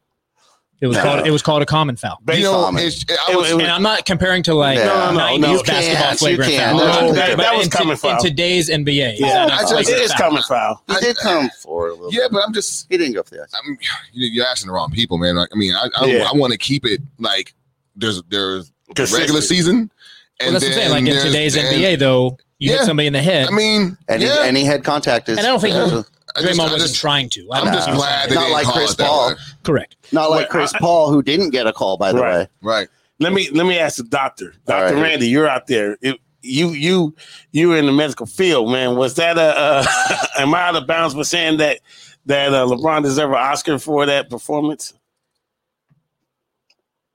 It 0.80 0.86
was 0.86 0.96
No. 0.96 1.02
called. 1.02 1.26
It 1.26 1.30
was 1.32 1.42
called 1.42 1.60
a 1.62 1.66
common 1.66 1.96
foul. 1.96 2.20
You 2.32 2.42
know, 2.42 2.52
common. 2.52 2.84
it's, 2.84 3.04
I 3.10 3.32
It 3.32 3.36
was, 3.36 3.52
was- 3.52 3.62
And 3.62 3.70
I'm 3.70 3.82
not 3.82 4.04
comparing 4.06 4.44
to 4.44 4.54
like 4.54 4.78
No, 4.78 4.84
no, 4.84 5.12
no, 5.12 5.18
90s 5.18 5.40
no. 5.40 5.62
Basketball 5.64 5.74
can't, 6.06 6.18
flagrant 6.20 6.50
can't. 6.52 6.78
foul. 6.78 7.02
No, 7.08 7.12
that- 7.14 7.36
that 7.36 7.56
was 7.56 7.64
in, 7.66 7.70
common 7.72 7.96
foul. 7.96 8.12
in 8.12 8.22
today's 8.22 8.70
NBA. 8.70 9.16
Yeah, 9.18 9.46
that 9.46 9.50
a 9.50 9.52
I- 9.54 9.62
it 9.62 9.68
flagrant 9.68 9.88
is 10.02 10.12
foul? 10.12 10.18
coming 10.30 10.42
foul. 10.44 10.82
he 10.88 10.94
did 11.00 11.16
come 11.16 11.50
for 11.60 11.88
a 11.88 11.94
little. 11.94 12.12
yeah, 12.12 12.20
bit. 12.26 12.32
but 12.32 12.44
I'm 12.46 12.52
just. 12.54 12.86
he 12.88 12.96
didn't 12.96 13.14
go 13.14 13.22
for 13.24 13.30
the 13.34 13.42
ice. 13.42 13.52
I'm, 13.64 13.76
you- 14.12 14.28
you're 14.28 14.46
asking 14.46 14.68
the 14.68 14.72
wrong 14.72 14.90
people, 14.92 15.18
man. 15.18 15.34
Like, 15.34 15.48
I 15.52 15.56
mean, 15.58 15.74
I 15.74 15.88
I, 15.96 16.06
Yeah. 16.06 16.28
I 16.32 16.36
want 16.36 16.52
to 16.52 16.58
keep 16.58 16.86
it 16.86 17.00
like 17.18 17.54
there's 17.96 18.22
there's 18.28 18.70
Consistent. 18.94 19.20
regular 19.20 19.40
season, 19.40 19.90
Well, 20.40 20.52
that's 20.52 20.64
what 20.64 20.68
I'm 20.72 20.78
saying. 20.78 20.90
Like 20.92 21.06
in 21.06 21.22
today's 21.26 21.56
and- 21.56 21.66
NBA, 21.66 21.98
though, 21.98 22.38
you 22.60 22.70
Yeah. 22.70 22.78
hit 22.78 22.86
somebody 22.86 23.08
in 23.08 23.12
the 23.14 23.20
head. 23.22 23.48
I 23.48 23.50
mean, 23.50 23.98
And, 24.08 24.22
yeah, 24.22 24.42
he, 24.44 24.48
and 24.48 24.56
he 24.56 24.64
had 24.64 24.84
contact. 24.84 25.28
Is, 25.28 25.38
And 25.38 25.46
I 25.46 25.50
don't 25.50 25.60
think 25.60 25.74
he- 25.74 26.02
I 26.36 26.40
Draymond 26.40 26.46
just, 26.46 26.58
wasn't 26.60 26.80
just, 26.82 26.96
trying 26.96 27.28
to. 27.30 27.50
I 27.52 27.60
I'm 27.60 27.64
just 27.66 27.84
think 27.86 27.94
he 27.96 27.96
glad 28.00 28.30
they 28.30 28.34
Not 28.34 28.40
didn't 28.42 28.52
like 28.52 28.64
call 28.64 28.74
Chris 28.74 28.92
it 28.92 28.98
that 28.98 29.06
Paul. 29.08 29.28
way. 29.30 29.34
Correct. 29.64 29.96
not 30.12 30.30
like 30.30 30.40
Wait, 30.40 30.48
Chris 30.50 30.74
I- 30.74 30.78
Paul, 30.78 31.10
who 31.12 31.22
didn't 31.22 31.50
get 31.50 31.66
a 31.66 31.72
call, 31.72 31.96
by 31.96 32.12
the 32.12 32.20
Right. 32.20 32.34
way. 32.38 32.48
Right. 32.62 32.88
Let 33.20 33.32
me 33.32 33.48
let 33.50 33.66
me 33.66 33.78
ask 33.78 33.96
the 33.96 34.04
doctor, 34.04 34.54
Doctor 34.66 34.94
right. 34.94 35.02
Randy. 35.02 35.28
You're 35.28 35.48
out 35.48 35.66
there. 35.66 35.96
It- 36.02 36.20
you 36.40 36.68
you 36.70 37.14
you 37.50 37.68
were 37.70 37.76
in 37.76 37.86
the 37.86 37.92
medical 37.92 38.24
field, 38.26 38.70
man. 38.70 38.94
Was 38.94 39.14
that 39.16 39.36
a? 39.38 39.56
Uh, 39.58 39.84
am 40.38 40.54
I 40.54 40.62
out 40.68 40.76
of 40.76 40.86
bounds 40.86 41.12
for 41.14 41.24
saying 41.24 41.56
that 41.58 41.80
that 42.26 42.54
uh, 42.54 42.64
LeBron 42.64 43.02
deserved 43.02 43.32
an 43.34 43.40
Oscar 43.40 43.78
for 43.80 44.06
that 44.06 44.30
performance? 44.30 44.94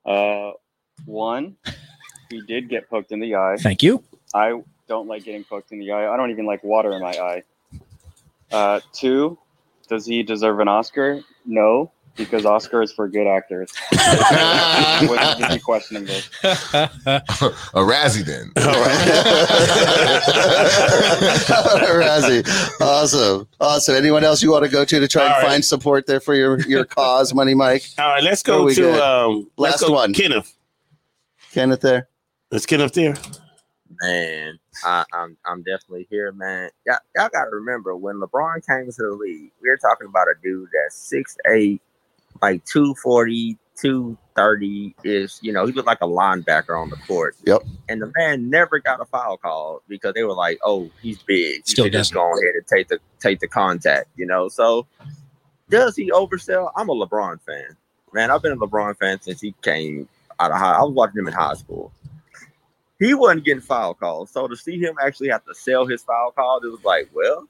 Uh, 0.05 0.51
one, 1.05 1.55
he 2.29 2.41
did 2.41 2.69
get 2.69 2.89
poked 2.89 3.11
in 3.13 3.19
the 3.21 3.35
eye. 3.35 3.55
Thank 3.59 3.81
you. 3.83 4.03
I 4.33 4.61
don't 4.87 5.07
like 5.07 5.23
getting 5.23 5.43
poked 5.45 5.71
in 5.71 5.79
the 5.79 5.91
eye. 5.91 6.13
I 6.13 6.17
don't 6.17 6.31
even 6.31 6.45
like 6.45 6.63
water 6.63 6.91
in 6.91 7.01
my 7.01 7.11
eye. 7.13 7.43
Uh, 8.53 8.79
two, 8.93 9.37
does 9.89 10.05
he 10.05 10.23
deserve 10.23 10.59
an 10.59 10.67
Oscar? 10.67 11.21
No, 11.45 11.91
because 12.15 12.45
Oscar 12.45 12.81
is 12.83 12.91
for 12.91 13.07
good 13.09 13.25
actors. 13.27 13.71
Wouldn't 15.09 15.39
even 15.39 15.55
be 15.55 15.59
questioning 15.59 16.05
this. 16.05 16.29
A 16.43 17.21
Razzie 17.81 18.23
then. 18.23 18.51
A 18.55 18.61
Razzie. 21.99 22.79
Awesome. 22.79 23.47
Awesome. 23.59 23.95
Anyone 23.95 24.23
else 24.23 24.43
you 24.43 24.51
want 24.51 24.63
to 24.65 24.69
go 24.71 24.85
to 24.85 24.99
to 24.99 25.07
try 25.07 25.23
and 25.25 25.33
All 25.33 25.39
right. 25.41 25.47
find 25.47 25.65
support 25.65 26.05
there 26.05 26.19
for 26.19 26.35
your, 26.35 26.59
your 26.61 26.85
cause, 26.85 27.33
Money 27.33 27.55
Mike? 27.55 27.83
All 27.97 28.07
right, 28.09 28.23
let's 28.23 28.43
go 28.43 28.69
to 28.69 28.81
got? 28.91 29.27
um, 29.29 29.49
Last 29.57 29.81
go 29.81 29.91
one. 29.91 30.13
Kenneth. 30.13 30.53
Kenneth 31.51 31.81
there? 31.81 32.07
Let's 32.51 32.65
Kenneth 32.65 32.93
there. 32.93 33.15
Man, 34.01 34.59
I, 34.83 35.05
I'm 35.13 35.37
I'm 35.45 35.63
definitely 35.63 36.07
here, 36.09 36.31
man. 36.31 36.69
Y'all, 36.85 36.97
y'all 37.15 37.29
got 37.29 37.45
to 37.45 37.51
remember 37.51 37.95
when 37.95 38.15
LeBron 38.15 38.65
came 38.65 38.85
to 38.85 38.91
the 38.97 39.11
league, 39.11 39.51
we 39.61 39.69
were 39.69 39.77
talking 39.77 40.07
about 40.07 40.27
a 40.27 40.33
dude 40.41 40.69
that's 40.73 40.95
six 40.95 41.37
eight, 41.47 41.81
like 42.41 42.63
240, 42.65 43.57
230 43.79 44.95
ish. 45.03 45.33
You 45.41 45.53
know, 45.53 45.65
he 45.65 45.73
looked 45.73 45.87
like 45.87 46.01
a 46.01 46.07
linebacker 46.07 46.79
on 46.79 46.89
the 46.89 46.95
court. 47.07 47.35
Yep. 47.45 47.63
And 47.89 48.01
the 48.01 48.11
man 48.15 48.49
never 48.49 48.79
got 48.79 49.01
a 49.01 49.05
foul 49.05 49.37
call 49.37 49.81
because 49.87 50.13
they 50.13 50.23
were 50.23 50.33
like, 50.33 50.59
"Oh, 50.63 50.89
he's 51.01 51.21
big. 51.21 51.57
He 51.57 51.71
Still 51.71 51.85
should 51.85 51.93
just 51.93 52.13
go 52.13 52.21
ahead 52.21 52.55
and 52.55 52.65
take 52.67 52.87
the 52.87 52.99
take 53.19 53.39
the 53.39 53.47
contact." 53.47 54.09
You 54.15 54.25
know, 54.25 54.49
so 54.49 54.87
does 55.69 55.95
he 55.95 56.11
oversell? 56.11 56.71
I'm 56.75 56.89
a 56.89 56.95
LeBron 56.95 57.41
fan, 57.41 57.77
man. 58.13 58.31
I've 58.31 58.41
been 58.41 58.53
a 58.53 58.57
LeBron 58.57 58.97
fan 58.97 59.21
since 59.21 59.41
he 59.41 59.53
came 59.61 60.07
out 60.39 60.51
of 60.51 60.57
high. 60.57 60.73
I 60.73 60.81
was 60.83 60.93
watching 60.93 61.19
him 61.19 61.27
in 61.27 61.33
high 61.33 61.53
school 61.53 61.91
he 63.03 63.13
wasn't 63.13 63.45
getting 63.45 63.61
foul 63.61 63.93
calls. 63.93 64.31
So 64.31 64.47
to 64.47 64.55
see 64.55 64.79
him 64.79 64.95
actually 65.01 65.29
have 65.29 65.45
to 65.45 65.55
sell 65.55 65.85
his 65.85 66.03
foul 66.03 66.31
calls, 66.31 66.63
it 66.63 66.69
was 66.69 66.83
like, 66.83 67.09
well, 67.13 67.47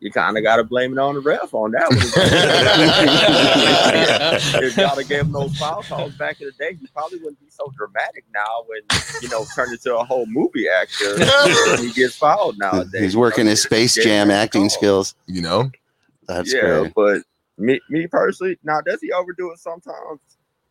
you 0.00 0.10
kind 0.10 0.36
of 0.36 0.42
got 0.42 0.56
to 0.56 0.64
blame 0.64 0.92
it 0.92 0.98
on 0.98 1.14
the 1.14 1.20
ref 1.20 1.54
on 1.54 1.70
that 1.70 1.88
one. 1.88 1.98
if 4.62 4.76
y'all 4.76 4.94
have 4.94 5.08
gave 5.08 5.22
him 5.22 5.32
those 5.32 5.56
foul 5.56 5.82
calls 5.82 6.14
back 6.16 6.40
in 6.40 6.48
the 6.48 6.52
day, 6.52 6.74
he 6.74 6.86
probably 6.88 7.18
wouldn't 7.18 7.40
be 7.40 7.48
so 7.48 7.72
dramatic 7.76 8.24
now 8.34 8.64
when, 8.66 8.80
you 9.22 9.28
know, 9.28 9.46
turned 9.54 9.72
into 9.72 9.96
a 9.96 10.04
whole 10.04 10.26
movie 10.26 10.68
actor 10.68 11.16
he 11.82 11.92
gets 11.92 12.16
fouled 12.16 12.58
nowadays. 12.58 13.00
He's 13.00 13.16
working 13.16 13.46
his 13.46 13.62
Space 13.62 13.94
Jam 13.94 14.30
acting 14.30 14.68
skills. 14.68 15.14
You 15.26 15.40
know, 15.40 15.70
That's 16.28 16.52
yeah, 16.52 16.80
great. 16.80 16.92
but 16.94 17.22
me, 17.56 17.80
me 17.88 18.06
personally, 18.06 18.58
now 18.62 18.82
does 18.82 19.00
he 19.00 19.12
overdo 19.12 19.50
it 19.52 19.58
sometimes? 19.58 20.20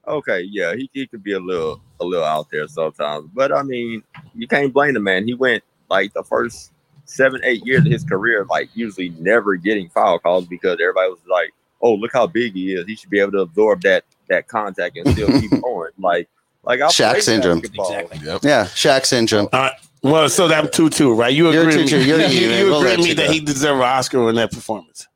Okay, 0.07 0.41
yeah, 0.41 0.75
he, 0.75 0.89
he 0.93 1.07
could 1.07 1.23
be 1.23 1.33
a 1.33 1.39
little 1.39 1.81
a 1.99 2.05
little 2.05 2.25
out 2.25 2.47
there 2.51 2.67
sometimes, 2.67 3.29
but 3.33 3.51
I 3.51 3.63
mean, 3.63 4.03
you 4.35 4.47
can't 4.47 4.71
blame 4.73 4.93
the 4.93 4.99
man. 4.99 5.25
He 5.27 5.33
went 5.33 5.63
like 5.89 6.13
the 6.13 6.23
first 6.23 6.71
seven 7.05 7.41
eight 7.43 7.65
years 7.65 7.85
of 7.85 7.91
his 7.91 8.03
career, 8.03 8.45
like 8.49 8.69
usually 8.75 9.09
never 9.19 9.55
getting 9.55 9.89
foul 9.89 10.19
calls 10.19 10.45
because 10.45 10.77
everybody 10.81 11.09
was 11.09 11.19
like, 11.29 11.51
"Oh, 11.81 11.93
look 11.95 12.11
how 12.13 12.27
big 12.27 12.53
he 12.53 12.73
is. 12.73 12.85
He 12.85 12.95
should 12.95 13.09
be 13.09 13.19
able 13.19 13.31
to 13.33 13.39
absorb 13.41 13.81
that 13.81 14.03
that 14.29 14.47
contact 14.47 14.97
and 14.97 15.07
still 15.09 15.27
keep 15.39 15.49
going." 15.61 15.91
Like 15.97 16.27
Like 16.63 16.81
I 16.81 16.87
Shaq 16.87 17.11
played 17.11 17.23
syndrome. 17.23 17.59
basketball. 17.61 18.39
Yeah, 18.43 18.65
Shaq 18.65 19.05
syndrome. 19.05 19.47
All 19.53 19.61
right. 19.61 19.73
Well, 20.03 20.29
so 20.29 20.47
that 20.49 20.71
two 20.71 20.89
two, 20.91 21.15
right? 21.15 21.33
You 21.33 21.49
agree? 21.49 21.65
with 21.77 21.91
me- 21.91 22.05
You're 22.05 22.19
you, 22.27 22.47
you 22.49 22.75
agree 22.75 22.95
with 22.97 23.05
me 23.05 23.13
that 23.13 23.25
go. 23.27 23.31
he 23.33 23.39
deserved 23.39 23.77
an 23.81 23.87
Oscar 23.87 24.29
in 24.29 24.35
that 24.35 24.51
performance. 24.51 25.07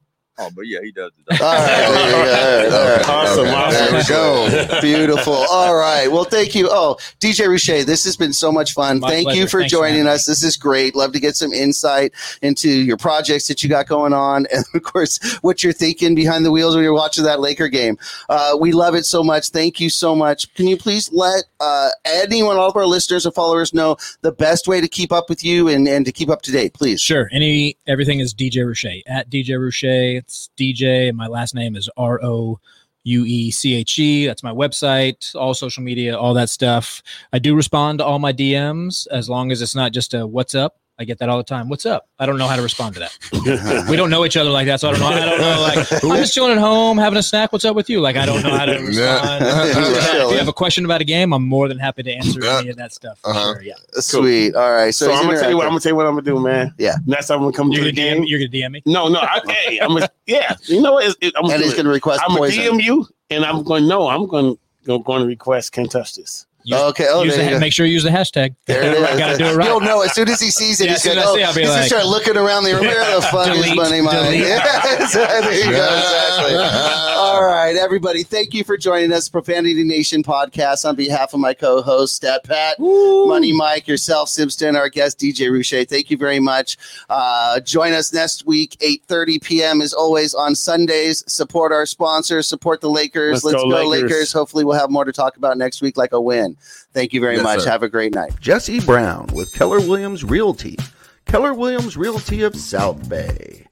Oh, 0.42 0.50
but 0.56 0.68
yeah, 0.68 0.80
he 0.82 0.92
does. 0.92 1.12
All 1.32 1.38
right, 1.38 1.68
there 1.68 2.64
you 2.64 2.70
go. 2.70 2.80
All 2.80 2.88
right, 2.96 3.10
all 3.10 3.46
right. 3.46 3.50
Awesome, 3.50 3.72
There 3.74 4.00
we 4.00 4.08
go. 4.08 4.82
Beautiful. 4.82 5.34
All 5.34 5.76
right. 5.76 6.08
Well, 6.10 6.24
thank 6.24 6.56
you. 6.56 6.70
Oh, 6.72 6.98
DJ 7.20 7.48
Roueche, 7.48 7.86
this 7.86 8.06
has 8.06 8.16
been 8.16 8.32
so 8.32 8.50
much 8.50 8.74
fun. 8.74 9.02
My 9.02 9.10
thank 9.10 9.36
you 9.36 9.48
for 9.48 9.60
Thanks 9.60 9.72
joining 9.72 9.96
having 9.98 10.08
us. 10.08 10.26
This 10.26 10.42
is 10.42 10.56
great. 10.56 10.96
Love 10.96 11.12
to 11.12 11.20
get 11.20 11.36
some 11.36 11.52
insight 11.52 12.14
into 12.42 12.70
your 12.70 12.96
projects 12.96 13.50
that 13.50 13.62
you 13.64 13.70
got 13.70 13.88
going 13.88 14.14
on, 14.14 14.48
and 14.54 14.64
of 14.74 14.84
course, 14.84 15.20
what 15.42 15.62
you're 15.62 15.74
thinking 15.74 16.16
behind 16.16 16.46
the 16.46 16.52
wheels 16.52 16.74
when 16.74 16.86
you're 16.86 16.94
watching 16.94 17.26
that 17.26 17.42
Laker 17.42 17.68
game. 17.68 17.98
Uh, 18.30 18.58
we 18.60 18.72
love 18.72 18.96
it 18.96 19.06
so 19.06 19.22
much. 19.22 19.50
Thank 19.50 19.82
you 19.82 19.90
so 19.90 20.16
much. 20.16 20.54
Can 20.54 20.68
you 20.68 20.78
please 20.78 21.12
let 21.12 21.44
uh, 21.60 21.90
anyone, 22.06 22.56
all 22.56 22.70
of 22.70 22.76
our 22.78 22.86
listeners 22.86 23.26
and 23.26 23.36
followers, 23.36 23.74
know 23.74 23.98
the 24.22 24.32
best 24.32 24.70
way 24.70 24.80
to 24.80 24.88
keep 24.88 25.12
up 25.12 25.30
with 25.30 25.44
you 25.44 25.68
and, 25.68 25.86
and 25.88 26.06
to 26.06 26.14
keep 26.14 26.30
up 26.30 26.44
to 26.44 26.52
date, 26.52 26.74
please? 26.74 27.02
Sure. 27.02 27.30
Any 27.34 27.76
everything 27.88 28.20
is 28.20 28.34
DJ 28.34 28.66
Roueche 28.66 29.02
at 29.06 29.30
DJ 29.30 29.60
Roueche. 29.60 30.24
It's 30.30 30.52
DJ, 30.56 31.10
and 31.10 31.18
my 31.18 31.26
last 31.26 31.56
name 31.56 31.76
is 31.76 31.90
R 31.98 32.24
O 32.24 32.60
U 33.04 33.26
E 33.26 33.50
C 33.50 33.74
H 33.74 33.98
E. 33.98 34.28
That's 34.28 34.44
my 34.44 34.52
website, 34.52 35.36
all 35.36 35.56
social 35.56 35.82
media, 35.82 36.16
all 36.16 36.36
that 36.36 36.52
stuff. 36.52 37.02
I 37.34 37.40
do 37.40 37.56
respond 37.56 37.98
to 37.98 38.06
all 38.06 38.20
my 38.20 38.32
DMs 38.32 39.08
as 39.10 39.28
long 39.28 39.52
as 39.52 39.64
it's 39.64 39.74
not 39.74 39.92
just 39.92 40.14
a 40.14 40.28
"What's 40.28 40.54
up." 40.54 40.78
I 41.02 41.06
get 41.06 41.20
that 41.20 41.30
all 41.30 41.38
the 41.38 41.44
time. 41.46 41.70
What's 41.70 41.86
up? 41.86 42.10
I 42.20 42.26
don't 42.26 42.38
know 42.38 42.48
how 42.48 42.58
to 42.58 42.62
respond 42.62 42.96
to 42.96 43.00
that. 43.00 43.88
we 43.90 43.96
don't 43.96 44.10
know 44.10 44.26
each 44.26 44.36
other 44.36 44.50
like 44.50 44.66
that, 44.68 44.82
so 44.82 44.90
I 44.90 44.92
don't 44.92 45.00
know. 45.00 45.08
I 45.08 45.26
don't 45.26 45.40
know. 45.40 45.62
Like 45.62 46.04
I'm 46.04 46.18
just 46.18 46.34
chilling 46.34 46.52
at 46.52 46.58
home, 46.58 46.98
having 46.98 47.18
a 47.18 47.24
snack. 47.24 47.54
What's 47.54 47.64
up 47.64 47.74
with 47.76 47.90
you? 47.90 48.02
Like 48.02 48.18
I 48.18 48.26
don't 48.26 48.44
know 48.44 48.50
how 48.50 48.66
to 48.66 48.74
respond. 48.86 49.46
if 49.46 50.32
you 50.32 50.38
have 50.38 50.50
a 50.50 50.54
question 50.54 50.84
about 50.84 51.00
a 51.00 51.06
game, 51.06 51.34
I'm 51.34 51.48
more 51.48 51.70
than 51.70 51.80
happy 51.80 52.04
to 52.04 52.12
answer 52.12 52.44
any 52.44 52.68
of 52.70 52.76
that 52.76 52.92
stuff. 52.94 53.18
for 53.20 53.30
Uh-huh. 53.30 53.54
Sure, 53.54 53.62
yeah. 53.62 53.74
Sweet. 53.94 54.56
All 54.56 54.72
right. 54.74 54.94
So, 54.94 55.06
So, 55.06 55.14
I'm 55.14 55.26
gonna 55.26 55.40
tell 55.40 55.50
you 55.50 55.56
what 55.56 55.66
I'm 55.68 55.70
gonna 55.72 55.80
tell 55.80 55.92
you 55.92 55.96
what 55.96 56.06
I'm 56.06 56.14
gonna 56.16 56.22
do, 56.24 56.40
man. 56.42 56.74
Yeah. 56.78 56.96
Next 57.06 57.28
time 57.28 57.38
I'm 57.38 57.44
gonna 57.46 57.54
come 57.56 57.72
You're 57.72 57.86
to 57.86 57.92
the 57.92 57.96
gonna 57.96 58.16
game. 58.16 58.24
DM, 58.24 58.30
you're 58.30 58.40
gonna 58.40 58.50
DM 58.52 58.72
me. 58.74 58.82
No, 58.86 59.08
no. 59.08 59.20
I, 59.22 59.40
hey, 59.48 59.80
I'm 59.80 59.94
gonna, 59.94 60.10
yeah. 60.26 60.56
You 60.66 60.82
know 60.82 60.94
what? 60.96 61.06
It's- 61.06 61.16
it- 61.22 61.34
I'm 61.38 61.46
And 61.50 61.60
do 61.60 61.64
he's 61.64 61.76
gonna 61.76 61.90
request 61.90 62.22
I'm 62.28 62.36
poison. 62.36 62.66
gonna 62.66 62.78
DM 62.82 62.84
you, 62.84 63.08
and 63.30 63.46
I'm 63.46 63.64
going. 63.64 63.88
No, 63.88 64.10
I'm 64.10 64.28
going 64.28 64.58
to 64.86 65.00
going 65.04 65.22
to 65.22 65.28
request. 65.28 65.72
Can't 65.72 65.90
touch 65.90 66.16
this. 66.16 66.46
Oh, 66.72 66.90
okay. 66.90 67.08
Oh, 67.10 67.24
Use 67.24 67.36
the, 67.38 67.60
make 67.60 67.74
sure 67.74 67.86
you 67.86 67.94
use 67.94 68.04
the 68.04 68.10
hashtag. 68.10 68.56
There 68.68 68.82
it 68.84 68.94
is. 69.12 69.18
Gotta 69.20 69.38
do 69.38 69.46
it 69.46 69.56
right. 69.56 69.68
He'll 69.68 69.80
know 69.80 70.02
as 70.02 70.14
soon 70.14 70.30
as 70.30 70.40
he 70.40 70.52
sees 70.52 70.80
it. 70.82 70.86
Yeah, 70.86 70.92
he's 70.94 71.06
going, 71.06 71.18
I 71.20 71.24
oh, 71.26 71.36
see 71.36 71.42
it, 71.42 71.46
I'll 71.48 71.54
be 71.54 71.62
he's 71.62 71.70
gonna 71.70 71.80
like- 71.82 71.88
start 71.90 72.06
looking 72.06 72.38
around 72.38 72.64
the 72.64 72.74
room. 72.76 72.82
Where 72.86 73.16
the 73.16 73.22
fuck 73.22 73.48
is 73.56 73.76
Money 73.76 74.02
delete. 74.02 74.42
Yeah, 74.48 75.42
there 75.42 75.54
you 75.54 75.72
go. 75.72 75.86
Exactly. 75.86 77.09
All 77.30 77.46
right, 77.46 77.76
everybody. 77.76 78.24
Thank 78.24 78.56
you 78.56 78.64
for 78.64 78.76
joining 78.76 79.14
us, 79.14 79.30
Profanity 79.30 79.84
Nation 79.84 80.24
podcast. 80.24 80.84
On 80.84 80.96
behalf 80.96 81.32
of 81.36 81.40
my 81.40 81.54
co-host, 81.54 82.16
Stat 82.16 82.44
Pat, 82.44 82.78
Money 82.80 83.54
Mike, 83.54 83.88
yourself, 83.88 84.30
Simpson, 84.30 84.76
our 84.76 84.90
guest 84.90 85.20
DJ 85.20 85.52
Roueche. 85.52 85.88
Thank 85.88 86.10
you 86.10 86.18
very 86.18 86.40
much. 86.40 86.76
Uh, 87.08 87.60
join 87.60 87.94
us 87.94 88.12
next 88.12 88.48
week, 88.48 88.76
8:30 88.80 89.44
p.m. 89.44 89.80
as 89.82 89.94
always 89.94 90.34
on 90.34 90.56
Sundays. 90.56 91.24
Support 91.32 91.72
our 91.72 91.86
sponsors. 91.86 92.48
Support 92.48 92.82
the 92.82 92.90
Lakers. 92.90 93.44
Let's 93.44 93.54
Let's, 93.54 93.64
go, 93.64 93.70
go, 93.70 93.88
Lakers. 93.88 94.02
Lakers. 94.12 94.34
Hopefully, 94.34 94.64
we'll 94.66 94.80
have 94.80 94.90
more 94.90 95.06
to 95.06 95.14
talk 95.14 95.38
about 95.38 95.56
next 95.56 95.84
week, 95.84 95.98
like 95.98 96.14
a 96.14 96.20
win. 96.22 96.58
Thank 96.94 97.14
you 97.14 97.22
very 97.22 97.36
Yes, 97.36 97.44
much. 97.44 97.60
sir. 97.62 97.70
Have 97.70 97.84
a 97.84 97.90
great 97.90 98.16
night. 98.16 98.32
Jesse 98.42 98.80
Brown 98.80 99.28
with 99.34 99.54
Keller 99.54 99.80
Williams 99.82 100.24
Realty. 100.24 100.78
Keller 101.26 101.54
Williams 101.54 101.96
Realty 101.96 102.42
of 102.42 102.56
South 102.56 103.08
Bay. 103.08 103.68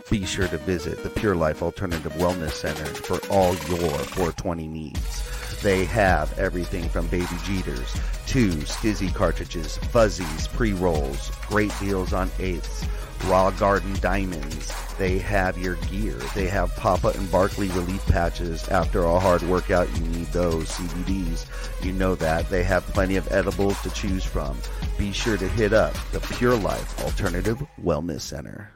Be 0.09 0.25
sure 0.25 0.47
to 0.47 0.57
visit 0.57 1.03
the 1.03 1.09
Pure 1.11 1.35
Life 1.35 1.61
Alternative 1.61 2.11
Wellness 2.13 2.53
Center 2.53 2.85
for 2.85 3.19
all 3.31 3.53
your 3.67 3.89
420 3.89 4.67
needs. 4.67 5.61
They 5.61 5.85
have 5.85 6.37
everything 6.39 6.89
from 6.89 7.05
baby 7.07 7.27
Jeeters 7.43 7.93
to 8.27 8.49
STIIIZY 8.49 9.13
cartridges, 9.13 9.77
fuzzies, 9.77 10.47
pre 10.47 10.73
rolls, 10.73 11.31
great 11.47 11.71
deals 11.79 12.11
on 12.11 12.31
eighths, 12.39 12.87
raw 13.25 13.51
garden 13.51 13.93
diamonds. 14.01 14.73
They 14.97 15.19
have 15.19 15.59
your 15.59 15.75
gear. 15.75 16.15
They 16.33 16.47
have 16.47 16.75
Papa 16.75 17.09
and 17.09 17.31
Barkley 17.31 17.67
relief 17.67 18.03
patches. 18.07 18.67
After 18.69 19.03
a 19.03 19.19
hard 19.19 19.43
workout, 19.43 19.95
you 19.95 20.05
need 20.07 20.27
those 20.27 20.69
CBDs. 20.69 21.45
You 21.85 21.93
know 21.93 22.15
that. 22.15 22.49
They 22.49 22.63
have 22.63 22.83
plenty 22.87 23.15
of 23.17 23.31
edibles 23.31 23.79
to 23.83 23.91
choose 23.91 24.25
from. 24.25 24.57
Be 24.97 25.11
sure 25.11 25.37
to 25.37 25.47
hit 25.49 25.71
up 25.71 25.93
the 26.11 26.19
Pure 26.19 26.55
Life 26.55 26.99
Alternative 27.03 27.63
Wellness 27.79 28.21
Center. 28.21 28.71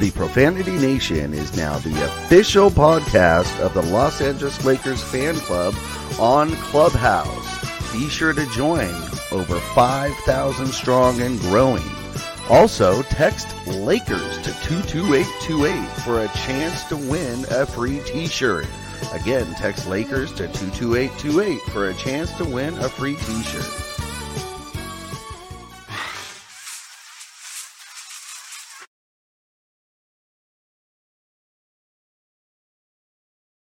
The 0.00 0.10
Profanity 0.10 0.72
Nation 0.72 1.32
is 1.32 1.56
now 1.56 1.78
the 1.78 2.04
official 2.04 2.68
podcast 2.68 3.60
of 3.60 3.74
the 3.74 3.82
Los 3.82 4.20
Angeles 4.20 4.64
Lakers 4.64 5.02
fan 5.02 5.36
club 5.36 5.74
on 6.18 6.50
Clubhouse. 6.56 7.92
Be 7.92 8.08
sure 8.08 8.32
to 8.32 8.44
join 8.46 8.92
over 9.30 9.58
5,000 9.60 10.66
strong 10.66 11.20
and 11.20 11.38
growing. 11.40 11.84
Also, 12.50 13.02
text 13.02 13.54
Lakers 13.68 14.36
to 14.38 14.52
22828 14.64 15.88
for 16.02 16.24
a 16.24 16.28
chance 16.28 16.82
to 16.84 16.96
win 16.96 17.44
a 17.50 17.64
free 17.64 18.00
t 18.04 18.26
shirt. 18.26 18.66
Again, 19.12 19.46
text 19.54 19.86
Lakers 19.86 20.30
to 20.32 20.48
22828 20.48 21.60
for 21.72 21.88
a 21.88 21.94
chance 21.94 22.32
to 22.34 22.44
win 22.44 22.74
a 22.78 22.88
free 22.88 23.16
t 23.16 23.42
shirt. 23.44 23.93